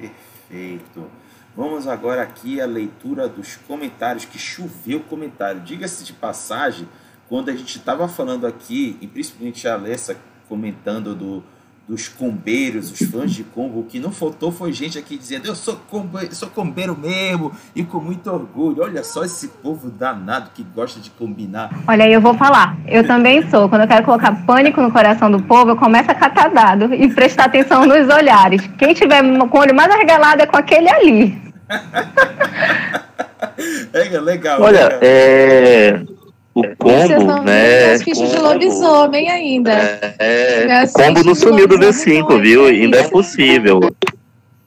Perfeito. 0.00 1.10
Vamos 1.54 1.86
agora 1.86 2.22
aqui 2.22 2.60
à 2.60 2.66
leitura 2.66 3.28
dos 3.28 3.56
comentários, 3.56 4.24
que 4.24 4.38
choveu 4.38 5.00
comentário. 5.00 5.60
Diga-se 5.60 6.04
de 6.04 6.12
passagem, 6.12 6.88
quando 7.28 7.50
a 7.50 7.56
gente 7.56 7.76
estava 7.76 8.08
falando 8.08 8.46
aqui, 8.46 8.96
e 9.00 9.06
principalmente 9.06 9.68
a 9.68 9.74
Alessa 9.74 10.16
comentando 10.48 11.14
do, 11.14 11.44
dos 11.90 12.06
combeiros, 12.06 12.92
os 12.92 13.10
fãs 13.10 13.32
de 13.32 13.42
combo, 13.42 13.80
o 13.80 13.82
que 13.82 13.98
não 13.98 14.12
faltou 14.12 14.52
foi 14.52 14.72
gente 14.72 14.96
aqui 14.96 15.18
dizendo 15.18 15.48
eu 15.48 15.56
sou, 15.56 15.74
combo, 15.90 16.20
sou 16.30 16.48
combeiro 16.48 16.96
mesmo 16.96 17.50
e 17.74 17.82
com 17.82 17.98
muito 17.98 18.30
orgulho. 18.30 18.84
Olha 18.84 19.02
só 19.02 19.24
esse 19.24 19.48
povo 19.48 19.90
danado 19.90 20.50
que 20.54 20.62
gosta 20.62 21.00
de 21.00 21.10
combinar. 21.10 21.68
Olha 21.88 22.04
aí, 22.04 22.12
eu 22.12 22.20
vou 22.20 22.32
falar. 22.34 22.76
Eu 22.86 23.04
também 23.04 23.42
sou. 23.50 23.68
Quando 23.68 23.82
eu 23.82 23.88
quero 23.88 24.04
colocar 24.04 24.30
pânico 24.46 24.80
no 24.80 24.92
coração 24.92 25.32
do 25.32 25.42
povo, 25.42 25.72
eu 25.72 25.76
começo 25.76 26.08
a 26.08 26.14
catar 26.14 26.50
dado 26.50 26.94
e 26.94 27.12
prestar 27.12 27.46
atenção 27.46 27.84
nos 27.84 28.08
olhares. 28.08 28.64
Quem 28.78 28.94
tiver 28.94 29.20
com 29.48 29.58
o 29.58 29.60
olho 29.60 29.74
mais 29.74 29.92
arregalado 29.92 30.42
é 30.42 30.46
com 30.46 30.56
aquele 30.56 30.88
ali. 30.88 31.42
é 33.92 34.20
legal. 34.20 34.62
Olha, 34.62 34.84
legal. 34.84 35.00
é 35.02 36.19
o 36.60 36.76
combo, 36.76 37.42
né? 37.42 37.92
As 37.92 38.02
fichas 38.02 38.30
de 38.30 38.38
lobisomem 38.38 39.30
ainda. 39.30 39.72
É, 40.18 40.66
é 40.68 40.84
o 40.84 40.92
combo 40.92 41.24
não 41.24 41.34
sumiu 41.34 41.66
do 41.66 41.78
V5, 41.78 42.40
viu? 42.40 42.66
Ainda 42.66 42.98
é 42.98 43.08
possível. 43.08 43.80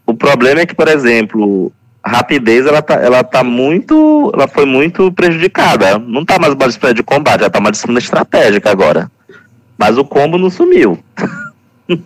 O 0.06 0.14
problema 0.14 0.62
é 0.62 0.66
que, 0.66 0.76
por 0.76 0.88
exemplo, 0.88 1.72
a 2.04 2.10
rapidez 2.10 2.66
ela 2.66 2.82
tá, 2.82 2.96
ela 2.96 3.24
tá 3.24 3.44
muito. 3.44 4.32
Ela 4.34 4.48
foi 4.48 4.66
muito 4.66 5.12
prejudicada. 5.12 5.98
Não 5.98 6.26
tá 6.26 6.38
mais 6.40 6.54
uma 6.54 6.68
disciplina 6.68 6.94
de 6.94 7.04
combate, 7.04 7.42
ela 7.42 7.50
tá 7.50 7.60
uma 7.60 7.72
disciplina 7.72 8.00
estratégica 8.00 8.70
agora. 8.70 9.10
Mas 9.78 9.98
o 9.98 10.04
combo 10.04 10.38
não 10.38 10.50
sumiu. 10.50 11.02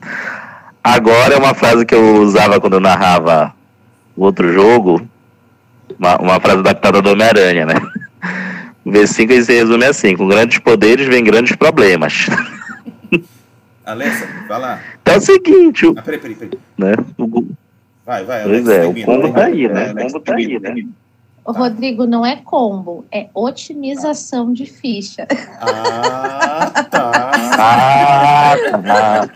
agora 0.84 1.34
é 1.34 1.38
uma 1.38 1.54
frase 1.54 1.86
que 1.86 1.96
eu 1.96 2.22
usava 2.22 2.60
quando 2.60 2.74
eu 2.74 2.80
narrava 2.80 3.54
o 4.16 4.24
outro 4.24 4.52
jogo. 4.54 5.02
Uma, 5.98 6.18
uma 6.18 6.40
frase 6.40 6.60
adaptada 6.60 7.02
do 7.02 7.12
Homem-Aranha, 7.12 7.66
né? 7.66 7.76
V5 8.92 9.44
se 9.44 9.54
resume 9.54 9.86
assim: 9.86 10.16
com 10.16 10.28
grandes 10.28 10.60
poderes 10.60 11.08
vem 11.08 11.24
grandes 11.24 11.56
problemas. 11.56 12.28
Alessa, 13.86 14.28
vai 14.48 14.60
lá. 14.60 14.82
Então 15.02 15.14
é 15.14 15.18
o 15.18 15.22
seguinte. 15.22 15.86
O, 15.86 15.96
ah, 15.98 16.02
peraí, 16.02 16.20
peraí, 16.20 16.36
peraí. 16.36 16.60
Né? 16.78 16.94
O, 17.18 17.46
vai, 18.06 18.26
vai, 18.26 18.44
Pois 18.44 18.68
é, 18.68 18.86
o 18.86 19.06
combo 19.06 19.34
tá 19.34 19.46
aí, 19.46 19.68
né? 19.68 19.92
O 19.92 19.96
combo 19.96 20.20
tá 20.20 20.36
aí, 20.36 20.60
né? 20.60 20.76
O 21.46 21.52
Rodrigo, 21.54 22.06
não 22.06 22.26
é 22.26 22.36
combo, 22.36 23.06
é 23.10 23.30
otimização 23.34 24.52
de 24.52 24.66
ficha. 24.66 25.26
Ah, 25.62 26.86
tá. 26.92 27.32
ah, 27.58 28.56
tá. 28.84 29.30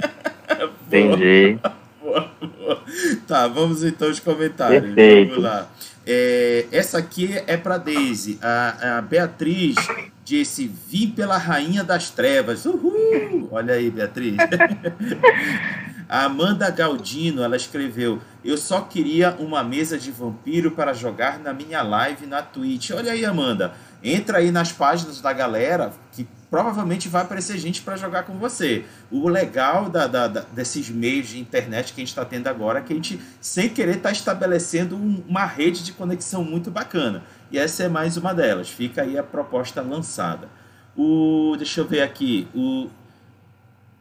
Entendi. 0.88 1.58
Boa, 2.04 2.30
boa. 2.42 2.84
Tá, 3.26 3.48
vamos 3.48 3.86
então 3.86 4.10
aos 4.10 4.20
comentários. 4.20 4.84
Perfeito. 4.84 5.36
Vamos 5.36 5.44
lá. 5.46 5.68
É, 6.06 6.66
essa 6.72 6.98
aqui 6.98 7.42
é 7.46 7.56
para 7.58 7.78
Daisy. 7.78 8.40
A, 8.42 8.98
a, 8.98 9.02
Beatriz 9.02 9.76
disse: 10.24 10.68
Vim 10.88 11.12
pela 11.12 11.38
Rainha 11.38 11.84
das 11.84 12.10
Trevas. 12.10 12.66
Uhul! 12.66 13.48
Olha 13.52 13.76
aí, 13.76 13.90
Beatriz. 13.90 14.36
a 16.10 16.26
Amanda 16.26 16.70
Galdino 16.72 17.44
ela 17.44 17.56
escreveu: 17.56 18.20
Eu 18.44 18.58
só 18.58 18.82
queria 18.82 19.36
uma 19.40 19.64
mesa 19.64 19.98
de 19.98 20.12
vampiro 20.12 20.72
para 20.72 20.94
jogar 20.94 21.40
na 21.40 21.54
minha 21.54 21.82
live 21.82 22.26
na 22.26 22.42
Twitch. 22.42 22.92
Olha 22.92 23.12
aí, 23.12 23.24
Amanda. 23.24 23.74
Entra 24.04 24.40
aí 24.40 24.52
nas 24.52 24.72
páginas 24.72 25.22
da 25.22 25.32
galera 25.32 25.94
que 26.12 26.28
provavelmente 26.52 27.08
vai 27.08 27.22
aparecer 27.22 27.58
gente 27.58 27.82
para 27.82 27.96
jogar 27.96 28.24
com 28.24 28.38
você. 28.38 28.84
O 29.10 29.30
legal 29.30 29.90
da, 29.90 30.06
da, 30.06 30.28
da, 30.28 30.42
desses 30.42 30.90
meios 30.90 31.30
de 31.30 31.40
internet 31.40 31.94
que 31.94 32.02
a 32.02 32.04
gente 32.04 32.10
está 32.10 32.26
tendo 32.26 32.48
agora 32.48 32.80
é 32.80 32.82
que 32.82 32.92
a 32.92 32.96
gente, 32.96 33.22
sem 33.40 33.70
querer, 33.70 33.96
está 33.96 34.12
estabelecendo 34.12 34.98
um, 34.98 35.24
uma 35.30 35.46
rede 35.46 35.82
de 35.82 35.94
conexão 35.94 36.44
muito 36.44 36.70
bacana. 36.70 37.24
E 37.50 37.58
essa 37.58 37.84
é 37.84 37.88
mais 37.88 38.18
uma 38.18 38.34
delas. 38.34 38.70
Fica 38.70 39.02
aí 39.02 39.18
a 39.18 39.24
proposta 39.24 39.82
lançada. 39.82 40.50
O, 40.96 41.56
deixa 41.58 41.80
eu 41.80 41.88
ver 41.88 42.02
aqui. 42.02 42.46
O, 42.54 42.90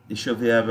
deixa 0.08 0.30
eu 0.30 0.36
ver. 0.36 0.64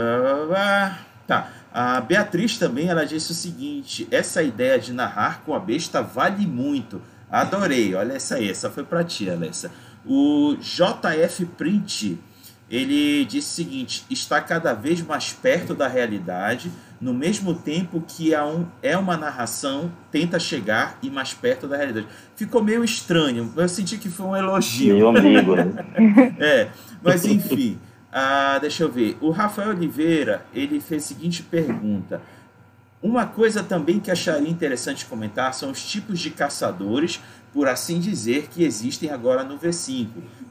Tá. 1.25 1.49
A 1.73 2.01
Beatriz 2.01 2.57
também 2.57 2.89
ela 2.89 3.05
disse 3.05 3.31
o 3.31 3.35
seguinte: 3.35 4.05
essa 4.11 4.43
ideia 4.43 4.77
de 4.77 4.91
narrar 4.91 5.43
com 5.45 5.53
a 5.53 5.59
besta 5.59 6.01
vale 6.01 6.45
muito. 6.45 7.01
Adorei. 7.31 7.95
Olha 7.95 8.13
essa 8.13 8.35
aí. 8.35 8.49
Essa 8.49 8.69
foi 8.69 8.83
para 8.83 9.01
ti, 9.01 9.29
Alessa. 9.29 9.71
O 10.05 10.55
JF 10.55 11.45
Print, 11.57 12.17
ele 12.69 13.25
disse 13.25 13.47
o 13.49 13.65
seguinte: 13.65 14.05
está 14.09 14.41
cada 14.41 14.73
vez 14.73 15.01
mais 15.01 15.33
perto 15.33 15.73
da 15.73 15.87
realidade, 15.87 16.71
no 16.99 17.13
mesmo 17.13 17.53
tempo 17.53 18.03
que 18.07 18.33
é, 18.33 18.43
um, 18.43 18.65
é 18.81 18.97
uma 18.97 19.15
narração, 19.17 19.91
tenta 20.11 20.39
chegar 20.39 20.97
e 21.01 21.09
mais 21.09 21.33
perto 21.33 21.67
da 21.67 21.77
realidade. 21.77 22.07
Ficou 22.35 22.63
meio 22.63 22.83
estranho, 22.83 23.51
eu 23.55 23.69
senti 23.69 23.97
que 23.97 24.09
foi 24.09 24.25
um 24.25 24.35
elogio. 24.35 24.95
Meu 24.95 25.09
amigo, 25.09 25.55
né? 25.55 25.73
é, 26.39 26.67
mas 27.01 27.25
enfim, 27.25 27.79
ah, 28.11 28.57
deixa 28.59 28.83
eu 28.83 28.91
ver. 28.91 29.17
O 29.21 29.29
Rafael 29.29 29.69
Oliveira, 29.69 30.45
ele 30.53 30.79
fez 30.79 31.05
a 31.05 31.07
seguinte 31.07 31.43
pergunta. 31.43 32.21
Uma 33.01 33.25
coisa 33.25 33.63
também 33.63 33.97
que 33.97 34.11
acharia 34.11 34.49
interessante 34.49 35.05
comentar 35.05 35.53
são 35.53 35.71
os 35.71 35.81
tipos 35.89 36.19
de 36.19 36.31
caçadores 36.31 37.21
por 37.53 37.67
assim 37.67 37.99
dizer, 37.99 38.47
que 38.49 38.63
existem 38.63 39.09
agora 39.09 39.43
no 39.43 39.57
V5. 39.57 40.07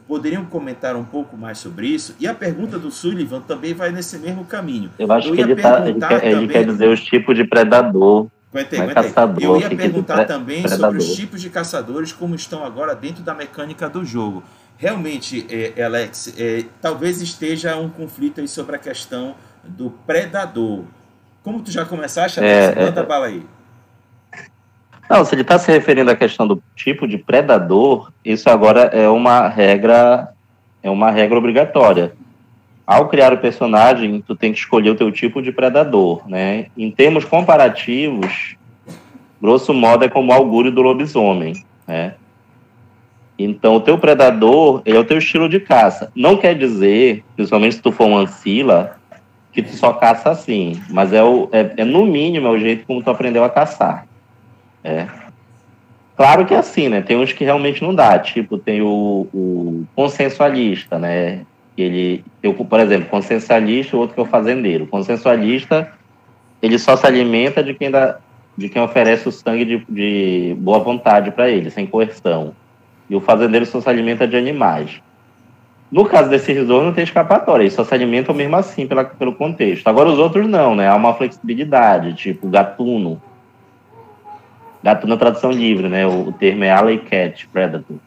Poderiam 0.07 0.45
comentar 0.45 0.95
um 0.95 1.03
pouco 1.03 1.37
mais 1.37 1.59
sobre 1.59 1.87
isso? 1.87 2.15
E 2.19 2.27
a 2.27 2.33
pergunta 2.33 2.79
do 2.79 2.89
Sullivan 2.89 3.41
também 3.41 3.73
vai 3.73 3.91
nesse 3.91 4.17
mesmo 4.17 4.43
caminho. 4.43 4.89
Eu 4.97 5.11
acho 5.11 5.27
Eu 5.29 5.35
que 5.35 5.41
ele, 5.41 5.55
tá, 5.55 5.87
ele, 5.87 5.99
quer, 5.99 6.09
também... 6.09 6.31
ele, 6.31 6.47
quer, 6.47 6.65
dizer 6.65 6.89
os 6.89 7.03
tipos 7.03 7.35
de 7.35 7.43
predador. 7.43 8.27
Aguentei, 8.51 8.79
aguentei. 8.79 9.03
Caçador, 9.03 9.43
Eu 9.43 9.61
ia 9.61 9.69
perguntar 9.69 10.25
também 10.25 10.63
predador. 10.63 10.85
sobre 10.85 10.97
os 10.97 11.15
tipos 11.15 11.41
de 11.41 11.49
caçadores, 11.49 12.11
como 12.11 12.33
estão 12.33 12.65
agora 12.65 12.95
dentro 12.95 13.21
da 13.21 13.35
mecânica 13.35 13.87
do 13.87 14.03
jogo. 14.03 14.43
Realmente, 14.77 15.45
é, 15.49 15.83
Alex, 15.83 16.33
é, 16.37 16.65
talvez 16.81 17.21
esteja 17.21 17.75
um 17.77 17.89
conflito 17.89 18.41
aí 18.41 18.47
sobre 18.47 18.77
a 18.77 18.79
questão 18.79 19.35
do 19.63 19.91
predador. 20.07 20.83
Como 21.43 21.61
tu 21.61 21.69
já 21.69 21.85
começaste, 21.85 22.39
Alex, 22.39 22.77
é, 22.77 22.85
manda 22.85 23.01
é, 23.01 23.05
bala 23.05 23.27
aí. 23.27 23.45
Não, 25.09 25.25
se 25.25 25.33
ele 25.33 25.41
está 25.41 25.57
se 25.57 25.71
referindo 25.71 26.11
à 26.11 26.15
questão 26.15 26.47
do 26.47 26.61
tipo 26.75 27.07
de 27.07 27.17
predador, 27.17 28.11
isso 28.23 28.47
agora 28.47 28.81
é 28.93 29.09
uma 29.09 29.47
regra, 29.47 30.29
é 30.83 30.89
uma 30.89 31.09
regra 31.09 31.37
obrigatória. 31.37 32.13
Ao 32.85 33.07
criar 33.07 33.33
o 33.33 33.37
personagem, 33.39 34.21
tu 34.21 34.35
tem 34.35 34.53
que 34.53 34.59
escolher 34.59 34.91
o 34.91 34.95
teu 34.95 35.11
tipo 35.11 35.41
de 35.41 35.51
predador, 35.51 36.21
né? 36.29 36.67
Em 36.77 36.91
termos 36.91 37.25
comparativos, 37.25 38.55
grosso 39.41 39.73
modo 39.73 40.05
é 40.05 40.09
como 40.09 40.31
o 40.31 40.35
augúrio 40.35 40.71
do 40.71 40.81
lobisomem, 40.83 41.53
né? 41.87 42.13
Então, 43.37 43.77
o 43.77 43.81
teu 43.81 43.97
predador 43.97 44.81
é 44.85 44.93
o 44.97 45.03
teu 45.03 45.17
estilo 45.17 45.47
de 45.49 45.59
caça. 45.59 46.11
Não 46.15 46.37
quer 46.37 46.55
dizer, 46.55 47.23
principalmente 47.35 47.75
se 47.75 47.81
tu 47.81 47.91
for 47.91 48.05
um 48.05 48.17
ancila, 48.17 48.97
que 49.51 49.63
tu 49.63 49.75
só 49.75 49.93
caça 49.93 50.29
assim, 50.29 50.79
mas 50.89 51.13
é, 51.13 51.23
o, 51.23 51.49
é, 51.51 51.73
é 51.77 51.85
no 51.85 52.05
mínimo 52.05 52.47
é 52.47 52.51
o 52.51 52.59
jeito 52.59 52.85
como 52.85 53.01
tu 53.01 53.09
aprendeu 53.09 53.43
a 53.43 53.49
caçar. 53.49 54.08
É. 54.83 55.07
Claro 56.15 56.45
que 56.45 56.53
é 56.53 56.57
assim, 56.57 56.89
né? 56.89 57.01
Tem 57.01 57.15
uns 57.15 57.31
que 57.31 57.45
realmente 57.45 57.81
não 57.81 57.95
dá. 57.95 58.19
Tipo, 58.19 58.57
tem 58.57 58.81
o, 58.81 59.27
o 59.33 59.85
consensualista, 59.95 60.99
né? 60.99 61.45
Ele, 61.77 62.25
eu, 62.43 62.53
por 62.53 62.79
exemplo, 62.79 63.09
consensualista, 63.09 63.95
o 63.95 64.01
outro 64.01 64.15
que 64.15 64.19
é 64.19 64.23
o 64.23 64.27
fazendeiro. 64.27 64.83
O 64.83 64.87
consensualista, 64.87 65.93
ele 66.61 66.77
só 66.77 66.97
se 66.97 67.07
alimenta 67.07 67.63
de 67.63 67.73
quem, 67.73 67.89
dá, 67.89 68.17
de 68.57 68.67
quem 68.67 68.81
oferece 68.81 69.29
o 69.29 69.31
sangue 69.31 69.63
de, 69.63 69.85
de 69.87 70.57
boa 70.59 70.79
vontade 70.79 71.31
para 71.31 71.49
ele, 71.49 71.69
sem 71.69 71.87
coerção. 71.87 72.53
E 73.09 73.15
o 73.15 73.21
fazendeiro 73.21 73.65
só 73.65 73.79
se 73.79 73.87
alimenta 73.87 74.27
de 74.27 74.35
animais. 74.35 75.01
No 75.89 76.05
caso 76.05 76.29
desse 76.29 76.51
risor, 76.51 76.83
não 76.83 76.93
tem 76.93 77.03
escapatória, 77.03 77.63
eles 77.63 77.73
só 77.73 77.83
se 77.83 77.93
alimentam 77.93 78.35
mesmo 78.35 78.55
assim 78.55 78.85
pela, 78.85 79.05
pelo 79.05 79.33
contexto. 79.33 79.87
Agora, 79.87 80.09
os 80.09 80.19
outros 80.19 80.47
não, 80.47 80.75
né? 80.75 80.87
Há 80.87 80.95
uma 80.95 81.13
flexibilidade, 81.13 82.13
tipo 82.13 82.47
gatuno, 82.49 83.21
Gato 84.81 85.07
na 85.07 85.17
tradução 85.17 85.51
livre, 85.51 85.89
né? 85.89 86.07
O, 86.07 86.29
o 86.29 86.31
termo 86.31 86.63
é 86.63 86.71
Alley 86.71 86.99
Cat 86.99 87.47
Predator. 87.47 87.97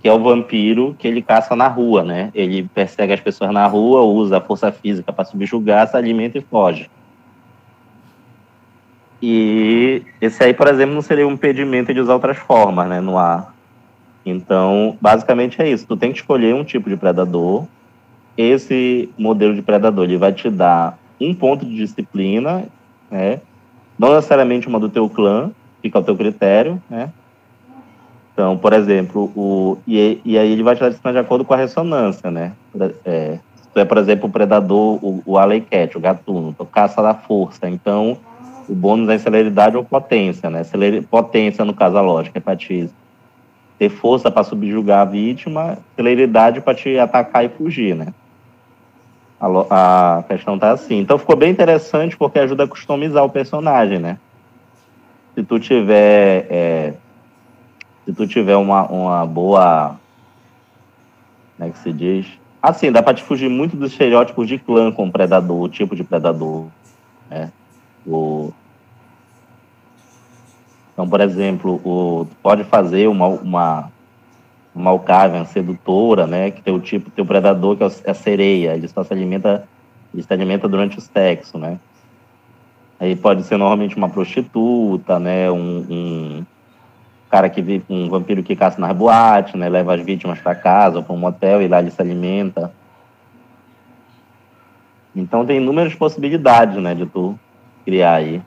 Que 0.00 0.08
é 0.08 0.12
o 0.12 0.22
vampiro 0.22 0.96
que 0.98 1.06
ele 1.06 1.22
caça 1.22 1.54
na 1.54 1.68
rua, 1.68 2.02
né? 2.02 2.30
Ele 2.34 2.68
persegue 2.74 3.12
as 3.12 3.20
pessoas 3.20 3.52
na 3.52 3.66
rua, 3.66 4.02
usa 4.02 4.38
a 4.38 4.40
força 4.40 4.70
física 4.70 5.12
para 5.12 5.24
subjugar, 5.24 5.86
se 5.88 5.96
alimenta 5.96 6.38
e 6.38 6.40
foge. 6.40 6.88
E 9.20 10.02
esse 10.20 10.42
aí, 10.42 10.52
por 10.52 10.66
exemplo, 10.66 10.94
não 10.94 11.02
seria 11.02 11.26
um 11.26 11.32
impedimento 11.32 11.94
de 11.94 12.00
usar 12.00 12.14
outras 12.14 12.36
formas, 12.36 12.88
né? 12.88 13.00
No 13.00 13.16
ar. 13.16 13.54
Então, 14.26 14.96
basicamente 15.00 15.60
é 15.62 15.68
isso. 15.68 15.86
Tu 15.86 15.96
tem 15.96 16.12
que 16.12 16.18
escolher 16.18 16.54
um 16.54 16.64
tipo 16.64 16.88
de 16.88 16.96
predador. 16.96 17.66
Esse 18.36 19.10
modelo 19.18 19.54
de 19.54 19.62
predador 19.62 20.04
ele 20.04 20.16
vai 20.16 20.32
te 20.32 20.48
dar 20.48 20.98
um 21.20 21.34
ponto 21.34 21.64
de 21.64 21.76
disciplina, 21.76 22.64
né? 23.10 23.40
Não 23.98 24.14
necessariamente 24.14 24.66
uma 24.66 24.80
do 24.80 24.88
teu 24.88 25.08
clã, 25.08 25.52
fica 25.82 25.98
ao 25.98 26.04
teu 26.04 26.16
critério, 26.16 26.80
né? 26.88 27.10
Então, 28.32 28.56
por 28.56 28.72
exemplo, 28.72 29.30
o, 29.36 29.78
e, 29.86 30.20
e 30.24 30.38
aí 30.38 30.50
ele 30.52 30.62
vai 30.62 30.74
te 30.74 30.80
dar 30.80 31.12
de 31.12 31.18
acordo 31.18 31.44
com 31.44 31.52
a 31.52 31.56
ressonância, 31.56 32.30
né? 32.30 32.52
É, 33.04 33.38
tu 33.74 33.78
é, 33.78 33.84
por 33.84 33.98
exemplo, 33.98 34.28
o 34.28 34.32
predador, 34.32 34.98
o, 35.04 35.22
o 35.26 35.36
Cat, 35.68 35.96
o 35.96 36.00
gatuno, 36.00 36.54
tu 36.56 36.64
caça 36.64 37.02
da 37.02 37.12
força, 37.12 37.68
então 37.68 38.16
o 38.68 38.74
bônus 38.74 39.08
é 39.10 39.18
celeridade 39.18 39.76
ou 39.76 39.84
potência, 39.84 40.48
né? 40.48 40.64
Celer, 40.64 41.06
potência, 41.06 41.64
no 41.64 41.74
caso, 41.74 41.98
a 41.98 42.00
lógica, 42.00 42.38
é 42.38 42.40
para 42.40 42.56
te 42.56 42.88
ter 43.78 43.88
força 43.88 44.30
para 44.30 44.44
subjugar 44.44 45.00
a 45.00 45.04
vítima, 45.04 45.76
celeridade 45.96 46.60
para 46.60 46.74
te 46.74 46.98
atacar 46.98 47.44
e 47.44 47.48
fugir, 47.48 47.94
né? 47.94 48.14
A, 49.40 50.18
a 50.18 50.22
questão 50.22 50.58
tá 50.58 50.70
assim. 50.70 51.00
Então 51.00 51.18
ficou 51.18 51.36
bem 51.36 51.50
interessante 51.50 52.16
porque 52.16 52.38
ajuda 52.38 52.64
a 52.64 52.68
customizar 52.68 53.24
o 53.24 53.28
personagem, 53.28 53.98
né? 53.98 54.18
Se 55.34 55.42
tu 55.42 55.58
tiver 55.58 56.46
é, 56.50 56.94
se 58.04 58.12
tu 58.12 58.26
tiver 58.26 58.56
uma, 58.56 58.86
uma 58.86 59.26
boa 59.26 59.96
como 61.56 61.68
é 61.68 61.72
que 61.72 61.78
se 61.78 61.92
diz? 61.92 62.26
Assim 62.60 62.92
dá 62.92 63.02
para 63.02 63.14
te 63.14 63.22
fugir 63.22 63.48
muito 63.48 63.76
dos 63.76 63.92
estereótipos 63.92 64.46
de 64.48 64.58
clã 64.58 64.92
com 64.92 65.10
predador 65.10 65.62
o 65.62 65.68
tipo 65.68 65.96
de 65.96 66.04
predador 66.04 66.66
né? 67.30 67.50
O 68.06 68.52
então 70.92 71.08
por 71.08 71.20
exemplo 71.20 71.80
o 71.84 72.26
pode 72.42 72.64
fazer 72.64 73.08
uma 73.08 73.26
uma 73.28 73.90
uma 74.74 75.44
sedutora 75.46 76.26
né? 76.26 76.50
Que 76.50 76.62
tem 76.62 76.74
o 76.74 76.80
tipo 76.80 77.10
tem 77.10 77.24
o 77.24 77.28
predador 77.28 77.76
que 77.76 77.84
é 77.84 78.10
a 78.10 78.14
sereia. 78.14 78.74
Ele 78.74 78.88
só 78.88 79.02
se 79.02 79.12
alimenta 79.12 79.66
ele 80.12 80.22
se 80.22 80.32
alimenta 80.32 80.68
durante 80.68 80.98
o 80.98 81.00
sexo 81.00 81.56
né 81.56 81.78
Aí 83.02 83.16
pode 83.16 83.42
ser 83.42 83.56
normalmente 83.56 83.96
uma 83.96 84.08
prostituta, 84.08 85.18
né? 85.18 85.50
Um, 85.50 85.86
um 85.90 86.46
cara 87.28 87.50
que 87.50 87.60
vive, 87.60 87.84
um 87.90 88.08
vampiro 88.08 88.44
que 88.44 88.54
caça 88.54 88.80
nas 88.80 88.96
boates, 88.96 89.54
né? 89.54 89.68
Leva 89.68 89.96
as 89.96 90.02
vítimas 90.02 90.38
para 90.38 90.54
casa 90.54 90.98
ou 90.98 91.02
para 91.02 91.12
um 91.12 91.18
motel 91.18 91.60
e 91.60 91.66
lá 91.66 91.80
ele 91.80 91.90
se 91.90 92.00
alimenta. 92.00 92.72
Então 95.16 95.44
tem 95.44 95.56
inúmeras 95.56 95.96
possibilidades, 95.96 96.80
né, 96.80 96.94
de 96.94 97.04
tu 97.04 97.36
criar 97.84 98.14
aí. 98.14 98.40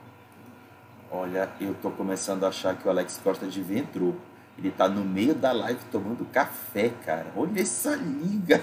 Olha, 1.10 1.50
eu 1.60 1.74
tô 1.74 1.90
começando 1.90 2.44
a 2.44 2.48
achar 2.48 2.74
que 2.76 2.88
o 2.88 2.90
Alex 2.90 3.20
gosta 3.22 3.46
de 3.46 3.60
ventru. 3.60 4.16
Ele 4.56 4.70
tá 4.70 4.88
no 4.88 5.04
meio 5.04 5.34
da 5.34 5.52
live 5.52 5.80
tomando 5.92 6.24
café, 6.32 6.92
cara. 7.04 7.26
Olha 7.36 7.60
essa 7.60 7.94
liga. 7.94 8.62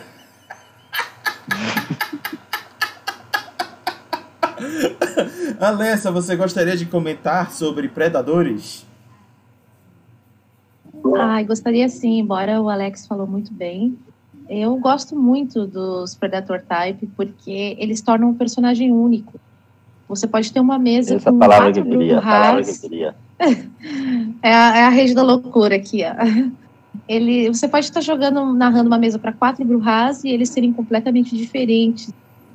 Alessa, 5.59 6.11
você 6.11 6.35
gostaria 6.35 6.75
de 6.75 6.85
comentar 6.85 7.51
sobre 7.51 7.87
predadores? 7.87 8.85
Ah, 11.17 11.41
gostaria 11.43 11.87
sim, 11.89 12.19
embora 12.19 12.61
o 12.61 12.69
Alex 12.69 13.05
falou 13.05 13.27
muito 13.27 13.53
bem. 13.53 13.97
Eu 14.49 14.75
gosto 14.77 15.15
muito 15.15 15.65
dos 15.65 16.15
Predator 16.15 16.61
Type 16.61 17.07
porque 17.15 17.75
eles 17.79 18.01
tornam 18.01 18.29
um 18.29 18.33
personagem 18.33 18.91
único. 18.91 19.39
Você 20.07 20.27
pode 20.27 20.51
ter 20.51 20.59
uma 20.59 20.77
mesa 20.77 21.15
Essa 21.15 21.31
com 21.31 21.39
palavra 21.39 21.67
quatro 21.67 21.83
que 21.83 21.89
queria, 21.89 22.21
palavra 22.21 22.63
que 22.63 22.79
queria. 22.79 23.15
é, 24.41 24.53
a, 24.53 24.77
é 24.77 24.83
a 24.85 24.89
rede 24.89 25.13
da 25.13 25.23
loucura 25.23 25.75
aqui, 25.75 26.01
ó. 26.03 26.53
Ele, 27.07 27.47
você 27.49 27.67
pode 27.67 27.85
estar 27.85 28.01
jogando, 28.01 28.53
narrando 28.53 28.87
uma 28.87 28.97
mesa 28.97 29.17
para 29.17 29.33
quatro 29.33 29.65
Bruhas 29.65 30.23
e 30.23 30.29
eles 30.29 30.49
serem 30.49 30.71
completamente 30.71 31.35
diferentes 31.35 32.13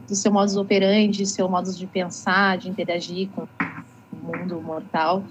do 0.09 0.17
seu 0.17 0.33
modus 0.33 0.57
operandi, 0.57 1.27
seu 1.27 1.49
modo 1.49 1.73
de 1.73 1.87
pensar, 1.87 2.57
de 2.57 2.69
interagir 2.69 3.29
com, 3.35 3.47
com 3.47 4.39
mundo 4.39 4.61
mortal. 4.63 5.23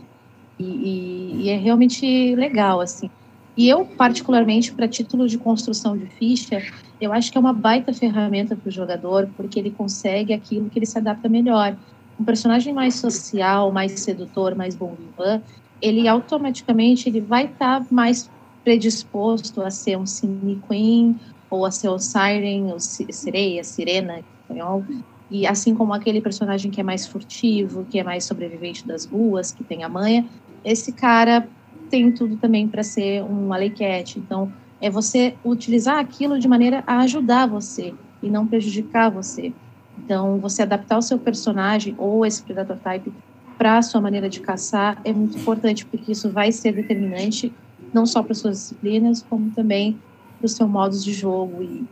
E, 0.60 0.64
e, 0.64 1.42
e 1.44 1.50
é 1.50 1.58
realmente 1.58 2.36
legal, 2.36 2.80
assim. 2.80 3.10
E 3.56 3.68
eu, 3.68 3.86
particularmente, 3.86 4.72
para 4.72 4.88
título 4.88 5.28
de 5.28 5.38
construção 5.38 5.98
de 5.98 6.06
ficha, 6.06 6.62
eu 7.02 7.12
acho 7.12 7.32
que 7.32 7.38
é 7.38 7.42
uma 7.42 7.54
baita 7.54 7.92
ferramenta 7.92 8.56
para 8.56 8.70
o 8.70 8.72
jogador, 8.72 9.28
porque 9.36 9.60
ele 9.60 9.72
consegue 9.72 10.32
aquilo 10.32 10.70
que 10.70 10.78
ele 10.78 10.86
se 10.86 10.98
adapta 10.98 11.28
melhor. 11.28 11.76
Um 12.20 12.24
personagem 12.24 12.72
mais 12.72 12.96
social, 12.96 13.72
mais 13.72 14.00
sedutor, 14.00 14.56
mais 14.56 14.76
bom 14.76 14.96
vivant, 14.96 15.42
ele 15.82 16.08
automaticamente 16.08 17.10
ele 17.10 17.22
vai 17.22 17.46
estar 17.46 17.82
tá 17.82 17.88
mais 17.90 18.30
predisposto 18.64 19.62
a 19.62 19.72
ser 19.72 19.98
um 19.98 20.06
Cine 20.06 20.62
Queen, 20.68 21.20
ou 21.50 21.66
a 21.66 21.72
ser 21.72 21.90
o 21.90 21.98
Siren, 21.98 22.74
o 22.74 22.80
Sereia, 22.80 23.64
Sirena, 23.64 24.20
espanhol. 24.48 24.84
E 25.30 25.46
assim 25.46 25.76
como 25.76 25.94
aquele 25.94 26.22
personagem 26.22 26.72
que 26.72 26.80
é 26.80 26.84
mais 26.84 27.06
furtivo, 27.06 27.86
que 27.86 28.00
é 28.00 28.04
mais 28.04 28.24
sobrevivente 28.24 28.88
das 28.88 29.06
ruas, 29.06 29.52
que 29.52 29.64
tem 29.64 29.84
a 29.84 29.90
manha, 29.90 30.26
esse 30.64 30.94
cara 30.94 31.48
tem 31.90 32.12
tudo 32.12 32.38
também 32.38 32.68
para 32.68 32.84
ser 32.84 33.24
um 33.24 33.52
Alecat. 33.54 34.18
Então, 34.18 34.52
é 34.80 34.90
você 34.90 35.36
utilizar 35.44 36.00
aquilo 36.00 36.40
de 36.40 36.48
maneira 36.48 36.84
a 36.86 37.00
ajudar 37.00 37.48
você 37.48 37.94
e 38.22 38.30
não 38.30 38.48
prejudicar 38.48 39.10
você. 39.10 39.54
Então, 39.98 40.38
você 40.40 40.62
adaptar 40.62 40.98
o 40.98 41.02
seu 41.02 41.18
personagem 41.18 41.96
ou 41.98 42.26
esse 42.26 42.42
Predator 42.44 42.78
Type 42.78 43.12
para 43.58 43.78
a 43.78 43.82
sua 43.82 44.00
maneira 44.00 44.30
de 44.30 44.40
caçar 44.40 45.02
é 45.04 45.12
muito 45.12 45.38
importante, 45.38 45.86
porque 45.86 46.12
isso 46.12 46.30
vai 46.30 46.52
ser 46.52 46.74
determinante 46.74 47.52
não 47.94 48.06
só 48.06 48.22
para 48.22 48.36
suas 48.36 48.58
disciplinas, 48.58 49.26
como 49.28 49.50
também 49.52 49.98
para 50.38 50.46
o 50.46 50.50
seu 50.50 50.68
modo 50.68 50.98
de 50.98 51.12
jogo. 51.12 51.64
E, 51.64 51.86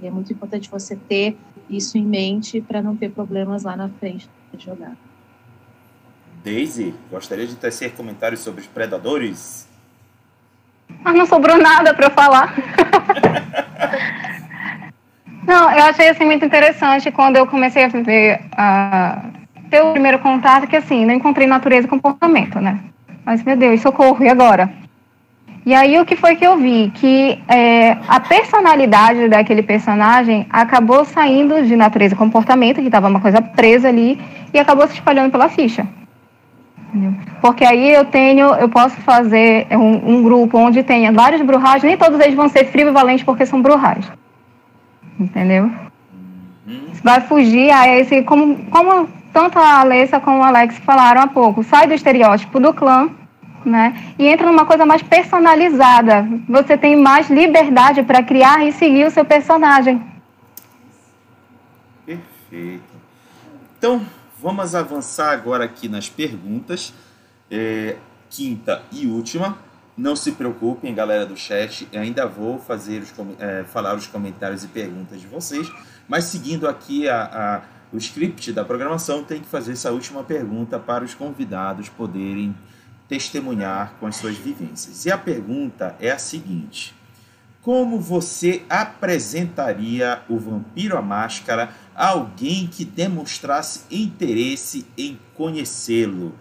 e 0.00 0.06
é 0.06 0.10
muito 0.10 0.32
importante 0.32 0.70
você 0.70 0.96
ter 0.96 1.36
isso 1.68 1.98
em 1.98 2.04
mente 2.04 2.60
para 2.60 2.82
não 2.82 2.96
ter 2.96 3.10
problemas 3.10 3.62
lá 3.62 3.76
na 3.76 3.88
frente 3.88 4.28
de 4.52 4.64
jogar. 4.64 4.92
Daisy, 6.44 6.94
gostaria 7.10 7.46
de 7.46 7.54
tecer 7.54 7.92
comentários 7.92 8.40
sobre 8.40 8.62
os 8.62 8.66
predadores? 8.66 9.68
Ah, 11.04 11.12
não 11.12 11.26
sobrou 11.26 11.56
nada 11.56 11.94
para 11.94 12.10
falar. 12.10 12.54
não, 15.46 15.70
eu 15.70 15.84
achei 15.84 16.08
assim 16.08 16.24
muito 16.24 16.44
interessante 16.44 17.10
quando 17.10 17.36
eu 17.36 17.46
comecei 17.46 17.84
a 17.84 17.88
ver 17.88 18.40
a 18.52 19.24
ter 19.70 19.82
o 19.82 19.92
primeiro 19.92 20.18
contato 20.18 20.66
que 20.66 20.76
assim, 20.76 21.06
não 21.06 21.14
encontrei 21.14 21.46
natureza 21.46 21.86
e 21.86 21.90
comportamento, 21.90 22.60
né? 22.60 22.80
Mas 23.24 23.42
meu 23.42 23.56
Deus, 23.56 23.80
socorro, 23.80 24.22
e 24.22 24.28
agora? 24.28 24.81
E 25.64 25.72
aí 25.72 25.98
o 26.00 26.04
que 26.04 26.16
foi 26.16 26.34
que 26.34 26.44
eu 26.44 26.56
vi? 26.58 26.90
Que 26.94 27.40
é, 27.46 27.96
a 28.08 28.18
personalidade 28.18 29.28
daquele 29.28 29.62
personagem 29.62 30.44
acabou 30.50 31.04
saindo 31.04 31.62
de 31.62 31.76
natureza 31.76 32.14
e 32.14 32.18
comportamento, 32.18 32.80
que 32.80 32.86
estava 32.86 33.08
uma 33.08 33.20
coisa 33.20 33.40
presa 33.40 33.88
ali, 33.88 34.20
e 34.52 34.58
acabou 34.58 34.86
se 34.88 34.94
espalhando 34.94 35.30
pela 35.30 35.48
ficha. 35.48 35.86
Porque 37.40 37.64
aí 37.64 37.90
eu 37.92 38.04
tenho, 38.04 38.54
eu 38.56 38.68
posso 38.68 38.96
fazer 39.00 39.66
um, 39.70 40.16
um 40.16 40.22
grupo 40.22 40.58
onde 40.58 40.82
tenha 40.82 41.10
vários 41.10 41.40
Bruhais, 41.40 41.82
nem 41.82 41.96
todos 41.96 42.20
eles 42.20 42.34
vão 42.34 42.48
ser 42.48 42.66
frio 42.66 42.88
e 42.88 42.92
valente 42.92 43.24
porque 43.24 43.46
são 43.46 43.62
Bruhais. 43.62 44.04
Entendeu? 45.18 45.70
Uhum. 46.66 46.88
Vai 47.02 47.20
fugir 47.22 47.70
a 47.70 47.88
esse, 47.88 48.22
como, 48.22 48.56
como 48.66 49.08
tanto 49.32 49.58
a 49.58 49.80
Alessa 49.80 50.20
como 50.20 50.40
o 50.40 50.44
Alex 50.44 50.78
falaram 50.80 51.22
há 51.22 51.26
pouco, 51.26 51.62
sai 51.62 51.86
do 51.86 51.94
estereótipo 51.94 52.60
do 52.60 52.74
clã 52.74 53.08
né? 53.68 54.14
E 54.18 54.26
entra 54.26 54.46
numa 54.46 54.66
coisa 54.66 54.84
mais 54.84 55.02
personalizada. 55.02 56.26
Você 56.48 56.76
tem 56.76 56.96
mais 56.96 57.28
liberdade 57.30 58.02
para 58.02 58.22
criar 58.22 58.66
e 58.66 58.72
seguir 58.72 59.06
o 59.06 59.10
seu 59.10 59.24
personagem. 59.24 60.02
Perfeito. 62.04 62.82
Então, 63.78 64.02
vamos 64.40 64.74
avançar 64.74 65.32
agora 65.32 65.64
aqui 65.64 65.88
nas 65.88 66.08
perguntas. 66.08 66.92
É, 67.50 67.96
quinta 68.30 68.82
e 68.90 69.06
última. 69.06 69.58
Não 69.96 70.16
se 70.16 70.32
preocupem, 70.32 70.94
galera 70.94 71.26
do 71.26 71.36
chat. 71.36 71.86
Eu 71.92 72.00
ainda 72.00 72.26
vou 72.26 72.58
fazer 72.58 73.02
os, 73.02 73.12
é, 73.38 73.62
falar 73.64 73.94
os 73.94 74.06
comentários 74.06 74.64
e 74.64 74.68
perguntas 74.68 75.20
de 75.20 75.26
vocês. 75.26 75.70
Mas 76.08 76.24
seguindo 76.24 76.66
aqui 76.66 77.08
a, 77.08 77.22
a, 77.24 77.62
o 77.92 77.98
script 77.98 78.52
da 78.52 78.64
programação, 78.64 79.22
tem 79.22 79.40
que 79.40 79.46
fazer 79.46 79.72
essa 79.72 79.90
última 79.92 80.24
pergunta 80.24 80.78
para 80.78 81.04
os 81.04 81.14
convidados 81.14 81.88
poderem 81.90 82.54
testemunhar 83.08 83.94
com 83.98 84.06
as 84.06 84.16
suas 84.16 84.36
vivências. 84.36 85.04
E 85.04 85.12
a 85.12 85.18
pergunta 85.18 85.94
é 86.00 86.10
a 86.10 86.18
seguinte: 86.18 86.94
Como 87.60 88.00
você 88.00 88.62
apresentaria 88.68 90.20
o 90.28 90.38
Vampiro 90.38 90.96
à 90.96 91.02
Máscara 91.02 91.70
a 91.94 92.08
alguém 92.08 92.66
que 92.66 92.84
demonstrasse 92.84 93.84
interesse 93.90 94.86
em 94.96 95.18
conhecê-lo? 95.34 96.34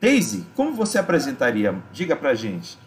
Daisy, 0.00 0.46
como 0.54 0.72
você 0.72 0.98
apresentaria? 0.98 1.74
Diga 1.92 2.14
pra 2.14 2.34
gente. 2.34 2.78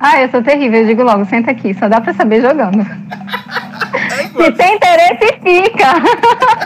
Ah, 0.00 0.20
eu 0.20 0.30
sou 0.30 0.42
terrível, 0.42 0.80
eu 0.80 0.86
digo 0.86 1.02
logo, 1.02 1.24
senta 1.24 1.50
aqui, 1.52 1.72
só 1.74 1.88
dá 1.88 2.00
pra 2.00 2.12
saber 2.12 2.42
jogando. 2.42 2.84
Se 4.36 4.52
tem 4.52 4.76
interesse, 4.76 5.40
fica. 5.42 6.65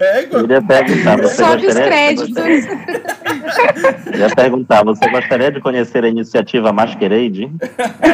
É, 0.00 0.28
eu 0.30 0.48
ia 0.48 0.62
perguntar, 0.62 1.20
você 1.20 1.34
Sobe 1.34 1.66
os 1.66 1.74
créditos. 1.74 2.30
Você... 2.30 4.18
ia 4.18 4.34
perguntar, 4.34 4.84
você 4.84 5.08
gostaria 5.08 5.50
de 5.50 5.60
conhecer 5.60 6.04
a 6.04 6.08
iniciativa 6.08 6.72
Masquerade? 6.72 7.50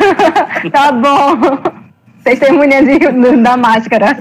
tá 0.72 0.92
bom. 0.92 1.62
Testemunha 2.24 2.82
de, 2.84 2.98
da 3.42 3.56
máscara. 3.56 4.16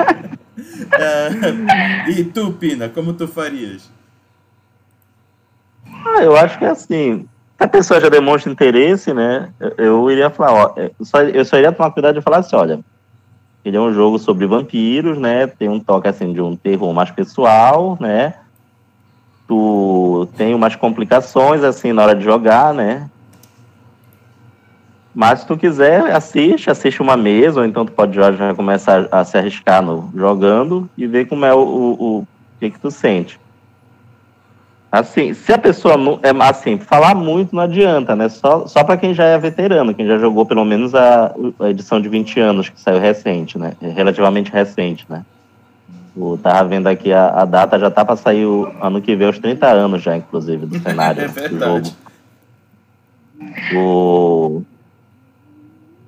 É, 0.98 2.10
e 2.10 2.24
tu, 2.24 2.54
Pina, 2.54 2.90
como 2.90 3.14
tu 3.14 3.28
farias? 3.28 3.90
Ah, 6.06 6.24
eu 6.24 6.36
acho 6.36 6.58
que 6.58 6.66
é 6.66 6.70
assim. 6.70 7.28
Se 7.58 7.64
a 7.64 7.68
pessoa 7.68 8.00
já 8.00 8.10
demonstra 8.10 8.52
interesse, 8.52 9.14
né? 9.14 9.50
Eu, 9.60 9.74
eu 9.78 10.12
iria 10.12 10.30
falar, 10.30 10.54
ó, 10.54 10.74
eu 10.78 10.94
só, 11.02 11.22
eu 11.22 11.44
só 11.44 11.58
iria 11.58 11.72
tomar 11.72 11.92
cuidado 11.92 12.16
de 12.16 12.22
falar 12.22 12.38
assim, 12.38 12.56
olha, 12.56 12.80
ele 13.64 13.77
é 13.77 13.81
um 13.81 13.94
jogo 13.94 14.18
sobre 14.18 14.45
vampiros, 14.45 15.18
né? 15.18 15.48
Tem 15.48 15.68
um 15.68 15.80
toque 15.80 16.07
assim 16.07 16.31
de 16.31 16.41
um 16.41 16.56
terror 16.56 16.94
mais 16.94 17.11
pessoal, 17.11 17.98
né? 17.99 18.36
Tu 19.48 20.27
tem 20.38 20.53
umas 20.53 20.76
complicações 20.76 21.64
assim 21.64 21.91
na 21.91 22.03
hora 22.03 22.15
de 22.15 22.23
jogar, 22.23 22.73
né? 22.73 23.10
Mas 25.14 25.40
se 25.40 25.48
tu 25.48 25.57
quiser, 25.57 26.15
assiste, 26.15 26.69
assiste 26.69 27.02
uma 27.02 27.18
mesa, 27.18 27.60
ou 27.60 27.65
então 27.65 27.86
tu 27.86 27.91
pode 27.91 28.15
já, 28.15 28.53
começar 28.53 29.07
a, 29.11 29.19
a 29.19 29.26
se 29.26 29.38
arriscar 29.38 29.81
no, 29.81 30.10
jogando 30.15 30.90
e 30.98 31.06
ver 31.07 31.26
como 31.26 31.45
é 31.45 31.53
o, 31.53 31.60
o, 31.60 32.18
o 32.19 32.27
que, 32.60 32.69
que 32.69 32.80
tu 32.80 32.90
sente. 32.90 33.40
Assim, 34.91 35.36
se 35.36 35.53
a 35.53 35.57
pessoa 35.57 35.95
não, 35.95 36.20
é 36.24 36.32
assim, 36.49 36.80
falar 36.80 37.14
muito 37.14 37.56
não 37.56 37.61
adianta, 37.61 38.16
né? 38.16 38.28
Só, 38.28 38.66
só 38.66 38.84
para 38.84 38.98
quem 38.98 39.14
já 39.14 39.24
é 39.24 39.38
veterano, 39.38 39.94
quem 39.94 40.07
já 40.07 40.18
jogou 40.18 40.48
pelo 40.48 40.66
menos 40.66 40.95
a, 40.95 41.32
a, 41.60 41.70
edição 41.70 42.02
de 42.02 42.10
20 42.10 42.40
anos 42.40 42.70
que 42.70 42.82
saiu 42.82 42.99
recente, 42.99 43.57
né? 43.57 43.74
Relativamente 43.80 44.52
recente, 44.52 45.06
né? 45.07 45.24
O 46.18 46.38
tava 46.38 46.68
vendo 46.68 46.88
aqui 46.88 47.14
a, 47.14 47.28
a 47.28 47.45
data 47.45 47.78
já 47.78 47.91
tá 47.91 48.03
para 48.03 48.16
sair 48.16 48.48
o 48.48 48.72
ano 48.82 48.99
que 48.99 49.16
vem 49.16 49.30
os 49.30 49.38
30 49.38 49.68
anos 49.68 50.02
já, 50.02 50.18
inclusive, 50.18 50.66
do 50.66 50.80
cenário 50.82 51.22
é 51.22 51.28
do 51.28 51.60
jogo. 51.60 51.88
O 53.76 54.64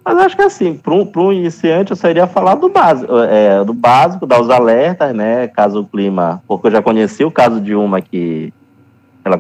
mas 0.03 0.17
acho 0.17 0.35
que 0.35 0.41
assim, 0.41 0.73
para 0.73 0.93
um, 0.93 1.31
iniciante, 1.31 1.91
eu 1.91 1.95
só 1.95 2.09
iria 2.09 2.25
falar 2.25 2.55
do 2.55 2.67
básico, 2.69 3.13
é, 3.19 3.63
do 3.63 3.71
básico, 3.71 4.25
dar 4.25 4.41
os 4.41 4.49
alertas, 4.49 5.13
né? 5.13 5.47
Caso 5.47 5.81
o 5.81 5.85
clima. 5.85 6.41
Porque 6.47 6.67
eu 6.67 6.71
já 6.71 6.81
conheci 6.81 7.23
o 7.23 7.29
caso 7.29 7.61
de 7.61 7.75
uma 7.75 8.01
que 8.01 8.51
ela 9.23 9.39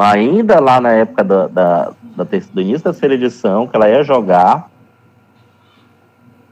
ainda 0.00 0.60
lá 0.60 0.80
na 0.80 0.92
época 0.92 1.24
da, 1.24 1.46
da, 1.48 1.90
da, 2.16 2.24
do 2.24 2.60
início 2.60 2.84
da 2.84 2.92
terceira 2.92 3.14
edição, 3.14 3.66
que 3.66 3.74
ela 3.74 3.88
ia 3.88 4.04
jogar. 4.04 4.70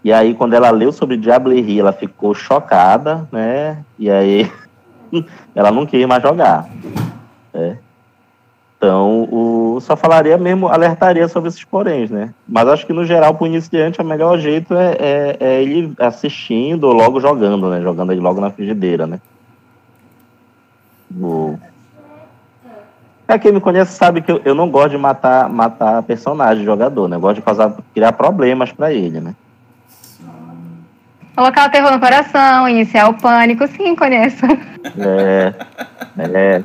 E 0.03 0.13
aí, 0.13 0.35
quando 0.35 0.55
ela 0.55 0.71
leu 0.71 0.93
sobre 0.93 1.17
Diablerie, 1.17 1.81
ela 1.81 1.93
ficou 1.93 2.35
chocada, 2.35 3.29
né? 3.31 3.85
E 3.99 4.11
aí, 4.11 4.51
ela 5.55 5.71
não 5.71 5.87
queria 5.87 6.09
mais 6.09 6.23
jogar. 6.23 6.69
Né? 7.53 7.79
Então, 8.77 9.29
o, 9.31 9.79
só 9.81 9.95
falaria 9.95 10.39
mesmo, 10.39 10.67
alertaria 10.67 11.29
sobre 11.29 11.51
esses 11.51 11.63
poréns, 11.63 12.11
né? 12.11 12.33
Mas 12.49 12.67
acho 12.67 12.87
que, 12.87 12.95
no 12.95 13.05
geral, 13.05 13.35
para 13.35 13.45
o 13.45 13.47
iniciante, 13.47 14.01
o 14.01 14.05
melhor 14.05 14.39
jeito 14.39 14.75
é, 14.75 14.97
é, 14.99 15.37
é 15.39 15.63
ele 15.63 15.93
assistindo 15.99 16.85
ou 16.85 16.95
logo 16.95 17.21
jogando, 17.21 17.69
né? 17.69 17.83
Jogando 17.83 18.11
ele 18.11 18.23
logo 18.23 18.41
na 18.41 18.51
frigideira, 18.51 19.07
né? 19.07 19.21
O, 21.15 21.59
é, 23.35 23.39
quem 23.39 23.53
me 23.53 23.61
conhece 23.61 23.93
sabe 23.93 24.21
que 24.21 24.31
eu, 24.31 24.41
eu 24.45 24.55
não 24.55 24.71
gosto 24.71 24.91
de 24.91 24.99
matar, 24.99 25.49
matar 25.49 26.03
personagem, 26.03 26.65
jogador, 26.65 27.09
né? 27.09 27.17
Eu 27.17 27.21
gosto 27.21 27.37
de 27.37 27.43
causar, 27.43 27.75
criar 27.95 28.13
problemas 28.13 28.73
para 28.73 28.93
ele, 28.93 29.21
né? 29.21 29.35
Colocar 31.35 31.69
o 31.69 31.71
terror 31.71 31.93
no 31.93 32.01
coração, 32.01 32.69
iniciar 32.69 33.09
o 33.09 33.15
pânico, 33.15 33.67
sim, 33.69 33.95
conheço. 33.95 34.45
É, 34.99 35.55
é. 36.19 36.63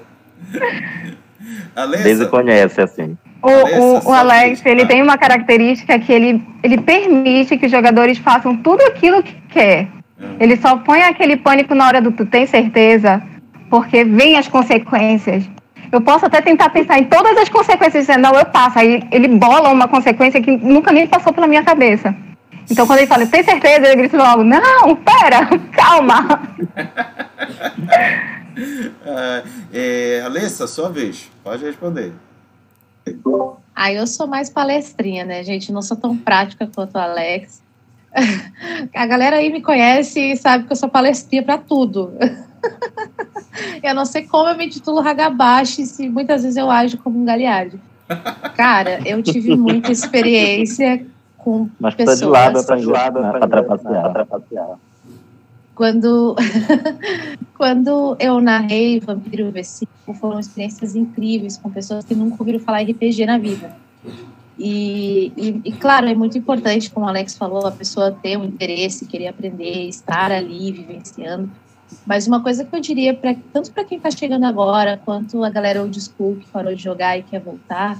Desde 2.04 2.26
conhece, 2.28 2.82
assim. 2.82 3.18
O, 3.42 3.50
o, 3.50 4.10
o 4.10 4.12
Alex, 4.14 4.66
ele 4.66 4.86
tem 4.86 5.04
uma 5.04 5.18
característica 5.18 6.00
que 6.00 6.12
ele, 6.12 6.44
ele 6.64 6.82
permite 6.82 7.58
que 7.58 7.68
os 7.68 7.72
jogadores 7.72 8.18
façam 8.18 8.58
tudo 8.58 8.82
aquilo 8.82 9.22
que 9.22 9.36
quer. 9.50 9.88
Uhum. 10.20 10.38
Ele 10.40 10.58
só 10.58 10.78
põe 10.78 11.04
aquele 11.04 11.38
pânico 11.38 11.76
na 11.76 11.86
hora 11.86 12.02
do 12.02 12.12
tu 12.12 12.26
tem 12.26 12.48
certeza, 12.48 13.22
porque 13.70 14.04
vem 14.04 14.38
as 14.38 14.48
consequências. 14.48 15.48
Eu 15.96 16.02
posso 16.02 16.26
até 16.26 16.42
tentar 16.42 16.72
pensar 16.72 17.00
em 17.00 17.06
todas 17.06 17.38
as 17.38 17.48
consequências, 17.48 18.06
dizendo, 18.06 18.24
não, 18.24 18.38
eu 18.38 18.46
passo. 18.46 18.78
Aí 18.78 19.08
ele 19.12 19.30
bola 19.30 19.70
uma 19.70 19.88
consequência 19.88 20.42
que 20.42 20.52
nunca 20.52 20.92
nem 20.92 21.08
passou 21.08 21.32
pela 21.32 21.48
minha 21.48 21.64
cabeça. 21.64 22.14
Então, 22.70 22.86
quando 22.86 23.00
ele 23.00 23.08
fala, 23.08 23.26
tem 23.26 23.42
certeza? 23.42 23.88
Eu 23.88 23.96
grito 23.96 24.18
logo, 24.18 24.44
não, 24.44 24.94
pera, 24.98 25.48
calma. 25.72 26.42
é, 29.06 29.44
é, 29.72 30.22
Alessa, 30.26 30.68
sua 30.68 30.90
vez, 30.90 31.32
pode 31.42 31.64
responder. 31.64 32.12
Ah, 33.74 33.94
eu 33.94 34.06
sou 34.06 34.28
mais 34.28 34.50
palestrinha, 34.50 35.24
né, 35.24 35.46
gente? 35.46 35.72
Não 35.72 35.82
sou 35.82 35.96
tão 35.96 36.18
prática 36.18 36.70
quanto 36.76 36.96
o 36.96 37.00
Alex. 37.00 37.64
A 38.94 39.06
galera 39.06 39.38
aí 39.38 39.50
me 39.50 39.62
conhece 39.62 40.20
e 40.20 40.36
sabe 40.36 40.66
que 40.66 40.74
eu 40.74 40.78
sou 40.78 40.90
palestrinha 40.90 41.44
para 41.44 41.58
tudo. 41.58 42.12
Eu 43.88 43.96
não 43.96 44.06
sei 44.06 44.24
como 44.24 44.50
eu 44.50 44.58
me 44.58 44.70
titulo 44.70 45.00
Hagabashi 45.00 45.86
se 45.86 46.10
muitas 46.10 46.44
vezes 46.44 46.58
eu 46.58 46.70
ajo 46.70 46.98
como 46.98 47.20
um 47.20 47.26
galeardo. 47.26 47.80
Cara, 48.56 49.00
eu 49.06 49.22
tive 49.24 49.56
muita 49.56 49.92
experiência 49.92 51.06
com 51.38 51.70
Mas 51.80 51.96
pessoas... 51.96 52.22
Mas 52.22 52.28
de 52.28 52.32
lado, 52.32 52.66
tá 52.66 52.76
de 52.76 52.86
lado 52.86 53.20
para 53.20 53.48
trapacear. 53.48 54.78
Quando, 55.74 56.36
quando 57.58 58.16
eu 58.20 58.40
narrei 58.40 59.00
Vampiro 59.00 59.52
V5, 59.52 59.88
foram 60.20 60.40
experiências 60.40 60.96
incríveis 60.96 61.58
com 61.58 61.70
pessoas 61.70 62.06
que 62.06 62.16
nunca 62.16 62.38
ouviram 62.40 62.60
falar 62.60 62.82
RPG 62.82 63.26
na 63.26 63.38
vida. 63.38 63.76
E, 64.58 65.34
e, 65.36 65.62
e, 65.66 65.72
claro, 65.74 66.08
é 66.08 66.16
muito 66.16 66.38
importante, 66.38 66.90
como 66.90 67.06
o 67.06 67.10
Alex 67.10 67.36
falou, 67.36 67.68
a 67.68 67.72
pessoa 67.72 68.12
ter 68.12 68.38
um 68.38 68.46
interesse, 68.46 69.06
querer 69.06 69.28
aprender, 69.28 69.90
estar 69.90 70.32
ali 70.32 70.72
vivenciando. 70.72 71.50
Mas 72.06 72.28
uma 72.28 72.42
coisa 72.42 72.66
que 72.66 72.76
eu 72.76 72.80
diria, 72.80 73.14
pra, 73.14 73.36
tanto 73.54 73.72
para 73.72 73.84
quem 73.84 73.98
está 73.98 74.10
chegando 74.12 74.46
agora, 74.46 75.00
quanto 75.04 75.44
a 75.44 75.50
galera 75.50 75.82
old 75.82 76.00
school 76.00 76.36
que 76.36 76.48
parou 76.48 76.74
de 76.74 76.82
jogar 76.82 77.18
e 77.18 77.24
quer 77.24 77.40
voltar, 77.40 78.00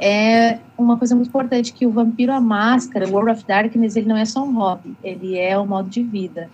é 0.00 0.58
uma 0.76 0.96
coisa 0.96 1.14
muito 1.14 1.28
importante 1.28 1.72
que 1.72 1.86
o 1.86 1.90
Vampiro 1.90 2.32
a 2.32 2.40
Máscara, 2.40 3.08
World 3.08 3.32
of 3.32 3.44
Darkness, 3.46 3.96
ele 3.96 4.08
não 4.08 4.16
é 4.16 4.24
só 4.24 4.42
um 4.44 4.54
hobby, 4.54 4.96
ele 5.02 5.38
é 5.38 5.58
um 5.58 5.66
modo 5.66 5.88
de 5.88 6.02
vida. 6.02 6.50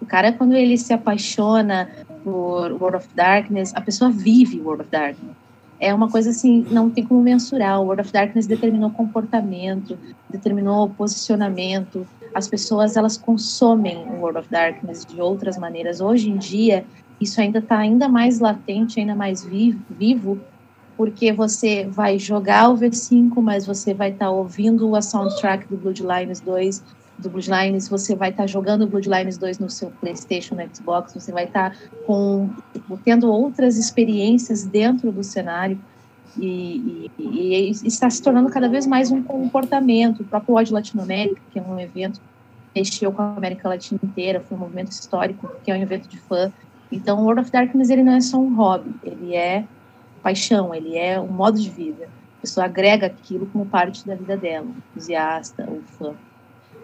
O 0.00 0.06
cara, 0.06 0.32
quando 0.32 0.54
ele 0.54 0.76
se 0.78 0.92
apaixona 0.92 1.88
por 2.22 2.72
World 2.72 2.96
of 2.96 3.08
Darkness, 3.14 3.74
a 3.74 3.80
pessoa 3.80 4.10
vive 4.10 4.60
World 4.60 4.82
of 4.82 4.90
Darkness 4.90 5.48
é 5.80 5.94
uma 5.94 6.10
coisa 6.10 6.30
assim, 6.30 6.66
não 6.70 6.90
tem 6.90 7.04
como 7.04 7.22
mensurar. 7.22 7.80
O 7.80 7.84
World 7.84 8.02
of 8.02 8.12
Darkness 8.12 8.46
determinou 8.46 8.90
comportamento, 8.90 9.96
determinou 10.28 10.88
posicionamento. 10.90 12.06
As 12.34 12.48
pessoas 12.48 12.96
elas 12.96 13.16
consomem 13.16 13.96
o 14.08 14.20
World 14.20 14.38
of 14.40 14.48
Darkness 14.50 15.04
de 15.04 15.20
outras 15.20 15.56
maneiras. 15.56 16.00
Hoje 16.00 16.30
em 16.30 16.36
dia, 16.36 16.84
isso 17.20 17.40
ainda 17.40 17.58
está 17.58 17.78
ainda 17.78 18.08
mais 18.08 18.38
latente, 18.38 19.00
ainda 19.00 19.14
mais 19.14 19.44
vivo, 19.44 19.80
vivo, 19.90 20.40
porque 20.96 21.32
você 21.32 21.84
vai 21.84 22.18
jogar 22.18 22.70
o 22.70 22.76
V5, 22.76 23.40
mas 23.40 23.66
você 23.66 23.94
vai 23.94 24.10
estar 24.10 24.26
tá 24.26 24.30
ouvindo 24.30 24.94
a 24.94 25.02
soundtrack 25.02 25.66
do 25.68 25.76
Bloodlines 25.76 26.40
2 26.40 26.82
do 27.18 27.28
Bloodlines, 27.28 27.88
você 27.88 28.14
vai 28.14 28.30
estar 28.30 28.44
tá 28.44 28.46
jogando 28.46 28.86
Bloodlines 28.86 29.36
2 29.36 29.58
no 29.58 29.68
seu 29.68 29.90
PlayStation, 29.90 30.54
no 30.54 30.62
Xbox, 30.72 31.14
você 31.14 31.32
vai 31.32 31.44
estar 31.44 31.70
tá 31.70 31.76
com 32.06 32.48
tendo 33.04 33.30
outras 33.30 33.76
experiências 33.76 34.64
dentro 34.64 35.10
do 35.10 35.24
cenário 35.24 35.78
e, 36.36 37.10
e, 37.18 37.70
e, 37.70 37.70
está 37.70 38.08
se 38.10 38.22
tornando 38.22 38.50
cada 38.50 38.68
vez 38.68 38.86
mais 38.86 39.10
um 39.10 39.22
comportamento. 39.22 40.20
O 40.20 40.24
próprio 40.24 40.56
Odd 40.56 40.72
Latinoamérica, 40.72 41.40
que 41.50 41.58
é 41.58 41.62
um 41.62 41.78
evento 41.78 42.20
que 42.20 42.80
mexeu 42.80 43.12
com 43.12 43.22
a 43.22 43.36
América 43.36 43.68
Latina 43.68 44.00
inteira, 44.02 44.40
foi 44.40 44.56
um 44.56 44.60
movimento 44.60 44.90
histórico, 44.90 45.50
que 45.64 45.70
é 45.70 45.74
um 45.74 45.82
evento 45.82 46.08
de 46.08 46.18
fã. 46.18 46.52
Então, 46.90 47.22
World 47.22 47.42
of 47.42 47.50
Darkness 47.50 47.90
ele 47.90 48.02
não 48.02 48.14
é 48.14 48.20
só 48.20 48.38
um 48.38 48.54
hobby, 48.54 48.94
ele 49.02 49.34
é 49.34 49.64
paixão, 50.22 50.74
ele 50.74 50.96
é 50.96 51.20
um 51.20 51.28
modo 51.28 51.60
de 51.60 51.70
vida. 51.70 52.08
A 52.38 52.40
pessoa 52.40 52.66
agrega 52.66 53.06
aquilo 53.06 53.46
como 53.46 53.66
parte 53.66 54.06
da 54.06 54.14
vida 54.14 54.36
dela, 54.36 54.66
entusiasta 54.92 55.66
ou 55.68 55.82
fã. 55.82 56.14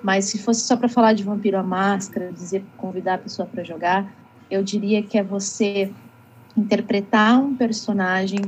Mas 0.02 0.26
se 0.26 0.38
fosse 0.38 0.60
só 0.60 0.76
para 0.76 0.88
falar 0.88 1.14
de 1.14 1.22
Vampiro 1.22 1.56
à 1.56 1.62
Máscara, 1.62 2.32
dizer, 2.32 2.64
convidar 2.76 3.14
a 3.14 3.18
pessoa 3.18 3.48
para 3.50 3.64
jogar, 3.64 4.12
eu 4.50 4.62
diria 4.62 5.02
que 5.02 5.16
é 5.16 5.22
você 5.22 5.90
interpretar 6.56 7.40
um 7.40 7.56
personagem 7.56 8.40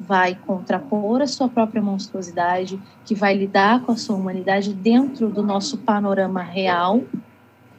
vai 0.00 0.34
contrapor 0.34 1.20
a 1.20 1.26
sua 1.26 1.48
própria 1.48 1.82
monstruosidade, 1.82 2.80
que 3.04 3.14
vai 3.14 3.36
lidar 3.36 3.82
com 3.82 3.92
a 3.92 3.96
sua 3.96 4.16
humanidade 4.16 4.72
dentro 4.72 5.28
do 5.28 5.42
nosso 5.42 5.76
panorama 5.78 6.42
real, 6.42 7.02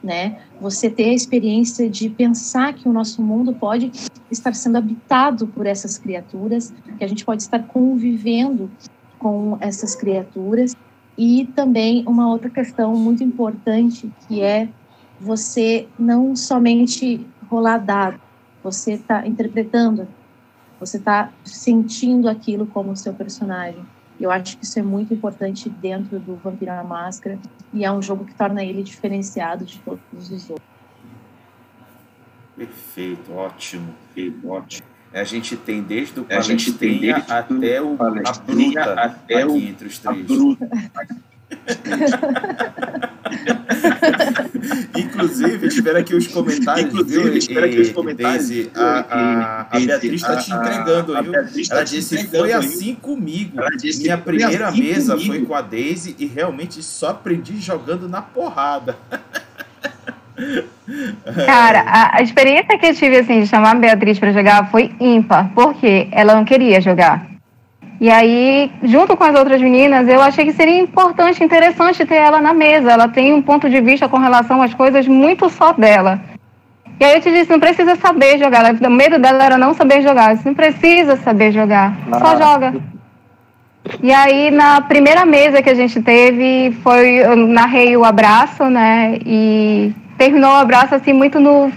né? 0.02 0.40
Você 0.60 0.88
ter 0.88 1.10
a 1.10 1.14
experiência 1.14 1.90
de 1.90 2.08
pensar 2.08 2.74
que 2.74 2.88
o 2.88 2.92
nosso 2.92 3.20
mundo 3.20 3.52
pode 3.52 3.90
estar 4.30 4.54
sendo 4.54 4.78
habitado 4.78 5.48
por 5.48 5.66
essas 5.66 5.98
criaturas, 5.98 6.72
que 6.96 7.04
a 7.04 7.08
gente 7.08 7.24
pode 7.24 7.42
estar 7.42 7.60
convivendo 7.64 8.70
com 9.18 9.56
essas 9.60 9.94
criaturas 9.94 10.76
e 11.18 11.46
também 11.54 12.04
uma 12.06 12.28
outra 12.28 12.48
questão 12.48 12.94
muito 12.94 13.22
importante 13.22 14.10
que 14.26 14.40
é 14.40 14.68
você 15.20 15.86
não 15.98 16.34
somente 16.34 17.24
rolar 17.48 17.78
dado, 17.78 18.20
você 18.62 18.94
está 18.94 19.26
interpretando, 19.26 20.08
você 20.84 20.96
está 20.96 21.30
sentindo 21.44 22.28
aquilo 22.28 22.66
como 22.66 22.96
seu 22.96 23.14
personagem. 23.14 23.86
Eu 24.20 24.32
acho 24.32 24.58
que 24.58 24.64
isso 24.64 24.80
é 24.80 24.82
muito 24.82 25.14
importante 25.14 25.70
dentro 25.70 26.18
do 26.18 26.34
Vampiro 26.36 26.72
à 26.72 26.82
Máscara 26.82 27.38
e 27.72 27.84
é 27.84 27.92
um 27.92 28.02
jogo 28.02 28.24
que 28.24 28.34
torna 28.34 28.64
ele 28.64 28.82
diferenciado 28.82 29.64
de 29.64 29.78
todos 29.78 30.02
os 30.12 30.50
outros. 30.50 30.68
Perfeito, 32.56 33.32
ótimo, 33.32 33.94
ótimo. 34.44 34.88
A 35.12 35.24
gente 35.24 35.56
tem 35.56 35.82
desde 35.82 36.18
o 36.18 36.24
palestrinha 36.24 37.18
até 37.28 37.80
o, 37.80 37.94
a 37.94 38.10
bruta 38.38 38.94
até 38.94 39.42
aqui 39.42 39.68
entre 39.68 39.86
os 39.86 40.00
três. 40.00 40.26
Inclusive, 44.96 45.66
espera 45.66 45.98
aqui 45.98 46.14
os 46.14 46.26
comentários, 46.28 46.86
Inclusive, 46.86 47.22
viu? 47.22 47.36
Espera 47.36 47.66
aqui 47.66 47.80
os 47.80 47.90
comentários. 47.90 48.48
Daisy, 48.48 48.70
a, 48.74 48.80
a, 48.80 49.60
a 49.76 49.80
Beatriz 49.80 50.22
está 50.22 50.36
te 50.36 50.52
entregando, 50.52 51.22
viu? 51.22 51.34
Ela 51.34 51.48
tá 51.68 51.82
disse: 51.82 52.26
foi 52.28 52.52
assim 52.52 52.94
comigo. 52.94 53.58
Minha 54.00 54.18
primeira 54.18 54.68
assim 54.68 54.82
mesa 54.82 55.14
comigo. 55.14 55.32
foi 55.32 55.44
com 55.44 55.54
a 55.54 55.62
Daisy 55.62 56.16
e 56.18 56.26
realmente 56.26 56.82
só 56.82 57.10
aprendi 57.10 57.58
jogando 57.60 58.08
na 58.08 58.22
porrada. 58.22 58.96
Cara, 61.46 61.80
a, 61.80 62.18
a, 62.18 62.22
experiência 62.22 62.78
que 62.78 62.86
eu 62.86 62.94
tive 62.94 63.18
assim 63.18 63.42
de 63.42 63.46
chamar 63.46 63.72
a 63.72 63.78
Beatriz 63.78 64.18
para 64.18 64.32
jogar 64.32 64.70
foi 64.70 64.94
ímpar, 64.98 65.52
porque 65.54 66.08
ela 66.10 66.34
não 66.34 66.44
queria 66.44 66.80
jogar. 66.80 67.31
E 68.02 68.10
aí, 68.10 68.68
junto 68.82 69.16
com 69.16 69.22
as 69.22 69.32
outras 69.32 69.62
meninas, 69.62 70.08
eu 70.08 70.20
achei 70.20 70.44
que 70.44 70.52
seria 70.52 70.76
importante, 70.76 71.44
interessante 71.44 72.04
ter 72.04 72.16
ela 72.16 72.40
na 72.40 72.52
mesa. 72.52 72.90
Ela 72.90 73.06
tem 73.06 73.32
um 73.32 73.40
ponto 73.40 73.70
de 73.70 73.80
vista 73.80 74.08
com 74.08 74.18
relação 74.18 74.60
às 74.60 74.74
coisas 74.74 75.06
muito 75.06 75.48
só 75.48 75.72
dela. 75.72 76.20
E 76.98 77.04
aí 77.04 77.14
eu 77.14 77.20
te 77.20 77.30
disse, 77.30 77.52
não 77.52 77.60
precisa 77.60 77.94
saber 77.94 78.40
jogar. 78.40 78.74
O 78.74 78.90
medo 78.90 79.20
dela 79.20 79.44
era 79.44 79.56
não 79.56 79.72
saber 79.72 80.02
jogar. 80.02 80.36
Você 80.36 80.48
não 80.48 80.54
precisa 80.56 81.14
saber 81.14 81.52
jogar, 81.52 81.96
ah. 82.10 82.18
só 82.18 82.36
joga. 82.36 82.74
E 84.02 84.12
aí, 84.12 84.50
na 84.50 84.80
primeira 84.80 85.24
mesa 85.24 85.62
que 85.62 85.70
a 85.70 85.74
gente 85.74 86.02
teve, 86.02 86.72
foi, 86.82 87.24
eu 87.24 87.36
narrei 87.36 87.96
o 87.96 88.04
abraço, 88.04 88.64
né? 88.64 89.16
E 89.24 89.94
terminou 90.18 90.50
o 90.50 90.56
abraço 90.56 90.96
assim 90.96 91.12
muito 91.12 91.38
no 91.38 91.70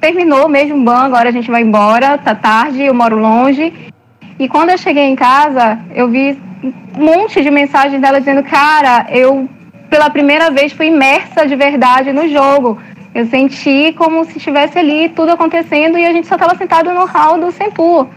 terminou 0.00 0.48
mesmo 0.48 0.82
ban 0.82 0.98
agora 0.98 1.28
a 1.28 1.32
gente 1.32 1.50
vai 1.50 1.60
embora 1.60 2.16
tá 2.16 2.34
tarde 2.34 2.82
eu 2.82 2.94
moro 2.94 3.18
longe 3.18 3.90
e 4.38 4.48
quando 4.48 4.70
eu 4.70 4.78
cheguei 4.78 5.04
em 5.04 5.16
casa 5.16 5.78
eu 5.94 6.08
vi 6.08 6.38
um 6.62 7.04
monte 7.04 7.42
de 7.42 7.50
mensagens 7.50 8.00
dela 8.00 8.18
dizendo 8.18 8.42
cara 8.42 9.06
eu 9.10 9.48
pela 9.90 10.08
primeira 10.10 10.50
vez 10.50 10.72
fui 10.72 10.86
imersa 10.86 11.46
de 11.46 11.54
verdade 11.54 12.12
no 12.12 12.26
jogo. 12.28 12.78
Eu 13.14 13.26
senti 13.26 13.92
como 13.92 14.24
se 14.24 14.38
estivesse 14.38 14.78
ali 14.78 15.10
tudo 15.10 15.32
acontecendo 15.32 15.98
e 15.98 16.06
a 16.06 16.12
gente 16.12 16.26
só 16.26 16.36
estava 16.36 16.56
sentado 16.56 16.92
no 16.92 17.04
hall 17.04 17.38
do 17.38 17.52
Sempu. 17.52 18.08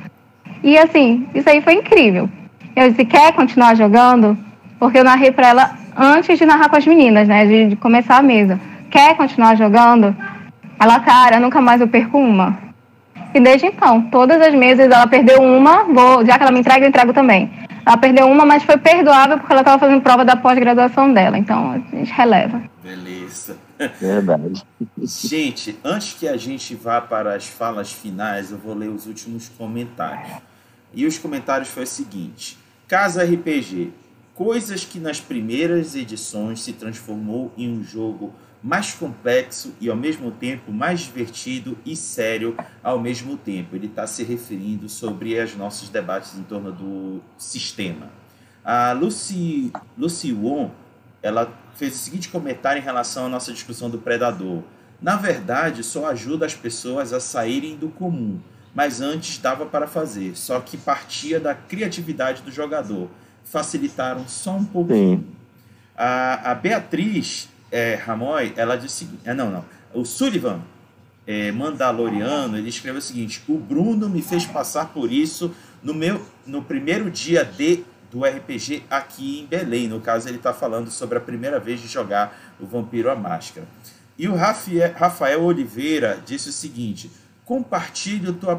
E 0.63 0.77
assim 0.77 1.27
isso 1.35 1.49
aí 1.49 1.61
foi 1.61 1.73
incrível. 1.73 2.29
Eu 2.75 2.89
disse 2.89 3.05
quer 3.05 3.33
continuar 3.33 3.75
jogando? 3.75 4.37
Porque 4.79 4.99
eu 4.99 5.03
narrei 5.03 5.31
para 5.31 5.47
ela 5.47 5.77
antes 5.97 6.37
de 6.37 6.45
narrar 6.45 6.69
com 6.69 6.77
as 6.77 6.85
meninas 6.85 7.27
né 7.27 7.45
de, 7.45 7.69
de 7.69 7.75
começar 7.75 8.17
a 8.17 8.21
mesa. 8.21 8.59
Quer 8.89 9.15
continuar 9.17 9.55
jogando? 9.55 10.15
Ela, 10.79 10.99
cara, 10.99 11.39
nunca 11.39 11.61
mais 11.61 11.81
eu 11.81 11.87
perco 11.87 12.17
uma. 12.17 12.57
E 13.33 13.39
desde 13.39 13.67
então, 13.67 14.01
todas 14.09 14.41
as 14.41 14.53
mesas 14.53 14.85
ela 14.85 15.07
perdeu 15.07 15.41
uma, 15.41 15.83
vou, 15.83 16.25
já 16.25 16.37
que 16.37 16.43
ela 16.43 16.51
me 16.51 16.59
entrega, 16.59 16.85
eu 16.85 16.89
entrego 16.89 17.13
também. 17.13 17.51
Ela 17.85 17.97
perdeu 17.97 18.27
uma, 18.27 18.45
mas 18.45 18.63
foi 18.63 18.77
perdoável 18.77 19.37
porque 19.37 19.51
ela 19.51 19.61
estava 19.61 19.77
fazendo 19.77 20.01
prova 20.01 20.25
da 20.25 20.35
pós-graduação 20.35 21.13
dela. 21.13 21.37
Então, 21.37 21.71
a 21.71 21.95
gente 21.95 22.11
releva. 22.11 22.61
Beleza. 22.81 23.57
Verdade. 23.99 24.63
Gente, 25.03 25.77
antes 25.83 26.13
que 26.13 26.27
a 26.27 26.37
gente 26.37 26.73
vá 26.75 27.01
para 27.01 27.35
as 27.35 27.47
falas 27.47 27.91
finais, 27.91 28.51
eu 28.51 28.57
vou 28.57 28.73
ler 28.73 28.89
os 28.89 29.05
últimos 29.05 29.49
comentários. 29.49 30.31
E 30.93 31.05
os 31.05 31.17
comentários 31.17 31.69
foi 31.69 31.83
o 31.83 31.87
seguinte: 31.87 32.57
Casa 32.87 33.23
RPG, 33.23 33.91
coisas 34.33 34.85
que 34.85 34.97
nas 34.99 35.19
primeiras 35.19 35.95
edições 35.95 36.61
se 36.61 36.73
transformou 36.73 37.51
em 37.57 37.69
um 37.69 37.83
jogo 37.83 38.33
mais 38.65 38.95
complexo 38.95 39.75
e 39.79 39.91
ao 39.91 39.95
mesmo 39.95 40.31
tempo 40.31 40.71
mais 40.71 41.01
divertido 41.01 41.77
e 41.85 41.95
sério 41.95 42.57
ao 42.81 42.99
mesmo 42.99 43.37
tempo. 43.37 43.75
Ele 43.75 43.85
está 43.85 44.07
se 44.07 44.23
referindo 44.23 44.89
sobre 44.89 45.39
os 45.39 45.55
nossos 45.55 45.87
debates 45.87 46.35
em 46.35 46.41
torno 46.41 46.71
do 46.71 47.21
sistema. 47.37 48.09
A 48.63 48.91
Lucy, 48.93 49.71
Lucy 49.95 50.33
Wong, 50.33 50.71
ela 51.21 51.53
fez 51.75 51.93
o 51.93 51.97
seguinte 51.97 52.27
comentário 52.29 52.81
em 52.81 52.83
relação 52.83 53.27
à 53.27 53.29
nossa 53.29 53.53
discussão 53.53 53.87
do 53.87 53.99
predador. 53.99 54.63
Na 54.99 55.15
verdade, 55.15 55.83
só 55.83 56.07
ajuda 56.07 56.47
as 56.47 56.55
pessoas 56.55 57.13
a 57.13 57.19
saírem 57.19 57.75
do 57.75 57.89
comum, 57.89 58.39
mas 58.73 58.99
antes 58.99 59.37
dava 59.37 59.67
para 59.67 59.85
fazer, 59.85 60.35
só 60.35 60.59
que 60.59 60.75
partia 60.75 61.39
da 61.39 61.53
criatividade 61.53 62.41
do 62.41 62.51
jogador. 62.51 63.11
Facilitaram 63.43 64.27
só 64.27 64.55
um 64.55 64.65
pouquinho. 64.65 65.23
A, 65.95 66.51
a 66.51 66.55
Beatriz 66.55 67.53
é, 67.71 67.95
Ramoy, 67.95 68.53
ela 68.55 68.75
disse 68.75 69.03
o 69.03 69.07
seguinte: 69.07 69.21
ah, 69.29 69.33
não, 69.33 69.51
não. 69.51 69.65
O 69.93 70.05
Sullivan 70.05 70.61
é, 71.25 71.51
Mandaloriano, 71.51 72.57
ele 72.57 72.69
escreveu 72.69 72.99
o 72.99 73.01
seguinte: 73.01 73.41
o 73.47 73.57
Bruno 73.57 74.09
me 74.09 74.21
fez 74.21 74.45
passar 74.45 74.89
por 74.93 75.11
isso 75.11 75.53
no 75.83 75.93
meu 75.93 76.21
no 76.45 76.61
primeiro 76.61 77.09
dia 77.09 77.43
de 77.43 77.83
do 78.11 78.23
RPG 78.23 78.83
aqui 78.89 79.41
em 79.41 79.45
Belém. 79.45 79.87
No 79.87 79.99
caso, 79.99 80.27
ele 80.27 80.37
está 80.37 80.53
falando 80.53 80.89
sobre 80.89 81.17
a 81.17 81.21
primeira 81.21 81.59
vez 81.59 81.81
de 81.81 81.87
jogar 81.87 82.55
o 82.59 82.65
Vampiro 82.65 83.09
à 83.09 83.15
Máscara. 83.15 83.67
E 84.17 84.27
o 84.27 84.35
Rafael 84.35 85.43
Oliveira 85.43 86.21
disse 86.25 86.49
o 86.49 86.53
seguinte: 86.53 87.11
compartilho 87.43 88.33
tua, 88.33 88.55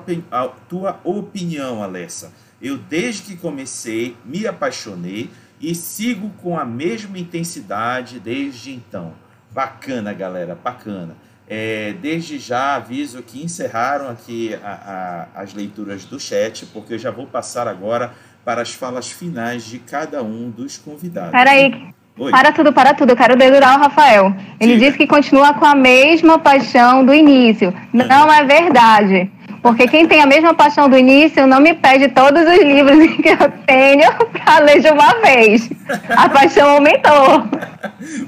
tua 0.69 1.01
opinião, 1.05 1.83
Alessa. 1.83 2.33
Eu, 2.61 2.77
desde 2.77 3.23
que 3.23 3.37
comecei, 3.37 4.17
me 4.25 4.47
apaixonei 4.47 5.31
e 5.61 5.75
sigo 5.75 6.31
com 6.43 6.59
a 6.59 6.65
mesma 6.65 7.19
intensidade 7.19 8.21
desde 8.21 8.73
então. 8.73 9.13
Bacana, 9.51 10.13
galera, 10.13 10.59
bacana. 10.63 11.17
É, 11.49 11.95
desde 12.01 12.39
já 12.39 12.75
aviso 12.75 13.23
que 13.23 13.43
encerraram 13.43 14.09
aqui 14.11 14.55
a, 14.63 15.29
a, 15.35 15.43
as 15.43 15.55
leituras 15.55 16.05
do 16.05 16.19
chat, 16.19 16.67
porque 16.67 16.95
eu 16.95 16.99
já 16.99 17.11
vou 17.11 17.27
passar 17.27 17.69
agora 17.69 18.13
para 18.45 18.63
as 18.63 18.75
falas 18.75 19.11
finais 19.11 19.65
de 19.65 19.79
cada 19.79 20.23
um 20.23 20.51
dos 20.51 20.77
convidados. 20.77 21.31
Peraí, 21.31 21.93
Oi. 22.19 22.31
para 22.31 22.53
tudo, 22.53 22.73
para 22.73 22.95
tudo, 22.95 23.11
eu 23.11 23.17
quero 23.17 23.37
dedurar 23.37 23.79
o 23.79 23.83
Rafael. 23.83 24.35
Ele 24.59 24.75
Diga. 24.75 24.87
disse 24.87 24.99
que 24.99 25.07
continua 25.07 25.55
com 25.55 25.65
a 25.65 25.75
mesma 25.75 26.39
paixão 26.39 27.05
do 27.05 27.15
início. 27.15 27.73
Não 27.93 28.33
é 28.33 28.45
verdade. 28.45 29.31
Porque 29.67 29.89
quem 29.89 30.07
tem 30.07 30.23
a 30.23 30.27
mesma 30.27 30.55
paixão 30.55 30.89
do 30.89 30.97
início 30.97 31.45
não 31.45 31.59
me 31.59 31.75
pede 31.75 32.07
todos 32.11 32.41
os 32.41 32.59
livros 32.63 32.99
que 33.21 33.31
eu 33.31 33.51
tenho 33.67 34.17
para 34.31 34.61
ler 34.61 34.81
de 34.81 34.89
uma 34.89 35.21
vez. 35.21 35.69
A 36.09 36.29
paixão 36.29 36.71
aumentou. 36.71 37.41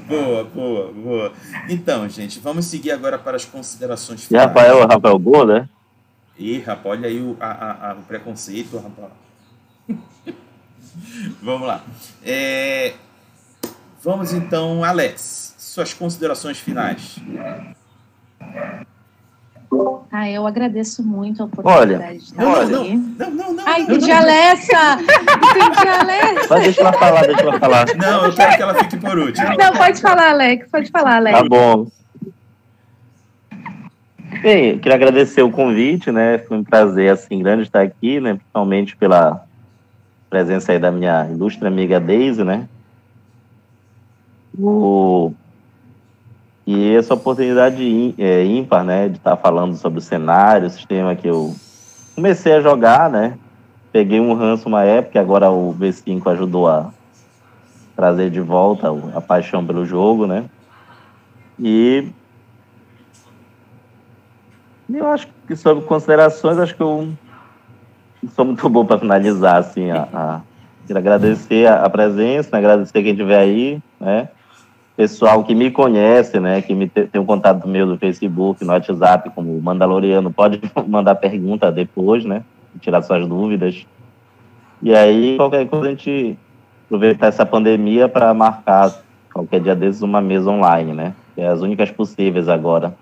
boa, 0.05 0.43
boa, 0.43 0.91
boa. 0.91 1.33
Então, 1.69 2.09
gente, 2.09 2.41
vamos 2.41 2.65
seguir 2.65 2.91
agora 2.91 3.17
para 3.17 3.37
as 3.37 3.45
considerações 3.45 4.25
finais. 4.25 4.43
E 4.43 4.47
Rafael, 4.47 4.85
Rafael 4.85 5.17
Boa, 5.17 5.45
né? 5.45 5.69
Ih, 6.37 6.59
rapaz, 6.59 6.99
olha 6.99 7.07
aí 7.07 7.21
o, 7.21 7.37
a, 7.39 7.91
a, 7.91 7.93
o 7.93 8.01
preconceito, 8.01 8.75
rapaz. 8.77 9.13
Vamos 11.41 11.65
lá. 11.65 11.81
É... 12.21 12.95
Vamos 14.03 14.33
então, 14.33 14.83
Alex, 14.83 15.55
suas 15.57 15.93
considerações 15.93 16.59
finais. 16.59 17.17
Ah, 20.11 20.29
eu 20.29 20.47
agradeço 20.47 21.03
muito 21.03 21.43
a 21.43 21.45
oportunidade 21.45 21.93
olha, 21.93 22.17
de 22.17 22.23
estar 22.23 22.43
olha, 22.43 22.79
aqui. 22.79 22.97
Não, 22.97 23.31
não, 23.31 23.53
não. 23.53 23.67
Ai, 23.67 23.81
entendi 23.81 24.11
a 24.11 24.17
Alessa! 24.17 24.99
Entendi 24.99 25.87
a 25.87 25.99
Alessa! 25.99 26.47
Mas 26.49 26.63
deixa 26.63 26.81
ela 26.81 26.93
falar, 26.93 27.21
deixa 27.27 27.41
ela 27.41 27.59
falar. 27.59 27.85
Não, 27.95 28.25
eu 28.25 28.33
quero 28.33 28.55
que 28.55 28.61
ela 28.61 28.73
fique 28.73 28.97
por 28.97 29.19
último. 29.19 29.47
Não, 29.57 29.73
pode 29.73 30.01
falar, 30.01 30.31
Alex, 30.31 30.67
pode 30.71 30.89
falar, 30.89 31.17
Alex. 31.17 31.37
Tá 31.37 31.45
bom. 31.47 31.87
Bem, 34.41 34.79
queria 34.79 34.95
agradecer 34.95 35.43
o 35.43 35.51
convite, 35.51 36.11
né? 36.11 36.39
Foi 36.39 36.57
um 36.57 36.63
prazer, 36.63 37.11
assim, 37.11 37.43
grande 37.43 37.63
estar 37.63 37.81
aqui, 37.81 38.19
né? 38.19 38.33
Principalmente 38.33 38.95
pela 38.95 39.45
presença 40.29 40.71
aí 40.71 40.79
da 40.79 40.91
minha 40.91 41.27
ilustre 41.29 41.67
amiga 41.67 41.99
Deise, 41.99 42.43
né? 42.43 42.67
O 44.57 45.33
e 46.71 46.95
essa 46.95 47.15
oportunidade 47.15 48.13
é, 48.15 48.45
ímpar, 48.45 48.83
né, 48.83 49.09
de 49.09 49.17
estar 49.17 49.35
tá 49.35 49.41
falando 49.41 49.75
sobre 49.75 49.97
o 49.97 50.03
cenário, 50.03 50.67
o 50.67 50.69
sistema 50.69 51.15
que 51.15 51.27
eu 51.27 51.55
comecei 52.13 52.53
a 52.53 52.61
jogar, 52.61 53.09
né? 53.09 53.39
Peguei 53.91 54.19
um 54.19 54.35
ranço 54.35 54.67
uma 54.67 54.83
época, 54.83 55.19
agora 55.19 55.49
o 55.49 55.73
V5 55.73 56.27
ajudou 56.27 56.67
a 56.67 56.91
trazer 57.95 58.29
de 58.29 58.39
volta 58.39 58.87
a 59.15 59.19
paixão 59.19 59.65
pelo 59.65 59.83
jogo, 59.83 60.27
né? 60.27 60.45
E 61.57 62.07
eu 64.93 65.07
acho 65.07 65.27
que 65.47 65.55
sobre 65.55 65.83
considerações, 65.85 66.59
acho 66.59 66.75
que 66.75 66.83
eu 66.83 67.09
sou 68.35 68.45
muito 68.45 68.69
bom 68.69 68.85
para 68.85 68.99
finalizar, 68.99 69.55
assim, 69.55 69.89
a, 69.89 70.07
a, 70.13 70.41
agradecer 70.95 71.65
a, 71.65 71.83
a 71.83 71.89
presença, 71.89 72.49
né, 72.51 72.59
agradecer 72.59 73.01
quem 73.01 73.13
estiver 73.13 73.39
aí, 73.39 73.81
né? 73.99 74.29
Pessoal 74.99 75.45
que 75.45 75.55
me 75.55 75.71
conhece, 75.71 76.41
né, 76.41 76.61
que 76.61 76.75
me 76.75 76.89
tem 76.89 77.21
um 77.21 77.25
contato 77.25 77.65
meu 77.65 77.87
do 77.87 77.97
Facebook, 77.97 78.65
no 78.65 78.73
WhatsApp, 78.73 79.29
como 79.29 79.57
Mandaloriano, 79.61 80.29
pode 80.29 80.59
mandar 80.85 81.15
pergunta 81.15 81.71
depois, 81.71 82.25
né, 82.25 82.43
tirar 82.81 83.01
suas 83.01 83.25
dúvidas. 83.25 83.87
E 84.81 84.93
aí, 84.93 85.37
qualquer 85.37 85.65
coisa, 85.69 85.87
a 85.87 85.89
gente 85.91 86.37
aproveitar 86.85 87.27
essa 87.27 87.45
pandemia 87.45 88.09
para 88.09 88.33
marcar 88.33 88.93
qualquer 89.31 89.61
dia 89.61 89.73
desses 89.73 90.01
uma 90.01 90.19
mesa 90.19 90.49
online, 90.49 90.91
né, 90.91 91.13
que 91.33 91.39
é 91.39 91.47
as 91.47 91.61
únicas 91.61 91.89
possíveis 91.89 92.49
agora. 92.49 92.93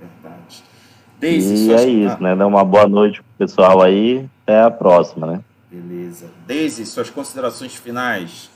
Verdade. 0.00 0.64
Desde 1.20 1.54
e 1.54 1.74
é 1.74 1.86
isso, 1.86 2.22
né, 2.22 2.34
dar 2.34 2.46
uma 2.46 2.64
boa 2.64 2.88
noite 2.88 3.22
pro 3.22 3.46
pessoal 3.46 3.82
aí, 3.82 4.26
até 4.42 4.62
a 4.62 4.70
próxima, 4.70 5.26
né. 5.26 5.40
Beleza. 5.70 6.30
Desde 6.46 6.86
suas 6.86 7.10
considerações 7.10 7.74
finais. 7.74 8.55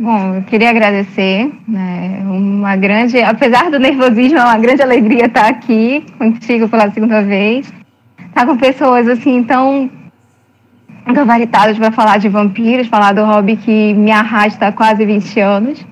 Bom, 0.00 0.36
eu 0.36 0.42
queria 0.42 0.70
agradecer, 0.70 1.50
né, 1.66 2.22
uma 2.24 2.76
grande, 2.76 3.20
apesar 3.20 3.68
do 3.68 3.80
nervosismo, 3.80 4.38
é 4.38 4.44
uma 4.44 4.56
grande 4.56 4.80
alegria 4.80 5.26
estar 5.26 5.48
aqui 5.48 6.06
contigo 6.16 6.68
pela 6.68 6.88
segunda 6.92 7.20
vez, 7.20 7.72
estar 8.28 8.46
com 8.46 8.56
pessoas 8.56 9.08
assim 9.08 9.42
tão 9.42 9.90
gabaritadas 11.04 11.76
para 11.76 11.90
falar 11.90 12.18
de 12.18 12.28
vampiros, 12.28 12.86
falar 12.86 13.12
do 13.12 13.24
hobby 13.24 13.56
que 13.56 13.92
me 13.94 14.12
arrasta 14.12 14.68
há 14.68 14.72
quase 14.72 15.04
20 15.04 15.40
anos. 15.40 15.86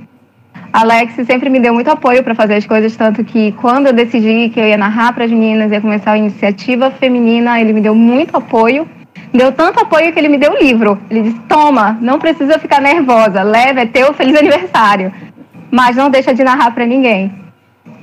Alex 0.73 1.15
sempre 1.27 1.51
me 1.51 1.59
deu 1.59 1.75
muito 1.75 1.91
apoio 1.91 2.23
para 2.23 2.35
fazer 2.35 2.55
as 2.55 2.67
coisas, 2.67 2.95
tanto 2.97 3.25
que 3.25 3.51
quando 3.53 3.89
eu 3.89 3.93
decidi 3.93 4.51
que 4.51 4.61
eu 4.61 4.67
ia 4.67 4.77
narrar 4.77 5.15
para 5.15 5.25
as 5.25 5.33
meninas, 5.33 5.73
ia 5.73 5.81
começar 5.81 6.13
a 6.13 6.19
iniciativa 6.19 6.93
feminina, 6.93 7.61
ele 7.61 7.73
me 7.73 7.81
deu 7.81 7.95
muito 7.95 8.37
apoio 8.37 8.87
deu 9.33 9.53
tanto 9.53 9.81
apoio 9.81 10.13
que 10.13 10.19
ele 10.19 10.29
me 10.29 10.39
deu 10.39 10.53
o 10.53 10.59
livro. 10.59 10.99
Ele 11.11 11.23
disse: 11.23 11.41
Toma, 11.49 11.99
não 12.01 12.19
precisa 12.19 12.59
ficar 12.59 12.81
nervosa, 12.81 13.43
leva, 13.43 13.81
é 13.81 13.87
teu 13.87 14.13
feliz 14.15 14.37
aniversário. 14.37 15.13
Mas 15.71 15.97
não 15.97 16.11
deixa 16.11 16.33
de 16.33 16.45
narrar 16.45 16.71
para 16.71 16.87
ninguém. 16.87 17.33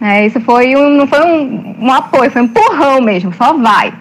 É, 0.01 0.25
isso 0.25 0.39
foi 0.41 0.75
um, 0.75 0.89
não 0.89 1.07
foi 1.07 1.21
um, 1.21 1.75
um, 1.79 1.91
apoio, 1.91 2.29
foi 2.29 2.41
um 2.41 2.45
empurrão 2.45 3.01
mesmo, 3.01 3.33
só 3.33 3.53
vai. 3.53 3.93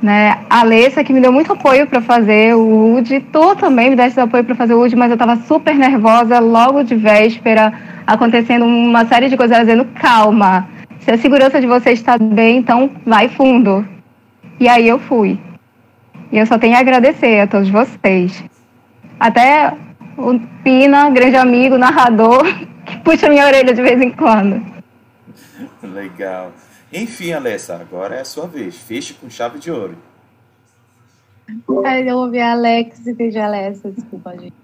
Né? 0.00 0.38
A 0.50 0.60
Alessa 0.60 1.02
que 1.04 1.12
me 1.12 1.20
deu 1.20 1.32
muito 1.32 1.52
apoio 1.52 1.86
para 1.86 2.00
fazer 2.00 2.54
o 2.54 2.94
UD, 2.96 3.20
tu 3.32 3.56
também 3.56 3.90
me 3.90 3.96
desse 3.96 4.20
apoio 4.20 4.44
para 4.44 4.54
fazer 4.54 4.74
o 4.74 4.82
UD, 4.82 4.94
mas 4.96 5.10
eu 5.10 5.14
estava 5.14 5.36
super 5.36 5.74
nervosa 5.74 6.38
logo 6.38 6.82
de 6.82 6.94
véspera, 6.94 7.72
acontecendo 8.06 8.64
uma 8.64 9.04
série 9.06 9.28
de 9.28 9.36
coisas, 9.36 9.58
dizendo 9.58 9.84
calma, 9.94 10.68
se 11.00 11.10
a 11.10 11.18
segurança 11.18 11.60
de 11.60 11.66
você 11.66 11.90
está 11.90 12.16
bem, 12.18 12.58
então 12.58 12.90
vai 13.04 13.28
fundo. 13.28 13.86
E 14.60 14.68
aí 14.68 14.86
eu 14.88 14.98
fui. 15.00 15.38
E 16.32 16.38
eu 16.38 16.46
só 16.46 16.58
tenho 16.58 16.74
a 16.74 16.78
agradecer 16.78 17.40
a 17.40 17.46
todos 17.46 17.68
vocês. 17.68 18.42
Até 19.20 19.76
o 20.16 20.40
Pina, 20.64 21.10
grande 21.10 21.36
amigo, 21.36 21.76
narrador, 21.76 22.42
que 22.86 22.98
puxa 23.00 23.28
minha 23.28 23.46
orelha 23.46 23.74
de 23.74 23.82
vez 23.82 24.00
em 24.00 24.10
quando. 24.10 24.64
Legal. 25.82 26.52
Enfim, 26.90 27.32
Alessa, 27.32 27.76
agora 27.76 28.16
é 28.16 28.20
a 28.20 28.24
sua 28.24 28.46
vez. 28.46 28.76
Feche 28.76 29.12
com 29.12 29.28
chave 29.28 29.58
de 29.58 29.70
ouro. 29.70 29.96
eu 32.06 32.16
ouvi 32.16 32.40
a 32.40 32.52
Alex 32.52 33.06
e 33.06 33.12
vejo 33.12 33.38
a 33.38 33.44
Alessa, 33.44 33.90
desculpa, 33.90 34.32
gente. 34.32 34.54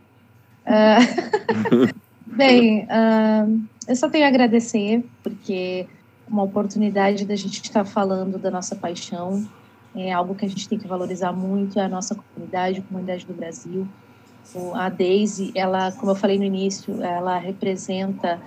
Uh, 0.66 1.93
bem, 2.27 2.85
uh, 2.85 3.61
eu 3.86 3.95
só 3.95 4.09
tenho 4.09 4.24
a 4.24 4.28
agradecer, 4.28 5.05
porque 5.23 5.86
uma 6.27 6.43
oportunidade 6.43 7.27
da 7.27 7.36
gente 7.36 7.62
estar 7.62 7.85
falando 7.85 8.39
da 8.39 8.51
nossa 8.51 8.74
paixão, 8.74 9.47
é 10.03 10.12
algo 10.12 10.35
que 10.35 10.45
a 10.45 10.49
gente 10.49 10.69
tem 10.69 10.79
que 10.79 10.87
valorizar 10.87 11.33
muito, 11.33 11.79
é 11.79 11.85
a 11.85 11.89
nossa 11.89 12.15
comunidade, 12.15 12.81
a 12.81 12.83
comunidade 12.83 13.27
do 13.27 13.35
Brasil. 13.35 13.87
A 14.75 14.89
Daisy, 14.89 15.53
ela, 15.55 15.93
como 15.93 16.12
eu 16.12 16.16
falei 16.16 16.39
no 16.39 16.45
início, 16.45 17.03
ela 17.03 17.37
representa 17.39 18.41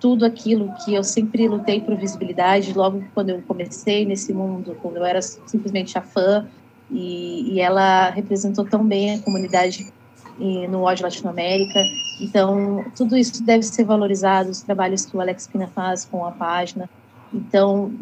tudo 0.00 0.24
aquilo 0.24 0.72
que 0.84 0.94
eu 0.94 1.04
sempre 1.04 1.48
lutei 1.48 1.80
por 1.80 1.96
visibilidade, 1.96 2.72
logo 2.72 3.02
quando 3.14 3.30
eu 3.30 3.42
comecei 3.42 4.04
nesse 4.04 4.32
mundo, 4.32 4.76
quando 4.82 4.96
eu 4.96 5.04
era 5.04 5.22
simplesmente 5.22 5.96
a 5.96 6.02
fã, 6.02 6.46
e, 6.90 7.54
e 7.54 7.60
ela 7.60 8.10
representou 8.10 8.64
tão 8.64 8.84
bem 8.84 9.14
a 9.14 9.18
comunidade 9.20 9.92
e 10.38 10.68
no 10.68 10.82
ódio 10.82 11.04
Latinoamérica. 11.04 11.80
Então, 12.20 12.84
tudo 12.96 13.16
isso 13.16 13.42
deve 13.42 13.62
ser 13.62 13.84
valorizado, 13.84 14.50
os 14.50 14.62
trabalhos 14.62 15.06
que 15.06 15.16
o 15.16 15.20
Alex 15.20 15.46
Pina 15.46 15.66
faz 15.66 16.04
com 16.04 16.24
a 16.24 16.30
página. 16.30 16.88
Então, 17.32 17.92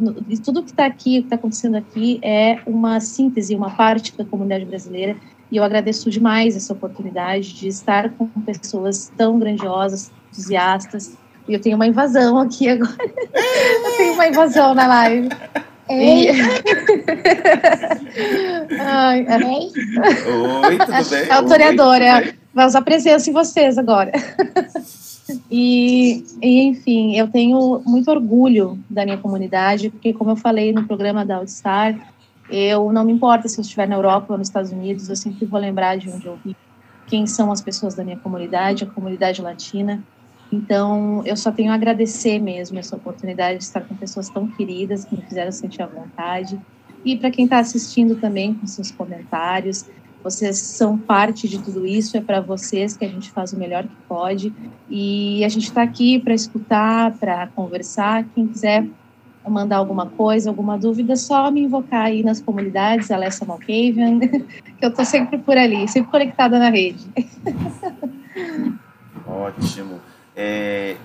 tudo 0.44 0.62
que 0.62 0.70
está 0.70 0.86
aqui, 0.86 1.18
o 1.18 1.22
que 1.22 1.26
está 1.26 1.36
acontecendo 1.36 1.76
aqui, 1.76 2.18
é 2.22 2.58
uma 2.66 3.00
síntese, 3.00 3.54
uma 3.54 3.70
parte 3.70 4.16
da 4.16 4.24
comunidade 4.24 4.64
brasileira. 4.64 5.16
E 5.50 5.56
eu 5.56 5.64
agradeço 5.64 6.10
demais 6.10 6.56
essa 6.56 6.72
oportunidade 6.72 7.54
de 7.54 7.68
estar 7.68 8.10
com 8.10 8.26
pessoas 8.44 9.12
tão 9.16 9.38
grandiosas, 9.38 10.10
entusiastas. 10.30 11.16
E 11.48 11.54
eu 11.54 11.60
tenho 11.60 11.76
uma 11.76 11.86
invasão 11.86 12.38
aqui 12.38 12.68
agora. 12.70 12.96
eu 12.98 13.96
tenho 13.96 14.14
uma 14.14 14.26
invasão 14.26 14.74
na 14.74 14.86
live. 14.86 15.28
Ei. 15.88 16.30
Ai, 18.80 19.26
é. 19.28 19.36
Oi, 20.66 20.78
tudo 20.78 21.10
bem? 21.10 21.30
A 21.30 21.36
autoreadora. 21.36 22.34
Vai 22.54 22.66
usar 22.66 22.82
presença 22.82 23.28
em 23.28 23.32
vocês 23.32 23.76
agora. 23.76 24.12
E, 25.50 26.24
e, 26.42 26.62
enfim, 26.62 27.16
eu 27.16 27.28
tenho 27.28 27.82
muito 27.86 28.10
orgulho 28.10 28.78
da 28.90 29.04
minha 29.04 29.16
comunidade, 29.16 29.90
porque, 29.90 30.12
como 30.12 30.32
eu 30.32 30.36
falei 30.36 30.72
no 30.72 30.86
programa 30.86 31.24
da 31.24 31.38
Outstar, 31.38 32.12
eu 32.50 32.92
não 32.92 33.04
me 33.04 33.12
importa 33.12 33.48
se 33.48 33.58
eu 33.58 33.62
estiver 33.62 33.88
na 33.88 33.96
Europa 33.96 34.32
ou 34.32 34.38
nos 34.38 34.48
Estados 34.48 34.70
Unidos, 34.70 35.08
eu 35.08 35.16
sempre 35.16 35.46
vou 35.46 35.58
lembrar 35.58 35.96
de 35.96 36.10
onde 36.10 36.26
eu 36.26 36.38
vim, 36.44 36.54
quem 37.06 37.26
são 37.26 37.50
as 37.50 37.62
pessoas 37.62 37.94
da 37.94 38.04
minha 38.04 38.18
comunidade, 38.18 38.84
a 38.84 38.86
comunidade 38.86 39.40
latina. 39.40 40.02
Então, 40.52 41.22
eu 41.24 41.36
só 41.36 41.50
tenho 41.50 41.72
a 41.72 41.74
agradecer 41.74 42.38
mesmo 42.38 42.78
essa 42.78 42.94
oportunidade 42.94 43.58
de 43.58 43.64
estar 43.64 43.80
com 43.80 43.94
pessoas 43.96 44.28
tão 44.28 44.46
queridas 44.46 45.04
que 45.04 45.16
me 45.16 45.22
fizeram 45.22 45.50
sentir 45.50 45.82
à 45.82 45.86
vontade. 45.86 46.60
E 47.04 47.16
para 47.16 47.30
quem 47.30 47.44
está 47.44 47.58
assistindo 47.58 48.16
também, 48.16 48.54
com 48.54 48.66
seus 48.66 48.90
comentários, 48.90 49.86
vocês 50.24 50.56
são 50.56 50.96
parte 50.96 51.46
de 51.46 51.58
tudo 51.58 51.86
isso, 51.86 52.16
é 52.16 52.20
para 52.20 52.40
vocês 52.40 52.96
que 52.96 53.04
a 53.04 53.08
gente 53.08 53.30
faz 53.30 53.52
o 53.52 53.58
melhor 53.58 53.82
que 53.82 53.94
pode. 54.08 54.54
E 54.88 55.44
a 55.44 55.48
gente 55.50 55.64
está 55.64 55.82
aqui 55.82 56.18
para 56.18 56.32
escutar, 56.32 57.12
para 57.18 57.46
conversar. 57.48 58.24
Quem 58.34 58.46
quiser 58.46 58.86
mandar 59.46 59.76
alguma 59.76 60.06
coisa, 60.06 60.48
alguma 60.48 60.78
dúvida, 60.78 61.14
só 61.14 61.50
me 61.50 61.60
invocar 61.60 62.06
aí 62.06 62.22
nas 62.22 62.40
comunidades, 62.40 63.10
Alessa 63.10 63.44
Malkavian, 63.44 64.18
que 64.78 64.80
eu 64.80 64.88
estou 64.88 65.04
sempre 65.04 65.36
por 65.36 65.58
ali, 65.58 65.86
sempre 65.86 66.10
conectada 66.10 66.58
na 66.58 66.70
rede. 66.70 67.06
Ótimo. 69.26 70.00
É, 70.34 70.96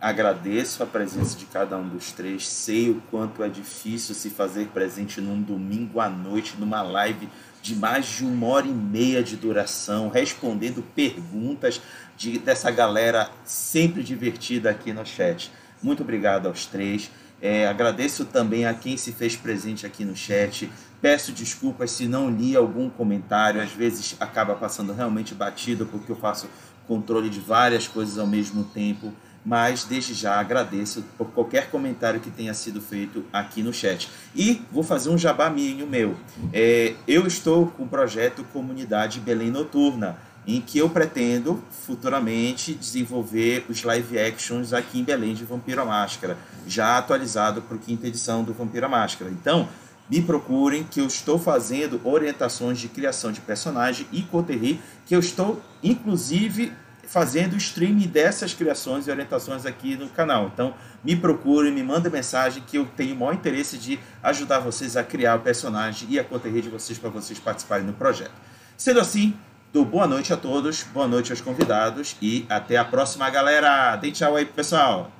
agradeço 0.00 0.84
a 0.84 0.86
presença 0.86 1.36
de 1.36 1.46
cada 1.46 1.76
um 1.76 1.88
dos 1.88 2.12
três. 2.12 2.46
Sei 2.46 2.90
o 2.90 3.02
quanto 3.10 3.42
é 3.42 3.48
difícil 3.48 4.14
se 4.14 4.30
fazer 4.30 4.68
presente 4.68 5.20
num 5.20 5.42
domingo 5.42 5.98
à 5.98 6.08
noite, 6.08 6.54
numa 6.56 6.82
live 6.82 7.28
de 7.62 7.74
mais 7.74 8.06
de 8.06 8.24
uma 8.24 8.46
hora 8.46 8.66
e 8.66 8.72
meia 8.72 9.22
de 9.22 9.36
duração, 9.36 10.08
respondendo 10.08 10.82
perguntas 10.94 11.80
de, 12.16 12.38
dessa 12.38 12.70
galera 12.70 13.30
sempre 13.44 14.02
divertida 14.02 14.70
aqui 14.70 14.92
no 14.92 15.04
chat. 15.04 15.50
Muito 15.82 16.02
obrigado 16.02 16.46
aos 16.46 16.66
três. 16.66 17.10
É, 17.40 17.68
agradeço 17.68 18.24
também 18.24 18.66
a 18.66 18.74
quem 18.74 18.96
se 18.96 19.12
fez 19.12 19.36
presente 19.36 19.86
aqui 19.86 20.04
no 20.04 20.16
chat. 20.16 20.70
Peço 21.00 21.30
desculpas 21.30 21.92
se 21.92 22.08
não 22.08 22.28
li 22.28 22.56
algum 22.56 22.90
comentário, 22.90 23.60
às 23.60 23.70
vezes 23.70 24.16
acaba 24.18 24.56
passando 24.56 24.92
realmente 24.92 25.34
batido, 25.34 25.86
porque 25.86 26.10
eu 26.10 26.16
faço 26.16 26.48
controle 26.88 27.28
de 27.30 27.38
várias 27.38 27.86
coisas 27.86 28.18
ao 28.18 28.26
mesmo 28.26 28.64
tempo 28.64 29.12
mas 29.48 29.84
desde 29.84 30.12
já 30.12 30.38
agradeço 30.38 31.02
por 31.16 31.28
qualquer 31.28 31.70
comentário 31.70 32.20
que 32.20 32.30
tenha 32.30 32.52
sido 32.52 32.82
feito 32.82 33.24
aqui 33.32 33.62
no 33.62 33.72
chat. 33.72 34.10
E 34.36 34.60
vou 34.70 34.82
fazer 34.82 35.08
um 35.08 35.16
jabá 35.16 35.48
minho 35.48 35.86
meu. 35.86 36.14
É, 36.52 36.92
eu 37.06 37.26
estou 37.26 37.68
com 37.68 37.84
o 37.84 37.88
projeto 37.88 38.44
Comunidade 38.52 39.20
Belém 39.20 39.50
Noturna, 39.50 40.18
em 40.46 40.60
que 40.60 40.76
eu 40.78 40.90
pretendo 40.90 41.64
futuramente 41.86 42.74
desenvolver 42.74 43.64
os 43.70 43.82
live 43.82 44.18
actions 44.18 44.74
aqui 44.74 45.00
em 45.00 45.04
Belém 45.04 45.32
de 45.32 45.46
Vampiro 45.46 45.86
Máscara, 45.86 46.36
já 46.66 46.98
atualizado 46.98 47.62
para 47.62 47.76
a 47.76 47.80
quinta 47.80 48.06
edição 48.06 48.44
do 48.44 48.52
Vampiro 48.52 48.88
Máscara. 48.88 49.30
Então, 49.30 49.66
me 50.10 50.20
procurem 50.20 50.84
que 50.84 51.00
eu 51.00 51.06
estou 51.06 51.38
fazendo 51.38 51.98
orientações 52.04 52.78
de 52.78 52.88
criação 52.88 53.32
de 53.32 53.40
personagem 53.40 54.06
e 54.12 54.20
coterri, 54.22 54.78
que 55.06 55.14
eu 55.14 55.20
estou 55.20 55.62
inclusive 55.82 56.70
fazendo 57.08 57.56
streaming 57.56 58.06
dessas 58.06 58.52
criações 58.52 59.08
e 59.08 59.10
orientações 59.10 59.64
aqui 59.64 59.96
no 59.96 60.08
canal. 60.10 60.50
Então, 60.52 60.74
me 61.02 61.16
procure, 61.16 61.70
me 61.70 61.82
manda 61.82 62.10
mensagem 62.10 62.62
que 62.66 62.76
eu 62.76 62.84
tenho 62.84 63.14
o 63.14 63.18
maior 63.18 63.32
interesse 63.32 63.78
de 63.78 63.98
ajudar 64.22 64.58
vocês 64.58 64.94
a 64.94 65.02
criar 65.02 65.36
o 65.36 65.40
personagem 65.40 66.06
e 66.10 66.18
a 66.18 66.24
conteúdo 66.24 66.60
de 66.60 66.68
vocês 66.68 66.98
para 66.98 67.08
vocês 67.08 67.38
participarem 67.38 67.86
do 67.86 67.94
projeto. 67.94 68.34
Sendo 68.76 69.00
assim, 69.00 69.34
dou 69.72 69.86
boa 69.86 70.06
noite 70.06 70.34
a 70.34 70.36
todos, 70.36 70.82
boa 70.82 71.08
noite 71.08 71.32
aos 71.32 71.40
convidados 71.40 72.14
e 72.20 72.44
até 72.48 72.76
a 72.76 72.84
próxima, 72.84 73.28
galera. 73.30 73.96
Dê 73.96 74.12
tchau 74.12 74.36
aí, 74.36 74.44
pessoal. 74.44 75.10